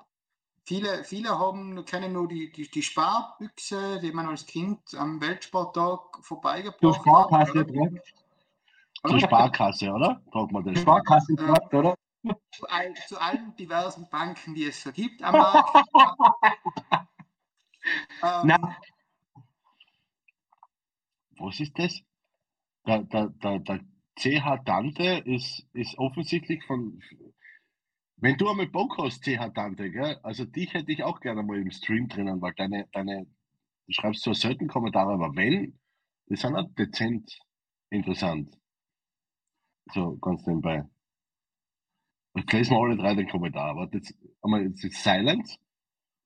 Viele, 0.64 1.03
viele 1.03 1.39
haben, 1.39 1.85
kennen 1.85 2.12
nur 2.12 2.28
die, 2.28 2.53
die, 2.53 2.70
die 2.70 2.83
Sparbüchse, 2.83 3.99
die 4.01 4.12
man 4.12 4.28
als 4.28 4.47
Kind 4.47 4.78
am 4.97 5.20
Weltsporttag 5.20 6.18
vorbeigebracht 6.20 7.01
Sparkasse 7.01 7.61
hat. 7.61 7.70
direkt. 7.70 8.14
Zur 9.05 9.18
Sparkasse, 9.18 9.91
oder? 9.91 10.22
Fragt 10.30 10.53
man 10.53 10.64
das. 10.64 10.80
Sparkasse 10.80 11.35
direkt, 11.35 11.74
oder? 11.74 11.97
Zu, 12.53 12.68
all, 12.68 12.95
zu 13.09 13.20
allen 13.20 13.57
diversen 13.57 14.09
Banken, 14.09 14.55
die 14.55 14.66
es 14.66 14.80
so 14.80 14.93
gibt 14.93 15.20
am 15.24 15.33
Markt. 15.33 15.85
ähm, 18.22 18.41
Nein, 18.45 18.76
Was 21.43 21.59
ist 21.59 21.76
das? 21.76 22.01
Der, 22.86 23.03
der, 23.03 23.28
der, 23.28 23.59
der 23.59 23.80
CH 24.16 24.62
Dante 24.64 25.22
ist, 25.24 25.66
ist 25.72 25.99
offensichtlich 25.99 26.64
von. 26.64 27.01
Wenn 28.16 28.36
du 28.36 28.49
einmal 28.49 28.68
Bock 28.68 28.97
hast, 28.99 29.24
CH 29.24 29.49
Dante, 29.53 29.90
gell? 29.90 30.18
also 30.22 30.45
dich 30.45 30.72
hätte 30.72 30.93
ich 30.93 31.03
auch 31.03 31.20
gerne 31.20 31.43
mal 31.43 31.61
im 31.61 31.72
Stream 31.72 32.07
drinnen, 32.07 32.40
weil 32.40 32.55
deine, 32.55 32.86
deine, 32.93 33.26
du 33.86 33.93
schreibst 33.93 34.22
zwar 34.22 34.34
selten 34.34 34.68
Kommentare, 34.68 35.14
aber 35.14 35.34
wenn, 35.34 35.78
die 36.28 36.36
sind 36.36 36.55
auch 36.55 36.72
dezent 36.78 37.36
interessant. 37.90 38.57
So, 39.93 40.16
ganz 40.18 40.47
nebenbei. 40.47 40.84
Jetzt 42.36 42.53
lesen 42.53 42.74
wir 42.74 42.80
alle 42.80 42.97
drei 42.97 43.14
den 43.16 43.28
Kommentar. 43.28 43.74
Warte, 43.74 43.99
jetzt, 43.99 44.14
einmal, 44.43 44.62
jetzt 44.62 44.84
ist 44.84 45.03
Silence. 45.03 45.59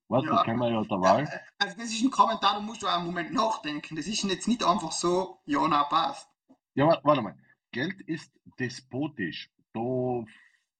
Warte, 0.09 0.27
Ja. 0.27 0.35
da 0.37 0.43
können 0.43 0.59
wir 0.59 0.69
ja 0.71 0.81
der 0.83 0.97
ja, 0.97 1.01
Wahl. 1.01 1.41
also 1.59 1.77
das 1.77 1.85
ist 1.91 2.03
ein 2.03 2.11
Kommentar, 2.11 2.53
da 2.55 2.59
musst 2.61 2.81
du 2.81 2.87
auch 2.87 2.97
einen 2.97 3.07
Moment 3.07 3.33
nachdenken. 3.33 3.95
Das 3.95 4.07
ist 4.07 4.23
jetzt 4.23 4.47
nicht 4.47 4.63
einfach 4.63 4.91
so, 4.91 5.39
ja, 5.45 5.59
na, 5.67 5.83
passt. 5.83 6.29
Ja, 6.75 6.87
wa- 6.87 6.99
warte 7.03 7.21
mal. 7.21 7.35
Geld 7.71 7.99
ist 8.03 8.31
despotisch. 8.59 9.49
Da 9.73 10.23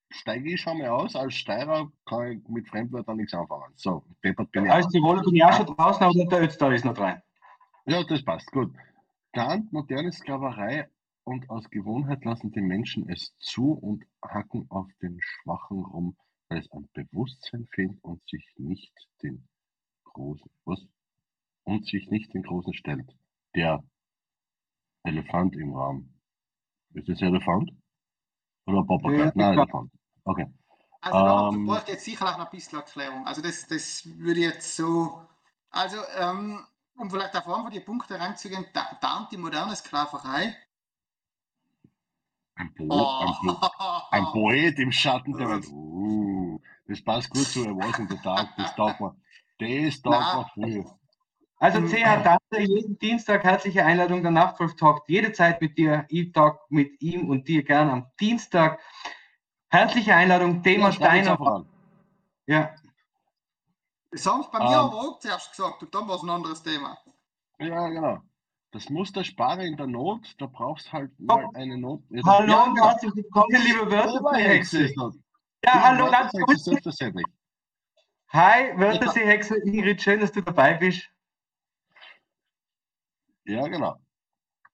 steige 0.09 0.53
ich 0.53 0.61
schon 0.61 0.77
mal 0.77 0.87
aus. 0.89 1.15
Als 1.15 1.33
Steirer 1.35 1.91
kann 2.05 2.31
ich 2.31 2.47
mit 2.47 2.67
Fremdwörtern 2.69 3.17
nichts 3.17 3.33
anfangen. 3.33 3.73
So, 3.75 4.05
deppert 4.23 4.51
bin 4.51 4.65
ich 4.65 4.71
als. 4.71 4.87
Tiroler 4.87 5.21
bin 5.21 5.35
ich 5.35 5.43
auch 5.43 5.53
schon 5.53 5.65
draußen, 5.65 6.03
aber 6.03 6.25
der 6.25 6.41
Ötztal 6.43 6.73
ist 6.73 6.85
noch 6.85 6.93
dran. 6.93 7.21
Ja, 7.85 8.03
das 8.03 8.23
passt. 8.23 8.49
Gut. 8.51 8.73
Kant, 9.33 9.71
moderne 9.73 10.11
Sklaverei 10.11 10.89
und 11.25 11.49
aus 11.49 11.69
Gewohnheit 11.69 12.23
lassen 12.23 12.51
die 12.51 12.61
Menschen 12.61 13.09
es 13.09 13.35
zu 13.37 13.73
und 13.73 14.05
hacken 14.23 14.65
auf 14.69 14.87
den 15.01 15.19
Schwachen 15.21 15.83
rum, 15.83 16.15
weil 16.49 16.59
es 16.59 16.71
an 16.71 16.87
Bewusstsein 16.93 17.67
fehlt 17.73 17.97
und 18.03 18.21
sich 18.29 18.45
nicht 18.57 18.93
den 19.23 19.47
großen, 20.05 20.49
was? 20.65 20.85
Und 21.63 21.85
sich 21.85 22.09
nicht 22.09 22.33
den 22.33 22.43
großen 22.43 22.73
stellt. 22.73 23.09
Der 23.55 23.83
Elefant 25.03 25.55
im 25.55 25.73
Raum. 25.73 26.13
Ist 26.93 27.09
das 27.09 27.21
Elefant? 27.21 27.71
Oder 28.65 28.83
Papagei? 28.83 29.25
Ja, 29.25 29.31
Nein. 29.35 29.59
Elefant. 29.59 29.91
Okay. 30.23 30.45
Also 31.01 31.23
da 31.23 31.49
Ähm. 31.49 31.65
bräuchte 31.65 31.91
jetzt 31.91 32.05
sicher 32.05 32.25
noch 32.25 32.39
ein 32.39 32.49
bisschen 32.51 32.79
Erklärung. 32.79 33.25
Also 33.25 33.41
das, 33.41 33.67
das 33.67 34.03
würde 34.17 34.41
jetzt 34.41 34.75
so, 34.75 35.21
also 35.69 35.97
ähm, 36.17 36.65
um 36.97 37.09
vielleicht 37.09 37.35
auf 37.35 37.43
von 37.43 37.71
die 37.71 37.79
Punkte 37.79 38.19
reinzugehen, 38.19 38.65
da, 38.73 38.97
da 38.99 39.17
anti-moderne 39.17 39.75
Sklaverei. 39.75 40.55
Ein, 42.57 42.73
Bo 42.75 42.83
ein, 42.83 43.33
Bo 43.43 43.57
ein 44.11 44.25
Poet 44.25 44.79
im 44.79 44.91
Schatten 44.91 45.37
der 45.37 45.49
Welt. 45.49 45.67
Uh, 45.71 46.59
das 46.87 47.03
passt 47.03 47.29
gut 47.29 47.45
zu 47.45 47.63
in 47.63 48.07
the 48.09 48.17
Dark. 48.23 48.49
Das 48.57 48.75
taugt 48.75 48.99
man. 48.99 49.15
Das 49.59 50.01
taugt 50.01 50.35
man 50.35 50.45
früh. 50.53 50.83
Also. 51.59 51.81
CH 51.81 52.23
Dante, 52.23 52.61
jeden 52.61 52.97
Dienstag 52.99 53.43
herzliche 53.43 53.83
Einladung, 53.83 54.21
der 54.21 54.31
Nachtwolf 54.31 54.75
talkt 54.75 55.09
jederzeit 55.09 55.59
mit 55.61 55.77
dir. 55.77 56.05
Ich 56.09 56.31
talk 56.31 56.59
mit 56.69 57.01
ihm 57.01 57.29
und 57.29 57.47
dir 57.47 57.63
gern 57.63 57.89
am 57.89 58.05
Dienstag. 58.19 58.79
Herzliche 59.69 60.15
Einladung, 60.15 60.63
Thema 60.63 60.87
Ja, 60.87 60.91
Steiner. 60.91 61.65
Ja, 62.45 62.75
Das 64.11 64.25
haben 64.25 64.43
sie 64.43 64.49
bei 64.51 64.59
mir 64.59 64.65
Ähm. 64.65 64.73
aber 64.73 64.95
auch 64.95 65.19
zuerst 65.19 65.51
gesagt 65.51 65.81
und 65.83 65.93
dann 65.93 66.07
war 66.07 66.15
es 66.15 66.23
ein 66.23 66.29
anderes 66.29 66.63
Thema. 66.63 66.97
Ja, 67.59 67.87
genau. 67.89 68.21
Das 68.77 68.91
Muster 68.91 69.23
Spare 69.23 69.65
in 69.65 69.75
der 69.75 69.87
Not, 69.87 70.35
da 70.37 70.45
brauchst 70.45 70.93
halt 70.93 71.09
mal 71.19 71.45
Oh. 71.45 71.51
eine 71.55 71.79
Not. 71.79 72.03
Ja, 72.11 72.21
hallo 72.23 72.51
ja, 72.51 72.63
und 72.65 72.79
herzlich 72.79 73.15
willkommen, 73.15 73.59
liebe 73.65 73.89
Wörterseehexe. 73.89 74.93
Ja, 75.65 75.81
hallo, 75.81 76.11
ganz 76.11 76.31
kurz. 76.31 76.63
Selbstverständlich. 76.63 77.25
Hi, 78.27 78.77
Wörterseehexe 78.77 79.57
Ingrid, 79.65 79.99
schön, 79.99 80.19
dass 80.19 80.31
du 80.31 80.43
dabei 80.43 80.75
bist. 80.75 81.09
Ja, 83.45 83.67
genau. 83.67 83.95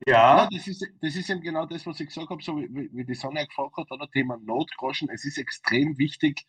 Ja, 0.06 0.40
Ja, 0.40 0.50
das 0.52 0.68
ist, 0.68 0.86
das 1.00 1.16
ist 1.16 1.30
eben 1.30 1.40
genau 1.40 1.66
das, 1.66 1.86
was 1.86 1.98
ich 2.02 2.08
gesagt 2.08 2.30
habe, 2.30 2.44
so 2.44 2.58
wie, 2.58 2.90
wie, 2.92 3.06
die 3.06 3.16
Sonja 3.16 3.46
gefragt 3.46 3.78
hat, 3.78 3.90
oder 3.90 4.12
Thema 4.12 4.36
Notgroschen. 4.36 5.08
Es 5.12 5.24
ist 5.24 5.38
extrem 5.38 5.98
wichtig, 5.98 6.46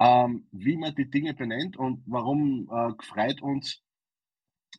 ähm, 0.00 0.48
wie 0.50 0.78
man 0.78 0.94
die 0.94 1.10
Dinge 1.10 1.34
benennt 1.34 1.76
und 1.76 2.02
warum 2.06 2.70
äh, 2.72 2.94
gefreut 2.94 3.42
uns 3.42 3.82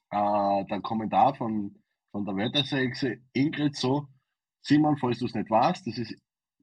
äh, 0.09 0.65
der 0.65 0.81
Kommentar 0.81 1.35
von, 1.35 1.77
von 2.11 2.25
der 2.25 2.35
Wörtersexe 2.35 3.17
Ingrid 3.33 3.75
so, 3.75 4.07
Simon, 4.61 4.97
falls 4.97 5.19
du 5.19 5.25
es 5.25 5.33
nicht 5.33 5.49
weißt, 5.49 5.87
das 5.87 5.97
ist 5.97 6.15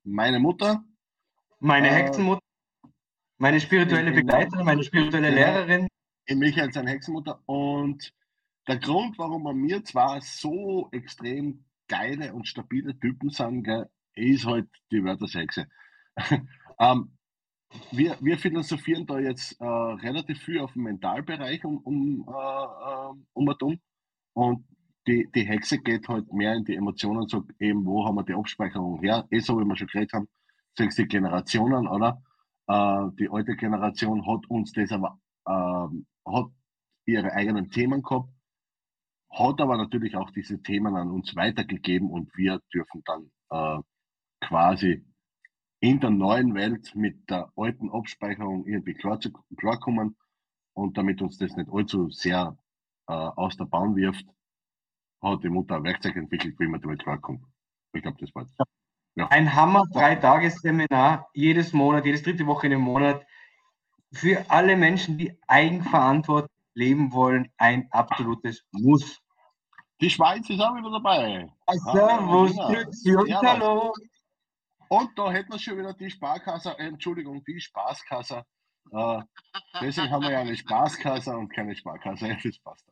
meine 0.04 0.38
Mutter. 0.38 0.84
meine 1.60 1.88
Äh, 1.88 1.92
Hexenmutter, 1.92 2.40
meine 3.38 3.60
spirituelle. 3.60 4.12
Begleiterin, 4.12 4.64
meine 4.64 4.82
spirituelle 4.84 5.30
Genau. 5.30 5.40
Lehrerin. 5.40 5.88
in 6.26 6.38
Michael 6.38 6.72
seine 6.72 6.90
Hexenmutter. 6.90 7.42
Und 7.46 8.12
der 8.66 8.78
Grund, 8.78 9.18
warum 9.18 9.42
wir 9.42 9.52
mir 9.54 9.84
zwar 9.84 10.20
so 10.20 10.88
extrem 10.92 11.64
geile 11.88 12.32
und 12.32 12.48
stabile 12.48 12.98
Typen 12.98 13.30
sind, 13.30 13.64
gell, 13.64 13.88
ist 14.14 14.46
halt 14.46 14.68
die 14.90 15.04
Wörtersexe. 15.04 15.66
ähm, 16.78 17.16
wir, 17.90 18.16
wir 18.20 18.38
philosophieren 18.38 19.06
da 19.06 19.18
jetzt 19.18 19.60
äh, 19.60 19.64
relativ 19.64 20.40
viel 20.42 20.60
auf 20.60 20.72
dem 20.74 20.84
Mentalbereich 20.84 21.64
um, 21.64 21.78
um, 21.78 22.24
äh, 22.28 22.32
äh, 22.32 23.24
um 23.32 23.48
und 23.48 23.62
um. 23.62 23.80
Und 24.32 24.64
die, 25.06 25.30
die 25.34 25.46
Hexe 25.46 25.78
geht 25.78 26.08
halt 26.08 26.32
mehr 26.32 26.54
in 26.54 26.64
die 26.64 26.76
Emotionen 26.76 27.22
und 27.22 27.30
sagt 27.30 27.50
eben, 27.60 27.84
wo 27.84 28.06
haben 28.06 28.16
wir 28.16 28.24
die 28.24 28.34
Abspeicherung 28.34 29.00
her? 29.00 29.26
Eh 29.30 29.40
so, 29.40 29.58
wie 29.60 29.64
wir 29.64 29.76
schon 29.76 29.88
geredet 29.88 30.12
haben, 30.14 30.28
sechs 30.76 30.96
die 30.96 31.06
Generationen, 31.06 31.86
oder? 31.86 32.22
Äh, 32.66 33.10
die 33.18 33.28
alte 33.30 33.56
Generation 33.56 34.26
hat 34.26 34.48
uns 34.48 34.72
das 34.72 34.92
aber 34.92 35.18
ähm, 35.46 36.06
hat 36.26 36.46
ihre 37.06 37.32
eigenen 37.32 37.70
Themen 37.70 38.02
gehabt, 38.02 38.30
hat 39.30 39.60
aber 39.60 39.76
natürlich 39.76 40.16
auch 40.16 40.30
diese 40.30 40.62
Themen 40.62 40.96
an 40.96 41.10
uns 41.10 41.36
weitergegeben 41.36 42.10
und 42.10 42.34
wir 42.36 42.60
dürfen 42.72 43.02
dann 43.04 43.30
äh, 43.50 43.82
quasi 44.40 45.04
in 45.80 46.00
der 46.00 46.10
neuen 46.10 46.54
Welt 46.54 46.94
mit 46.94 47.28
der 47.28 47.52
alten 47.56 47.90
Abspeicherung 47.90 48.66
irgendwie 48.66 48.94
klar 48.94 49.20
zu, 49.20 49.30
klarkommen 49.56 50.16
und 50.72 50.96
damit 50.96 51.20
uns 51.20 51.36
das 51.36 51.56
nicht 51.56 51.68
allzu 51.70 52.08
sehr 52.08 52.56
äh, 53.06 53.12
aus 53.12 53.56
der 53.58 53.66
Bahn 53.66 53.96
wirft, 53.96 54.26
hat 55.32 55.44
die 55.44 55.48
Mutter 55.48 55.76
ein 55.76 55.84
Werkzeug 55.84 56.16
entwickelt, 56.16 56.54
wie 56.58 56.66
man 56.66 56.80
damit 56.80 57.02
klarkommt. 57.02 57.44
Ich 57.92 58.02
glaube, 58.02 58.18
das 58.20 58.34
war 58.34 58.46
Ein 59.30 59.54
Hammer, 59.54 59.86
drei 59.92 60.16
Tagesseminar, 60.16 61.28
jedes 61.34 61.72
Monat, 61.72 62.04
jedes 62.04 62.22
dritte 62.22 62.46
Woche 62.46 62.66
in 62.66 62.74
einem 62.74 62.82
Monat. 62.82 63.24
Für 64.12 64.44
alle 64.48 64.76
Menschen, 64.76 65.18
die 65.18 65.36
eigenverantwortlich 65.46 66.50
leben 66.74 67.12
wollen, 67.12 67.50
ein 67.56 67.88
absolutes 67.90 68.64
Muss. 68.72 69.20
Die 70.00 70.10
Schweiz 70.10 70.48
ist 70.50 70.60
auch 70.60 70.76
wieder 70.76 70.90
dabei. 70.90 71.48
Servus, 71.92 72.56
ja. 72.56 72.66
Grüezi. 72.68 73.12
Hallo. 73.32 73.92
Und 74.88 75.18
da 75.18 75.30
hätten 75.32 75.52
wir 75.52 75.58
schon 75.58 75.78
wieder 75.78 75.94
die 75.94 76.10
Sparkasse, 76.10 76.78
äh, 76.78 76.86
Entschuldigung, 76.86 77.42
die 77.44 77.60
Spaßkasse. 77.60 78.44
Äh, 78.92 79.22
deswegen 79.80 80.10
haben 80.10 80.22
wir 80.22 80.32
ja 80.32 80.40
eine 80.40 80.56
Spaßkasse 80.56 81.36
und 81.36 81.48
keine 81.48 81.74
Sparkasse. 81.74 82.36
Das 82.44 82.58
passt. 82.58 82.86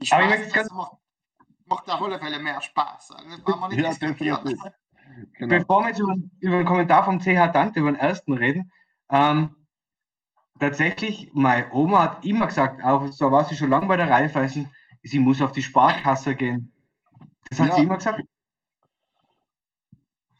Die 0.00 0.12
Aber 0.12 0.22
ich 0.22 0.28
Spaß, 0.28 0.38
möchte 0.38 0.52
ganz- 0.54 0.68
das 0.68 0.76
macht, 0.76 0.92
macht 1.66 1.90
auf 1.90 2.02
alle 2.02 2.18
Fälle 2.18 2.38
mehr 2.38 2.60
Spaß. 2.60 3.10
Also 3.12 3.28
das 3.28 3.38
wir 3.46 3.68
nicht 3.68 3.78
Ja, 3.80 3.90
definitiv. 4.38 4.62
Genau. 5.34 5.58
Bevor 5.58 5.82
wir 5.82 5.88
jetzt 5.88 6.00
über, 6.00 6.14
über 6.40 6.56
den 6.58 6.66
Kommentar 6.66 7.04
vom 7.04 7.20
CH 7.20 7.48
Dante, 7.52 7.80
über 7.80 7.92
den 7.92 7.98
ersten 8.00 8.32
reden, 8.34 8.70
ähm, 9.10 9.54
tatsächlich, 10.58 11.30
meine 11.32 11.72
Oma 11.72 12.02
hat 12.02 12.24
immer 12.24 12.46
gesagt, 12.46 12.82
auch 12.84 13.06
so 13.08 13.30
war 13.30 13.44
sie 13.44 13.56
schon 13.56 13.70
lange 13.70 13.86
bei 13.86 13.96
der 13.96 14.10
Raiffeisen, 14.10 14.70
sie 15.02 15.18
muss 15.18 15.40
auf 15.40 15.52
die 15.52 15.62
Sparkasse 15.62 16.34
gehen. 16.34 16.72
Das 17.48 17.60
hat 17.60 17.68
Ja. 17.68 17.74
sie 17.76 17.82
immer 17.84 17.96
gesagt. 17.96 18.22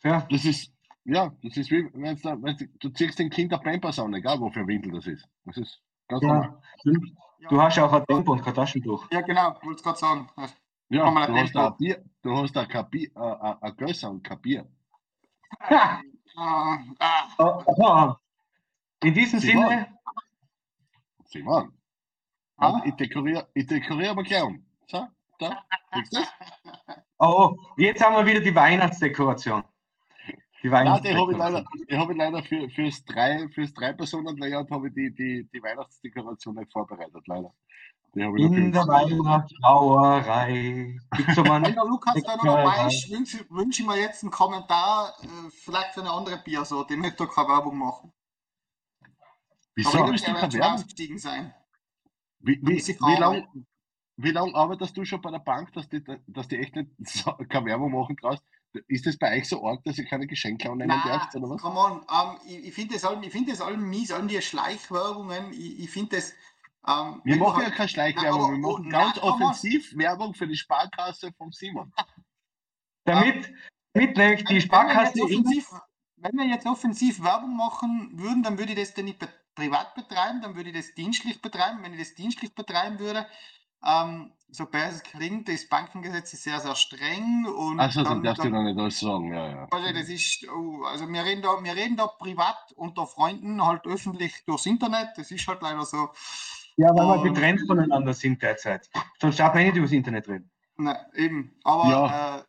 Ja, 0.02 0.20
Das 0.30 0.44
ist, 0.44 0.72
ja, 1.04 1.32
das 1.42 1.56
ist 1.56 1.70
wie, 1.70 1.88
wenn 1.94 2.16
du, 2.16 2.42
wenn 2.42 2.56
du, 2.56 2.66
du 2.78 2.88
ziehst 2.90 3.18
den 3.18 3.30
Kind 3.30 3.52
auf 3.54 3.62
Pampers 3.62 3.98
an, 3.98 4.12
egal 4.14 4.38
wofür 4.40 4.66
Windel 4.66 4.92
das 4.92 5.06
ist. 5.06 5.26
Das 5.44 5.56
ist 5.56 5.80
ganz 6.08 6.22
normal. 6.22 6.60
Du 7.48 7.60
hast 7.60 7.76
ja 7.76 7.86
auch 7.86 7.92
ein 7.92 8.04
Tempo 8.06 8.32
und 8.32 8.42
kein 8.42 8.54
Taschentuch. 8.54 9.06
Ja, 9.10 9.20
genau, 9.20 9.54
wollte 9.62 9.76
es 9.76 9.82
gerade 9.82 9.98
sagen. 9.98 10.28
Ja, 10.88 11.04
du 11.10 11.16
ein 11.16 11.36
hast 11.36 11.56
ein 11.56 11.76
Bier, 11.76 12.04
du 12.22 12.36
hast 12.36 12.54
kein 12.54 12.90
Bier, 12.90 13.10
äh, 13.16 13.20
ein- 13.20 13.62
ein 13.62 13.76
Gösser 13.76 14.10
und 14.10 14.22
kein 14.22 14.40
Bier. 14.40 14.66
Ah, 16.38 16.78
ah, 16.98 17.28
Oh, 17.38 17.62
oh. 17.64 18.14
In 19.02 19.14
diesem 19.14 19.40
Simon. 19.40 19.68
Sinne, 19.70 19.98
Simon. 21.24 21.72
Ah? 22.58 22.82
Ich 22.84 22.94
dekoriere, 22.94 23.48
ich 23.54 23.66
dekoriere 23.66 24.14
mal 24.14 24.22
gleich 24.22 24.42
um. 24.42 24.62
So, 24.86 25.06
da, 25.38 25.64
siehst 25.94 26.12
du 26.12 26.18
das? 26.18 26.28
oh, 27.18 27.56
jetzt 27.78 28.04
haben 28.04 28.16
wir 28.16 28.26
wieder 28.26 28.40
die 28.40 28.54
Weihnachtsdekoration. 28.54 29.64
Die 30.62 30.68
Nein, 30.82 31.02
die 31.02 31.14
habe 31.14 31.32
ich 31.32 31.38
Weihnachtsdekoration. 31.38 31.38
leider, 31.38 31.64
die 31.90 31.96
habe 31.96 32.12
ich 32.12 32.18
leider 32.18 32.42
für, 32.42 32.68
fürs 32.70 33.04
drei, 33.04 33.48
fürs 33.48 33.72
drei 33.74 33.92
Personen 33.92 34.36
Layout 34.36 34.70
habe 34.70 34.88
ich 34.88 34.94
die, 34.94 35.14
die, 35.14 35.48
die 35.52 35.62
Weihnachtsdekoration 35.62 36.54
nicht 36.56 36.72
vorbereitet, 36.72 37.26
leider. 37.26 37.52
In 38.14 38.72
der 38.72 38.86
Weihnachtsbrauerei. 38.86 40.96
Der 41.16 41.84
Lukas 41.84 42.22
da 42.22 42.36
noch 42.36 42.44
dabei 42.44 42.86
ist, 42.86 43.10
wünsche 43.10 43.44
wünsch 43.50 43.80
ich 43.80 43.86
mir 43.86 44.00
jetzt 44.00 44.22
einen 44.22 44.32
Kommentar, 44.32 45.14
äh, 45.22 45.50
vielleicht 45.50 45.92
für 45.92 46.00
eine 46.00 46.10
andere 46.10 46.38
Biersorte. 46.38 46.94
Ich 46.94 47.00
möchte 47.00 47.18
da 47.18 47.26
keine 47.26 47.48
Werbung 47.48 47.76
machen. 47.76 48.14
Wieso 49.74 49.98
Aber 49.98 50.14
ich 50.14 50.26
Werbung? 50.26 50.62
ausgestiegen 50.62 51.18
sein. 51.18 51.52
Wie, 52.40 52.58
wie, 52.62 52.78
wie 52.78 53.16
lange 53.18 53.46
lang 54.16 54.54
arbeitest 54.54 54.96
du 54.96 55.04
schon 55.04 55.20
bei 55.20 55.30
der 55.30 55.40
Bank, 55.40 55.74
dass 55.74 55.86
die, 55.90 56.02
dass 56.26 56.48
die 56.48 56.56
echt 56.56 56.74
nicht 56.74 56.92
keine 57.50 57.66
Werbung 57.66 57.92
machen 57.92 58.16
traust? 58.16 58.42
Ist 58.88 59.06
das 59.06 59.16
bei 59.18 59.36
euch 59.38 59.48
so 59.48 59.66
arg, 59.66 59.82
dass 59.84 59.98
ihr 59.98 60.04
keine 60.06 60.26
Geschenke 60.26 60.70
annehmen 60.70 60.88
Nein, 60.88 61.02
dürft, 61.18 61.34
oder 61.36 61.50
was? 61.50 61.60
come 61.62 61.78
on. 61.78 62.06
Ähm, 62.12 62.36
ich 62.46 62.66
ich 62.68 62.74
finde 62.74 62.94
das, 62.94 63.04
allem- 63.04 63.22
ich 63.22 63.32
find 63.32 63.48
das 63.50 63.60
allem 63.60 63.88
mies, 63.88 64.10
all 64.12 64.26
die 64.26 64.40
Schleichwerbungen. 64.40 65.52
Ich, 65.52 65.80
ich 65.80 65.90
finde 65.90 66.16
das. 66.16 66.32
Ähm, 66.88 67.20
Wir 67.24 67.36
machen 67.36 67.62
ja 67.62 67.70
keine 67.70 67.88
Schleichwerbung, 67.88 68.40
wir 68.40 68.68
aber- 68.68 68.74
machen 68.74 68.86
oh, 68.86 68.90
ganz 68.90 69.14
nein, 69.16 69.22
come 69.22 69.32
on. 69.34 69.42
offensiv 69.42 69.96
Werbung 69.96 70.34
für 70.34 70.46
die 70.46 70.56
Sparkasse 70.56 71.32
vom 71.36 71.52
Simon. 71.52 71.92
Damit, 73.04 73.52
damit 73.92 74.16
nämlich 74.16 74.44
die 74.44 74.54
Wenn- 74.54 74.60
Sparkasse 74.62 75.14
Wenn 75.14 75.28
wir, 75.28 75.28
jetzt 75.28 75.36
offensiv, 75.46 75.70
wenn 76.16 76.32
wir 76.36 76.44
jetzt 76.46 76.66
offensiv 76.66 77.22
Werbung 77.22 77.56
machen 77.56 78.10
würden, 78.14 78.42
dann 78.42 78.58
würde 78.58 78.72
ich 78.72 78.78
das 78.78 78.94
dann 78.94 79.04
nicht 79.04 79.18
be 79.18 79.28
privat 79.54 79.94
betreiben, 79.94 80.42
dann 80.42 80.54
würde 80.54 80.68
ich 80.70 80.76
das 80.76 80.92
dienstlich 80.94 81.40
betreiben. 81.40 81.82
Wenn 81.82 81.94
ich 81.94 81.98
das 82.00 82.14
dienstlich 82.14 82.54
betreiben 82.54 82.98
würde, 82.98 83.26
ähm, 83.82 84.32
so 84.48 84.66
böse 84.66 84.96
es 84.96 85.02
klingt, 85.02 85.48
das 85.48 85.68
Bankengesetz 85.68 86.32
ist 86.32 86.44
sehr, 86.44 86.60
sehr 86.60 86.74
streng. 86.76 87.46
Und 87.46 87.80
Achso, 87.80 88.02
dann 88.02 88.14
dann, 88.14 88.22
darfst 88.22 88.44
du 88.44 88.48
noch 88.50 88.62
nicht 88.62 88.78
alles 88.78 89.00
sagen, 89.00 89.32
ja, 89.32 89.48
ja. 89.48 89.68
also 89.70 89.92
das 89.92 90.08
ist, 90.08 90.46
oh, 90.48 90.84
also 90.84 91.08
wir 91.08 91.24
reden, 91.24 91.42
da, 91.42 91.62
wir 91.62 91.74
reden 91.74 91.96
da 91.96 92.06
privat 92.06 92.72
unter 92.76 93.06
Freunden, 93.06 93.64
halt 93.64 93.86
öffentlich 93.86 94.44
durchs 94.46 94.66
Internet. 94.66 95.08
Das 95.16 95.30
ist 95.30 95.46
halt 95.46 95.62
leider 95.62 95.84
so. 95.84 96.10
Ja, 96.76 96.94
weil 96.94 97.22
wir 97.24 97.32
getrennt 97.32 97.62
voneinander 97.66 98.12
sind 98.12 98.42
derzeit. 98.42 98.88
Sonst 99.20 99.38
darf 99.38 99.54
man 99.54 99.64
nicht 99.64 99.76
übers 99.76 99.92
Internet 99.92 100.28
reden. 100.28 100.50
Na, 100.76 101.06
eben. 101.14 101.58
Aber 101.64 101.88
Ja. 101.88 102.38
äh, 102.38 102.44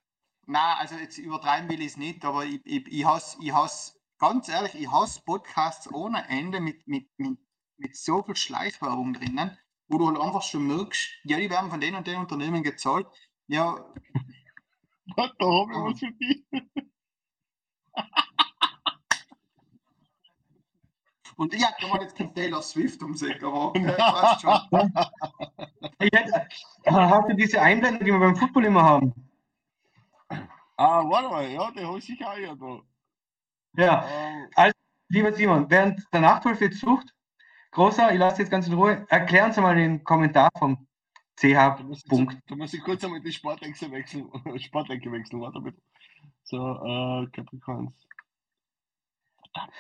na, 0.46 0.78
also 0.78 0.96
jetzt 0.96 1.18
übertreiben 1.18 1.70
will 1.70 1.82
ich 1.82 1.88
es 1.88 1.98
nicht, 1.98 2.24
aber 2.26 2.46
ich, 2.46 2.62
ich, 2.66 2.88
ich 2.88 3.06
hasse, 3.06 3.38
ich 3.42 3.54
hasse, 3.54 3.94
ganz 4.18 4.50
ehrlich, 4.50 4.76
ich 4.76 4.92
hasse 4.92 5.22
Podcasts 5.26 5.92
ohne 5.92 6.28
Ende 6.30 6.60
mit, 6.60 6.88
mit, 6.88 7.10
mit, 7.18 7.40
mit 7.78 7.96
so 7.96 8.24
viel 8.24 8.36
Schleichwerbung 8.36 9.14
drinnen, 9.14 9.58
wo 9.90 9.98
du 9.98 10.08
halt 10.08 10.20
einfach 10.20 10.44
schon 10.44 10.68
merkst, 10.68 11.10
ja, 11.24 11.38
die 11.38 11.50
werden 11.50 11.70
von 11.72 11.80
den 11.82 11.96
und 11.96 12.08
den 12.08 12.18
Unternehmen 12.20 12.64
gezahlt. 12.64 13.08
Ja, 13.48 13.94
Da 15.16 15.24
habe 15.24 15.34
ich 15.74 15.78
was 15.84 16.00
für 16.00 16.12
dich. 16.14 16.46
und 21.38 21.54
ja, 21.54 21.70
da 21.80 21.90
war 21.90 22.02
jetzt 22.02 22.16
kein 22.18 22.34
Taylor 22.34 22.62
Swift 22.62 23.02
um 23.04 23.16
sich, 23.16 23.42
aber 23.44 23.70
okay, 23.76 24.04
passt 24.10 24.42
schon. 24.42 24.52
Jetzt, 26.02 26.34
äh, 26.84 26.92
hast 26.92 27.30
du 27.30 27.36
diese 27.36 27.62
Einblendung, 27.62 28.04
die 28.06 28.12
wir 28.12 28.20
beim 28.20 28.36
Football 28.36 28.66
immer 28.66 28.84
haben? 28.84 29.14
Ah, 30.78 31.04
warte 31.10 31.30
mal, 31.30 31.48
ja, 31.52 31.72
die 31.72 31.86
habe 31.86 31.98
ich 32.00 32.06
sicher 32.06 32.32
auch 32.32 32.38
ja 32.38 32.56
da. 32.56 32.82
Ja, 33.78 34.04
Ähm, 34.04 34.50
lieber 35.10 35.34
Simon, 35.34 35.70
während 35.70 36.02
der 36.14 36.22
Nachthilfe 36.22 36.66
jetzt 36.66 36.80
sucht, 36.80 37.14
Großer, 37.72 38.12
ich 38.12 38.20
lasse 38.20 38.42
jetzt 38.42 38.50
ganz 38.50 38.68
in 38.68 38.74
Ruhe, 38.74 39.06
erklären 39.10 39.52
Sie 39.54 39.62
mal 39.62 39.76
den 39.76 40.04
Kommentar 40.04 40.50
vom 40.58 40.88
CH. 41.36 41.78
Punkt. 42.10 42.38
da 42.48 42.56
muss 42.56 42.74
ich 42.74 42.84
kurz 42.84 43.04
einmal 43.04 43.22
die 43.22 43.32
Sportechse 43.32 43.92
wechseln. 43.92 44.30
Sportecke 44.60 45.12
wechseln, 45.12 45.42
warte 45.42 45.62
bitte. 45.62 45.80
So, 46.44 46.58
äh, 46.58 47.28
Capricorns. 47.28 48.08
Verdammt. 49.54 49.74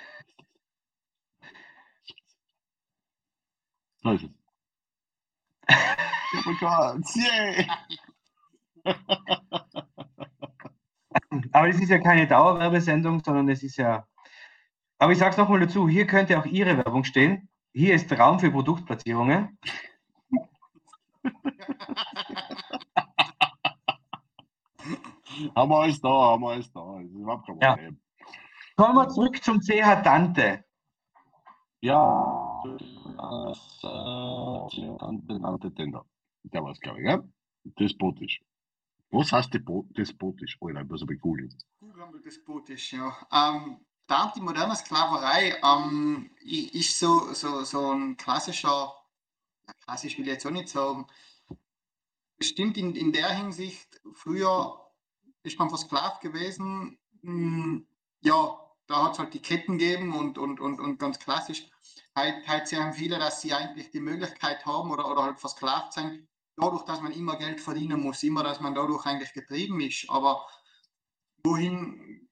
Da 4.04 4.14
ist 4.14 4.24
es. 4.24 4.30
Capricorns, 6.32 7.16
yay! 7.16 7.68
Aber 11.52 11.68
es 11.68 11.80
ist 11.80 11.90
ja 11.90 12.00
keine 12.00 12.28
Dauerwerbesendung, 12.28 13.24
sondern 13.24 13.50
es 13.50 13.64
ist 13.64 13.78
ja. 13.78 14.08
Aber 15.00 15.12
ich 15.12 15.18
sage 15.18 15.32
es 15.32 15.38
nochmal 15.38 15.60
dazu: 15.60 15.90
hier 15.90 16.06
könnte 16.06 16.38
auch 16.40 16.46
Ihre 16.46 16.78
Werbung 16.78 17.04
stehen. 17.04 17.50
Hier 17.78 17.94
ist 17.94 18.12
Raum 18.12 18.40
für 18.40 18.50
Produktplatzierungen. 18.50 19.56
Haben 25.56 25.70
wir 25.70 25.78
alles 25.78 26.02
da, 26.02 26.10
haben 26.10 26.42
wir 26.42 26.50
alles 26.50 26.72
da. 26.72 26.96
Das 26.98 27.06
ist 27.06 27.14
überhaupt 27.14 27.46
kein 27.46 27.60
Ja. 27.60 27.74
Problem. 27.76 28.02
Kommen 28.78 28.96
wir 28.96 29.08
zurück 29.10 29.44
zum 29.44 29.60
CH 29.60 30.02
Dante. 30.02 30.66
Ja, 31.82 32.64
das, 32.66 33.80
äh, 33.84 35.18
benannte 35.28 35.70
den 35.70 35.92
da. 35.92 36.04
Der 36.46 36.64
war 36.64 36.72
es, 36.72 36.80
glaube 36.80 37.00
ich, 37.00 37.06
ja? 37.06 37.24
Despotisch. 37.64 38.42
Was 39.12 39.32
heißt 39.32 39.54
despotisch? 39.54 40.58
Alter, 40.60 40.82
ich 40.82 40.90
muss 40.90 41.04
aber 41.04 41.14
googeln. 41.14 41.56
Google 41.80 42.22
despotisch, 42.26 42.94
ja. 42.94 43.16
Ähm, 43.32 43.86
die 44.10 44.14
antimoderne 44.14 44.76
Sklaverei 44.76 45.60
ähm, 45.64 46.32
ist 46.42 46.98
so, 47.00 47.34
so, 47.34 47.64
so 47.64 47.92
ein 47.92 48.18
klassischer, 48.18 48.96
klassisch 49.84 50.18
will 50.18 50.26
ich 50.28 50.34
jetzt 50.34 50.46
auch 50.46 50.52
nicht 50.52 50.70
sagen, 50.70 51.08
stimmt 52.40 52.78
in, 52.78 52.96
in 52.96 53.12
der 53.12 53.30
Hinsicht, 53.30 54.02
früher 54.14 54.80
ist 55.44 55.60
man 55.60 55.70
versklavt 55.70 56.22
gewesen, 56.22 56.98
mh, 57.22 57.82
ja, 58.22 58.60
da 58.88 59.04
hat 59.04 59.14
es 59.14 59.20
halt 59.20 59.34
die 59.34 59.42
Ketten 59.42 59.78
gegeben 59.78 60.16
und, 60.16 60.38
und, 60.38 60.60
und, 60.60 60.80
und 60.80 60.98
ganz 60.98 61.20
klassisch, 61.20 61.70
heute, 62.18 62.48
heute 62.48 62.66
sehen 62.66 62.94
viele, 62.94 63.20
dass 63.20 63.42
sie 63.42 63.54
eigentlich 63.54 63.92
die 63.92 64.00
Möglichkeit 64.00 64.66
haben 64.66 64.92
oder, 64.92 65.10
oder 65.12 65.24
halt 65.24 65.40
versklavt 65.40 65.94
sein, 65.94 66.28
dadurch, 66.56 66.84
dass 66.84 67.02
man 67.02 67.12
immer 67.12 67.38
Geld 67.38 67.60
verdienen 67.60 68.02
muss, 68.02 68.24
immer, 68.24 68.44
dass 68.44 68.62
man 68.62 68.74
dadurch 68.74 69.06
eigentlich 69.06 69.34
getrieben 69.34 69.82
ist, 69.82 70.10
aber 70.10 70.48
wohin, 71.44 72.27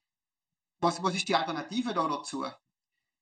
was, 0.86 1.02
was 1.04 1.16
ist 1.16 1.28
die 1.28 1.36
Alternative 1.36 1.94
da 1.94 2.08
dazu? 2.08 2.46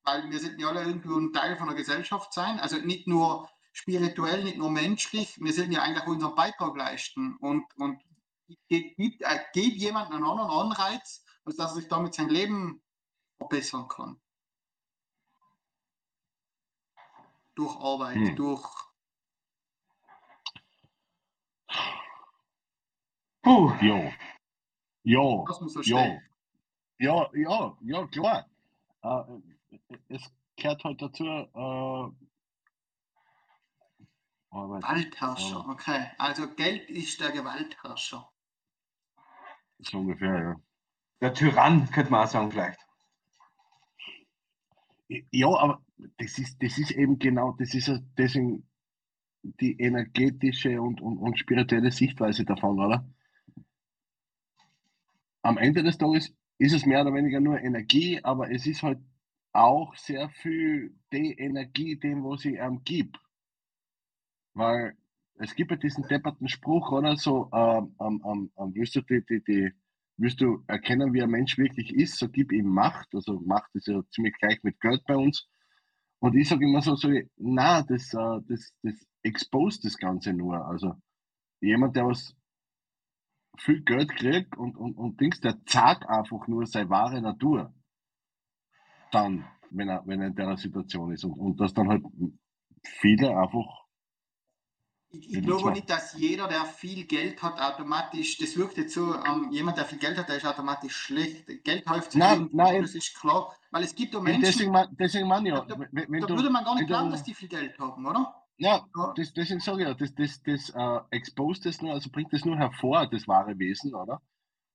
Weil 0.03 0.29
wir 0.29 0.39
sollten 0.39 0.59
ja 0.59 0.67
alle 0.67 0.83
irgendwo 0.83 1.17
ein 1.17 1.31
Teil 1.31 1.57
von 1.57 1.67
der 1.67 1.77
Gesellschaft 1.77 2.33
sein, 2.33 2.59
also 2.59 2.77
nicht 2.77 3.07
nur 3.07 3.49
spirituell, 3.71 4.43
nicht 4.43 4.57
nur 4.57 4.69
menschlich, 4.69 5.39
wir 5.39 5.53
sollten 5.53 5.71
ja 5.71 5.81
eigentlich 5.81 6.05
unseren 6.05 6.35
Beitrag 6.35 6.75
leisten 6.75 7.37
und, 7.37 7.65
und 7.77 8.03
gibt, 8.67 9.21
äh, 9.21 9.39
gibt 9.53 9.77
jemand 9.77 10.11
einen 10.11 10.25
anderen 10.25 10.51
Anreiz, 10.51 11.25
als 11.45 11.55
dass 11.55 11.71
er 11.71 11.75
sich 11.75 11.87
damit 11.87 12.13
sein 12.13 12.29
Leben 12.29 12.83
verbessern 13.37 13.87
kann. 13.87 14.21
Durch 17.55 17.75
Arbeit, 17.77 18.15
Hm. 18.15 18.35
durch 18.35 18.67
Puh, 23.41 23.71
Ja. 23.81 24.11
Ja. 25.03 25.43
das 25.47 25.59
muss 25.61 25.73
so 25.73 25.83
stehen. 25.83 26.21
Ja, 26.99 27.29
ja, 27.33 27.77
ja, 27.81 28.07
klar. 28.07 28.49
Äh, 29.01 29.77
es 30.09 30.31
gehört 30.55 30.83
halt 30.83 31.01
dazu, 31.01 31.25
äh, 31.25 32.11
Arbeit. 34.53 34.83
Gewaltherrscher, 34.83 35.65
Ja. 35.65 35.69
okay. 35.69 36.05
Also 36.17 36.47
Geld 36.55 36.89
ist 36.89 37.19
der 37.19 37.31
Gewaltherrscher. 37.31 38.29
So 39.79 39.97
ungefähr, 39.97 40.39
ja. 40.39 40.55
der 41.21 41.33
Tyrann, 41.33 41.89
könnte 41.89 42.11
man 42.11 42.25
auch 42.25 42.31
sagen, 42.31 42.51
vielleicht. 42.51 42.79
Ja, 45.31 45.47
aber 45.47 45.81
das 46.17 46.37
ist, 46.37 46.61
das 46.61 46.77
ist 46.77 46.91
eben 46.91 47.19
genau, 47.19 47.53
das 47.53 47.73
ist 47.73 47.91
deswegen 48.17 48.67
die 49.43 49.79
energetische 49.79 50.81
und, 50.81 51.01
und, 51.01 51.17
und 51.17 51.37
spirituelle 51.37 51.91
Sichtweise 51.91 52.45
davon, 52.45 52.79
oder? 52.79 53.05
Am 55.41 55.57
Ende 55.57 55.83
des 55.83 55.97
Tages 55.97 56.33
ist 56.57 56.73
es 56.73 56.85
mehr 56.85 57.01
oder 57.01 57.13
weniger 57.13 57.39
nur 57.39 57.59
Energie, 57.59 58.19
aber 58.23 58.51
es 58.51 58.65
ist 58.65 58.83
halt 58.83 58.99
auch 59.53 59.95
sehr 59.95 60.29
viel 60.29 60.95
die 61.11 61.33
Energie, 61.37 61.95
dem, 61.97 62.23
was 62.23 62.45
ich 62.45 62.55
ihm 62.55 62.83
gebe. 62.83 63.19
Weil 64.53 64.95
es 65.35 65.55
gibt 65.55 65.71
ja 65.71 65.77
diesen 65.77 66.07
depperten 66.07 66.47
Spruch, 66.47 66.91
oder? 66.91 67.15
So, 67.17 67.49
ähm, 67.53 67.95
ähm, 67.99 68.23
ähm, 68.25 68.51
ähm, 68.57 68.71
willst 68.75 68.95
du 68.95 69.01
die, 69.01 69.23
die, 69.25 69.43
die, 69.43 69.71
willst 70.17 70.41
du 70.41 70.63
erkennen, 70.67 71.13
wie 71.13 71.21
ein 71.21 71.29
Mensch 71.29 71.57
wirklich 71.57 71.93
ist, 71.93 72.17
so 72.17 72.29
gib 72.29 72.51
ihm 72.51 72.67
Macht. 72.67 73.13
Also 73.13 73.39
Macht 73.41 73.73
ist 73.75 73.87
ja 73.87 74.01
ziemlich 74.11 74.35
gleich 74.37 74.61
mit 74.63 74.79
Geld 74.79 75.03
bei 75.05 75.15
uns. 75.15 75.47
Und 76.19 76.35
ich 76.35 76.47
sage 76.47 76.65
immer 76.65 76.81
so, 76.81 76.95
so 76.95 77.09
na, 77.37 77.81
das, 77.83 78.13
äh, 78.13 78.39
das, 78.47 78.73
das 78.83 78.95
exposed 79.23 79.83
das 79.85 79.97
Ganze 79.97 80.33
nur. 80.33 80.65
Also 80.65 80.95
jemand, 81.61 81.95
der 81.95 82.07
was 82.07 82.35
viel 83.57 83.81
Geld 83.81 84.15
kriegt 84.15 84.57
und, 84.57 84.75
und, 84.77 84.97
und 84.97 85.19
Dings, 85.19 85.39
der 85.39 85.63
zeigt 85.65 86.07
einfach 86.07 86.47
nur 86.47 86.65
seine 86.65 86.89
wahre 86.89 87.21
Natur. 87.21 87.73
Dann, 89.11 89.45
wenn 89.69 89.89
er, 89.89 90.01
wenn 90.05 90.21
er 90.21 90.27
in 90.27 90.35
der 90.35 90.57
Situation 90.57 91.11
ist. 91.11 91.23
Und, 91.23 91.33
und 91.33 91.59
dass 91.59 91.73
dann 91.73 91.87
halt 91.89 92.03
viele 92.83 93.37
einfach. 93.37 93.83
Ich, 95.15 95.31
ich 95.31 95.43
glaube 95.43 95.71
nicht, 95.71 95.87
dass 95.91 96.17
jeder, 96.17 96.47
der 96.47 96.65
viel 96.65 97.05
Geld 97.05 97.43
hat, 97.43 97.61
automatisch, 97.61 98.39
das 98.39 98.57
wirkt 98.57 98.77
jetzt 98.77 98.95
so, 98.95 99.13
ähm, 99.13 99.49
jemand, 99.51 99.77
der 99.77 99.85
viel 99.85 99.99
Geld 99.99 100.17
hat, 100.17 100.27
der 100.27 100.37
ist 100.37 100.45
automatisch 100.45 100.95
schlecht. 100.95 101.45
Geld 101.63 101.87
häuft 101.87 102.13
sich 102.13 102.19
Nein, 102.19 102.49
nein. 102.51 102.81
das 102.81 102.95
ist 102.95 103.15
klar. 103.15 103.55
Weil 103.69 103.83
es 103.83 103.93
gibt 103.93 104.15
auch 104.15 104.23
Menschen, 104.23 104.41
deswegen, 104.41 104.75
deswegen 104.97 105.27
meine 105.27 105.49
ich 105.49 105.55
ja, 105.55 105.61
Da- 105.61 105.77
wenn, 105.77 106.11
wenn 106.11 106.21
da 106.21 106.25
du, 106.25 106.35
würde 106.35 106.49
man 106.49 106.63
gar 106.63 106.73
nicht 106.73 106.87
glauben, 106.87 107.11
dass 107.11 107.23
die 107.23 107.35
viel 107.35 107.47
Geld 107.47 107.77
haben, 107.77 108.03
oder? 108.03 108.42
Ja, 108.57 108.85
das, 109.15 109.33
deswegen 109.33 109.59
sage 109.59 109.81
ich 109.81 109.87
ja, 109.87 109.93
das, 109.93 110.13
das, 110.15 110.41
das 110.43 110.69
äh, 110.69 110.99
exposed 111.11 111.65
das 111.65 111.81
nur, 111.81 111.93
also 111.93 112.09
bringt 112.11 112.33
das 112.33 112.45
nur 112.45 112.57
hervor, 112.57 113.07
das 113.07 113.27
wahre 113.27 113.57
Wesen, 113.57 113.93
oder? 113.95 114.21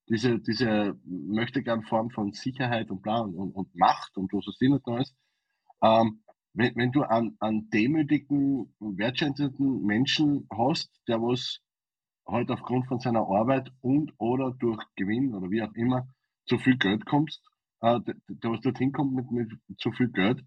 Diese, 0.08 0.40
diese 0.40 0.98
möchte 1.04 1.62
gern 1.62 1.82
Form 1.82 2.10
von 2.10 2.32
Sicherheit 2.32 2.90
und 2.90 3.02
bla 3.02 3.20
und, 3.20 3.34
und, 3.36 3.74
Macht 3.76 4.16
und 4.16 4.32
was 4.32 4.46
es 4.46 4.60
nicht 4.60 5.00
ist. 5.00 5.14
Ähm, 5.82 6.22
wenn, 6.54 6.74
wenn 6.76 6.92
du 6.92 7.02
einen, 7.02 7.36
einen 7.40 7.70
demütigen, 7.70 8.74
wertschätzenden 8.80 9.82
Menschen 9.84 10.48
hast, 10.50 10.90
der 11.06 11.20
was 11.20 11.60
halt 12.26 12.50
aufgrund 12.50 12.86
von 12.86 13.00
seiner 13.00 13.26
Arbeit 13.28 13.70
und 13.80 14.12
oder 14.18 14.50
durch 14.52 14.82
Gewinn 14.96 15.34
oder 15.34 15.50
wie 15.50 15.62
auch 15.62 15.72
immer 15.74 16.08
zu 16.46 16.58
viel 16.58 16.78
Geld 16.78 17.06
kommst, 17.06 17.42
äh, 17.80 18.00
der, 18.00 18.14
der 18.28 18.50
was 18.50 18.60
dorthin 18.60 18.92
kommt 18.92 19.14
mit, 19.14 19.30
mit 19.30 19.50
zu 19.78 19.92
viel 19.92 20.08
Geld, 20.08 20.42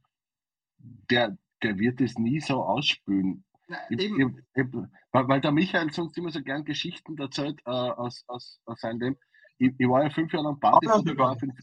der, 0.80 1.38
der 1.64 1.78
wird 1.78 2.02
es 2.02 2.18
nie 2.18 2.40
so 2.40 2.64
ausspülen. 2.64 3.44
Na, 3.68 3.78
Ich, 3.90 4.00
eben. 4.00 4.38
ich, 4.54 4.64
ich, 4.64 4.74
weil, 5.12 5.42
der 5.42 5.52
Michael 5.52 5.92
sonst 5.92 6.18
immer 6.18 6.32
so 6.32 6.42
gern 6.42 6.66
Geschichten 6.66 7.18
erzählt 7.18 7.60
äh, 7.66 7.70
aus, 7.70 8.24
aus, 8.28 8.60
aus 8.66 8.80
seinem 8.80 9.00
Leben. 9.00 9.18
Ich, 9.58 9.88
war 9.88 10.04
ja 10.04 10.10
fünf 10.10 10.34
Jahre 10.34 10.46
lang 10.46 10.60
Partyfotograf 10.60 11.42
in, 11.44 11.54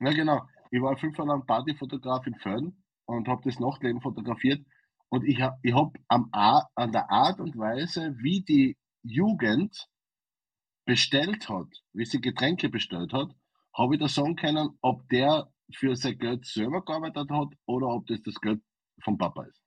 ja 0.00 0.12
genau, 0.12 0.46
ich 0.70 0.80
war 0.80 0.96
fünf 0.96 1.18
Jahre 1.18 1.30
lang 1.30 1.46
Partyfotograf 1.46 2.26
in 2.26 2.34
Föhn 2.36 2.82
und 3.06 3.26
habe 3.26 3.42
das 3.44 3.58
Nachtleben 3.58 4.00
fotografiert 4.00 4.64
und 5.08 5.24
ich 5.24 5.40
habe 5.40 5.58
ich 5.62 5.74
hab 5.74 5.96
am 6.08 6.28
an 6.32 6.92
der 6.92 7.10
Art 7.10 7.40
und 7.40 7.56
Weise, 7.56 8.14
wie 8.18 8.42
die 8.42 8.76
Jugend 9.02 9.88
bestellt 10.84 11.48
hat, 11.48 11.68
wie 11.92 12.04
sie 12.04 12.20
Getränke 12.20 12.68
bestellt 12.68 13.12
hat, 13.12 13.34
habe 13.74 13.94
ich 13.94 14.00
da 14.00 14.08
sagen 14.08 14.36
können, 14.36 14.70
ob 14.80 15.08
der 15.08 15.52
für 15.74 15.96
sein 15.96 16.18
Geld 16.18 16.46
selber 16.46 16.84
gearbeitet 16.84 17.30
hat 17.30 17.48
oder 17.66 17.88
ob 17.88 18.06
das 18.06 18.22
das 18.22 18.40
Geld 18.40 18.62
vom 19.02 19.16
Papa 19.18 19.44
ist. 19.44 19.60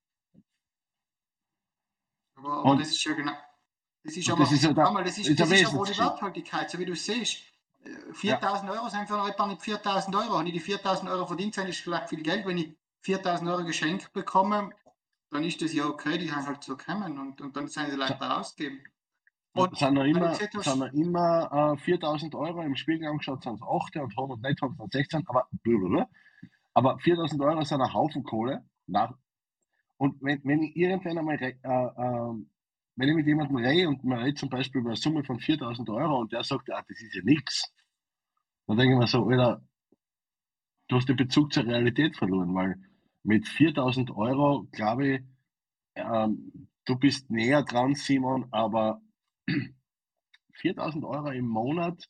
Aber, 2.35 2.53
aber 2.53 2.71
Und- 2.71 2.81
das 2.81 2.89
ist 2.89 3.03
ja 3.03 3.13
genau. 3.13 3.33
Das 4.03 4.17
ist 4.17 4.27
und 4.27 4.33
aber, 4.33 4.43
das 4.43 4.51
ist 4.53 4.63
ja 4.63 4.73
da- 4.73 4.91
mal, 4.91 5.03
das 5.03 5.17
ist, 5.17 5.27
ist 5.29 5.39
ja 5.39 5.45
das 5.45 5.51
ist 5.53 5.65
aber 5.67 5.73
die 5.75 5.79
wesentlich. 5.91 5.99
Werthaltigkeit, 5.99 6.69
so 6.71 6.79
wie 6.79 6.85
du 6.85 6.95
siehst. 6.95 7.37
Äh, 7.83 8.13
4000 8.13 8.71
Euro 8.71 8.89
sind 8.89 9.07
für 9.07 9.13
einen 9.15 9.25
Retter 9.25 9.47
nicht 9.47 9.61
4000 9.61 10.15
Euro. 10.15 10.39
Wenn 10.39 10.47
ich 10.47 10.53
die 10.53 10.59
4000 10.59 11.09
Euro 11.09 11.25
verdient 11.27 11.53
sind, 11.53 11.67
ist 11.69 11.81
vielleicht 11.81 12.09
viel 12.09 12.23
Geld. 12.23 12.45
Wenn 12.45 12.57
ich 12.57 12.75
4000 13.01 13.49
Euro 13.49 13.63
geschenkt 13.63 14.11
bekomme, 14.13 14.71
dann 15.29 15.43
ist 15.43 15.61
das 15.61 15.73
ja 15.73 15.85
okay, 15.85 16.17
die 16.17 16.31
haben 16.31 16.45
halt 16.45 16.63
so 16.63 16.75
gekommen 16.75 17.17
und, 17.19 17.41
und 17.41 17.55
dann 17.55 17.67
sind 17.67 17.89
sie 17.91 17.95
leichter 17.95 18.39
ausgeben. 18.39 18.83
Und 19.53 19.77
sind 19.77 19.93
noch 19.93 20.03
immer, 20.05 20.29
gesagt 20.29 20.55
hast- 20.55 20.63
sind 20.65 20.79
noch 20.79 20.93
immer 20.93 21.73
äh, 21.73 21.77
4000 21.77 22.33
Euro 22.35 22.61
im 22.61 22.75
Spiegel 22.75 23.07
angeschaut, 23.07 23.43
sind 23.43 23.55
es 23.55 23.61
8 23.61 23.95
und 23.97 24.15
haben 24.17 24.31
und 24.31 24.41
nicht 24.41 24.61
haben 24.61 24.77
es 24.79 24.91
16, 24.93 25.23
aber, 25.27 25.47
blablabla. 25.63 26.09
aber 26.73 26.97
4000 26.99 27.41
Euro 27.41 27.63
sind 27.63 27.81
ein 27.81 27.93
Haufen 27.93 28.23
Kohle. 28.23 28.65
Nach, 28.87 29.13
und 30.01 30.19
wenn, 30.23 30.41
wenn 30.43 30.63
ich 30.63 30.75
irgendwann 30.75 31.19
einmal, 31.19 31.39
äh, 31.39 31.51
äh, 31.51 32.45
wenn 32.95 33.09
ich 33.09 33.15
mit 33.15 33.27
jemandem 33.27 33.57
rede 33.57 33.87
und 33.87 34.03
man 34.03 34.17
redet 34.17 34.39
zum 34.39 34.49
Beispiel 34.49 34.81
über 34.81 34.89
eine 34.89 34.97
Summe 34.97 35.23
von 35.23 35.39
4000 35.39 35.87
Euro 35.91 36.21
und 36.21 36.31
der 36.31 36.43
sagt, 36.43 36.71
ah, 36.71 36.83
das 36.87 36.99
ist 36.99 37.13
ja 37.13 37.21
nichts, 37.23 37.71
dann 38.65 38.77
denke 38.77 38.95
ich 38.95 38.99
mir 38.99 39.05
so, 39.05 39.27
Alter, 39.27 39.63
du 40.87 40.95
hast 40.95 41.07
den 41.07 41.17
Bezug 41.17 41.53
zur 41.53 41.67
Realität 41.67 42.17
verloren, 42.17 42.55
weil 42.55 42.81
mit 43.21 43.47
4000 43.47 44.09
Euro, 44.09 44.67
glaube 44.71 45.07
ich, 45.07 45.21
ähm, 45.93 46.67
du 46.85 46.97
bist 46.97 47.29
näher 47.29 47.61
dran, 47.61 47.93
Simon, 47.93 48.47
aber 48.49 49.03
4000 50.53 51.05
Euro 51.05 51.29
im 51.29 51.45
Monat, 51.45 52.09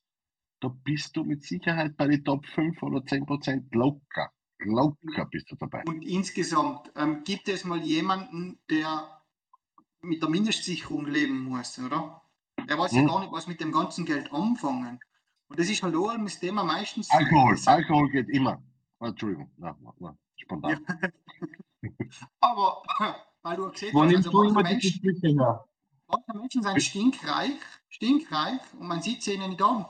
da 0.61 0.69
bist 0.69 1.17
du 1.17 1.25
mit 1.25 1.43
Sicherheit 1.43 1.97
bei 1.97 2.07
den 2.07 2.23
Top 2.23 2.45
5 2.45 2.81
oder 2.83 3.03
10 3.03 3.25
Prozent 3.25 3.75
locker. 3.75 4.31
Locker 4.65 5.25
bist 5.25 5.51
du 5.51 5.55
dabei. 5.55 5.83
Und 5.85 6.03
insgesamt 6.03 6.91
ähm, 6.95 7.23
gibt 7.23 7.47
es 7.49 7.63
mal 7.65 7.79
jemanden, 7.81 8.59
der 8.69 9.21
mit 10.01 10.21
der 10.21 10.29
Mindestsicherung 10.29 11.05
leben 11.07 11.43
muss, 11.45 11.77
oder? 11.79 12.21
Der 12.67 12.77
weiß 12.77 12.91
ja 12.93 13.01
Hm. 13.01 13.07
gar 13.07 13.19
nicht, 13.21 13.31
was 13.31 13.47
mit 13.47 13.59
dem 13.59 13.71
ganzen 13.71 14.05
Geld 14.05 14.31
anfangen. 14.31 14.99
Und 15.47 15.59
das 15.59 15.69
ist 15.69 15.83
hallo 15.83 16.11
das 16.17 16.39
Thema 16.39 16.63
meistens. 16.63 17.09
Alkohol, 17.11 17.57
Alkohol 17.65 18.09
geht 18.09 18.29
immer. 18.29 18.61
Ah, 18.99 19.07
Entschuldigung, 19.07 19.51
na, 19.57 19.75
na, 19.81 19.93
na, 19.99 20.17
spontan. 20.35 20.85
Aber 22.39 22.83
weil 23.41 23.57
du 23.57 23.71
gesehen 23.71 23.93
Wo 23.93 24.03
hast, 24.03 24.15
also 24.15 24.29
du 24.31 24.43
immer 24.43 24.63
Menschen, 24.63 24.91
Sprüche 24.91 25.27
her? 25.27 25.65
manche 26.07 26.37
Menschen 26.37 26.63
sind 26.63 26.81
stinkreich, 26.83 27.53
stinkreich 27.89 28.59
und 28.79 28.87
man 28.87 29.01
sieht 29.01 29.23
sie 29.23 29.33
ihnen 29.33 29.49
nicht 29.49 29.61
an. 29.61 29.85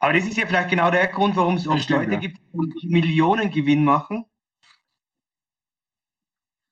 Aber 0.00 0.12
das 0.12 0.24
ist 0.24 0.36
ja 0.36 0.46
vielleicht 0.46 0.70
genau 0.70 0.90
der 0.90 1.08
Grund, 1.08 1.34
warum 1.36 1.56
es 1.56 1.66
oft 1.66 1.88
Leute 1.90 2.12
ja. 2.12 2.18
gibt, 2.18 2.38
die 2.82 2.88
Millionen 2.88 3.50
Gewinn 3.50 3.84
machen 3.84 4.24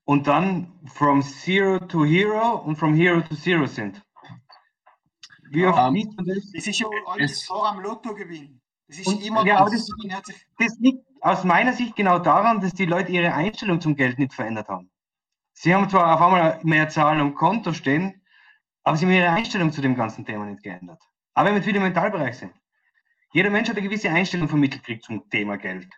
und 0.05 0.27
dann 0.27 0.72
from 0.87 1.22
zero 1.22 1.79
to 1.81 2.05
hero 2.05 2.57
und 2.59 2.77
from 2.77 2.95
hero 2.95 3.20
to 3.20 3.35
zero 3.35 3.66
sind. 3.66 4.01
Wie 5.51 5.66
oft 5.66 5.79
Ähm, 5.79 5.95
liest 5.95 6.11
du 6.18 6.24
das? 6.24 6.53
Das 6.53 6.66
ist 6.66 6.79
ja 6.79 6.87
alles 7.07 7.33
es- 7.33 7.45
vor 7.45 7.68
am 7.68 7.81
Lottogewinn. 7.81 8.61
Das 8.89 8.99
ist 8.99 9.07
Und- 9.09 9.24
immer 9.24 9.45
ja, 9.45 9.59
aber 9.59 9.70
das, 9.70 9.89
Das 10.59 10.79
liegt 10.79 11.05
aus 11.20 11.43
meiner 11.43 11.72
Sicht 11.72 11.97
genau 11.97 12.20
daran, 12.20 12.61
dass 12.61 12.72
die 12.72 12.87
Leute 12.87 13.11
ihre 13.11 13.35
Einstellung 13.35 13.81
zum 13.81 13.97
Geld 13.97 14.18
nicht 14.18 14.33
verändert 14.33 14.68
haben. 14.68 14.91
Sie 15.53 15.74
haben 15.74 15.89
zwar 15.89 16.14
auf 16.14 16.20
einmal 16.20 16.61
mehr 16.62 16.89
Zahlen 16.89 17.20
am 17.20 17.35
Konto 17.35 17.72
stehen, 17.72 18.22
aber 18.85 18.97
sie 18.97 19.07
haben 19.07 19.12
ihre 19.12 19.31
Einstellung 19.31 19.72
zu 19.72 19.81
dem 19.81 19.97
ganzen 19.97 20.24
Thema 20.24 20.45
nicht 20.47 20.62
geändert. 20.62 21.03
Aber 21.35 21.47
wenn 21.47 21.55
wir 21.55 21.59
jetzt 21.59 21.66
wieder 21.66 21.79
im 21.79 21.83
Mentalbereich 21.85 22.37
sind. 22.39 22.53
Jeder 23.33 23.51
Mensch 23.51 23.68
hat 23.68 23.77
eine 23.77 23.87
gewisse 23.87 24.11
Einstellung 24.11 24.49
vermittelt 24.49 24.83
gekriegt 24.83 25.05
zum 25.05 25.29
Thema 25.31 25.57
Geld. 25.59 25.89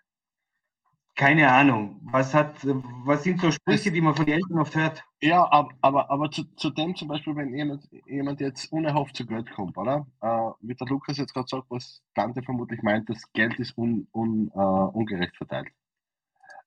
Keine 1.15 1.51
Ahnung. 1.51 2.01
Was, 2.05 2.33
hat, 2.33 2.55
was 2.63 3.25
sind 3.25 3.41
so 3.41 3.51
Sprüche, 3.51 3.91
die 3.91 4.01
man 4.01 4.15
von 4.15 4.25
den 4.25 4.35
Eltern 4.35 4.61
oft 4.61 4.75
hört? 4.77 5.05
Ja, 5.21 5.51
aber, 5.51 5.71
aber, 5.81 6.11
aber 6.11 6.31
zu, 6.31 6.45
zu 6.55 6.71
dem 6.71 6.95
zum 6.95 7.09
Beispiel, 7.09 7.35
wenn 7.35 7.55
jemand, 7.55 7.89
jemand 8.07 8.41
jetzt 8.41 8.71
unerhofft 8.73 9.17
zu 9.17 9.27
Geld 9.27 9.51
kommt, 9.51 9.77
oder? 9.77 10.07
Äh, 10.21 10.51
wie 10.61 10.75
der 10.75 10.87
Lukas 10.87 11.19
jetzt 11.19 11.35
gerade 11.35 11.49
sagt, 11.49 11.71
was 11.71 12.03
Dante 12.15 12.43
vermutlich 12.43 12.83
meint, 12.83 13.09
das 13.11 13.21
Geld 13.33 13.59
ist 13.59 13.77
un, 13.77 14.07
un, 14.13 14.49
äh, 14.55 14.59
ungerecht 14.59 15.37
verteilt. 15.37 15.69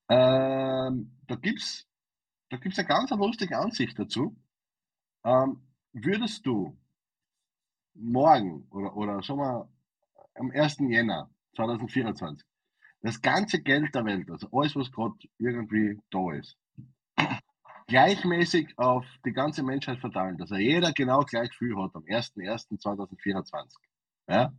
Ähm, 0.09 1.18
da 1.28 1.36
gibt 1.36 1.62
es 1.62 1.88
da 2.51 2.57
gibt's 2.57 2.78
eine 2.78 2.88
ganz 2.88 3.09
lustige 3.12 3.57
Ansicht 3.57 3.97
dazu. 3.97 4.36
Ähm, 5.24 5.62
würdest 5.93 6.45
du 6.45 6.78
morgen 7.93 8.68
oder, 8.72 8.95
oder 8.97 9.24
sagen 9.24 9.39
wir 9.39 9.70
am 10.36 10.51
1. 10.51 10.77
Jänner 10.89 11.29
2024 11.55 12.45
das 13.01 13.21
ganze 13.21 13.61
Geld 13.61 13.95
der 13.95 14.05
Welt, 14.05 14.29
also 14.29 14.47
alles, 14.51 14.75
was 14.75 14.91
gerade 14.91 15.15
irgendwie 15.39 15.99
da 16.11 16.34
ist, 16.34 16.55
gleichmäßig 17.88 18.77
auf 18.77 19.05
die 19.25 19.34
ganze 19.34 19.63
Menschheit 19.63 19.99
verteilen, 19.99 20.38
dass 20.38 20.51
er 20.51 20.59
jeder 20.59 20.93
genau 20.93 21.21
gleich 21.21 21.51
viel 21.55 21.75
hat 21.77 21.95
am 21.95 22.03
01.01.2024. 22.03 23.75
Ja? 24.29 24.53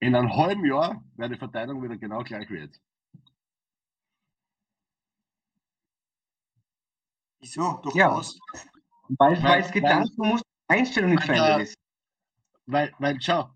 In 0.00 0.14
einem 0.14 0.34
halben 0.36 0.64
Jahr 0.66 1.02
wäre 1.16 1.30
die 1.30 1.38
Verteilung 1.38 1.82
wieder 1.82 1.96
genau 1.96 2.22
gleich 2.22 2.50
wie 2.50 2.58
jetzt. 2.58 2.80
wieso? 7.40 7.78
Durch 7.82 7.94
Ja. 7.94 8.14
was? 8.16 8.38
Weil, 9.08 9.32
Weil- 9.36 9.42
weil 9.42 9.60
es 9.62 9.70
Gedanken 9.72 10.28
muss, 10.28 10.42
Einstellung 10.68 11.10
nicht 11.10 11.28
weil 11.28 11.36
verändert 11.36 11.62
ist. 11.62 11.76
Weil, 12.66 12.92
weil 12.98 13.20
schau, 13.20 13.50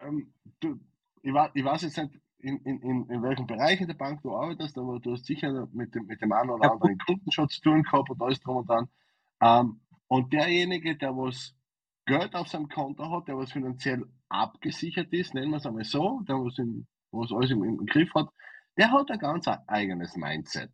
ähm, 0.00 0.32
du, 0.60 0.78
ich, 1.22 1.32
wa- 1.32 1.50
ich 1.54 1.64
weiß 1.64 1.82
jetzt 1.82 1.98
nicht, 1.98 2.18
in, 2.40 2.58
in, 2.58 2.80
in, 2.82 3.06
in 3.10 3.22
welchem 3.22 3.46
Bereich 3.46 3.80
in 3.80 3.88
der 3.88 3.94
Bank 3.94 4.22
du 4.22 4.34
arbeitest, 4.34 4.78
aber 4.78 5.00
du 5.00 5.12
hast 5.12 5.26
sicher 5.26 5.68
mit 5.72 5.94
dem, 5.94 6.06
mit 6.06 6.20
dem 6.22 6.32
einen 6.32 6.50
oder 6.50 6.70
anderen 6.70 6.98
Kunden 6.98 7.32
schon 7.32 7.48
zu 7.48 7.60
tun 7.60 7.82
gehabt 7.82 8.10
und 8.10 8.22
alles 8.22 8.40
drum 8.40 8.58
und 8.58 8.68
dran. 8.68 8.88
Ähm, 9.40 9.80
und 10.06 10.32
derjenige, 10.32 10.96
der 10.96 11.16
was 11.16 11.54
Geld 12.06 12.34
auf 12.34 12.48
seinem 12.48 12.68
Konto 12.68 13.10
hat, 13.10 13.28
der 13.28 13.36
was 13.36 13.52
finanziell 13.52 14.04
abgesichert 14.28 15.12
ist, 15.12 15.34
nennen 15.34 15.50
wir 15.50 15.56
es 15.58 15.66
einmal 15.66 15.84
so, 15.84 16.20
der 16.28 16.36
was, 16.36 16.58
in, 16.58 16.86
was 17.10 17.32
alles 17.32 17.50
im, 17.50 17.64
im 17.64 17.86
Griff 17.86 18.14
hat, 18.14 18.28
der 18.76 18.92
hat 18.92 19.10
ein 19.10 19.18
ganz 19.18 19.46
eigenes 19.66 20.16
Mindset. 20.16 20.70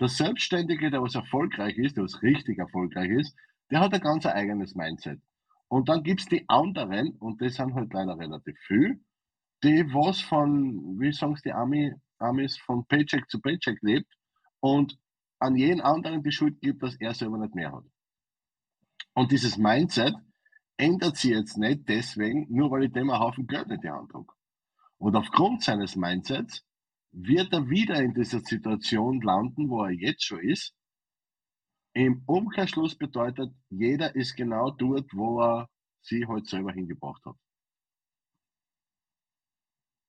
Der 0.00 0.08
Selbstständige, 0.08 0.90
der 0.90 1.02
was 1.02 1.14
erfolgreich 1.14 1.78
ist, 1.78 1.96
der 1.96 2.04
was 2.04 2.22
richtig 2.22 2.58
erfolgreich 2.58 3.10
ist, 3.10 3.36
der 3.70 3.80
hat 3.80 3.94
ein 3.94 4.00
ganz 4.00 4.26
eigenes 4.26 4.74
Mindset. 4.74 5.20
Und 5.74 5.88
dann 5.88 6.04
gibt 6.04 6.20
es 6.20 6.26
die 6.26 6.48
anderen, 6.48 7.16
und 7.16 7.40
das 7.40 7.56
sind 7.56 7.74
halt 7.74 7.92
leider 7.92 8.16
relativ 8.16 8.56
viel, 8.68 9.04
die 9.64 9.84
was 9.92 10.20
von, 10.20 11.00
wie 11.00 11.10
sagen 11.10 11.36
die 11.44 11.50
Ami, 11.50 11.92
Amis, 12.20 12.56
von 12.58 12.86
Paycheck 12.86 13.28
zu 13.28 13.40
Paycheck 13.40 13.82
lebt 13.82 14.06
und 14.60 14.96
an 15.40 15.56
jeden 15.56 15.80
anderen 15.80 16.22
die 16.22 16.30
Schuld 16.30 16.60
gibt, 16.60 16.84
dass 16.84 16.94
er 17.00 17.12
selber 17.12 17.38
nicht 17.38 17.56
mehr 17.56 17.72
hat. 17.72 17.82
Und 19.14 19.32
dieses 19.32 19.58
Mindset 19.58 20.14
ändert 20.76 21.16
sich 21.16 21.32
jetzt 21.32 21.58
nicht 21.58 21.88
deswegen, 21.88 22.46
nur 22.50 22.70
weil 22.70 22.84
ich 22.84 22.92
dem 22.92 23.10
einen 23.10 23.18
Haufen 23.18 23.48
Geld 23.48 23.68
in 23.68 23.80
die 23.80 23.88
drücke. 23.88 24.32
Und 24.98 25.16
aufgrund 25.16 25.64
seines 25.64 25.96
Mindsets 25.96 26.64
wird 27.10 27.52
er 27.52 27.68
wieder 27.68 28.00
in 28.00 28.14
dieser 28.14 28.38
Situation 28.38 29.20
landen, 29.22 29.68
wo 29.68 29.82
er 29.82 29.90
jetzt 29.90 30.22
schon 30.22 30.38
ist. 30.38 30.72
Im 31.94 32.22
Umkehrschluss 32.26 32.96
bedeutet, 32.96 33.52
jeder 33.70 34.14
ist 34.16 34.34
genau 34.34 34.70
dort, 34.72 35.14
wo 35.14 35.40
er 35.40 35.68
sie 36.02 36.26
halt 36.26 36.48
selber 36.48 36.72
hingebracht 36.72 37.24
hat. 37.24 37.36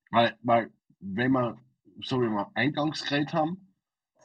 Weil, 0.10 0.38
weil 0.42 0.74
wenn 1.00 1.32
wir, 1.32 1.58
so 2.02 2.22
wie 2.22 2.30
wir 2.30 2.52
eingangs 2.56 3.04
geredet 3.04 3.34
haben, 3.34 3.76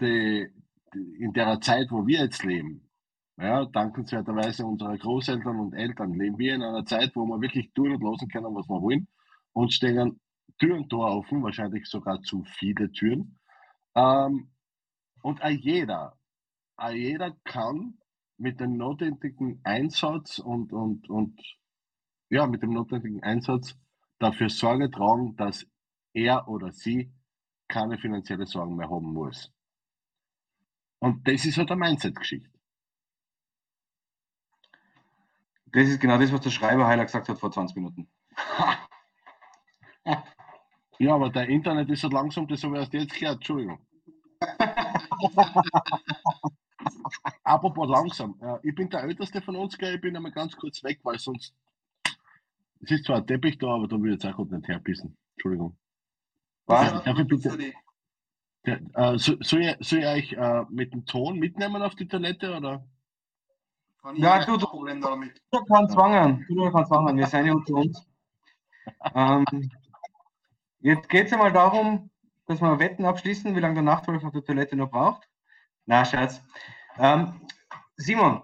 die, 0.00 0.48
die, 0.94 1.22
in 1.22 1.32
der 1.34 1.60
Zeit, 1.60 1.90
wo 1.90 2.06
wir 2.06 2.20
jetzt 2.20 2.44
leben, 2.44 2.88
ja, 3.36 3.66
dankenswerterweise 3.66 4.64
unsere 4.64 4.96
Großeltern 4.98 5.60
und 5.60 5.74
Eltern, 5.74 6.14
leben 6.14 6.38
wir 6.38 6.54
in 6.54 6.62
einer 6.62 6.84
Zeit, 6.86 7.14
wo 7.14 7.26
wir 7.26 7.40
wirklich 7.40 7.72
tun 7.74 7.92
und 7.92 8.02
losen 8.02 8.28
können, 8.28 8.54
was 8.54 8.68
wir 8.68 8.80
wollen 8.80 9.06
und 9.52 9.72
stehen 9.72 10.20
Tür 10.58 10.76
und 10.76 10.88
Tor 10.88 11.16
offen, 11.16 11.42
wahrscheinlich 11.42 11.86
sogar 11.86 12.20
zu 12.22 12.42
viele 12.44 12.90
Türen. 12.92 13.38
Ähm, 13.94 14.50
und 15.22 15.42
auch 15.42 15.48
jeder, 15.48 16.19
jeder 16.88 17.36
kann 17.44 17.98
mit 18.38 18.60
dem 18.60 18.76
notwendigen 18.76 19.60
Einsatz 19.64 20.38
und, 20.38 20.72
und, 20.72 21.10
und 21.10 21.40
ja, 22.30 22.46
mit 22.46 22.62
dem 22.62 22.72
notwendigen 22.72 23.22
Einsatz 23.22 23.76
dafür 24.18 24.48
Sorge 24.48 24.90
tragen, 24.90 25.36
dass 25.36 25.66
er 26.14 26.48
oder 26.48 26.72
sie 26.72 27.12
keine 27.68 27.98
finanzielle 27.98 28.46
Sorgen 28.46 28.76
mehr 28.76 28.88
haben 28.88 29.12
muss. 29.12 29.52
Und 31.00 31.26
das 31.28 31.44
ist 31.44 31.58
halt 31.58 31.70
eine 31.70 31.80
Mindset-Geschichte. 31.80 32.50
Das 35.66 35.88
ist 35.88 36.00
genau 36.00 36.18
das, 36.18 36.32
was 36.32 36.40
der 36.40 36.50
Schreiber 36.50 36.86
Heiler 36.86 37.04
gesagt 37.04 37.28
hat 37.28 37.38
vor 37.38 37.52
20 37.52 37.76
Minuten. 37.76 38.08
Ja, 40.98 41.14
aber 41.14 41.30
der 41.30 41.48
Internet 41.48 41.88
ist 41.88 42.02
halt 42.02 42.12
langsam, 42.12 42.46
das 42.46 42.62
habe 42.62 42.74
ich 42.74 42.80
erst 42.80 42.92
jetzt 42.92 43.14
gehört, 43.14 43.36
Entschuldigung. 43.36 43.78
Apropos 47.44 47.88
langsam, 47.88 48.38
äh, 48.40 48.58
ich 48.68 48.74
bin 48.74 48.88
der 48.90 49.02
Älteste 49.04 49.40
von 49.42 49.56
uns, 49.56 49.76
gell, 49.78 49.94
ich 49.96 50.00
bin 50.00 50.16
einmal 50.16 50.32
ganz 50.32 50.56
kurz 50.56 50.82
weg, 50.84 51.00
weil 51.02 51.18
sonst. 51.18 51.54
Es 52.82 52.90
ist 52.90 53.04
zwar 53.04 53.16
ein 53.18 53.26
Teppich 53.26 53.58
da, 53.58 53.74
aber 53.74 53.88
da 53.88 53.96
will 54.00 54.14
ich 54.14 54.22
jetzt 54.22 54.34
auch 54.34 54.44
nicht 54.44 54.68
herpissen. 54.68 55.16
Entschuldigung. 55.36 55.76
Was? 56.66 57.02
Darf 57.04 57.18
ich 57.18 57.26
bitte- 57.26 57.72
Ja, 58.64 59.12
äh, 59.14 59.18
so, 59.18 59.36
soll, 59.40 59.62
ich, 59.62 59.76
soll 59.80 59.98
ich 60.00 60.06
euch 60.06 60.32
äh, 60.32 60.64
mit 60.70 60.92
dem 60.92 61.04
Ton 61.06 61.38
mitnehmen 61.38 61.82
auf 61.82 61.94
die 61.94 62.06
Toilette 62.08 62.56
oder? 62.56 62.84
Ja, 64.14 64.44
du- 64.44 64.56
du- 64.56 64.66
Problem 64.66 65.00
damit. 65.00 65.40
Du 65.50 65.62
kannst 65.64 65.92
zwangen. 65.92 66.44
Du 66.48 66.70
kannst 66.70 66.88
zwangen. 66.88 67.16
Wir 67.18 67.26
sind 67.26 67.46
ja 67.46 67.52
unter 67.52 67.74
uns. 67.74 68.06
Ähm, 69.14 69.44
jetzt 70.80 71.08
geht 71.08 71.26
es 71.26 71.32
einmal 71.34 71.52
darum, 71.52 72.10
dass 72.46 72.60
wir 72.62 72.78
Wetten 72.78 73.04
abschließen, 73.04 73.54
wie 73.54 73.60
lange 73.60 73.74
der 73.74 73.82
Nachtwolf 73.82 74.24
auf 74.24 74.32
der 74.32 74.44
Toilette 74.44 74.74
noch 74.76 74.90
braucht. 74.90 75.28
Na, 75.86 76.04
Scherz. 76.04 76.42
Ähm, 76.98 77.40
Simon, 77.96 78.42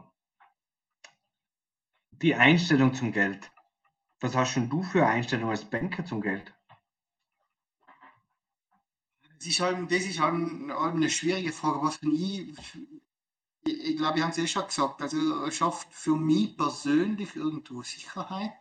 die 2.11 2.35
Einstellung 2.35 2.95
zum 2.95 3.13
Geld. 3.13 3.51
Was 4.21 4.35
hast 4.35 4.53
schon 4.53 4.71
du 4.71 4.83
für 4.83 5.07
Einstellung 5.07 5.51
als 5.51 5.65
Banker 5.65 6.05
zum 6.05 6.21
Geld? 6.23 6.55
Das 9.39 9.47
ist 9.47 9.61
halt, 9.61 9.91
das 9.91 10.05
ist 10.05 10.19
halt 10.19 10.35
eine 10.35 11.11
schwierige 11.11 11.53
Frage. 11.53 11.83
Was 11.83 12.01
kann 12.01 12.13
ich, 12.13 12.57
ich, 13.67 13.97
glaube, 13.97 14.19
ich 14.19 14.23
habe 14.23 14.33
es 14.33 14.39
eh 14.39 14.47
schon 14.47 14.67
gesagt. 14.67 15.03
Also, 15.03 15.51
schafft 15.51 15.93
für 15.93 16.17
mich 16.17 16.57
persönlich 16.57 17.37
irgendwo 17.37 17.83
Sicherheit. 17.83 18.53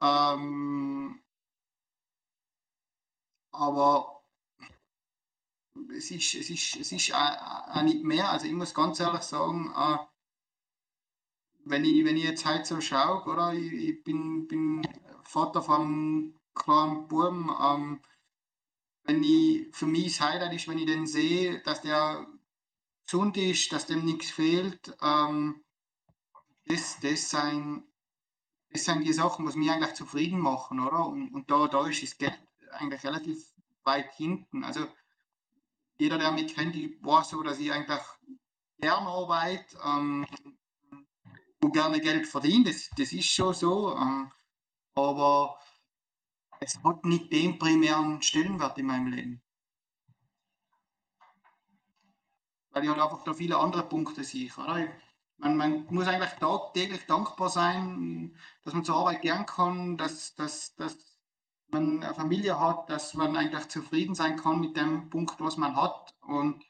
Ähm, 0.00 1.22
aber 3.52 4.15
es 5.96 6.10
ist, 6.10 6.34
es 6.34 6.50
ist, 6.50 6.76
es 6.76 6.92
ist 6.92 7.14
auch, 7.14 7.82
nicht 7.82 8.04
mehr. 8.04 8.30
Also, 8.30 8.46
ich 8.46 8.52
muss 8.52 8.74
ganz 8.74 9.00
ehrlich 9.00 9.22
sagen, 9.22 9.72
wenn 11.64 11.84
ich, 11.84 12.04
wenn 12.04 12.16
ich 12.16 12.24
jetzt 12.24 12.46
heute 12.46 12.64
so 12.64 12.80
schaue, 12.80 13.24
oder? 13.24 13.52
Ich, 13.52 13.72
ich 13.72 14.04
bin, 14.04 14.46
bin 14.46 14.82
Vater 15.22 15.62
von 15.62 16.34
kleinen 16.54 17.08
Buben. 17.08 17.50
Ähm, 17.60 18.00
wenn 19.04 19.22
ich, 19.22 19.68
für 19.72 19.86
mich 19.86 20.16
das 20.16 20.20
Highlight 20.20 20.54
ist, 20.54 20.68
wenn 20.68 20.78
ich 20.78 20.86
den 20.86 21.06
sehe, 21.06 21.60
dass 21.62 21.82
der 21.82 22.26
gesund 23.04 23.36
ist, 23.36 23.72
dass 23.72 23.86
dem 23.86 24.04
nichts 24.04 24.30
fehlt. 24.30 24.96
Ähm, 25.00 25.64
das, 26.66 26.98
das, 27.00 27.30
sind, 27.30 27.84
das 28.70 28.84
sind 28.84 29.06
die 29.06 29.12
Sachen, 29.12 29.46
was 29.46 29.54
mich 29.54 29.70
eigentlich 29.70 29.94
zufrieden 29.94 30.40
machen, 30.40 30.80
oder? 30.80 31.06
Und, 31.06 31.32
und 31.32 31.50
da, 31.50 31.68
da 31.68 31.86
ist 31.86 32.02
das 32.02 32.18
Geld 32.18 32.38
eigentlich 32.72 33.04
relativ 33.04 33.52
weit 33.84 34.12
hinten. 34.14 34.64
Also 34.64 34.86
jeder, 35.98 36.18
der 36.18 36.32
mich 36.32 36.54
kennt, 36.54 36.76
ich 36.76 37.02
weiß 37.02 37.30
so, 37.30 37.42
dass 37.42 37.58
ich 37.58 37.72
eigentlich 37.72 38.00
gerne 38.78 39.08
arbeite 39.08 39.76
ähm, 39.84 40.26
und 41.62 41.72
gerne 41.72 42.00
Geld 42.00 42.26
verdiene. 42.26 42.64
Das, 42.64 42.90
das 42.96 43.12
ist 43.12 43.26
schon 43.26 43.54
so. 43.54 43.96
Ähm, 43.96 44.30
aber 44.94 45.58
es 46.60 46.82
hat 46.82 47.04
nicht 47.04 47.32
den 47.32 47.58
primären 47.58 48.22
Stellenwert 48.22 48.78
in 48.78 48.86
meinem 48.86 49.08
Leben. 49.08 49.42
Weil 52.70 52.84
ich 52.84 52.90
halt 52.90 53.00
einfach 53.00 53.24
da 53.24 53.32
viele 53.32 53.58
andere 53.58 53.88
Punkte 53.88 54.22
sehe. 54.24 54.50
Oder? 54.56 54.88
Man, 55.38 55.56
man 55.56 55.86
muss 55.90 56.06
eigentlich 56.06 56.32
tagtäglich 56.32 57.06
dankbar 57.06 57.50
sein, 57.50 58.38
dass 58.64 58.74
man 58.74 58.84
zur 58.84 58.96
Arbeit 58.96 59.22
gern 59.22 59.44
kann, 59.44 59.96
dass, 59.96 60.34
dass, 60.34 60.74
dass 60.76 61.15
man 61.68 62.02
eine 62.02 62.14
Familie 62.14 62.58
hat, 62.60 62.88
dass 62.90 63.14
man 63.14 63.36
eigentlich 63.36 63.68
zufrieden 63.68 64.14
sein 64.14 64.36
kann 64.36 64.60
mit 64.60 64.76
dem 64.76 65.10
Punkt, 65.10 65.40
was 65.40 65.56
man 65.56 65.76
hat. 65.76 66.14
Und 66.20 66.64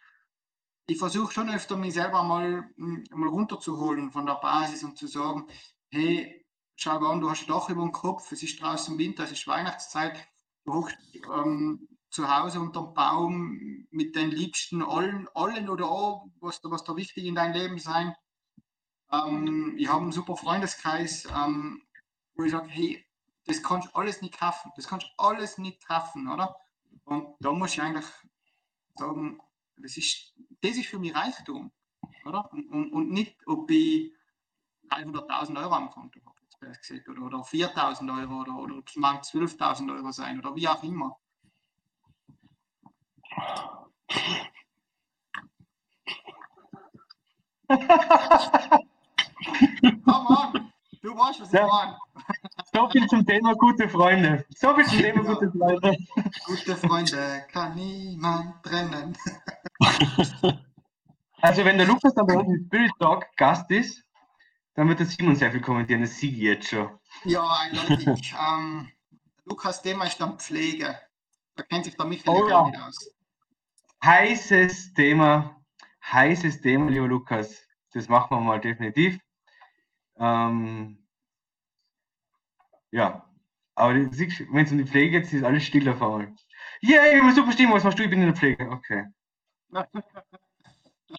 ich 0.87 0.99
versuche 0.99 1.33
schon 1.33 1.51
öfter, 1.51 1.77
mich 1.77 1.95
selber 1.95 2.23
mal, 2.23 2.71
mm, 2.77 3.05
mal 3.11 3.29
runterzuholen 3.29 4.11
von 4.11 4.27
der 4.27 4.37
Basis 4.37 4.85
und 4.85 4.97
zu 4.97 5.07
sagen, 5.07 5.47
hey, 5.91 6.47
schau 6.77 6.99
an, 6.99 7.21
du 7.21 7.31
hast 7.31 7.43
ein 7.43 7.49
Dach 7.49 7.69
über 7.69 7.83
dem 7.83 7.93
Kopf, 7.93 8.31
es 8.33 8.43
ist 8.43 8.61
draußen 8.61 8.97
Winter, 8.99 9.25
es 9.25 9.33
ist 9.33 9.47
Weihnachtszeit, 9.47 10.17
du 10.65 10.75
hockst 10.75 10.97
ähm, 11.35 11.89
zu 12.11 12.35
Hause 12.35 12.61
unterm 12.61 12.95
Baum 12.95 13.87
mit 13.91 14.17
den 14.17 14.31
Liebsten, 14.31 14.83
allen, 14.83 15.29
allen 15.35 15.69
oder 15.69 15.91
auch, 15.91 16.27
was, 16.41 16.61
was 16.63 16.85
da 16.85 16.97
wichtig 16.97 17.25
in 17.25 17.35
deinem 17.35 17.55
Leben 17.55 17.79
sein. 17.79 18.15
Ähm, 19.13 19.75
ich 19.79 19.89
habe 19.89 20.03
einen 20.03 20.13
super 20.13 20.37
Freundeskreis, 20.37 21.27
ähm, 21.27 21.83
wo 22.35 22.45
ich 22.45 22.53
sage, 22.53 22.69
hey, 22.69 23.06
das 23.47 23.63
kannst 23.63 23.89
du 23.89 23.99
alles 23.99 24.23
nicht 24.23 24.39
kaufen, 24.39 24.73
das 24.77 24.89
kannst 24.89 25.07
du 25.07 25.23
alles 25.23 25.59
nicht 25.59 25.87
kaufen, 25.87 26.29
oder? 26.29 26.57
Und 27.05 27.37
da 27.41 27.53
muss 27.53 27.73
ich 27.73 27.83
eigentlich 27.83 28.07
sagen, 28.97 29.41
das 29.77 29.97
ist, 29.97 30.35
das 30.61 30.77
ist 30.77 30.89
für 30.89 30.99
mich 30.99 31.15
Reichtum, 31.15 31.71
oder? 32.25 32.53
Und, 32.53 32.69
und, 32.71 32.93
und 32.93 33.11
nicht, 33.11 33.37
ob 33.47 33.71
ich 33.71 34.13
300.000 34.91 35.59
Euro 35.63 35.75
am 35.75 35.91
Konto 35.91 36.21
habe, 36.25 36.37
jetzt 36.67 36.81
gesagt, 36.81 37.09
oder, 37.09 37.23
oder 37.23 37.39
4.000 37.39 38.21
Euro, 38.21 38.41
oder, 38.41 38.57
oder 38.57 38.83
es 38.87 38.97
mal 38.97 39.17
12.000 39.17 39.95
Euro 39.95 40.11
sein, 40.13 40.39
oder 40.39 40.55
wie 40.57 40.69
auch 40.69 40.83
immer. 40.83 41.19
Come 50.05 50.27
on, 50.29 50.66
du 51.07 51.17
weißt, 51.17 51.41
was 51.41 51.53
ich 51.53 51.59
Ja. 51.59 51.67
meine. 51.67 51.97
So 52.73 52.89
viel 52.91 53.07
zum 53.07 53.25
Thema 53.27 53.55
gute 53.55 53.89
Freunde. 53.89 54.45
So 54.57 54.75
viel 54.75 54.85
zum 54.87 54.99
Thema 54.99 55.23
gute 55.23 55.51
Freunde. 55.51 55.97
Gute 56.45 56.77
Freunde 56.77 57.45
kann 57.53 57.75
niemand 57.75 58.63
trennen. 58.63 59.17
Also 61.43 61.65
wenn 61.67 61.77
der 61.77 61.87
Lukas 61.87 62.15
dann 62.15 62.27
bei 62.27 62.35
uns 62.35 62.49
im 62.49 62.65
Spirit 62.67 62.93
Talk 62.99 63.27
Gast 63.37 63.71
ist, 63.71 64.03
dann 64.75 64.89
wird 64.89 65.01
der 65.01 65.07
Simon 65.07 65.37
sehr 65.37 65.53
viel 65.53 65.61
kommentieren. 65.61 66.01
Das 66.01 66.17
sehe 66.19 66.31
ich 66.31 66.39
jetzt 66.39 66.69
schon. 66.71 66.99
Ja, 67.25 67.47
eindeutig. 67.61 68.35
ähm, 68.49 68.89
Lukas 69.45 69.83
Thema 69.83 70.07
ist 70.07 70.19
dann 70.19 70.39
Pflege. 70.39 70.99
Da 71.55 71.63
kennt 71.63 71.85
sich 71.85 71.95
der 71.97 72.07
Michael 72.07 72.35
Oh 72.35 72.49
ja. 72.49 72.65
nicht 72.67 72.81
aus. 72.81 73.11
Heißes 74.03 74.95
Thema, 74.95 75.61
heißes 76.11 76.63
Thema, 76.63 76.91
lieber 76.91 77.07
Lukas. 77.07 77.63
Das 77.93 78.09
machen 78.09 78.37
wir 78.37 78.41
mal 78.41 78.61
definitiv. 78.61 79.19
Ähm, 80.19 80.99
ja, 82.91 83.25
aber 83.75 83.95
wenn 83.95 84.65
es 84.65 84.73
um 84.73 84.79
die 84.79 84.85
Pflege 84.87 85.21
geht, 85.21 85.33
ist 85.33 85.45
alles 85.45 85.65
still 85.65 85.89
auf 85.89 86.01
einmal. 86.03 86.35
Ja, 86.81 87.07
ich 87.07 87.23
muss 87.23 87.35
super 87.35 87.47
verstehen, 87.49 87.73
was 87.73 87.85
machst 87.85 87.99
du? 87.99 88.05
Ich 88.05 88.11
bin 88.11 88.21
in 88.21 88.27
der 88.27 88.37
Pflege. 88.37 88.69
Okay. 88.71 89.05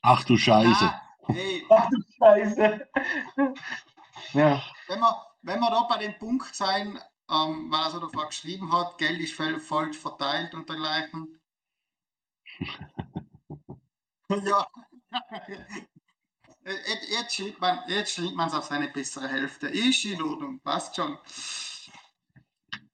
Ach 0.02 0.24
du 0.24 0.38
Scheiße. 0.38 0.94
Hey, 1.28 1.64
Ach 1.70 1.90
du 1.90 1.98
Scheiße. 2.18 2.88
Ja, 4.34 4.62
wenn 4.88 5.00
wir, 5.00 5.26
wenn 5.42 5.60
wir 5.60 5.70
da 5.70 5.84
bei 5.84 5.98
dem 5.98 6.18
Punkt 6.18 6.56
sein, 6.56 7.00
ähm, 7.30 7.68
weil 7.70 7.82
er 7.84 7.92
so 7.92 8.00
davor 8.00 8.28
geschrieben 8.28 8.72
hat, 8.72 8.98
Geld 8.98 9.20
ist 9.20 9.34
voll- 9.34 9.60
falsch 9.60 9.98
verteilt 9.98 10.54
und 10.54 10.68
dergleichen. 10.70 11.40
ja. 14.46 14.68
Äh, 16.68 16.74
Jetzt, 16.86 17.10
jetzt 17.10 17.36
schiebt 17.36 17.62
man 17.62 17.80
jetzt 17.88 18.12
schiebt 18.12 18.36
man 18.36 18.50
es 18.50 18.54
auf 18.54 18.66
seine 18.66 18.90
bessere 18.90 19.28
Hälfte. 19.30 19.68
Ist 19.68 20.04
in 20.06 20.22
Ordnung, 20.22 20.60
passt 20.60 20.96
schon. 20.96 21.14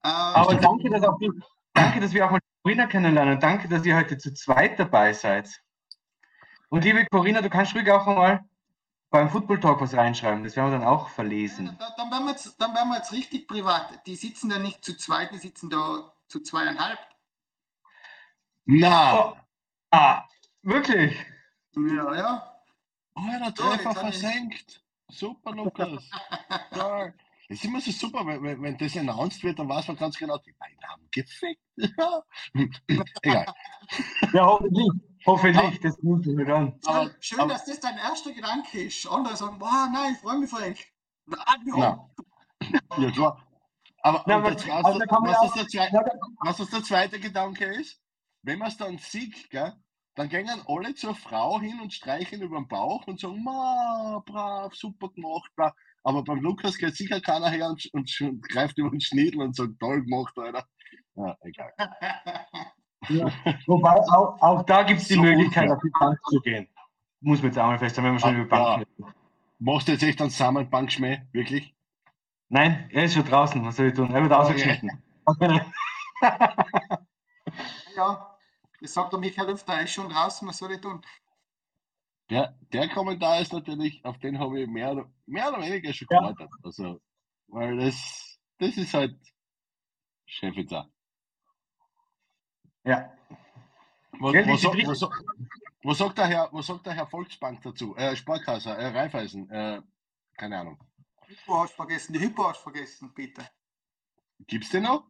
Äh, 0.02 0.08
Aber 0.08 0.54
danke, 0.54 0.88
dass, 0.90 1.02
auch 1.02 1.18
danke, 1.72 2.00
dass 2.00 2.12
wir 2.12 2.24
auch 2.26 2.30
mal 2.30 2.40
Corinna 2.62 2.86
kennenlernen. 2.86 3.40
Danke, 3.40 3.68
dass 3.68 3.84
ihr 3.84 3.96
heute 3.96 4.16
zu 4.16 4.32
zweit 4.32 4.78
dabei 4.78 5.12
seid. 5.12 5.48
Und 6.68 6.84
liebe 6.84 7.04
Corinna, 7.10 7.42
du 7.42 7.50
kannst 7.50 7.74
ruhig 7.74 7.90
auch 7.90 8.06
mal 8.06 8.44
beim 9.10 9.28
Football 9.28 9.60
Talk 9.60 9.80
was 9.80 9.94
reinschreiben. 9.94 10.44
Das 10.44 10.56
werden 10.56 10.70
wir 10.70 10.78
dann 10.78 10.86
auch 10.88 11.08
verlesen. 11.08 11.76
da, 11.78 11.94
dann, 11.96 12.10
werden 12.10 12.24
wir 12.26 12.30
jetzt, 12.32 12.60
dann 12.60 12.74
werden 12.74 12.88
wir 12.90 12.96
jetzt 12.96 13.12
richtig 13.12 13.48
privat. 13.48 14.06
Die 14.06 14.16
sitzen 14.16 14.50
da 14.50 14.58
nicht 14.58 14.84
zu 14.84 14.96
zweit, 14.96 15.32
die 15.32 15.38
sitzen 15.38 15.68
da 15.68 16.12
zu 16.28 16.40
zweieinhalb. 16.40 16.98
Na, 18.66 19.14
Oh, 19.18 19.36
ah, 19.90 20.24
wirklich? 20.62 21.16
Ja, 21.76 22.14
ja. 22.14 22.53
Oh, 23.16 23.22
der 23.38 23.52
So, 23.56 23.62
Treffer 23.64 23.90
ich- 23.90 23.98
versenkt. 23.98 24.80
Super, 25.10 25.52
Lukas. 25.52 26.02
Toll. 26.72 27.14
Das 27.48 27.58
ist 27.58 27.64
immer 27.66 27.80
so 27.80 27.90
super, 27.90 28.26
wenn, 28.26 28.42
wenn, 28.42 28.62
wenn 28.62 28.78
das 28.78 28.96
announced 28.96 29.42
wird, 29.44 29.58
dann 29.58 29.68
weiß 29.68 29.86
man 29.88 29.96
ganz 29.98 30.16
genau, 30.16 30.38
die 30.38 30.52
beiden 30.52 30.82
haben 30.88 31.06
gefickt. 31.10 31.60
Egal. 33.22 33.46
Ja, 34.32 34.46
hoffentlich. 34.46 34.88
Hoffentlich, 35.26 35.80
das 35.80 35.98
nimmt 36.02 36.26
mich 36.26 36.48
an. 36.48 36.72
Schön, 36.84 36.94
Aber- 36.94 37.10
schön 37.20 37.40
aber- 37.40 37.52
dass 37.52 37.64
das 37.66 37.80
dein 37.80 37.98
erster 37.98 38.32
Gedanke 38.32 38.82
ist. 38.84 39.06
Andere 39.06 39.36
sagen, 39.36 39.58
boah, 39.58 39.88
nein, 39.92 40.14
ich 40.14 40.18
freue 40.20 40.38
mich, 40.38 40.50
Frank. 40.50 40.78
Ah, 41.36 41.56
ja. 41.76 42.08
Na. 42.70 42.96
Ja, 42.98 43.10
klar. 43.10 43.46
Aber 44.02 44.22
man 44.26 44.42
was, 44.54 44.62
der 44.64 44.82
da- 44.82 44.82
was 46.44 46.56
das 46.58 46.70
der 46.70 46.82
zweite 46.82 47.20
Gedanke 47.20 47.64
ist? 47.66 48.00
Wenn 48.42 48.58
man 48.58 48.68
es 48.68 48.76
dann 48.76 48.98
sieht, 48.98 49.48
gell, 49.50 49.72
dann 50.14 50.28
gehen 50.28 50.48
alle 50.66 50.94
zur 50.94 51.14
Frau 51.14 51.60
hin 51.60 51.80
und 51.80 51.92
streichen 51.92 52.42
über 52.42 52.58
den 52.58 52.68
Bauch 52.68 53.06
und 53.06 53.20
sagen, 53.20 53.42
ma, 53.42 54.22
brav, 54.26 54.74
super 54.74 55.08
gemacht, 55.10 55.50
bra. 55.56 55.74
Aber 56.04 56.22
beim 56.24 56.40
Lukas 56.40 56.78
geht 56.78 56.96
sicher 56.96 57.20
keiner 57.20 57.50
her 57.50 57.68
und, 57.70 57.86
und, 57.92 58.20
und 58.20 58.42
greift 58.48 58.78
über 58.78 58.90
den 58.90 59.00
Schniedel 59.00 59.42
und 59.42 59.56
sagt, 59.56 59.78
toll 59.80 60.02
gemacht, 60.04 60.36
Alter. 60.38 60.66
Ja, 61.16 61.36
egal. 61.42 61.72
Wobei, 63.66 63.90
auch, 64.10 64.40
auch 64.40 64.62
da 64.64 64.82
gibt 64.82 65.00
es 65.00 65.08
die 65.08 65.14
So 65.14 65.22
Möglichkeit, 65.22 65.70
auf 65.70 65.80
die 65.82 65.90
Bank 65.98 66.18
zu 66.26 66.40
gehen. 66.40 66.68
Muss 67.20 67.40
man 67.40 67.48
jetzt 67.50 67.58
einmal 67.58 67.78
feststellen, 67.78 68.08
wenn 68.08 68.14
wir 68.16 68.20
schon 68.20 68.34
Ah, 68.34 68.38
über 68.38 68.48
Bank 68.48 68.70
ja. 68.70 68.74
reden. 68.74 68.90
Machst 69.58 69.88
du 69.88 69.92
jetzt 69.92 70.02
echt 70.04 70.20
einen 70.20 70.30
Samenbankschmäh? 70.30 71.22
Wirklich? 71.32 71.74
Nein, 72.48 72.88
er 72.90 73.04
ist 73.04 73.14
schon 73.14 73.24
draußen. 73.26 73.64
Was 73.64 73.76
soll 73.76 73.88
ich 73.88 73.94
tun? 73.94 74.10
Er 74.14 74.22
wird 74.22 74.32
Oh, 74.36 74.36
ausgeschnitten. 74.40 75.02
ja, 77.96 78.33
sagt 78.92 79.12
der 79.12 79.20
Michael 79.20 79.48
Lüfter, 79.50 79.74
er 79.74 79.82
ist 79.84 79.92
schon 79.92 80.08
draußen, 80.08 80.46
was 80.46 80.58
soll 80.58 80.72
ich 80.72 80.80
tun? 80.80 81.04
Der, 82.30 82.58
der 82.72 82.88
Kommentar 82.88 83.40
ist 83.40 83.52
natürlich, 83.52 84.02
auf 84.04 84.18
den 84.18 84.38
habe 84.38 84.60
ich 84.62 84.68
mehr, 84.68 84.92
oder- 84.92 85.12
mehr 85.26 85.48
oder 85.52 85.62
weniger 85.62 85.92
schon 85.92 86.08
Ja. 86.10 86.18
gewartet. 86.20 86.50
Also, 86.62 87.00
weil 87.48 87.76
das, 87.78 88.38
das 88.58 88.76
ist 88.76 88.94
halt 88.94 89.18
Chefitzer. 90.26 90.90
Ja. 92.84 93.12
Was, 94.12 94.32
Gell, 94.32 94.46
was, 94.46 94.64
was, 94.64 95.10
was, 95.82 95.98
sagt 95.98 96.18
der 96.18 96.26
Herr, 96.26 96.48
was 96.52 96.66
sagt 96.66 96.86
der 96.86 96.94
Herr 96.94 97.06
Volksbank 97.06 97.60
dazu? 97.62 97.94
Äh, 97.96 98.14
Sparkasse, 98.16 98.70
äh, 98.70 98.86
Raiffeisen, 98.86 99.50
äh, 99.50 99.82
keine 100.36 100.60
Ahnung. 100.60 100.78
Hypo 101.26 101.62
hast 101.62 101.74
vergessen, 101.74 102.12
die 102.12 102.20
Hypo 102.20 102.48
hast 102.48 102.58
du 102.60 102.62
vergessen, 102.70 103.12
bitte. 103.14 103.48
Gibt's 104.46 104.70
den 104.70 104.84
noch? 104.84 105.06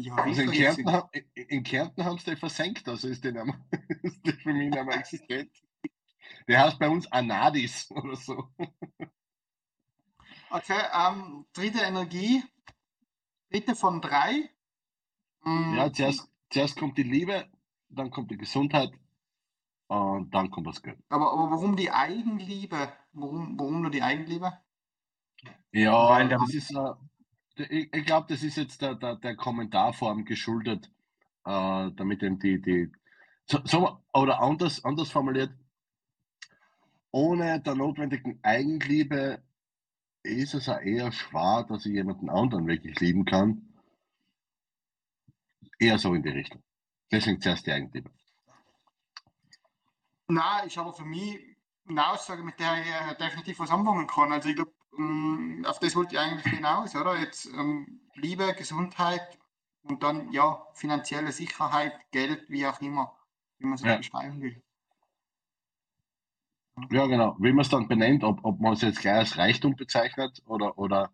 Ja, 0.00 0.14
Also 0.16 0.42
in. 0.42 0.50
Kärnten, 0.50 1.02
in- 1.34 1.62
Kärnten 1.62 2.04
haben 2.04 2.18
sie 2.18 2.26
den 2.26 2.36
versenkt, 2.36 2.88
also 2.88 3.08
ist 3.08 3.24
der, 3.24 3.32
mehr, 3.32 3.60
ist 4.02 4.24
der 4.26 4.34
für 4.34 4.52
mich 4.52 4.70
nicht 4.70 4.84
mehr 4.84 4.96
existent. 4.96 5.50
Der 6.48 6.64
heißt 6.64 6.78
bei 6.78 6.88
uns 6.88 7.10
Anadis 7.12 7.90
oder 7.90 8.16
so. 8.16 8.48
Okay, 10.50 10.80
ähm, 10.92 11.46
dritte 11.52 11.80
Energie, 11.80 12.42
dritte 13.50 13.76
von 13.76 14.00
drei. 14.00 14.50
Mm, 15.44 15.74
Ja, 15.76 15.92
zuerst, 15.92 16.28
zuerst 16.50 16.76
kommt 16.76 16.98
die 16.98 17.02
Liebe, 17.04 17.48
dann 17.88 18.10
kommt 18.10 18.30
die 18.30 18.36
Gesundheit 18.36 18.90
und 19.88 20.30
dann 20.34 20.50
kommt 20.50 20.66
das 20.66 20.82
Geld. 20.82 20.98
Aber, 21.08 21.32
aber 21.32 21.50
warum 21.50 21.76
die 21.76 21.90
Eigenliebe? 21.90 22.92
Warum, 23.12 23.58
warum 23.58 23.82
nur 23.82 23.90
die 23.90 24.02
Eigenliebe? 24.02 24.52
Ja, 25.72 26.08
Weil 26.08 26.28
der- 26.28 26.38
das 26.38 26.54
ist, 26.54 26.70
äh, 26.70 26.74
der- 26.74 26.98
ich, 27.56 27.92
ich 27.92 28.04
glaube, 28.04 28.26
das 28.28 28.42
ist 28.42 28.56
jetzt 28.56 28.82
der, 28.82 28.94
der, 28.94 29.16
der 29.16 29.36
Kommentarform 29.36 30.24
geschuldet, 30.24 30.90
äh, 31.44 31.90
damit 31.92 32.22
eben 32.22 32.38
die, 32.38 32.60
die 32.60 32.92
so, 33.46 33.60
so, 33.64 34.02
oder 34.12 34.40
anders, 34.40 34.84
anders 34.84 35.10
formuliert, 35.10 35.52
ohne 37.10 37.60
der 37.60 37.74
notwendigen 37.74 38.38
Eigenliebe 38.42 39.42
ist 40.22 40.54
es 40.54 40.68
auch 40.68 40.80
eher 40.80 41.10
schwer, 41.12 41.64
dass 41.68 41.86
ich 41.86 41.92
jemanden 41.92 42.30
anderen 42.30 42.66
wirklich 42.66 42.98
lieben 43.00 43.24
kann. 43.24 43.74
Eher 45.78 45.98
so 45.98 46.14
in 46.14 46.22
die 46.22 46.28
Richtung. 46.28 46.62
Deswegen 47.10 47.40
zuerst 47.40 47.66
die 47.66 47.72
Eigenliebe. 47.72 48.10
Na, 50.28 50.60
ist 50.60 50.78
aber 50.78 50.92
für 50.92 51.04
mich 51.04 51.56
eine 51.88 52.06
Aussage, 52.06 52.44
mit 52.44 52.60
der 52.60 52.80
ich 52.80 52.86
äh, 52.86 53.16
definitiv 53.16 53.58
was 53.58 53.70
anfangen 53.70 54.06
kann. 54.06 54.32
Also 54.32 54.48
ich 54.48 54.54
glaube, 54.54 54.72
auf 55.66 55.78
das 55.78 55.94
wollte 55.96 56.14
ich 56.14 56.20
eigentlich 56.20 56.52
hinaus, 56.52 56.94
oder? 56.96 57.18
Jetzt 57.18 57.46
ähm, 57.46 58.00
Liebe, 58.14 58.54
Gesundheit 58.54 59.38
und 59.82 60.02
dann 60.02 60.32
ja 60.32 60.66
finanzielle 60.74 61.32
Sicherheit, 61.32 61.92
Geld, 62.10 62.48
wie 62.48 62.66
auch 62.66 62.80
immer, 62.80 63.16
wie 63.58 63.66
man 63.66 63.74
es 63.74 63.82
Ja. 63.82 63.96
beschreiben 63.96 64.40
will. 64.40 64.62
Ja, 66.90 67.06
genau. 67.06 67.36
Wie 67.38 67.52
man 67.52 67.60
es 67.62 67.68
dann 67.68 67.88
benennt, 67.88 68.24
ob, 68.24 68.40
ob 68.44 68.60
man 68.60 68.72
es 68.72 68.80
jetzt 68.82 69.00
gleich 69.00 69.14
als 69.16 69.38
Reichtum 69.38 69.76
bezeichnet 69.76 70.42
oder, 70.46 70.78
oder 70.78 71.10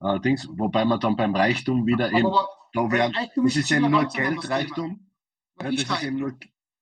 äh, 0.00 0.18
Dings, 0.20 0.48
wobei 0.50 0.84
man 0.84 0.98
dann 1.00 1.16
beim 1.16 1.34
Reichtum 1.34 1.86
wieder 1.86 2.10
eben 2.10 2.26
aber 2.26 2.48
da 2.72 2.90
wären, 2.90 3.12
das 3.12 3.56
ist 3.56 3.70
eben 3.70 3.90
nur. 3.90 4.06
Geldreichtum. 4.08 5.10
Ja, 5.60 5.70
das 5.70 5.74
ist 5.74 5.80
eben 5.80 5.90
Reichtum? 5.90 6.16
nur 6.20 6.38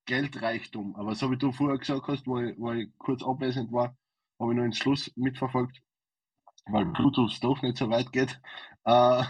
Geldreichtum. 0.07 0.97
Aber 0.97 1.15
so 1.15 1.31
wie 1.31 1.37
du 1.37 1.51
vorher 1.53 1.79
gesagt 1.79 2.07
hast, 2.09 2.27
wo 2.27 2.39
ich, 2.39 2.57
wo 2.59 2.73
ich 2.73 2.89
kurz 2.99 3.23
abwesend 3.23 3.73
war, 3.73 3.97
habe 4.39 4.53
ich 4.53 4.57
nur 4.57 4.65
den 4.65 4.73
Schluss 4.73 5.11
mitverfolgt, 5.17 5.83
weil 6.71 6.87
Bluetooth 6.87 7.43
doch 7.43 7.63
nicht 7.63 7.77
so 7.79 7.91
weit 7.91 8.13
geht. 8.13 8.41
Äh, 8.85 9.25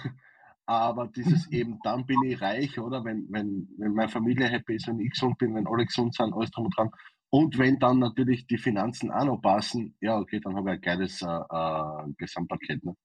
aber 0.67 1.09
dieses 1.09 1.47
eben, 1.53 1.81
dann 1.83 2.07
bin 2.07 2.23
ich 2.25 2.41
reich, 2.41 2.79
oder? 2.79 3.05
Wenn, 3.05 3.27
wenn, 3.31 3.69
wenn 3.79 3.95
meine 3.95 4.09
Familie 4.11 4.49
happy 4.49 4.77
ist, 4.77 4.87
wenn 4.87 5.01
ich 5.01 5.11
gesund 5.11 5.39
bin, 5.39 5.55
wenn 5.55 5.67
alle 5.67 5.87
gesund 5.87 6.15
sind, 6.15 6.33
alles 6.35 6.51
drum 6.51 6.67
und 6.67 6.77
dran. 6.77 6.91
Und 7.31 7.59
wenn 7.59 7.79
dann 7.79 7.99
natürlich 7.99 8.47
die 8.47 8.59
Finanzen 8.59 9.11
auch 9.11 9.25
noch 9.25 9.39
passen, 9.39 9.97
ja, 10.01 10.19
okay, 10.19 10.41
dann 10.41 10.57
habe 10.57 10.71
ich 10.71 10.75
ein 10.77 10.81
geiles 10.81 11.23
äh, 11.23 11.27
äh, 11.27 12.13
Gesamtpaket. 12.17 12.85
Ne? 12.85 12.97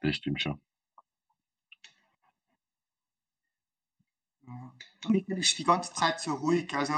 Das 0.00 0.16
stimmt 0.16 0.40
schon. 0.42 0.60
Ja. 4.46 4.72
Michael 5.08 5.38
ist 5.38 5.58
die 5.58 5.64
ganze 5.64 5.92
Zeit 5.92 6.20
so 6.20 6.34
ruhig. 6.34 6.74
Also 6.74 6.94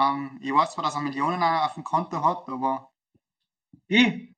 ähm, 0.00 0.38
ich 0.42 0.52
weiß 0.52 0.74
zwar, 0.74 0.84
dass 0.84 0.94
er 0.94 1.02
Millionen 1.02 1.42
auf 1.42 1.74
dem 1.74 1.84
Konto 1.84 2.22
hat, 2.24 2.48
aber 2.48 2.90
Ich, 3.88 4.34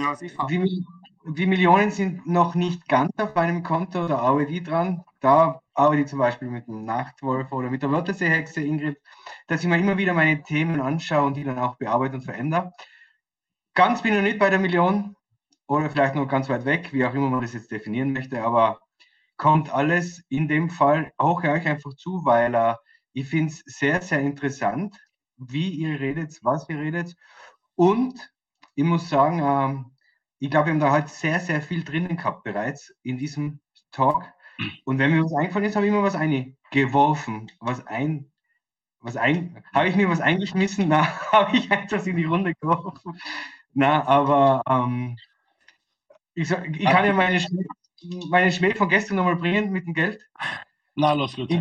ja, 0.00 0.14
sicher. 0.14 0.46
die, 0.48 0.84
die 1.26 1.46
Millionen 1.46 1.90
sind 1.90 2.26
noch 2.26 2.54
nicht 2.54 2.88
ganz 2.88 3.10
auf 3.18 3.34
meinem 3.34 3.62
Konto, 3.62 4.06
arbeite 4.06 4.52
ich 4.52 4.62
dran. 4.62 5.04
Da 5.20 5.60
arbeite 5.74 6.02
ich 6.02 6.08
zum 6.08 6.18
Beispiel 6.18 6.48
mit 6.48 6.66
dem 6.66 6.84
Nachtwolf 6.84 7.52
oder 7.52 7.70
mit 7.70 7.82
der 7.82 7.90
Wörterseehexe 7.90 8.62
Ingrid, 8.62 8.98
dass 9.46 9.60
ich 9.60 9.68
mir 9.68 9.78
immer 9.78 9.98
wieder 9.98 10.14
meine 10.14 10.42
Themen 10.42 10.80
anschaue 10.80 11.26
und 11.26 11.36
die 11.36 11.44
dann 11.44 11.58
auch 11.58 11.76
bearbeite 11.76 12.14
und 12.14 12.22
verändere. 12.22 12.72
Ganz 13.74 14.02
bin 14.02 14.12
ich 14.12 14.18
noch 14.18 14.24
nicht 14.24 14.38
bei 14.38 14.50
der 14.50 14.58
Million 14.58 15.16
oder 15.66 15.90
vielleicht 15.90 16.14
noch 16.14 16.26
ganz 16.26 16.48
weit 16.48 16.64
weg, 16.64 16.92
wie 16.92 17.04
auch 17.04 17.14
immer 17.14 17.30
man 17.30 17.42
das 17.42 17.52
jetzt 17.52 17.70
definieren 17.70 18.12
möchte, 18.12 18.42
aber 18.42 18.80
kommt 19.36 19.72
alles 19.72 20.22
in 20.28 20.48
dem 20.48 20.68
Fall, 20.68 21.12
auch 21.16 21.44
euch 21.44 21.66
einfach 21.66 21.94
zu, 21.94 22.24
weil 22.24 22.54
äh, 22.54 22.74
ich 23.12 23.28
finde 23.28 23.52
es 23.52 23.62
sehr, 23.64 24.02
sehr 24.02 24.20
interessant, 24.20 24.96
wie 25.36 25.70
ihr 25.70 26.00
redet, 26.00 26.38
was 26.42 26.68
ihr 26.68 26.78
redet 26.78 27.14
und 27.74 28.32
ich 28.74 28.84
muss 28.84 29.08
sagen, 29.08 29.40
ähm, 29.42 29.89
ich 30.40 30.50
glaube, 30.50 30.66
wir 30.66 30.72
haben 30.74 30.80
da 30.80 30.90
halt 30.92 31.08
sehr, 31.10 31.40
sehr 31.40 31.62
viel 31.62 31.84
drinnen 31.84 32.16
gehabt 32.16 32.44
bereits 32.44 32.94
in 33.02 33.18
diesem 33.18 33.60
Talk. 33.92 34.24
Und 34.84 34.98
wenn 34.98 35.12
mir 35.12 35.24
was 35.24 35.34
eingefallen 35.34 35.66
ist, 35.68 35.76
habe 35.76 35.86
ich 35.86 35.92
immer 35.92 36.02
was 36.02 36.16
eingeworfen. 36.16 37.50
Was 37.60 37.86
ein, 37.86 38.32
was 39.00 39.16
ein, 39.16 39.64
habe 39.74 39.88
ich 39.88 39.96
mir 39.96 40.08
was 40.10 40.20
eingeschmissen? 40.20 40.88
Na, 40.88 41.06
habe 41.32 41.56
ich 41.56 41.70
etwas 41.70 42.06
in 42.06 42.16
die 42.16 42.24
Runde 42.24 42.54
geworfen. 42.60 43.18
Na, 43.74 44.06
aber 44.06 44.62
ähm, 44.68 45.16
ich, 46.34 46.50
ich 46.50 46.84
kann 46.84 47.04
ja 47.04 47.12
meine, 47.12 47.38
Schmäh- 47.38 47.66
meine 48.30 48.52
Schmäh 48.52 48.74
von 48.74 48.88
gestern 48.88 49.16
nochmal 49.16 49.36
bringen 49.36 49.70
mit 49.70 49.86
dem 49.86 49.94
Geld. 49.94 50.20
Na, 50.94 51.12
los, 51.12 51.34
gut. 51.36 51.52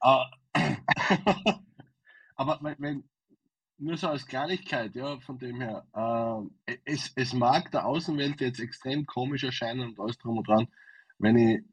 Ah, 0.00 0.26
Aber 2.36 2.58
wenn, 2.78 3.04
nur 3.78 3.96
so 3.96 4.08
als 4.08 4.26
Kleinigkeit, 4.26 4.94
ja, 4.94 5.18
von 5.20 5.38
dem 5.38 5.60
her, 5.60 5.86
äh, 6.66 6.76
es, 6.84 7.12
es 7.16 7.32
mag 7.32 7.70
der 7.70 7.86
Außenwelt 7.86 8.40
jetzt 8.40 8.60
extrem 8.60 9.06
komisch 9.06 9.44
erscheinen 9.44 9.88
und 9.88 10.00
alles 10.00 10.18
drum 10.18 10.38
und 10.38 10.48
dran, 10.48 10.68
wenn 11.18 11.36
ich, 11.36 11.64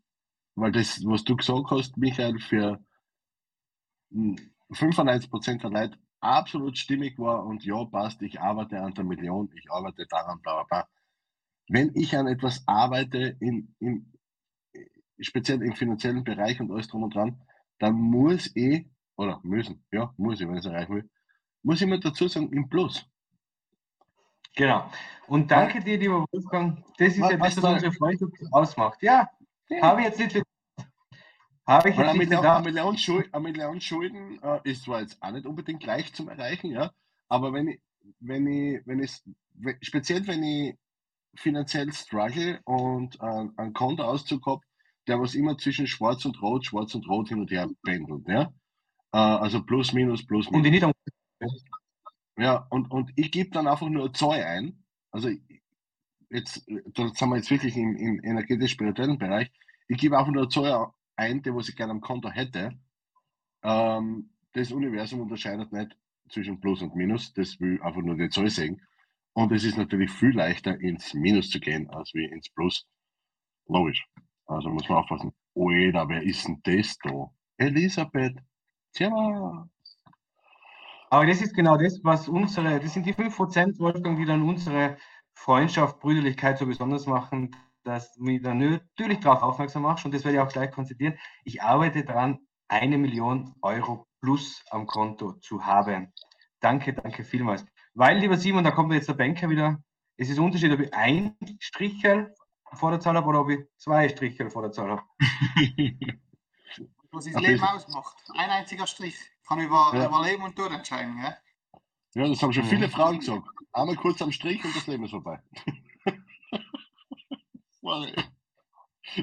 weil 0.56 0.72
das, 0.72 1.04
was 1.06 1.24
du 1.24 1.36
gesagt 1.36 1.72
hast, 1.72 1.98
Michael, 1.98 2.40
für 2.40 2.84
hm, 4.12 4.36
95% 4.72 5.62
der 5.62 5.70
Leute 5.70 5.98
absolut 6.20 6.78
stimmig 6.78 7.18
war 7.18 7.46
und 7.46 7.66
ja, 7.66 7.84
passt, 7.86 8.22
ich 8.22 8.40
arbeite 8.40 8.80
an 8.82 8.94
der 8.94 9.04
Million, 9.04 9.52
ich 9.56 9.72
arbeite 9.72 10.06
daran, 10.08 10.42
bla 10.42 10.64
bla 10.64 10.64
bla. 10.64 10.90
Wenn 11.68 11.92
ich 11.96 12.16
an 12.18 12.28
etwas 12.28 12.68
arbeite, 12.68 13.38
in, 13.40 13.76
in, 13.80 14.12
speziell 15.20 15.62
im 15.62 15.74
finanziellen 15.74 16.24
Bereich 16.24 16.60
und 16.60 16.72
alles 16.72 16.88
drum 16.88 17.04
und 17.04 17.16
dran, 17.16 17.42
dann 17.80 17.94
muss 17.96 18.52
ich, 18.56 18.86
oder 19.16 19.40
müssen, 19.44 19.86
ja, 19.92 20.14
muss 20.18 20.42
ich, 20.42 20.48
wenn 20.48 20.56
ich 20.56 20.66
es 20.66 20.72
erreichen 20.72 20.96
will, 20.96 21.10
muss 21.64 21.82
ich 21.82 21.88
mir 21.88 22.00
dazu 22.00 22.28
sagen, 22.28 22.52
im 22.52 22.68
Plus. 22.70 23.06
Genau. 24.56 24.90
Und 25.28 25.50
danke 25.50 25.82
dir, 25.82 25.98
lieber 25.98 26.26
Wolfgang. 26.32 26.84
Das 26.98 27.14
ist 27.14 27.22
Was- 27.22 27.32
ja 27.32 27.40
was 27.40 27.56
das, 27.56 27.64
was 27.64 27.74
unsere 27.76 27.92
Freundschaft 27.94 28.34
ausmacht. 28.52 29.02
Ja, 29.02 29.30
habe 29.82 30.02
ich 30.02 30.08
jetzt 30.08 30.20
nicht. 30.20 30.44
Habe 31.68 31.90
ich 31.90 31.96
Weil 31.98 32.04
jetzt 32.06 32.10
eine 32.10 32.20
nicht 32.20 32.30
Million, 32.30 32.46
eine. 32.46 32.64
Million, 32.64 32.98
Schul 32.98 33.30
eine 33.32 33.44
Million 33.44 33.80
Schulden 33.80 34.42
äh, 34.44 34.60
ist 34.64 34.84
zwar 34.84 35.02
jetzt 35.02 35.22
auch 35.22 35.32
nicht 35.32 35.46
unbedingt 35.46 35.86
leicht 35.86 36.16
zum 36.16 36.28
Erreichen, 36.28 36.72
ja, 36.72 36.92
aber 37.30 37.54
wenn 37.54 37.68
ich, 37.70 37.80
wenn 38.20 38.46
ich, 38.48 38.82
wenn 38.86 39.00
ich, 39.02 39.22
we- 39.54 39.78
speziell 39.82 40.26
wenn 40.28 40.44
ich 40.44 40.76
finanziell 41.36 41.94
struggle 41.94 42.60
und 42.66 43.16
äh, 43.22 43.48
einen 43.56 43.74
Kontoauszug 43.74 44.46
habe, 44.48 44.62
der 45.08 45.22
was 45.22 45.34
immer 45.36 45.58
zwischen 45.58 45.88
schwarz 45.88 46.26
und 46.26 46.42
rot, 46.42 46.66
schwarz 46.66 46.94
und 46.96 47.08
rot 47.08 47.30
hin 47.30 47.40
und 47.40 47.52
her 47.52 47.70
pendelt, 47.84 48.28
ja, 48.28 48.52
äh, 49.14 49.18
also 49.18 49.64
plus, 49.64 49.94
minus, 49.94 50.26
plus, 50.26 50.48
Und 50.48 50.64
minus. 50.64 50.66
die 50.66 50.72
nicht 50.72 50.84
Ja, 52.38 52.68
und, 52.70 52.90
und 52.92 53.12
ich 53.16 53.32
gebe 53.32 53.52
dann 53.52 53.68
einfach 53.68 53.90
nur 53.90 54.14
Zahl 54.14 54.42
ein. 54.44 54.84
Also 55.12 55.30
jetzt, 56.30 56.66
da 56.94 57.08
sind 57.10 57.30
wir 57.30 57.38
jetzt 57.38 57.52
wirklich 57.52 57.76
im, 57.76 57.96
im 57.96 58.24
energetisch-spirituellen 58.24 59.18
Bereich. 59.18 59.52
Ich 59.88 59.98
gebe 60.00 60.18
einfach 60.18 60.32
nur 60.32 60.50
Zahl 60.50 60.88
ein, 61.16 61.42
die 61.42 61.54
was 61.54 61.70
ich 61.70 61.76
gerne 61.76 61.92
am 61.92 62.02
Konto 62.02 62.30
hätte. 62.30 62.72
Ähm, 63.64 64.32
das 64.54 64.72
Universum 64.72 65.22
unterscheidet 65.22 65.72
nicht 65.72 65.98
zwischen 66.30 66.60
Plus 66.60 66.82
und 66.82 66.96
Minus. 66.96 67.34
Das 67.34 67.60
will 67.60 67.82
einfach 67.82 68.02
nur 68.02 68.16
die 68.18 68.30
Zahl 68.30 68.50
sehen. 68.50 68.82
Und 69.34 69.52
es 69.52 69.64
ist 69.64 69.78
natürlich 69.78 70.12
viel 70.12 70.36
leichter, 70.36 70.80
ins 70.80 71.14
Minus 71.14 71.50
zu 71.50 71.60
gehen, 71.60 71.90
als 71.90 72.14
wie 72.14 72.26
ins 72.26 72.50
Plus. 72.50 72.88
Logisch. 73.68 74.06
Also 74.46 74.70
muss 74.70 74.88
man 74.90 75.00
aufpassen. 75.00 75.34
Oeda, 75.56 76.08
wer 76.10 76.24
ist 76.24 76.48
denn 76.48 76.60
das 76.64 76.98
da? 77.00 77.32
Elisabeth. 77.58 78.38
Servus. 78.96 79.71
Aber 81.12 81.26
das 81.26 81.42
ist 81.42 81.54
genau 81.54 81.76
das, 81.76 82.00
was 82.04 82.30
unsere, 82.30 82.80
das 82.80 82.94
sind 82.94 83.06
die 83.06 83.14
5%, 83.14 83.80
Wolfgang, 83.80 84.18
die 84.18 84.24
dann 84.24 84.44
unsere 84.44 84.98
Freundschaft, 85.34 86.00
Brüderlichkeit 86.00 86.58
so 86.58 86.66
besonders 86.66 87.06
machen, 87.06 87.54
dass 87.84 88.14
du 88.14 88.24
mich 88.24 88.42
dann 88.42 88.60
natürlich 88.60 89.20
darauf 89.20 89.44
aufmerksam 89.44 89.82
machst 89.82 90.06
und 90.06 90.14
das 90.14 90.24
werde 90.24 90.38
ich 90.38 90.42
auch 90.42 90.52
gleich 90.52 90.72
konzedieren. 90.72 91.20
Ich 91.44 91.62
arbeite 91.62 92.06
daran, 92.06 92.40
eine 92.70 92.98
Million 92.98 93.54
Euro 93.62 94.08
plus 94.22 94.64
am 94.70 94.88
Konto 94.88 95.34
zu 95.34 95.66
haben. 95.66 96.14
Danke, 96.62 96.94
danke 96.94 97.26
vielmals. 97.26 97.66
Weil, 97.94 98.20
lieber 98.20 98.38
Simon, 98.38 98.64
da 98.64 98.72
kommt 98.72 98.94
jetzt 98.94 99.10
der 99.10 99.14
Banker 99.16 99.50
wieder. 99.50 99.84
Es 100.16 100.30
ist 100.30 100.38
ein 100.38 100.46
Unterschied, 100.46 100.72
ob 100.72 100.80
ich 100.80 100.94
ein 100.94 101.36
Strichel 101.60 102.34
vor 102.72 102.92
der 102.92 103.02
Zahl 103.02 103.18
habe 103.18 103.28
oder 103.28 103.42
ob 103.42 103.50
ich 103.50 103.60
zwei 103.76 104.08
Strichel 104.08 104.50
vor 104.50 104.62
der 104.62 104.72
Zahl 104.72 104.92
habe. 104.92 105.04
Was 107.12 107.26
das 107.26 107.42
Leben 107.42 107.62
ausmacht. 107.62 108.16
Ein 108.38 108.50
einziger 108.50 108.88
Strich 108.88 109.31
kann 109.48 109.60
über, 109.60 109.92
Ja. 109.94 110.08
über 110.08 110.22
Leben 110.24 110.44
und 110.44 110.56
Tod 110.56 110.72
entscheiden. 110.72 111.20
Gell? 111.20 111.38
Ja, 112.14 112.28
das 112.28 112.42
haben 112.42 112.54
schon 112.54 112.64
viele 112.66 112.88
Mhm. 112.88 112.92
Frauen 112.92 113.20
gesagt. 113.20 113.48
Einmal 113.74 113.96
kurz 113.96 114.22
am 114.22 114.32
Strich 114.32 114.64
und 114.66 114.76
das 114.76 114.88
Leben 114.88 115.06
ist 115.06 115.12
vorbei. 115.12 115.42
Sorry. 117.82 118.14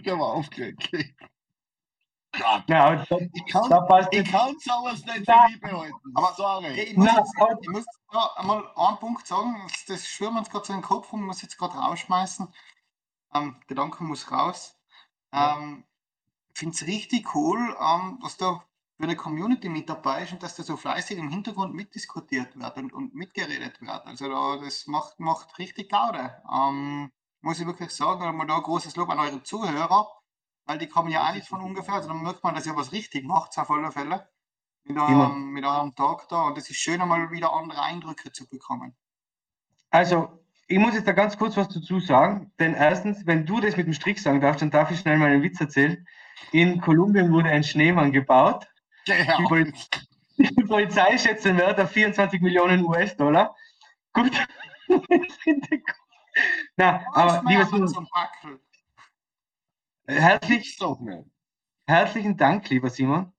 Der 0.05 0.19
war 0.19 0.33
aufgeregt. 0.35 0.91
Gott, 2.33 2.65
Ja, 2.69 2.97
da, 2.97 3.05
ich 3.33 3.47
kann, 3.53 3.71
da 3.71 3.81
passt 3.83 4.09
ich 4.13 4.31
kann 4.31 4.55
sowas 4.59 5.05
nicht 5.05 5.25
für 5.25 5.49
mich 5.49 5.61
behalten. 5.61 5.95
aber- 6.15 6.35
Sorry. 6.35 6.81
Ich 6.81 6.97
muss, 6.97 7.07
Na, 7.07 7.19
jetzt, 7.21 7.33
aber- 7.41 7.59
ich 7.61 7.69
muss 7.69 7.85
da 8.13 8.27
einmal 8.37 8.71
einen 8.77 8.99
Punkt 8.99 9.27
sagen, 9.27 9.61
das, 9.69 9.85
das 9.87 10.07
schwirrt 10.07 10.33
mir 10.35 10.41
jetzt 10.41 10.51
gerade 10.51 10.67
so 10.67 10.73
in 10.73 10.81
den 10.81 10.85
Kopf 10.85 11.13
und 11.13 11.23
muss 11.23 11.43
jetzt 11.43 11.57
gerade 11.57 11.75
rausschmeißen. 11.79 12.53
Ähm, 13.35 13.57
Gedanke 13.67 14.05
muss 14.05 14.31
raus. 14.31 14.77
Ähm, 15.33 15.85
ich 16.53 16.59
finde 16.59 16.75
es 16.75 16.87
richtig 16.87 17.35
cool, 17.35 17.77
ähm, 17.81 18.19
dass 18.23 18.37
da 18.37 18.63
für 18.99 19.05
eine 19.05 19.15
Community 19.15 19.69
mit 19.69 19.89
dabei 19.89 20.25
ist 20.25 20.33
und 20.33 20.43
dass 20.43 20.57
da 20.57 20.65
so 20.65 20.77
fleißig 20.77 21.19
im 21.19 21.31
Hintergrund 21.31 21.73
mitdiskutiert 21.73 22.59
wird 22.59 22.77
und, 22.77 22.93
und 22.93 23.15
mitgeredet 23.15 23.81
wird. 23.81 24.07
Also 24.07 24.29
da, 24.29 24.57
das 24.57 24.89
macht, 24.89 25.21
macht 25.21 25.57
richtig 25.61 25.89
Gaude. 25.89 26.43
Ähm, 26.53 27.13
muss 27.41 27.61
ich 27.61 27.67
wirklich 27.67 27.91
sagen, 27.91 28.23
einmal 28.23 28.49
da 28.49 28.59
großes 28.59 28.97
Lob 28.97 29.09
an 29.11 29.21
eure 29.21 29.41
Zuhörer, 29.45 30.09
weil 30.67 30.79
die 30.79 30.89
kommen 30.89 31.11
ja 31.11 31.29
auch 31.29 31.33
nicht 31.33 31.47
von 31.47 31.61
ungefähr. 31.61 31.95
Also 31.95 32.09
dann 32.09 32.23
merkt 32.23 32.43
man, 32.43 32.57
dass 32.57 32.67
ihr 32.67 32.75
was 32.75 32.91
richtig 32.91 33.25
macht, 33.25 33.57
auf 33.57 33.71
alle 33.71 33.93
Fälle. 33.93 34.29
Mit 34.83 34.99
eurem, 34.99 35.51
mit 35.51 35.65
eurem 35.65 35.95
Tag 35.95 36.29
da. 36.29 36.43
Und 36.47 36.59
es 36.59 36.69
ist 36.69 36.79
schön, 36.79 37.01
einmal 37.01 37.31
wieder 37.31 37.53
andere 37.53 37.83
Eindrücke 37.83 38.33
zu 38.33 38.49
bekommen. 38.49 38.97
Also, 39.91 40.43
ich 40.67 40.79
muss 40.79 40.95
jetzt 40.95 41.07
da 41.07 41.13
ganz 41.13 41.37
kurz 41.37 41.57
was 41.57 41.69
dazu 41.69 42.01
sagen, 42.01 42.53
denn 42.59 42.75
erstens, 42.75 43.27
wenn 43.27 43.45
du 43.45 43.61
das 43.61 43.77
mit 43.77 43.87
dem 43.87 43.93
Strich 43.93 44.21
sagen 44.23 44.41
darfst, 44.41 44.63
dann 44.63 44.71
darf 44.71 44.91
ich 44.91 45.01
schnell 45.01 45.19
mal 45.19 45.31
einen 45.31 45.43
Witz 45.43 45.61
erzählen. 45.61 46.07
In 46.53 46.81
Kolumbien 46.81 47.31
wurde 47.33 47.51
ein 47.51 47.65
Schneemann 47.65 48.13
gebaut. 48.13 48.67
Ja. 49.09 49.39
Die, 50.37 50.55
die 50.55 50.65
Polizei 50.65 51.19
schätzt 51.19 51.45
den 51.45 51.57
Wert 51.57 51.81
auf 51.81 51.91
24 51.91 52.41
Millionen 52.41 52.85
US-Dollar. 52.85 53.57
Gut. 54.13 54.33
Na, 56.77 57.05
aber 57.13 57.43
lieber 57.49 57.65
Simon, 57.67 57.89
so 57.89 58.01
ein 58.01 58.07
Packel. 58.13 58.61
herzlich. 60.07 60.79
Herzlichen 61.87 62.37
Dank, 62.37 62.69
lieber 62.69 62.91
Simon. 62.91 63.33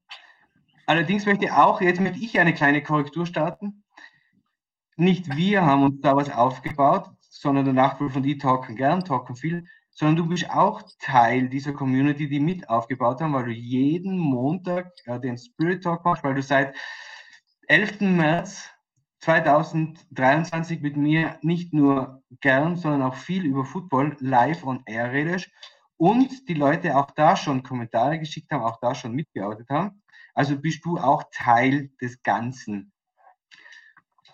Allerdings 0.85 1.25
möchte 1.25 1.45
ich 1.45 1.51
auch, 1.51 1.81
jetzt 1.81 2.01
möchte 2.01 2.19
ich 2.19 2.39
eine 2.39 2.53
kleine 2.53 2.81
Korrektur 2.81 3.25
starten. 3.25 3.83
Nicht 4.97 5.35
wir 5.35 5.65
haben 5.65 5.83
uns 5.83 6.01
da 6.01 6.15
was 6.15 6.31
aufgebaut, 6.31 7.09
sondern 7.19 7.65
der 7.65 7.75
Nachbar 7.75 8.09
von 8.09 8.23
die 8.23 8.37
talken 8.37 8.75
gern, 8.75 9.05
talken 9.05 9.35
viel, 9.35 9.65
sondern 9.99 10.15
du 10.15 10.27
bist 10.27 10.49
auch 10.49 10.81
Teil 10.97 11.49
dieser 11.49 11.73
Community, 11.73 12.29
die 12.29 12.39
mit 12.39 12.69
aufgebaut 12.69 13.19
haben, 13.19 13.33
weil 13.33 13.47
du 13.47 13.51
jeden 13.51 14.17
Montag 14.17 14.93
äh, 15.03 15.19
den 15.19 15.37
Spirit 15.37 15.83
Talk 15.83 16.05
machst, 16.05 16.23
weil 16.23 16.35
du 16.35 16.41
seit 16.41 16.73
11. 17.67 17.99
März 17.99 18.69
2023 19.19 20.79
mit 20.79 20.95
mir 20.95 21.37
nicht 21.41 21.73
nur 21.73 22.23
gern, 22.39 22.77
sondern 22.77 23.01
auch 23.01 23.15
viel 23.15 23.43
über 23.43 23.65
Football 23.65 24.15
live 24.21 24.63
on 24.63 24.83
air 24.85 25.11
redest 25.11 25.49
und 25.97 26.47
die 26.47 26.53
Leute 26.53 26.95
auch 26.95 27.11
da 27.11 27.35
schon 27.35 27.61
Kommentare 27.61 28.19
geschickt 28.19 28.53
haben, 28.53 28.63
auch 28.63 28.79
da 28.79 28.95
schon 28.95 29.11
mitgearbeitet 29.11 29.67
haben. 29.69 30.01
Also 30.33 30.57
bist 30.57 30.85
du 30.85 30.97
auch 30.97 31.25
Teil 31.33 31.89
des 32.01 32.23
Ganzen. 32.23 32.93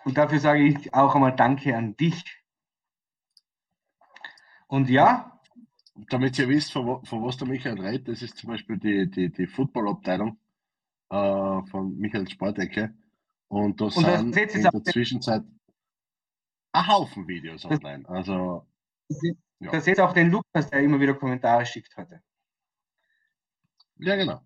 Und 0.04 0.16
dafür 0.16 0.38
sage 0.38 0.62
ich 0.62 0.94
auch 0.94 1.16
einmal 1.16 1.34
Danke 1.34 1.76
an 1.76 1.96
dich. 1.96 2.40
Und 4.68 4.88
ja, 4.88 5.35
Damit 6.10 6.38
ihr 6.38 6.48
wisst, 6.48 6.72
von, 6.72 7.04
von 7.04 7.24
was 7.24 7.36
der 7.38 7.48
Michael 7.48 7.80
redet, 7.80 8.08
das 8.08 8.22
ist 8.22 8.36
zum 8.36 8.50
Beispiel 8.50 8.78
die, 8.78 9.10
die, 9.10 9.30
die 9.32 9.46
Football-Abteilung 9.46 10.38
äh, 11.10 11.62
von 11.70 11.96
Michael 11.98 12.28
Sportecke. 12.28 12.94
Und 13.48 13.80
da 13.80 13.90
sind 13.90 14.36
in 14.36 14.62
der 14.62 14.84
Zwischenzeit 14.84 15.42
ein 16.72 16.86
Haufen 16.86 17.26
Videos 17.26 17.62
Das- 17.62 17.72
online. 17.78 18.06
Also, 18.08 18.66
Ja. 19.60 19.70
da 19.72 19.80
seht 19.80 19.96
ihr 19.98 20.04
auch 20.04 20.12
den 20.12 20.30
Lukas, 20.30 20.68
der 20.68 20.80
immer 20.80 21.00
wieder 21.00 21.14
Kommentare 21.14 21.64
schickt 21.64 21.96
heute. 21.96 22.22
ja 23.98 24.16
genau. 24.16 24.42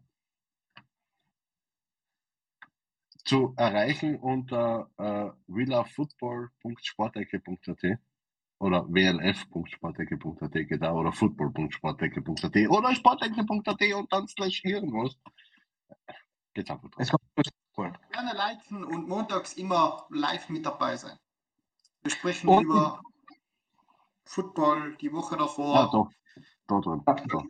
Zu 3.24 3.54
erreichen 3.56 4.16
unter 4.20 4.88
äh, 4.98 5.30
willfootball.sportecke.at 5.46 7.98
oder 8.60 8.86
wlf.sportecke.at 8.88 10.52
geht 10.52 10.82
auch, 10.84 11.00
oder 11.00 11.12
football.sportecke.at 11.12 12.68
oder 12.68 12.94
sportecke.at 12.94 13.94
und 13.94 14.12
dann 14.12 14.28
slash 14.28 14.62
irgendwas. 14.64 15.16
Geht's 16.54 16.70
einfach 16.70 16.90
drauf. 16.90 17.00
Es 17.00 17.10
kommt 17.10 17.22
voll. 17.72 17.92
Gerne 18.12 18.34
liken 18.34 18.84
und 18.84 19.08
montags 19.08 19.54
immer 19.54 20.06
live 20.10 20.48
mit 20.50 20.66
dabei 20.66 20.96
sein. 20.96 21.16
Wir 22.02 22.10
sprechen 22.10 22.48
Und- 22.48 22.64
über 22.64 23.00
Football 24.24 24.96
die 25.00 25.12
Woche 25.12 25.36
davor. 25.36 25.74
Ja, 25.74 25.86
doch. 25.90 26.10
Da 26.68 26.80
drin. 26.80 27.02
Da. 27.04 27.42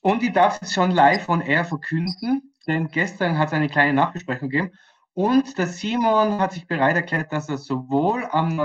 Und 0.00 0.22
ich 0.22 0.32
darf 0.32 0.60
es 0.62 0.72
schon 0.72 0.90
live 0.92 1.28
on 1.28 1.42
air 1.42 1.64
verkünden, 1.64 2.54
denn 2.66 2.88
gestern 2.88 3.38
hat 3.38 3.48
es 3.48 3.54
eine 3.54 3.68
kleine 3.68 3.92
Nachbesprechung 3.92 4.48
gegeben. 4.48 4.72
Und 5.12 5.56
der 5.58 5.66
Simon 5.66 6.40
hat 6.40 6.52
sich 6.52 6.66
bereit 6.66 6.96
erklärt, 6.96 7.32
dass 7.32 7.48
er 7.48 7.58
sowohl 7.58 8.24
am 8.32 8.56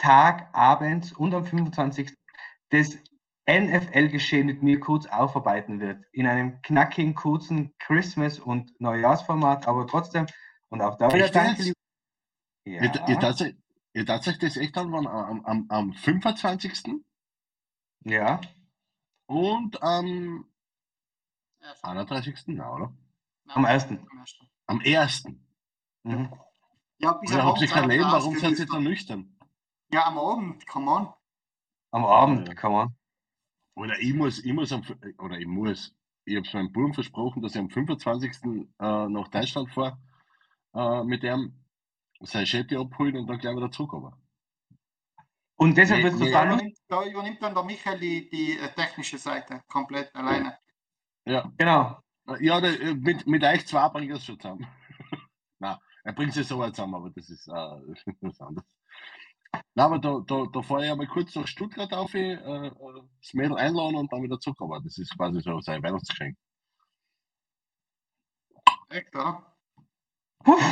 Neujahrstag 0.00 0.54
abends 0.54 1.12
und 1.12 1.34
am 1.34 1.44
25. 1.44 2.14
das 2.70 2.98
NFL-Geschehen 3.48 4.46
mit 4.46 4.62
mir 4.62 4.80
kurz 4.80 5.06
aufarbeiten 5.06 5.80
wird. 5.80 6.04
In 6.12 6.26
einem 6.26 6.62
knackigen, 6.62 7.14
kurzen 7.14 7.74
Christmas- 7.78 8.38
und 8.38 8.78
Neujahrsformat, 8.80 9.66
aber 9.66 9.86
trotzdem. 9.86 10.26
Und 10.68 10.82
auch 10.82 10.96
da 10.96 11.12
wieder 11.12 11.28
danke. 11.28 11.72
Ihr, 12.64 12.82
ihr, 12.82 12.92
Ja, 13.08 13.14
tatsächlich, 13.16 13.60
ihr 13.94 14.06
tatsächlich 14.06 14.54
das 14.54 14.62
echt 14.62 14.76
dann 14.76 14.92
wann? 14.92 15.06
am, 15.06 15.44
am, 15.44 15.66
am 15.68 15.92
25. 15.94 17.02
ja. 18.04 18.40
und 19.26 19.82
am 19.82 20.46
Ja, 21.60 21.74
31. 21.82 22.44
Na, 22.48 22.72
oder? 22.72 22.92
am 23.48 23.64
ersten. 23.64 23.98
am 24.08 24.18
ersten. 24.20 24.50
Am 24.66 24.80
1. 24.80 25.24
Mhm. 26.04 26.32
Ja, 26.98 27.12
bis 27.14 27.32
am 27.32 27.46
habt 27.46 27.60
ihr 27.62 27.68
kein 27.68 27.88
Leben, 27.88 28.04
warum 28.04 28.38
seid 28.38 28.58
ihr 28.58 28.66
dann 28.66 28.84
nüchtern? 28.84 29.39
Ja, 29.92 30.06
am 30.06 30.18
Abend, 30.18 30.66
come 30.66 30.90
on. 30.90 31.14
Am 31.92 32.04
Abend, 32.04 32.48
Ja. 32.48 32.54
kann 32.54 32.72
man. 32.72 32.96
Oder 33.76 33.98
ich 34.00 34.14
muss, 34.14 34.44
ich 34.44 34.52
muss 34.52 34.72
am, 34.72 34.82
oder 35.18 35.38
ich 35.38 35.46
muss, 35.46 35.94
ich 36.24 36.36
habe 36.36 36.48
meinem 36.54 36.72
Buben 36.72 36.94
versprochen, 36.94 37.42
dass 37.42 37.54
ich 37.54 37.60
am 37.60 37.70
25. 37.70 38.32
Äh, 38.78 39.08
nach 39.08 39.28
Deutschland 39.28 39.70
fahre, 39.72 39.98
äh, 40.74 41.04
mit 41.04 41.22
dem 41.22 41.54
sein 42.20 42.46
Shetty 42.46 42.76
abholen 42.76 43.16
und 43.16 43.26
dann 43.28 43.38
gleich 43.38 43.56
wieder 43.56 43.70
zurückkommen. 43.72 44.14
Und 45.56 45.76
deshalb 45.76 46.02
wird 46.02 46.14
es 46.14 46.20
nee. 46.20 46.26
total 46.26 46.48
Da 46.48 46.50
lustig. 46.50 46.54
übernimmt, 46.54 46.78
da 46.88 47.04
übernimmt 47.06 47.42
dann 47.42 47.54
der 47.54 47.64
Michael 47.64 47.98
die, 48.00 48.30
die 48.30 48.58
äh, 48.58 48.72
technische 48.74 49.18
Seite 49.18 49.62
komplett 49.68 50.14
alleine. 50.14 50.58
Ja, 51.26 51.52
Genau. 51.58 52.00
Ja 52.40 52.60
der, 52.60 52.94
mit, 52.94 53.26
mit 53.26 53.42
euch 53.44 53.66
zwei 53.66 53.88
bringt 53.88 54.10
er 54.10 54.16
es 54.16 54.24
schon 54.24 54.38
zusammen. 54.40 54.66
Nein, 55.58 55.76
er 56.04 56.12
bringt 56.12 56.36
es 56.36 56.48
so 56.48 56.58
weit 56.58 56.76
zusammen, 56.76 56.94
aber 56.94 57.10
das 57.10 57.30
ist 57.30 57.48
äh, 57.48 57.52
was 58.20 58.40
anderes. 58.40 58.68
Nein, 59.52 59.62
aber 59.86 59.98
da, 59.98 60.20
da, 60.26 60.46
da 60.52 60.62
fahre 60.62 60.84
ich 60.86 60.90
einmal 60.92 61.06
kurz 61.06 61.34
nach 61.34 61.46
Stuttgart 61.46 61.92
auf, 61.92 62.14
äh, 62.14 62.36
das 62.36 63.34
Mädel 63.34 63.56
einladen 63.56 63.96
und 63.96 64.12
dann 64.12 64.22
wieder 64.22 64.38
zurückkommen. 64.38 64.82
Das 64.84 64.98
ist 64.98 65.16
quasi 65.16 65.40
so 65.40 65.60
sein 65.60 65.82
Weihnachtsgeschenk. 65.82 66.36
Echt, 68.88 69.14
oder? 69.14 69.46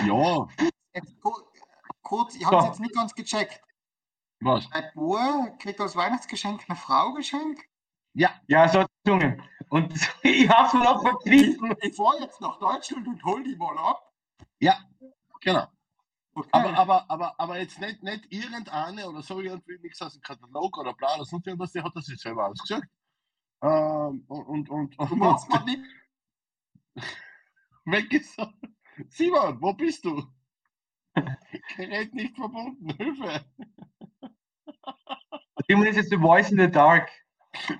Ja, 0.06 0.48
Jetzt, 0.94 1.20
ku- 1.20 1.42
kurz, 2.02 2.34
ich 2.34 2.44
habe 2.44 2.56
es 2.58 2.64
jetzt 2.64 2.80
nicht 2.80 2.94
ganz 2.94 3.14
gecheckt. 3.14 3.60
was? 4.40 4.70
Ein 4.72 4.90
Bauer 4.94 5.56
kriegt 5.58 5.80
als 5.80 5.94
Weihnachtsgeschenk 5.94 6.64
eine 6.68 6.76
Frau 6.76 7.12
geschenkt. 7.12 7.62
Ja, 8.14 8.30
Ja, 8.48 8.68
so 8.68 8.80
hat 8.80 8.88
es 8.90 9.02
gesungen. 9.04 9.42
Und 9.68 9.92
ich 10.24 10.48
hab's 10.48 10.72
mir 10.72 10.82
noch 10.84 11.02
Ich, 11.04 11.10
verkniffen. 11.10 11.76
ich 11.82 11.94
fahre 11.94 12.20
jetzt 12.20 12.40
nach 12.40 12.58
Deutschland 12.58 13.06
und 13.06 13.22
hol 13.24 13.42
die 13.44 13.54
mal 13.56 13.76
ab. 13.78 14.12
ja, 14.60 14.78
genau. 15.40 15.66
Okay. 16.38 16.50
Aber, 16.52 16.78
aber, 16.78 17.10
aber, 17.10 17.40
aber 17.40 17.58
jetzt 17.58 17.80
nicht, 17.80 18.02
nicht 18.02 18.30
irgendeine 18.30 19.08
oder 19.08 19.22
so 19.22 19.40
irgendwie 19.40 19.78
nichts 19.80 20.00
aus 20.00 20.12
dem 20.12 20.22
Katalog 20.22 20.78
oder 20.78 20.94
bla 20.94 21.16
oder 21.16 21.24
sonst 21.24 21.46
irgendwas, 21.46 21.72
die 21.72 21.82
hat 21.82 21.96
das 21.96 22.06
sich 22.06 22.20
selber 22.20 22.46
ausgesucht. 22.46 22.86
Ähm, 23.60 24.24
und, 24.28 24.46
und, 24.46 24.70
und, 24.70 24.98
und, 24.98 25.18
mal 25.18 25.64
nicht. 25.64 25.82
weg 27.86 28.12
ist 28.12 28.38
er. 28.38 28.54
Simon, 29.08 29.60
wo 29.60 29.72
bist 29.72 30.04
du? 30.04 30.22
Gerät 31.76 32.14
nicht 32.14 32.36
verbunden, 32.36 32.88
Hilfe. 32.96 33.44
Simon 35.66 35.86
ist 35.86 35.96
jetzt 35.96 36.10
the 36.10 36.16
voice 36.16 36.52
in 36.52 36.58
the 36.58 36.70
dark. 36.70 37.10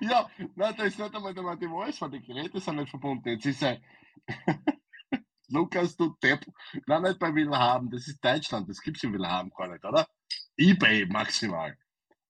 Ja, 0.00 0.28
nein, 0.56 0.74
da 0.76 0.82
ist 0.82 0.98
nicht 0.98 1.14
einmal 1.14 1.32
der 1.32 1.56
die 1.56 1.68
Voice, 1.68 2.00
weil 2.00 2.10
die 2.10 2.22
Geräte 2.22 2.58
sind 2.58 2.76
nicht 2.76 2.90
verbunden. 2.90 3.28
Jetzt 3.28 3.46
ist 3.46 3.62
er. 3.62 3.80
Lukas, 5.48 5.96
du 5.96 6.14
Depp. 6.22 6.44
Nein, 6.86 7.02
nicht 7.02 7.18
bei 7.18 7.34
Willhaben, 7.34 7.90
das 7.90 8.06
ist 8.08 8.22
Deutschland, 8.24 8.68
das 8.68 8.80
gibt's 8.80 9.02
in 9.02 9.12
Willhaben 9.12 9.50
gar 9.56 9.68
nicht, 9.68 9.84
oder? 9.84 10.06
Ebay 10.56 11.06
maximal. 11.06 11.76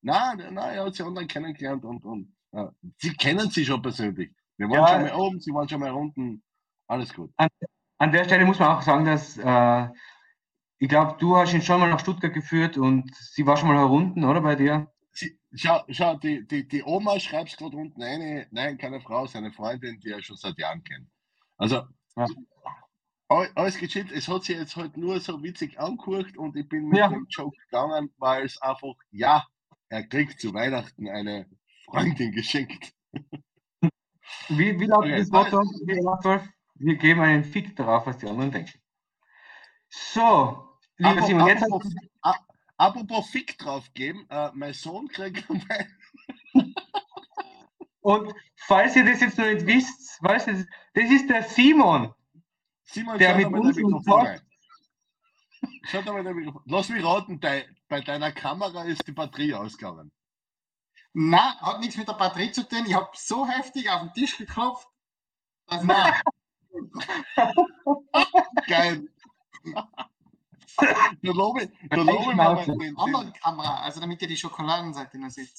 Nein, 0.03 0.39
nein, 0.53 0.77
er 0.77 0.85
hat 0.85 0.95
sie 0.95 1.03
online 1.03 1.27
kennengelernt 1.27 1.85
und, 1.85 2.05
und 2.05 2.37
ja, 2.53 2.73
sie 2.99 3.13
kennen 3.15 3.51
sie 3.51 3.65
schon 3.65 3.83
persönlich. 3.83 4.31
Wir 4.57 4.69
waren 4.71 4.81
Ja. 4.81 4.89
schon 4.89 5.03
mal 5.03 5.15
oben, 5.15 5.41
sie 5.41 5.53
waren 5.53 5.69
schon 5.69 5.81
mal 5.81 5.91
unten. 5.93 6.43
Alles 6.87 7.13
gut. 7.13 7.33
An 7.99 8.13
der 8.13 8.25
Stelle 8.25 8.45
muss 8.47 8.59
man 8.59 8.77
auch 8.77 8.83
sagen, 8.83 9.05
dass 9.05 9.37
äh, 9.37 9.89
ich 10.79 10.89
glaube, 10.89 11.17
du 11.19 11.37
hast 11.37 11.53
ihn 11.53 11.63
schon 11.63 11.81
mal 11.81 11.91
nach 11.91 12.01
Stuttgart 12.01 12.33
geführt 12.33 12.79
und 12.79 13.15
sie 13.17 13.45
war 13.45 13.57
schon 13.57 13.69
mal 13.69 13.77
herunten, 13.79 14.25
oder 14.25 14.41
bei 14.41 14.55
dir? 14.55 14.91
Sie, 15.13 15.39
schau, 15.53 15.83
schau 15.89 16.15
die, 16.17 16.47
die, 16.47 16.67
die 16.69 16.85
Oma 16.85 17.19
schreibt 17.19 17.57
gerade 17.59 17.77
unten 17.77 18.01
eine, 18.03 18.47
nein, 18.53 18.79
keine 18.79 19.01
Frau, 19.01 19.27
seine 19.27 19.51
Freundin, 19.53 19.99
die 19.99 20.11
er 20.11 20.23
schon 20.23 20.37
seit 20.37 20.57
Jahren 20.59 20.85
kennt. 20.85 21.09
Also, 21.57 21.83
Ja. 22.17 22.27
All- 23.29 23.51
alles 23.55 23.79
gechillt. 23.79 24.11
Es 24.13 24.29
hat 24.29 24.45
sich 24.45 24.57
jetzt 24.57 24.77
halt 24.77 24.97
nur 24.97 25.21
so 25.21 25.43
witzig 25.43 25.79
angehört 25.79 26.37
und 26.37 26.57
ich 26.57 26.69
bin 26.69 26.89
mit 26.89 26.99
Ja. 26.99 27.09
dem 27.09 27.27
Joke 27.29 27.57
gegangen, 27.65 28.11
weil 28.19 28.45
es 28.45 28.61
einfach, 28.63 28.95
ja, 29.11 29.47
er 29.89 30.03
kriegt 30.07 30.41
zu 30.41 30.53
Weihnachten 30.55 31.09
eine 31.09 31.47
Freundin 31.87 32.33
geschenkt. 32.33 32.93
Wie, 34.49 34.79
wie 34.79 34.87
lautet 34.87 35.11
Okay. 35.13 35.19
das 35.19 35.31
Motto? 35.31 35.63
Wir, 36.81 36.97
geben 36.97 37.21
einen 37.21 37.45
Fick 37.45 37.75
darauf, 37.77 38.07
was 38.07 38.19
die 38.19 38.27
anderen 38.29 38.51
denken. 38.53 38.79
So, 39.89 40.69
lieber 40.97 41.11
Apropos- 41.11 41.27
Simon, 41.27 41.47
jetzt 41.49 41.63
apropos, 41.63 41.95
apropos 42.77 43.31
Fick 43.31 43.59
draufgeben, 43.59 44.27
äh, 44.31 44.51
mein 44.55 44.73
Sohn 44.75 45.09
kriegt 45.09 45.45
und 48.01 48.35
falls 48.57 48.97
ihr 48.97 49.05
das 49.05 49.21
jetzt 49.21 49.39
noch 49.39 49.47
nicht 49.47 49.67
wisst, 49.67 50.23
weißt 50.23 50.49
du, 50.49 50.67
das 50.95 51.11
ist 51.11 51.29
der 51.29 51.43
Simon. 51.43 52.15
Simon, 52.91 53.19
Der 53.19 53.31
schau 53.31 53.37
mit 53.37 53.45
doch 53.47 53.51
mal 53.51 53.61
uns 53.61 53.75
dein 53.77 53.85
im 53.85 53.91
Mikrofon 53.91 54.13
Talk- 54.13 54.27
rein. 54.29 54.41
Schau 55.85 56.03
doch 56.03 56.13
mal 56.15 56.25
dein 56.25 56.37
Mikrofon. 56.37 56.63
Lass 56.67 56.89
mich 56.89 57.05
raten, 57.05 57.41
dei- 57.41 57.69
bei 57.89 58.01
deiner 58.01 58.33
Kamera 58.33 58.85
ist 58.85 59.07
die 59.07 59.13
Batterie 59.13 59.55
ausgegangen. 59.55 60.11
Nein, 61.13 61.61
hat 61.61 61.81
nichts 61.81 61.97
mit 61.97 62.07
der 62.09 62.13
Batterie 62.15 62.53
zu 62.53 62.67
tun. 62.69 62.85
Ich 62.87 62.95
habe 62.95 63.11
so 63.15 63.47
heftig 63.47 63.91
auf 63.91 64.01
den 64.03 64.13
Tisch 64.15 64.37
geklopft. 64.39 64.89
Dass 65.67 65.83
Nein. 65.85 66.15
Geil. 68.69 69.09
Da 69.65 71.33
lobe 71.33 71.65
ich, 71.65 71.89
da 71.91 71.97
lobe 71.97 72.35
mal 72.35 72.65
den, 72.65 72.79
den, 72.79 72.97
anderen 72.97 73.33
Kamera, 73.33 73.81
also 73.83 74.01
damit 74.01 74.23
ihr 74.23 74.29
die 74.29 74.37
Schokoladenseite 74.37 75.19
noch 75.19 75.31
seht. 75.31 75.51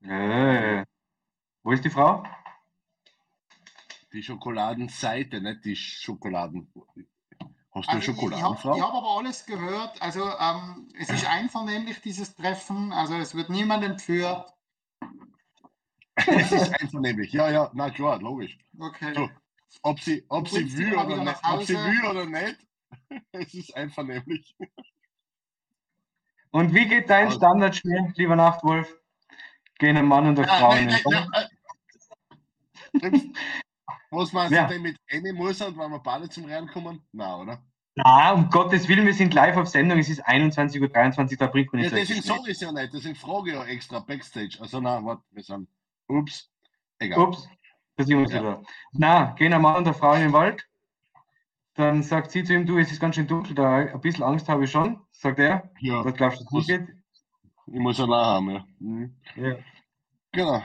Äh, 0.00 0.84
wo 1.62 1.72
ist 1.72 1.84
die 1.84 1.90
Frau? 1.90 2.24
Die 4.12 4.22
Schokoladenseite, 4.22 5.40
nicht 5.40 5.64
die 5.64 5.76
Schokoladen. 5.76 6.70
Hast 7.70 7.88
du 7.88 7.90
eine 7.92 7.98
Also 7.98 8.12
ich, 8.12 8.18
ich 8.18 8.42
habe 8.42 8.56
Schokoladenfrau? 8.56 8.80
hab 8.80 8.94
aber 8.94 9.18
alles 9.18 9.44
gehört. 9.46 10.00
Also 10.02 10.24
ähm, 10.38 10.88
es 10.98 11.10
ist 11.10 11.26
einvernehmlich 11.26 12.00
dieses 12.00 12.34
Treffen. 12.34 12.92
Also 12.92 13.14
es 13.16 13.34
wird 13.34 13.50
niemand 13.50 13.84
entführt. 13.84 14.52
Das 16.26 16.50
ist 16.50 16.80
einvernehmlich. 16.82 17.32
Ja, 17.32 17.48
ja, 17.48 17.70
na 17.74 17.90
klar, 17.90 18.18
logisch. 18.20 18.58
Okay. 18.76 19.14
So. 19.14 19.30
Ob 19.82 20.00
sie, 20.00 20.24
ob 20.28 20.48
sie 20.48 20.56
bringst 20.64 20.76
will 20.78 20.94
oder 20.96 21.16
nicht, 21.24 21.40
ob 21.44 21.62
sie 21.62 21.74
will 21.76 22.04
oder 22.10 22.26
nicht, 22.26 22.58
es 23.30 23.54
ist 23.54 23.76
einvernehmlich. 23.76 24.56
Und 26.50 26.74
wie 26.74 26.88
geht 26.88 27.08
dein 27.08 27.26
Also- 27.26 27.36
Standardspiel, 27.38 28.12
lieber 28.16 28.34
Nachtwolf? 28.34 28.92
Gehen 29.78 29.96
ein 29.96 30.06
Mann 30.06 30.26
und 30.26 30.38
eine 30.40 30.48
Frau 30.48 30.72
in 30.74 30.88
den 30.88 30.98
Raum? 31.04 31.32
nein. 34.10 34.20
Was 34.20 34.32
meinst 34.32 34.52
Ja. 34.52 34.66
du 34.66 34.74
denn 34.74 34.82
mit 34.82 34.96
eine 35.10 35.32
muss 35.32 35.60
und 35.60 35.76
wenn 35.78 35.90
wir 35.90 35.98
beide 36.00 36.28
zum 36.28 36.44
Reinkommen? 36.46 37.02
Na, 37.12 37.36
oder? 37.38 37.62
Na, 37.94 38.32
um 38.32 38.48
Gottes 38.48 38.86
Willen, 38.88 39.06
wir 39.06 39.14
sind 39.14 39.34
live 39.34 39.56
auf 39.56 39.68
Sendung, 39.68 39.98
es 39.98 40.08
ist 40.08 40.24
21.23 40.26 41.32
Uhr, 41.32 41.36
da 41.38 41.46
bringt 41.48 41.72
man 41.72 41.82
Ja, 41.82 41.90
nicht 41.90 42.06
so 42.06 42.14
deswegen 42.14 42.22
sage 42.22 42.40
ich 42.46 42.48
es 42.56 42.60
ja 42.60 42.70
nicht, 42.72 42.92
deswegen 42.94 43.14
frage 43.16 43.50
ich 43.50 43.56
ja 43.56 43.64
extra 43.64 43.98
Backstage. 43.98 44.56
Also, 44.60 44.80
na, 44.80 45.04
warte, 45.04 45.22
wir 45.32 45.42
sind. 45.42 45.68
Ups, 46.06 46.48
egal. 47.00 47.18
Ups, 47.18 47.48
da 47.96 48.04
sind 48.04 48.18
wir 48.18 48.26
Ja. 48.28 48.40
wieder. 48.40 48.62
Na, 48.92 49.24
gehen 49.32 49.52
ein 49.52 49.60
Mann 49.60 49.76
und 49.76 49.86
eine 49.86 49.94
Frau 49.94 50.14
in 50.14 50.20
den 50.20 50.32
Wald. 50.32 50.64
Dann 51.74 52.02
sagt 52.02 52.30
sie 52.30 52.42
zu 52.44 52.54
ihm, 52.54 52.66
du, 52.66 52.78
es 52.78 52.90
ist 52.92 53.00
ganz 53.00 53.14
schön 53.16 53.26
dunkel, 53.26 53.54
da 53.54 53.76
ein 53.76 54.00
bisschen 54.00 54.24
Angst 54.24 54.48
habe 54.48 54.64
ich 54.64 54.70
schon. 54.70 55.00
Sagt 55.12 55.38
er, 55.40 55.70
Ja, 55.80 56.04
was 56.04 56.14
glaubst 56.14 56.40
du, 56.40 56.44
was 56.46 56.52
Was- 56.52 56.66
geht? 56.66 56.88
ich 57.66 57.80
muss 57.80 58.00
allein 58.00 58.24
haben, 58.26 58.50
ja. 58.50 58.64
Mhm. 58.78 59.16
Ja, 59.36 59.56
Genau. 60.32 60.62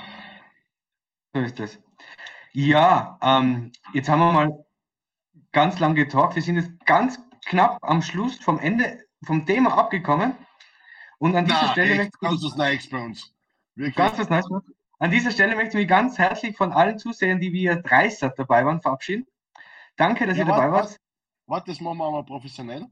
so 1.33 1.39
ist 1.41 1.59
das. 1.59 1.79
Ja, 2.53 3.17
ähm, 3.21 3.71
jetzt 3.93 4.09
haben 4.09 4.19
wir 4.19 4.31
mal 4.31 4.65
ganz 5.51 5.79
lang 5.79 5.95
getalkt. 5.95 6.35
Wir 6.35 6.41
sind 6.41 6.55
jetzt 6.57 6.85
ganz 6.85 7.19
knapp 7.45 7.79
am 7.81 8.01
Schluss 8.01 8.37
vom 8.39 8.59
Ende 8.59 9.05
vom 9.23 9.45
Thema 9.45 9.77
abgekommen. 9.77 10.35
Und 11.17 11.35
an 11.35 11.45
dieser 11.45 11.61
Na, 11.63 11.71
Stelle 11.71 11.89
echt, 11.91 11.97
möchte 11.97 12.17
ich 12.21 12.29
ganz 12.29 12.43
was 12.43 12.55
Neues 12.55 12.89
bei 12.89 12.97
uns. 13.03 13.33
Wirklich. 13.75 13.95
Ganz 13.95 14.17
was 14.19 14.29
Neues. 14.29 14.49
machen. 14.49 14.73
An 14.99 15.11
dieser 15.11 15.31
Stelle 15.31 15.55
möchte 15.55 15.69
ich 15.69 15.75
mich 15.83 15.87
ganz 15.87 16.17
herzlich 16.17 16.55
von 16.55 16.71
allen 16.71 16.97
Zusehern, 16.97 17.39
die 17.39 17.51
via 17.51 17.75
Dreisat 17.75 18.37
dabei 18.37 18.65
waren, 18.65 18.81
verabschieden. 18.81 19.25
Danke, 19.97 20.25
dass 20.27 20.37
Ja, 20.37 20.43
ihr 20.43 20.47
dabei 20.47 20.71
wart. 20.71 20.97
Warte, 21.47 21.71
das 21.71 21.81
machen 21.81 21.97
wir 21.97 22.05
aber 22.05 22.23
professionell. 22.23 22.87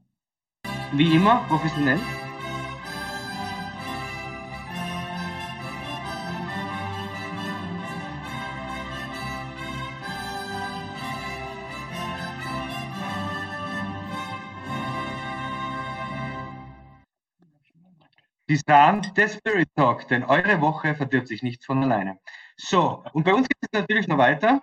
Wie 0.92 1.14
immer, 1.14 1.44
professionell. 1.48 2.00
Die 18.52 18.60
Sahn 18.66 19.00
der 19.16 19.28
Spirit 19.28 19.70
Talk, 19.76 20.06
denn 20.08 20.24
eure 20.24 20.60
Woche 20.60 20.94
verdirbt 20.94 21.26
sich 21.26 21.42
nicht 21.42 21.64
von 21.64 21.82
alleine. 21.82 22.18
So, 22.58 23.02
und 23.14 23.24
bei 23.24 23.32
uns 23.32 23.48
geht 23.48 23.56
es 23.62 23.72
natürlich 23.72 24.08
noch 24.08 24.18
weiter. 24.18 24.60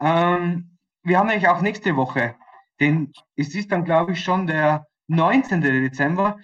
Ähm, 0.00 0.76
wir 1.04 1.20
haben 1.20 1.28
eigentlich 1.28 1.46
auch 1.46 1.60
nächste 1.60 1.94
Woche, 1.94 2.34
denn 2.80 3.12
es 3.36 3.54
ist 3.54 3.70
dann, 3.70 3.84
glaube 3.84 4.14
ich, 4.14 4.24
schon 4.24 4.48
der 4.48 4.88
19. 5.06 5.60
Dezember. 5.60 6.40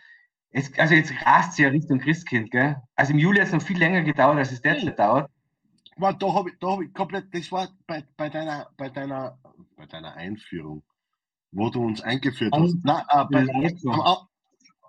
Es, 0.50 0.72
also 0.78 0.94
jetzt 0.94 1.12
rast 1.26 1.50
es 1.50 1.58
ja 1.58 1.68
Richtung 1.70 1.98
Christkind, 1.98 2.52
gell? 2.52 2.76
Also 2.94 3.12
im 3.12 3.18
Juli 3.18 3.40
hat 3.40 3.48
es 3.48 3.52
noch 3.52 3.62
viel 3.62 3.78
länger 3.78 4.02
gedauert, 4.02 4.38
als 4.38 4.52
es 4.52 4.62
derzeit 4.62 4.96
dauert. 4.96 5.28
Warte, 5.96 6.18
da 6.20 6.32
habe 6.32 6.50
ich, 6.50 6.58
da 6.60 6.68
hab 6.68 6.80
ich 6.80 6.94
komplett, 6.94 7.26
das 7.34 7.50
war 7.50 7.70
bei, 7.88 8.04
bei, 8.16 8.28
deiner, 8.28 8.70
bei, 8.76 8.88
deiner, 8.88 9.36
bei 9.74 9.86
deiner 9.86 10.14
Einführung. 10.14 10.84
wo 11.50 11.70
du 11.70 11.84
uns 11.84 12.00
eingeführt 12.02 12.54
hast. 12.54 12.76
Nein, 12.84 13.02
äh, 13.08 13.24
bei, 13.32 13.46
am, 13.90 14.28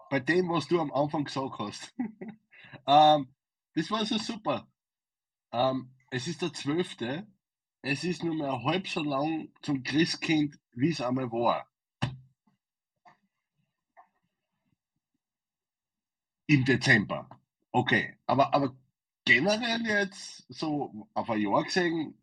bei 0.10 0.19
dem, 0.19 0.49
was 0.49 0.68
du 0.68 0.80
am 0.80 0.91
Anfang 0.94 1.26
gesagt 1.26 1.60
hast. 1.60 1.94
ähm, 2.88 3.30
das 3.76 3.91
war 3.91 4.06
so 4.06 4.18
super. 4.18 4.68
Ähm, 5.52 5.91
es 6.11 6.27
ist 6.27 6.41
der 6.41 6.53
12. 6.53 6.98
Es 7.82 8.03
ist 8.03 8.23
nur 8.23 8.36
mehr 8.36 8.64
halb 8.64 8.88
so 8.88 9.03
lang 9.03 9.49
zum 9.61 9.84
Christkind, 9.84 10.57
wie 10.73 10.90
es 10.90 11.02
einmal 11.02 11.32
war. 11.32 11.68
Im 16.48 16.65
Dezember. 16.65 17.30
Okay, 17.72 18.15
aber, 18.27 18.53
aber 18.53 18.76
generell 19.26 19.82
jetzt 19.86 20.45
so 20.49 21.07
auf 21.14 21.30
ein 21.30 21.41
Jahr 21.41 21.64
gesehen, 21.64 22.18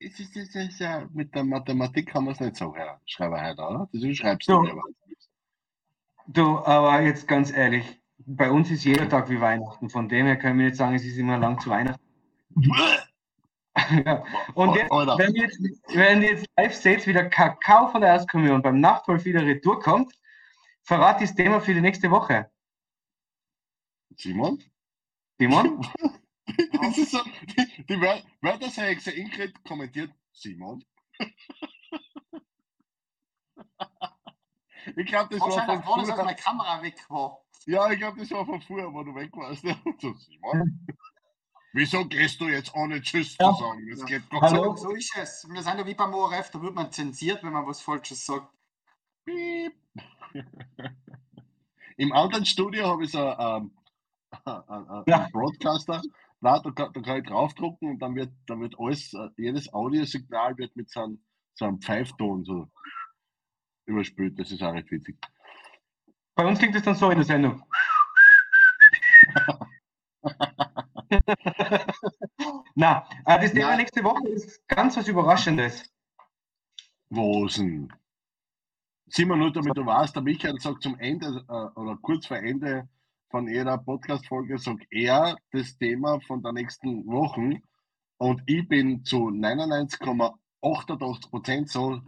es 0.00 0.20
ist, 0.20 0.36
es 0.36 0.54
ist 0.54 0.80
ja 0.80 1.08
mit 1.12 1.34
der 1.34 1.44
Mathematik 1.44 2.08
kann 2.08 2.24
man 2.24 2.34
es 2.34 2.40
nicht 2.40 2.56
so 2.56 2.74
schreiben 3.06 3.40
heute, 3.40 3.62
oder? 3.62 3.88
Das 3.92 4.16
schreibst 4.16 4.50
du 4.50 4.54
So. 4.54 4.60
mir. 4.60 4.80
Du, 6.32 6.58
aber 6.58 7.00
jetzt 7.00 7.26
ganz 7.26 7.50
ehrlich, 7.50 7.98
bei 8.18 8.52
uns 8.52 8.70
ist 8.70 8.84
jeder 8.84 9.08
Tag 9.08 9.28
wie 9.30 9.40
Weihnachten. 9.40 9.90
Von 9.90 10.08
dem 10.08 10.26
her 10.26 10.36
können 10.36 10.60
wir 10.60 10.66
nicht 10.66 10.76
sagen, 10.76 10.94
es 10.94 11.04
ist 11.04 11.16
immer 11.16 11.38
lang 11.38 11.58
zu 11.58 11.70
Weihnachten. 11.70 12.00
ja. 14.04 14.24
Und 14.54 14.76
jetzt, 14.76 14.90
wenn 14.90 15.34
ihr 15.34 15.42
jetzt, 15.42 15.60
wenn 15.92 16.22
ihr 16.22 16.30
jetzt 16.30 16.46
live 16.56 16.74
seht, 16.74 17.06
wie 17.08 17.12
der 17.12 17.28
Kakao 17.28 17.88
von 17.88 18.00
der 18.00 18.10
Erstkommunion 18.10 18.62
beim 18.62 18.78
Nachtwolf 18.78 19.24
wieder 19.24 19.44
retour 19.44 19.80
kommt, 19.80 20.12
verrat 20.84 21.20
das 21.20 21.34
Thema 21.34 21.60
für 21.60 21.74
die 21.74 21.80
nächste 21.80 22.08
Woche. 22.12 22.48
Simon? 24.16 24.62
Simon? 25.38 25.84
Das 26.72 26.98
ist 26.98 27.12
so, 27.12 27.20
die, 27.58 27.84
die 27.88 27.94
Ingrid 29.20 29.64
kommentiert 29.64 30.10
Simon. 30.32 30.84
Ich 34.96 35.06
glaube, 35.06 35.28
das 35.30 35.40
war 35.40 35.66
von 35.66 35.82
früher. 36.04 36.16
meine 36.16 36.36
Kamera 36.36 36.82
weg 36.82 37.04
war. 37.08 37.38
Ja, 37.66 37.90
ich 37.90 37.98
glaube, 37.98 38.20
das 38.20 38.30
war 38.30 38.44
von 38.46 38.60
früher, 38.62 38.92
wo 38.92 39.02
du 39.02 39.14
weg 39.14 39.30
warst. 39.36 39.62
So, 40.00 40.14
Simon. 40.14 40.86
Wieso 41.72 42.04
gehst 42.04 42.40
du 42.40 42.48
jetzt 42.48 42.74
ohne 42.74 43.00
Tschüss 43.00 43.36
Ja. 43.38 43.52
zu 43.52 43.60
sagen? 43.62 43.86
Das 43.90 44.00
Ja. 44.00 44.06
geht 44.06 44.28
gar 44.30 44.40
Hallo? 44.40 44.74
So 44.76 44.90
ist 44.90 45.14
es. 45.16 45.46
Wir 45.48 45.62
sind 45.62 45.78
ja 45.78 45.86
wie 45.86 45.94
beim 45.94 46.12
ORF, 46.14 46.50
da 46.50 46.60
wird 46.60 46.74
man 46.74 46.90
zensiert, 46.90 47.42
wenn 47.44 47.52
man 47.52 47.66
was 47.66 47.80
Falsches 47.80 48.24
sagt. 48.26 48.48
Piep. 49.24 49.74
Im 51.96 52.12
anderen 52.12 52.46
Studio 52.46 52.86
habe 52.88 53.04
ich 53.04 53.12
so 53.12 53.18
ähm, 53.20 53.72
einen, 54.44 54.68
einen, 54.68 55.04
Ja. 55.06 55.18
einen 55.20 55.32
Broadcaster. 55.32 56.02
Na, 56.40 56.58
da, 56.58 56.70
kann- 56.70 56.92
da 56.94 57.00
kann 57.02 57.18
ich 57.18 57.24
draufdrucken 57.28 57.90
und 57.90 57.98
dann 58.00 58.14
wird, 58.14 58.32
dann 58.46 58.60
wird 58.60 58.74
alles, 58.78 59.12
äh, 59.12 59.28
jedes 59.36 59.72
Audiosignal 59.74 60.56
wird 60.56 60.74
mit 60.74 60.88
so 60.90 61.02
einem, 61.04 61.22
so 61.54 61.66
einem 61.66 61.80
Pfeifton 61.82 62.44
so 62.44 62.68
überspült. 63.86 64.38
Das 64.38 64.50
ist 64.50 64.62
auch 64.62 64.72
recht 64.72 64.90
witzig. 64.90 65.16
Bei 66.34 66.46
uns 66.46 66.58
klingt 66.58 66.76
es 66.76 66.82
dann 66.82 66.94
so 66.94 67.10
in 67.10 67.18
der 67.18 67.24
Sendung. 67.24 67.62
Na, 72.74 73.06
äh, 73.26 73.40
das 73.40 73.52
Thema 73.52 73.76
nächste 73.76 74.02
Woche 74.04 74.28
ist 74.28 74.66
ganz 74.68 74.96
was 74.96 75.08
Überraschendes. 75.08 75.90
Wosen. 77.10 77.92
Simon, 79.08 79.40
nur 79.40 79.52
damit 79.52 79.76
du 79.76 79.84
weißt, 79.84 80.14
der 80.14 80.22
Michael 80.22 80.60
sagt 80.60 80.82
zum 80.82 80.96
Ende 81.00 81.44
äh, 81.48 81.78
oder 81.78 81.98
kurz 82.00 82.26
vor 82.26 82.36
Ende 82.36 82.88
von 83.28 83.48
jeder 83.48 83.78
Podcast-Folge, 83.78 84.58
sagt 84.58 84.86
er 84.90 85.36
das 85.50 85.76
Thema 85.76 86.20
von 86.20 86.42
der 86.42 86.52
nächsten 86.52 87.04
Wochen 87.06 87.60
und 88.18 88.42
ich 88.46 88.68
bin 88.68 89.04
zu 89.04 89.28
99,88 89.28 91.30
Prozent 91.30 91.70
so, 91.70 92.00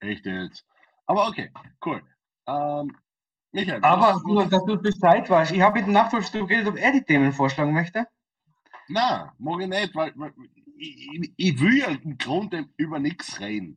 echt 0.00 0.26
jetzt. 0.26 0.66
Aber 1.10 1.26
okay, 1.26 1.50
cool. 1.84 2.00
Ähm, 2.46 2.96
Michael, 3.50 3.82
Aber 3.82 4.22
nur, 4.24 4.46
dass 4.46 4.64
du 4.64 4.80
Bescheid 4.80 5.28
weißt, 5.28 5.50
ich 5.50 5.60
habe 5.60 5.80
mit 5.80 5.88
dem 5.88 5.92
Nachwolfstuhl 5.92 6.46
geredet, 6.46 6.68
ob 6.68 6.76
er 6.76 6.92
die 6.92 7.02
Themen 7.02 7.32
vorschlagen 7.32 7.72
möchte. 7.72 8.06
Nein, 8.86 9.28
mag 9.38 9.60
ich 9.60 9.66
nicht, 9.66 9.92
weil, 9.96 10.12
weil 10.14 10.32
ich, 10.76 11.08
ich, 11.12 11.32
ich 11.36 11.60
will 11.60 11.78
ja 11.78 11.86
im 11.88 12.16
Grunde 12.16 12.66
über 12.76 13.00
nichts 13.00 13.40
reden. 13.40 13.76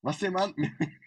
Was 0.00 0.22
ich 0.22 0.30
meine? 0.30 0.54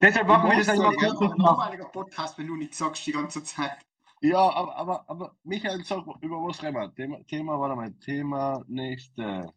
Deshalb 0.00 0.28
machen 0.28 0.50
wir 0.50 0.58
das 0.58 0.68
Ich 0.68 0.78
mach's 0.78 0.96
kurz 0.96 1.20
und 1.20 1.32
ein 1.32 1.78
knapp. 1.78 1.92
Podcast, 1.92 2.38
wenn 2.38 2.46
du 2.46 2.54
nichts 2.54 2.78
sagst 2.78 3.04
die 3.04 3.12
ganze 3.12 3.42
Zeit. 3.42 3.78
Ja, 4.20 4.38
aber, 4.38 4.76
aber, 4.76 5.04
aber 5.10 5.36
Michael, 5.42 5.84
sag, 5.84 6.06
über 6.20 6.36
was 6.36 6.62
reden 6.62 6.76
wir? 6.76 6.94
Thema, 6.94 7.18
Thema, 7.26 7.58
warte 7.58 7.74
mal, 7.74 7.92
Thema 7.94 8.62
nächste. 8.68 9.52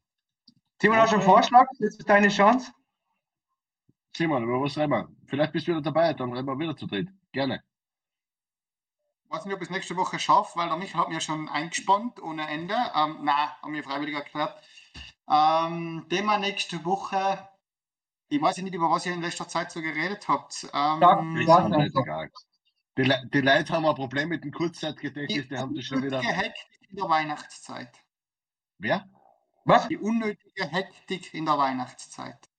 Simon, 0.82 0.98
hast 0.98 1.12
du 1.12 1.18
einen 1.18 1.24
Vorschlag? 1.24 1.68
Jetzt 1.78 2.00
ist 2.00 2.10
deine 2.10 2.30
Chance. 2.30 2.72
Simon, 4.16 4.44
über 4.44 4.62
was 4.62 4.78
reden 4.78 4.92
wir? 4.92 5.10
Vielleicht 5.28 5.52
bist 5.52 5.68
du 5.68 5.72
wieder 5.72 5.82
dabei, 5.82 6.14
dann 6.14 6.32
reden 6.32 6.48
wir 6.48 6.58
wieder 6.58 6.78
zu 6.78 6.88
dritt. 6.88 7.10
Gerne. 7.34 7.62
Ich 9.26 9.30
weiß 9.32 9.46
nicht, 9.46 9.54
ob 9.56 9.62
ich 9.62 9.68
es 9.68 9.72
nächste 9.76 9.98
Woche 9.98 10.20
schaffe, 10.20 10.58
weil 10.58 10.70
der 10.70 10.78
Michael 10.78 11.02
hat 11.02 11.10
mir 11.10 11.20
schon 11.20 11.50
eingespannt 11.50 12.22
ohne 12.22 12.48
Ende. 12.48 12.76
Ähm, 12.96 13.20
nein, 13.24 13.50
haben 13.62 13.74
wir 13.74 13.84
freiwillig 13.84 14.16
erklärt. 14.16 14.56
Ähm, 15.30 16.06
Thema 16.10 16.38
nächste 16.38 16.86
Woche. 16.86 17.50
Ich 18.30 18.42
weiß 18.42 18.56
ja 18.58 18.64
nicht, 18.64 18.74
über 18.74 18.90
was 18.90 19.06
ihr 19.06 19.14
in 19.14 19.22
letzter 19.22 19.50
Zeit 19.50 19.72
so 19.72 19.82
geredet 19.82 20.28
habt. 20.30 20.64
Ähm, 20.74 21.02
Ja, 21.02 21.20
egal. 22.02 22.32
Die, 22.98 23.04
Le- 23.04 23.30
die 23.34 23.42
Leute 23.42 23.74
haben 23.74 23.86
ein 23.86 23.96
Problem 23.96 24.30
mit 24.30 24.46
dem 24.46 24.52
Kurzzeitgedächtnis, 24.54 25.50
die 25.50 25.58
haben 25.58 25.76
das 25.76 25.84
schon 25.84 26.02
wieder. 26.02 26.20
unnötige 26.20 26.42
Hektik 26.42 26.90
in 26.90 26.96
der 26.96 27.10
Weihnachtszeit. 27.10 28.00
Wer? 28.78 29.10
Was? 29.66 29.90
Die 29.90 29.98
unnötige 29.98 30.66
Hektik 30.68 31.34
in 31.34 31.46
der 31.46 31.58
Weihnachtszeit. 31.58 32.50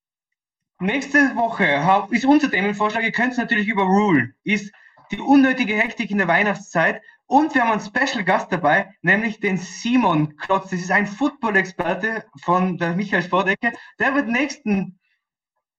Nächste 0.79 1.35
Woche 1.37 1.65
ist 2.11 2.27
unser 2.27 2.51
Themenvorschlag, 2.51 3.03
ihr 3.03 3.13
könnt 3.13 3.33
es 3.33 3.39
natürlich 3.39 3.67
überrulen, 3.67 4.35
ist 4.45 4.71
die 5.11 5.19
unnötige 5.19 5.75
Hektik 5.75 6.11
in 6.11 6.19
der 6.19 6.29
Weihnachtszeit. 6.29 7.01
Und 7.25 7.55
wir 7.55 7.63
haben 7.63 7.73
einen 7.73 7.81
Special 7.81 8.23
Gast 8.23 8.53
dabei, 8.53 8.95
nämlich 9.01 9.41
den 9.41 9.57
Simon 9.57 10.37
Klotz. 10.37 10.71
Das 10.71 10.81
ist 10.81 10.91
ein 10.91 11.07
Football-Experte 11.07 12.25
von 12.43 12.77
der 12.77 12.95
Michael 12.95 13.23
Sportecke. 13.23 13.73
Der 13.99 14.15
wird 14.15 14.29
nächsten, 14.29 14.99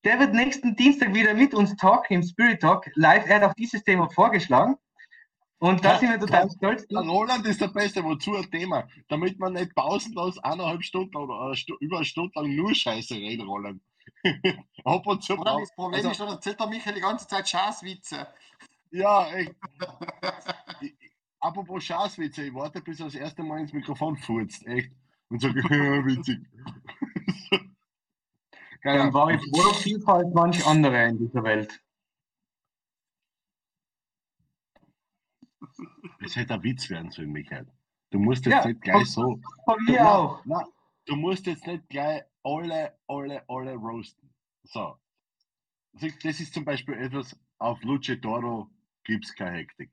der 0.03 0.19
wird 0.19 0.33
nächsten 0.33 0.75
Dienstag 0.75 1.13
wieder 1.13 1.35
mit 1.35 1.53
uns 1.53 1.75
talken 1.75 2.15
im 2.15 2.23
Spirit 2.23 2.61
Talk 2.61 2.89
live. 2.95 3.27
Er 3.27 3.35
hat 3.35 3.43
auch 3.43 3.53
dieses 3.53 3.83
Thema 3.83 4.09
vorgeschlagen. 4.09 4.77
Und 5.59 5.85
da 5.85 5.99
sind 5.99 6.09
wir 6.09 6.19
total 6.19 6.49
stolz. 6.49 6.87
Der 6.87 7.01
Roland 7.01 7.45
ist 7.45 7.61
der 7.61 7.67
Beste, 7.67 8.03
wozu 8.03 8.35
ein 8.35 8.49
Thema? 8.49 8.87
Damit 9.09 9.37
man 9.37 9.53
nicht 9.53 9.75
pausenlos 9.75 10.39
eineinhalb 10.39 10.83
Stunden 10.83 11.15
oder 11.15 11.53
über 11.79 11.97
eine 11.97 12.05
Stunde 12.05 12.31
lang 12.35 12.55
nur 12.55 12.73
Scheiße 12.73 13.13
reden, 13.13 13.47
Roland. 13.47 13.81
Ab 14.83 15.05
und 15.07 15.23
zu 15.23 15.33
Oder 15.33 15.43
braucht- 15.43 15.61
das 15.63 15.75
Problem 15.75 15.97
also- 15.99 16.11
ist, 16.11 16.19
dann 16.19 16.29
erzählt 16.29 16.59
der 16.59 16.67
Michael 16.67 16.95
die 16.95 17.01
ganze 17.01 17.27
Zeit 17.27 17.47
Schaßwitze. 17.49 18.27
Ja, 18.91 19.27
echt. 19.33 19.55
Ich- 20.81 20.93
ich- 21.01 21.11
Apropos 21.39 21.83
Schaßwitze, 21.83 22.45
ich 22.45 22.53
warte, 22.53 22.81
bis 22.81 22.99
er 22.99 23.05
das 23.05 23.15
erste 23.15 23.43
Mal 23.43 23.59
ins 23.59 23.71
Mikrofon 23.71 24.17
furzt, 24.17 24.65
echt. 24.65 24.91
Und 25.29 25.39
sage, 25.41 25.59
ja, 25.69 26.05
witzig. 26.05 26.39
Keine 28.81 28.97
Dann 28.99 29.13
war 29.13 29.29
ich 29.29 30.03
Fall 30.03 30.25
als 30.25 30.33
manch 30.33 30.65
andere 30.65 31.05
in 31.09 31.17
dieser 31.19 31.43
Welt. 31.43 31.79
Das 36.21 36.35
hätte 36.35 36.55
ein 36.55 36.63
Witz 36.63 36.89
werden 36.89 37.11
sollen, 37.11 37.31
Michael. 37.31 37.67
Du 38.09 38.19
musst 38.19 38.45
jetzt 38.45 38.53
Ja, 38.63 38.67
nicht 38.67 38.81
gleich 38.81 39.05
so. 39.11 39.39
Von 39.65 39.77
Du, 39.85 39.91
mir 39.91 39.99
na, 40.01 40.15
auch. 40.15 40.41
na, 40.45 40.65
du 41.05 41.15
musst 41.15 41.45
jetzt 41.45 41.67
nicht 41.67 41.87
gleich 41.89 42.23
alle, 42.47 42.97
alle, 43.07 43.43
alle 43.49 43.75
roasten. 43.75 44.33
So. 44.63 44.97
Das 45.93 46.39
ist 46.39 46.53
zum 46.53 46.63
Beispiel 46.63 46.95
etwas, 46.95 47.35
auf 47.57 47.81
Luchadoro 47.83 48.69
gibt 49.03 49.25
es 49.25 49.35
keine 49.35 49.57
Hektik. 49.57 49.91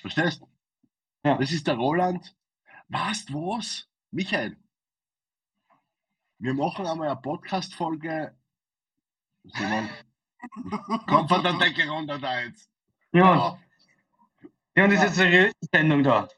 Verstehst? 0.00 0.42
Ja. 1.24 1.36
Das 1.38 1.50
ist 1.50 1.66
der 1.66 1.74
Roland. 1.76 2.36
Du 2.88 3.56
was? 3.56 3.88
Michael, 4.10 4.56
wir 6.38 6.54
machen 6.54 6.86
einmal 6.86 7.08
eine 7.08 7.20
Podcast-Folge. 7.20 8.36
Simon, 9.44 9.88
komm 11.08 11.28
von 11.28 11.42
der 11.42 11.54
Decke 11.54 11.88
runter 11.88 12.18
da 12.18 12.40
jetzt. 12.42 12.70
Ja, 13.12 13.58
ja 14.76 14.84
und 14.84 14.90
das 14.92 14.98
ist 14.98 15.04
jetzt 15.04 15.20
eine 15.20 15.30
seriöse 15.30 15.54
Sendung 15.72 16.02
da. 16.02 16.28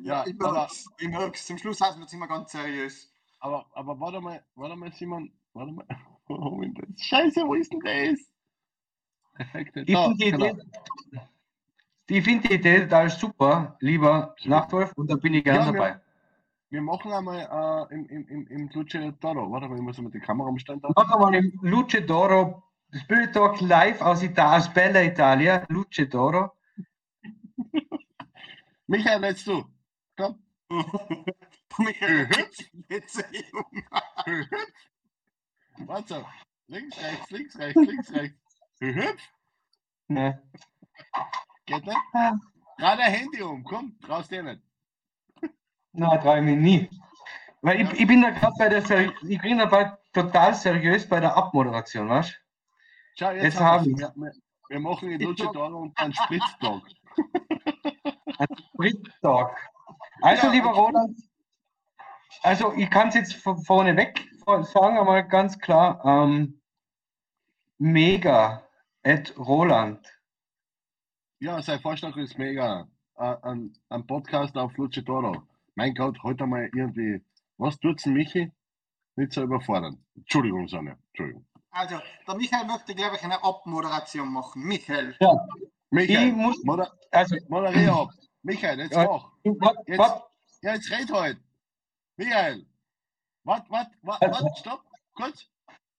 Ja, 0.00 0.26
ich 0.26 0.34
aber- 0.40 0.68
merk's. 1.00 1.46
Zum 1.46 1.56
Schluss 1.58 1.80
heißt 1.80 1.98
es 1.98 2.12
immer 2.12 2.28
ganz 2.28 2.52
seriös. 2.52 3.13
Aber, 3.44 3.66
aber 3.74 4.00
warte 4.00 4.22
mal, 4.22 4.42
warte 4.54 4.74
mal, 4.74 4.90
Simon, 4.90 5.30
warte 5.52 5.70
mal. 5.72 5.84
Wo 6.28 6.62
ist 6.62 6.72
das? 6.78 7.06
Scheiße, 7.06 7.46
wo 7.46 7.54
ist 7.54 7.70
denn 7.70 7.80
das? 7.80 8.18
Effekte. 9.36 9.80
Ich 9.80 9.92
Da, 9.92 10.04
finde 10.04 10.24
die, 10.24 10.30
genau. 10.30 10.46
Idee- 10.46 10.62
ich 12.08 12.24
find 12.24 12.44
die 12.48 12.54
Idee 12.54 12.80
total 12.84 13.10
super, 13.10 13.76
lieber 13.80 14.34
Nachtwolf, 14.46 14.94
und 14.96 15.10
da 15.10 15.16
bin 15.16 15.34
ich 15.34 15.44
gern 15.44 15.56
Ja, 15.56 15.72
dabei. 15.72 16.00
Wir 16.70 16.80
machen 16.80 17.12
einmal 17.12 17.88
äh, 17.90 17.94
im, 17.94 18.06
im, 18.06 18.28
im, 18.28 18.46
im 18.46 18.68
Luce 18.70 19.12
Toro. 19.20 19.52
Warte 19.52 19.68
mal, 19.68 19.76
ich 19.76 19.82
muss 19.82 19.98
mit 19.98 20.14
der 20.14 20.22
Kamera 20.22 20.48
umstellen. 20.48 20.80
Machen 20.80 21.10
wir 21.10 21.18
mal 21.18 21.34
im 21.34 21.52
Luce 21.60 22.00
d'Oro 22.00 22.62
Spirit 22.94 23.34
Talk 23.34 23.60
live 23.60 24.00
aus, 24.00 24.22
Ita 24.22 24.56
aus 24.56 24.72
Bella 24.72 25.02
Italia, 25.02 25.66
Luce 25.68 26.08
d'Oro. 26.08 26.52
Michael, 28.86 29.22
jetzt 29.24 29.46
du. 29.46 29.64
Komm. 30.16 30.38
Mhm. 31.78 32.28
jetzt, 32.88 33.24
Warte. 35.78 36.24
Links, 36.68 36.96
rechts, 37.02 37.30
links, 37.30 37.58
rechts, 37.58 37.82
links, 37.86 38.12
rechts. 38.12 38.38
Du 38.80 38.86
hüpf, 38.94 39.22
Ne. 40.08 40.42
geht 41.66 41.84
nicht? 41.86 41.98
Ah. 42.12 42.32
Dreh 42.78 42.96
dein 42.96 43.12
Handy 43.12 43.42
um, 43.42 43.64
komm, 43.64 43.98
traust 44.00 44.30
dir 44.30 44.42
nicht. 44.42 44.62
Nein, 45.92 46.20
traue 46.20 46.38
ich 46.38 46.44
mich 46.44 46.56
nie. 46.58 46.90
Weil 47.62 47.80
ich, 47.82 48.00
ich 48.00 48.06
bin 48.06 48.22
da 48.22 48.30
gerade 48.30 48.54
bei 48.58 48.68
der 48.68 48.82
Seri 48.82 49.12
ich 49.28 49.40
bin 49.40 49.58
dabei 49.58 49.96
total 50.12 50.54
seriös 50.54 51.08
bei 51.08 51.20
der 51.20 51.36
Abmoderation, 51.36 52.08
weißt 52.08 52.40
Schau, 53.16 53.30
jetzt, 53.30 53.44
Jetzt 53.44 53.60
haben 53.60 53.86
wir, 53.86 54.12
wir, 54.14 54.32
wir 54.68 54.80
machen 54.80 55.10
in 55.10 55.20
Luchador 55.20 55.72
und 55.74 55.96
einen 55.98 56.12
Spritztag. 56.12 56.82
Brit-Talk. 58.74 59.56
Also, 60.20 60.46
Ja, 60.48 60.52
lieber 60.52 60.70
okay. 60.70 60.80
Roland, 60.80 61.20
also 62.44 62.72
ich 62.74 62.90
kann 62.90 63.08
es 63.08 63.14
jetzt 63.14 63.34
von 63.34 63.58
vorne 63.64 63.96
weg 63.96 64.24
sagen, 64.46 64.98
aber 64.98 65.22
ganz 65.22 65.58
klar, 65.58 66.04
ähm, 66.04 66.60
mega, 67.78 68.66
Ed 69.02 69.34
Roland. 69.38 70.06
Ja, 71.40 71.60
sein 71.62 71.80
Vorschlag 71.80 72.16
ist 72.16 72.38
mega. 72.38 72.86
Äh, 73.16 73.36
Ein, 73.42 73.72
ein 73.88 74.06
Podcast 74.06 74.56
auf 74.56 74.76
Luchadoro. 74.76 75.42
Mein 75.74 75.94
Gott, 75.94 76.22
heute 76.22 76.46
mal 76.46 76.68
irgendwie. 76.74 77.22
Was 77.58 77.78
tut's 77.78 78.02
denn 78.04 78.14
Michi? 78.14 78.50
Nicht 79.16 79.32
so 79.32 79.42
überfordern. 79.42 80.04
Entschuldigung, 80.16 80.66
Sonne. 80.68 80.98
Entschuldigung. 81.08 81.46
Also, 81.70 81.98
der 82.26 82.34
Michael 82.36 82.66
möchte, 82.66 82.94
glaube 82.94 83.16
ich, 83.16 83.22
eine 83.24 83.42
Abmoderation 83.42 84.32
machen. 84.32 84.62
Michael. 84.62 85.16
Michael, 85.90 86.28
Ich 86.28 86.34
muss- 86.34 86.62
moder 86.64 86.92
Also, 87.10 87.36
moderier 87.48 87.94
ab. 87.94 88.10
Michael, 88.42 88.78
jetzt 88.80 88.94
Ja. 88.94 89.04
mach. 89.04 89.30
Jetzt. 89.86 89.98
Ja, 90.62 90.74
jetzt 90.74 90.90
red 90.90 91.10
halt. 91.12 91.38
Michael. 92.16 92.64
Wart, 93.44 93.68
wart, 93.70 93.92
wart, 94.02 94.20
wart, 94.20 94.58
stopp. 94.58 94.84
Kurz. 95.14 95.48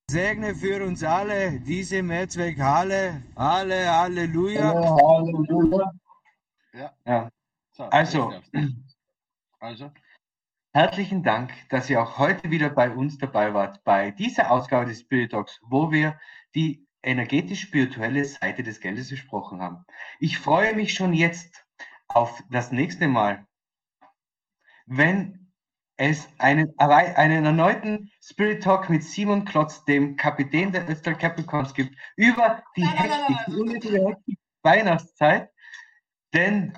Segne 0.09 0.55
für 0.55 0.85
uns 0.85 1.03
alle 1.03 1.59
diese 1.59 2.01
Mehrzweckhalle. 2.01 3.21
Alle, 3.35 3.91
Halleluja. 3.91 4.73
ja. 7.05 7.29
So, 7.73 7.83
Also. 7.83 8.33
Also. 9.59 9.91
Herzlichen 10.73 11.23
Dank, 11.23 11.51
dass 11.69 11.89
ihr 11.89 12.01
auch 12.01 12.17
heute 12.17 12.49
wieder 12.49 12.69
bei 12.69 12.89
uns 12.89 13.17
dabei 13.17 13.53
wart, 13.53 13.83
bei 13.83 14.11
dieser 14.11 14.51
Ausgabe 14.51 14.85
des 14.85 15.01
Spirit 15.01 15.31
Talks, 15.31 15.59
wo 15.63 15.91
wir 15.91 16.19
die 16.53 16.85
energetisch-spirituelle 17.01 18.25
Seite 18.25 18.63
des 18.63 18.79
Geldes 18.79 19.09
besprochen 19.09 19.61
haben. 19.61 19.85
Ich 20.19 20.37
freue 20.37 20.75
mich 20.75 20.93
schon 20.93 21.13
jetzt 21.13 21.65
auf 22.07 22.43
das 22.49 22.71
nächste 22.71 23.07
Mal, 23.07 23.45
wenn 24.85 25.44
es 25.97 26.27
einen, 26.37 26.77
einen 26.77 27.45
erneuten 27.45 28.11
Spirit 28.21 28.63
Talk 28.63 28.89
mit 28.89 29.03
Simon 29.03 29.45
Klotz, 29.45 29.85
dem 29.85 30.15
Kapitän 30.17 30.71
der 30.71 30.89
Östel 30.89 31.15
Capricorns, 31.15 31.73
gibt, 31.73 31.95
über 32.15 32.63
die 32.75 32.81
Nein, 32.81 32.93
nein, 32.95 33.09
nein, 33.09 33.11
Hektik, 33.11 33.35
nein, 33.35 33.45
die 33.47 33.51
nein. 33.51 33.61
unnötige 33.61 34.07
Hektik 34.07 34.39
Weihnachtszeit. 34.63 35.49
Denn 36.33 36.77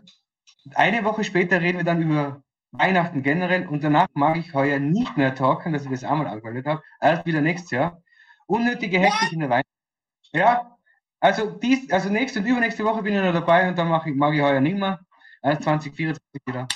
eine 0.75 1.03
Woche 1.03 1.23
später 1.23 1.61
reden 1.61 1.77
wir 1.77 1.85
dann 1.85 2.01
über 2.01 2.43
Weihnachten 2.71 3.23
generell 3.23 3.67
und 3.67 3.83
danach 3.83 4.07
mag 4.13 4.37
ich 4.37 4.53
heuer 4.53 4.79
nicht 4.79 5.17
mehr 5.17 5.33
talken, 5.33 5.73
dass 5.73 5.85
ich 5.85 5.89
das 5.89 6.03
einmal 6.03 6.27
angemeldet 6.27 6.67
habe. 6.67 6.83
Erst 7.01 7.25
wieder 7.25 7.41
nächstes 7.41 7.71
Jahr. 7.71 8.03
Unnötige 8.45 8.99
Hektik 8.99 9.31
in 9.33 9.39
der 9.39 9.49
Weihnacht. 9.49 9.65
Ja, 10.33 10.77
also 11.19 11.49
dies, 11.49 11.91
also 11.91 12.09
nächste 12.09 12.39
und 12.39 12.45
übernächste 12.45 12.83
Woche 12.83 13.01
bin 13.01 13.15
ich 13.15 13.21
noch 13.21 13.33
dabei 13.33 13.67
und 13.67 13.77
dann 13.77 13.87
mach 13.87 14.05
ich, 14.05 14.15
mag 14.15 14.33
ich 14.33 14.41
heuer 14.41 14.61
nicht 14.61 14.77
mehr. 14.77 14.99
Erst 15.41 15.63
2024 15.63 16.19
wieder. 16.45 16.67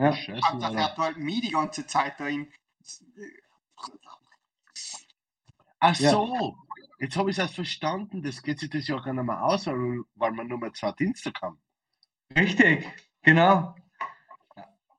Ja. 0.00 0.12
Scheiße, 0.14 0.42
Alter, 0.46 0.66
Alter. 0.66 0.78
fährt 0.78 0.98
halt 0.98 1.16
mich 1.18 1.40
die 1.42 1.50
ganze 1.50 1.86
Zeit 1.86 2.18
da 2.18 2.26
in. 2.26 2.50
Ach 5.78 5.98
Ja. 5.98 6.10
so. 6.10 6.56
Jetzt 6.98 7.16
habe 7.16 7.30
ich 7.30 7.36
es 7.38 7.42
erst 7.42 7.54
verstanden. 7.54 8.22
Das 8.22 8.42
geht 8.42 8.58
sich 8.60 8.68
das 8.70 8.86
ja 8.86 8.98
gar 8.98 9.12
nicht 9.14 9.24
mehr 9.24 9.42
aus, 9.42 9.66
weil, 9.66 10.02
weil 10.14 10.32
man 10.32 10.46
nur 10.48 10.58
mehr 10.58 10.72
zwei 10.72 10.92
Dienste 10.92 11.32
haben. 11.40 11.58
Richtig, 12.36 12.86
genau. 13.22 13.74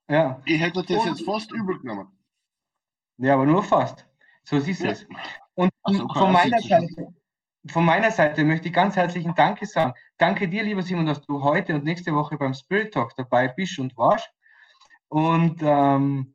Ja, 0.08 0.40
Ich 0.44 0.60
hätte 0.60 0.82
das 0.82 0.90
Und- 0.98 1.06
jetzt 1.06 1.24
fast 1.24 1.50
übel 1.52 1.78
genommen. 1.80 2.08
ja, 3.18 3.34
aber 3.34 3.46
nur 3.46 3.62
fast. 3.62 4.04
So 4.44 4.58
siehst 4.58 4.80
du 4.82 4.86
Ja. 4.86 4.92
es. 4.92 5.06
Und 5.54 5.70
so, 5.86 6.06
kann 6.08 6.14
von 6.16 6.26
er 6.26 6.32
meiner. 6.32 6.58
Seite, 6.60 7.14
von 7.68 7.84
meiner 7.84 8.10
Seite 8.10 8.44
möchte 8.44 8.68
ich 8.68 8.74
ganz 8.74 8.96
herzlichen 8.96 9.34
Danke 9.34 9.64
sagen. 9.66 9.94
Danke 10.18 10.48
dir, 10.48 10.64
lieber 10.64 10.82
Simon, 10.82 11.06
dass 11.06 11.20
du 11.22 11.42
heute 11.42 11.74
und 11.76 11.84
nächste 11.84 12.12
Woche 12.14 12.36
beim 12.36 12.52
Spirit 12.54 12.92
Talk 12.92 13.14
dabei 13.16 13.48
bist 13.48 13.78
und 13.78 13.96
warst. 13.96 14.28
Und 15.12 15.60
ähm, 15.60 16.34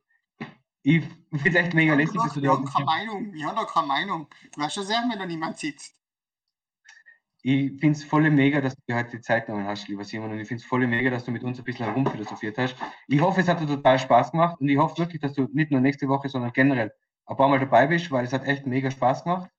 ich 0.84 1.04
finde 1.32 1.49
es 1.49 1.56
echt 1.56 1.74
mega 1.74 1.95
lässig, 1.95 2.22
dass 2.22 2.34
du 2.34 2.41
da 2.41 2.52
haben 2.52 2.66
keine 2.66 2.86
Meinung. 2.86 3.34
Wir 3.34 3.48
haben 3.48 3.56
doch 3.56 3.74
keine 3.74 3.88
Meinung. 3.88 4.28
Du 4.54 4.62
weißt 4.62 4.76
schon 4.76 4.86
sehr, 4.86 5.04
wenn 5.10 5.18
da 5.18 5.26
niemand 5.26 5.58
sitzt. 5.58 5.95
Ich 7.41 7.72
finde 7.80 7.94
es 7.94 8.04
voll 8.04 8.30
mega, 8.30 8.62
dass 8.62 8.76
du 8.76 8.82
dir 8.88 8.98
heute 8.98 9.18
die 9.18 9.22
Zeit 9.22 9.48
genommen 9.48 9.66
hast, 9.66 9.88
lieber 9.88 10.04
Simon. 10.04 10.30
Und 10.30 10.40
ich 10.40 10.48
finde 10.48 10.62
es 10.62 10.68
voll 10.68 10.86
mega, 10.86 11.10
dass 11.10 11.26
du 11.26 11.32
mit 11.32 11.44
uns 11.44 11.58
ein 11.58 11.64
bisschen 11.64 11.88
herumphilosophiert 11.88 12.60
hast. 12.60 12.76
Ich 13.08 13.20
hoffe, 13.20 13.41
es 13.41 13.48
hat 13.48 13.60
dir 13.60 13.66
total 13.66 13.98
Spaß 13.98 14.32
gemacht. 14.32 14.62
Und 14.62 14.70
ich 14.70 14.78
hoffe 14.78 14.99
wirklich, 14.99 15.22
dass 15.22 15.34
du 15.34 15.48
nicht 15.54 15.72
nur 15.72 15.82
nächste 15.82 16.08
Woche, 16.08 16.30
sondern 16.30 16.54
generell 16.54 16.94
ein 17.26 17.36
paar 17.36 17.49
Mal 17.49 17.60
dabei 17.60 17.88
bist, 17.88 18.12
weil 18.12 18.26
es 18.26 18.34
hat 18.34 18.45
echt 18.45 18.68
mega 18.68 18.91
Spaß 18.91 19.24
gemacht. 19.24 19.49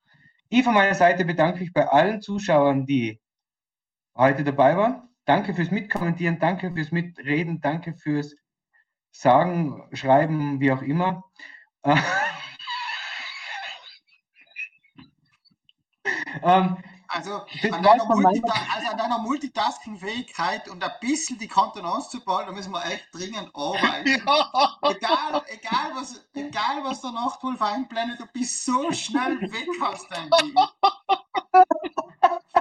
Ich 0.47 0.63
von 0.63 0.73
meiner 0.73 0.95
Seite 0.95 1.25
bedanke 1.25 1.59
mich 1.59 1.73
bei 1.73 1.85
allen 1.89 2.21
Zuschauern, 2.21 2.85
die 2.85 3.19
heute 4.15 4.45
dabei 4.45 4.77
waren. 4.77 5.09
Danke 5.25 5.53
fürs 5.53 5.71
Mitkommentieren, 5.71 6.39
danke 6.39 6.71
fürs 6.71 6.93
Mitreden, 6.93 7.59
danke 7.59 7.93
fürs 7.95 8.33
Sagen, 9.11 9.87
Schreiben, 9.93 10.59
wie 10.59 10.71
auch 10.71 10.81
immer. 10.81 11.23
ähm, 16.43 16.77
Also 17.11 17.41
an 17.71 17.81
deiner, 17.83 18.03
also 18.75 18.87
an 18.91 18.97
deiner 18.97 19.17
Multitasking-Fähigkeit 19.19 20.69
und 20.69 20.83
ein 20.83 20.91
bisschen 21.01 21.37
die 21.39 21.47
Kontenance 21.47 22.09
zu 22.09 22.23
behalten, 22.23 22.49
da 22.51 22.55
müssen 22.55 22.71
wir 22.71 22.85
echt 22.85 23.07
dringend 23.13 23.49
arbeiten. 23.55 24.09
Ja. 24.25 24.77
egal, 24.83 25.43
egal, 25.47 25.91
was, 25.95 26.23
egal 26.33 26.83
was 26.83 27.01
der 27.01 27.11
Nachtwolf 27.11 27.61
einblendet, 27.61 28.19
du 28.19 28.25
bist 28.27 28.65
so 28.65 28.91
schnell 28.91 29.39
weg 29.41 29.67
aus 29.81 30.07
deinem 30.07 30.29
Ding. 30.41 30.55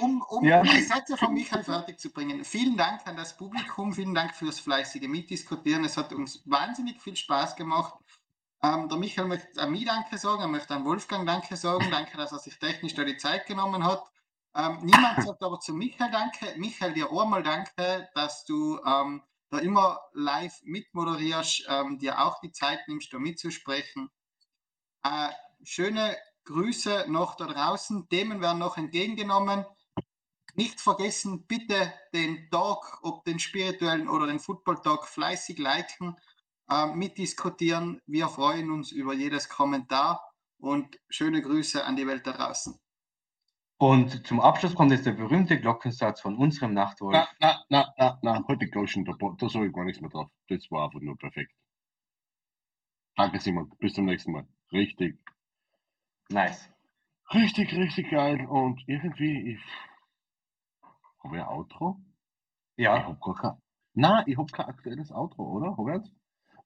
Um, 0.00 0.22
um 0.28 0.44
Ja. 0.44 0.62
die 0.62 0.82
Sätze 0.82 1.16
von 1.16 1.32
Michael 1.34 1.64
fertig 1.64 1.98
zu 1.98 2.10
bringen. 2.10 2.44
Vielen 2.44 2.76
Dank 2.76 3.06
an 3.06 3.16
das 3.16 3.36
Publikum, 3.36 3.92
vielen 3.94 4.14
Dank 4.14 4.34
fürs 4.34 4.60
fleißige 4.60 5.08
Mitdiskutieren. 5.08 5.84
Es 5.84 5.96
hat 5.96 6.12
uns 6.12 6.42
wahnsinnig 6.44 7.00
viel 7.00 7.16
Spaß 7.16 7.56
gemacht. 7.56 7.94
Ähm, 8.62 8.88
der 8.88 8.98
Michael 8.98 9.28
möchte 9.28 9.60
an 9.60 9.70
mich 9.70 9.84
Danke 9.84 10.18
sagen, 10.18 10.42
er 10.42 10.48
möchte 10.48 10.74
an 10.74 10.84
Wolfgang 10.84 11.26
Danke 11.26 11.56
sagen. 11.56 11.90
Danke, 11.90 12.16
dass 12.16 12.32
er 12.32 12.38
sich 12.38 12.58
technisch 12.58 12.94
da 12.94 13.04
die 13.04 13.16
Zeit 13.16 13.46
genommen 13.46 13.84
hat. 13.84 14.04
Ähm, 14.54 14.78
niemand 14.82 15.22
sagt 15.22 15.42
aber 15.42 15.60
zu 15.60 15.74
Michael 15.74 16.10
Danke. 16.10 16.54
Michael, 16.56 16.94
dir 16.94 17.10
auch 17.10 17.26
mal 17.26 17.42
Danke, 17.42 18.08
dass 18.14 18.44
du 18.44 18.80
ähm, 18.84 19.22
da 19.50 19.58
immer 19.58 20.00
live 20.14 20.60
mitmoderierst, 20.64 21.66
ähm, 21.68 21.98
dir 21.98 22.20
auch 22.20 22.40
die 22.40 22.52
Zeit 22.52 22.88
nimmst, 22.88 23.12
da 23.12 23.18
mitzusprechen. 23.18 24.10
Äh, 25.04 25.28
schöne 25.62 26.16
Grüße 26.46 27.06
noch 27.08 27.36
da 27.36 27.46
draußen. 27.46 28.08
Themen 28.08 28.40
werden 28.40 28.58
noch 28.60 28.78
entgegengenommen. 28.78 29.66
Nicht 30.54 30.80
vergessen, 30.80 31.46
bitte 31.46 31.92
den 32.14 32.48
Talk, 32.50 33.00
ob 33.02 33.24
den 33.24 33.38
spirituellen 33.38 34.08
oder 34.08 34.26
den 34.26 34.40
Football 34.40 34.80
Talk, 34.82 35.06
fleißig 35.06 35.58
liken, 35.58 36.16
äh, 36.70 36.86
mitdiskutieren. 36.86 38.00
Wir 38.06 38.28
freuen 38.28 38.70
uns 38.70 38.92
über 38.92 39.14
jedes 39.14 39.48
Kommentar 39.50 40.32
und 40.58 40.98
schöne 41.10 41.42
Grüße 41.42 41.84
an 41.84 41.96
die 41.96 42.06
Welt 42.06 42.26
da 42.26 42.32
draußen. 42.32 42.78
und 43.78 44.26
zum 44.26 44.40
Abschluss 44.40 44.74
kommt 44.74 44.92
jetzt 44.92 45.06
der 45.06 45.12
berühmte 45.12 45.60
Glockensatz 45.60 46.20
von 46.20 46.36
unserem 46.36 46.74
Nachtwolf. 46.74 47.14
Na, 47.14 47.28
na, 47.40 47.64
na, 47.68 47.94
na, 47.98 48.18
na, 48.22 48.44
heute 48.48 48.68
Gauschen, 48.68 49.04
da, 49.04 49.12
da 49.14 49.48
sage 49.48 49.66
ich 49.68 49.72
gar 49.72 49.84
nichts 49.84 50.00
mehr 50.00 50.10
drauf. 50.10 50.30
Das 50.48 50.70
war 50.70 50.86
einfach 50.86 51.00
nur 51.00 51.16
perfekt. 51.18 51.52
Danke, 53.16 53.40
Simon. 53.40 53.70
Bis 53.78 53.94
zum 53.94 54.06
nächsten 54.06 54.32
Mal. 54.32 54.46
Richtig, 54.72 55.18
Nice. 56.30 56.68
richtig, 57.32 57.72
richtig 57.74 58.10
geil. 58.10 58.46
Und 58.46 58.82
irgendwie, 58.86 59.52
ich. 59.52 59.60
Habe 61.22 61.36
ich 61.36 61.42
ein 61.42 61.48
Outro? 61.48 62.00
Ich 62.76 62.84
Ja, 62.84 63.04
habe 63.04 63.18
gar 63.20 63.34
kein. 63.34 63.62
Nein, 63.94 64.24
ich 64.26 64.36
habe 64.36 64.50
kein 64.52 64.66
aktuelles 64.66 65.10
Outro, 65.12 65.44
oder? 65.44 65.76
Habe 65.76 65.90
ich 65.90 65.96
eins? 65.96 66.12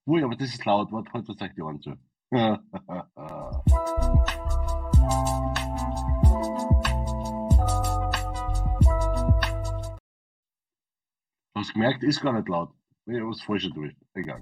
Ui, 0.05 0.23
aber 0.23 0.35
das 0.35 0.49
ist 0.49 0.65
laut. 0.65 0.91
Warte, 0.91 1.11
halt, 1.13 1.27
was 1.27 1.37
sagt 1.37 1.57
die 1.57 1.61
Ohren 1.61 1.81
zu? 1.81 1.95
Hast 11.55 11.73
gemerkt, 11.73 12.03
ist 12.03 12.21
gar 12.21 12.33
nicht 12.33 12.47
laut. 12.49 12.73
Ich 13.05 13.15
habe 13.15 13.29
was 13.29 13.41
Falsches 13.41 13.71
durch. 13.73 13.95
Egal. 14.13 14.41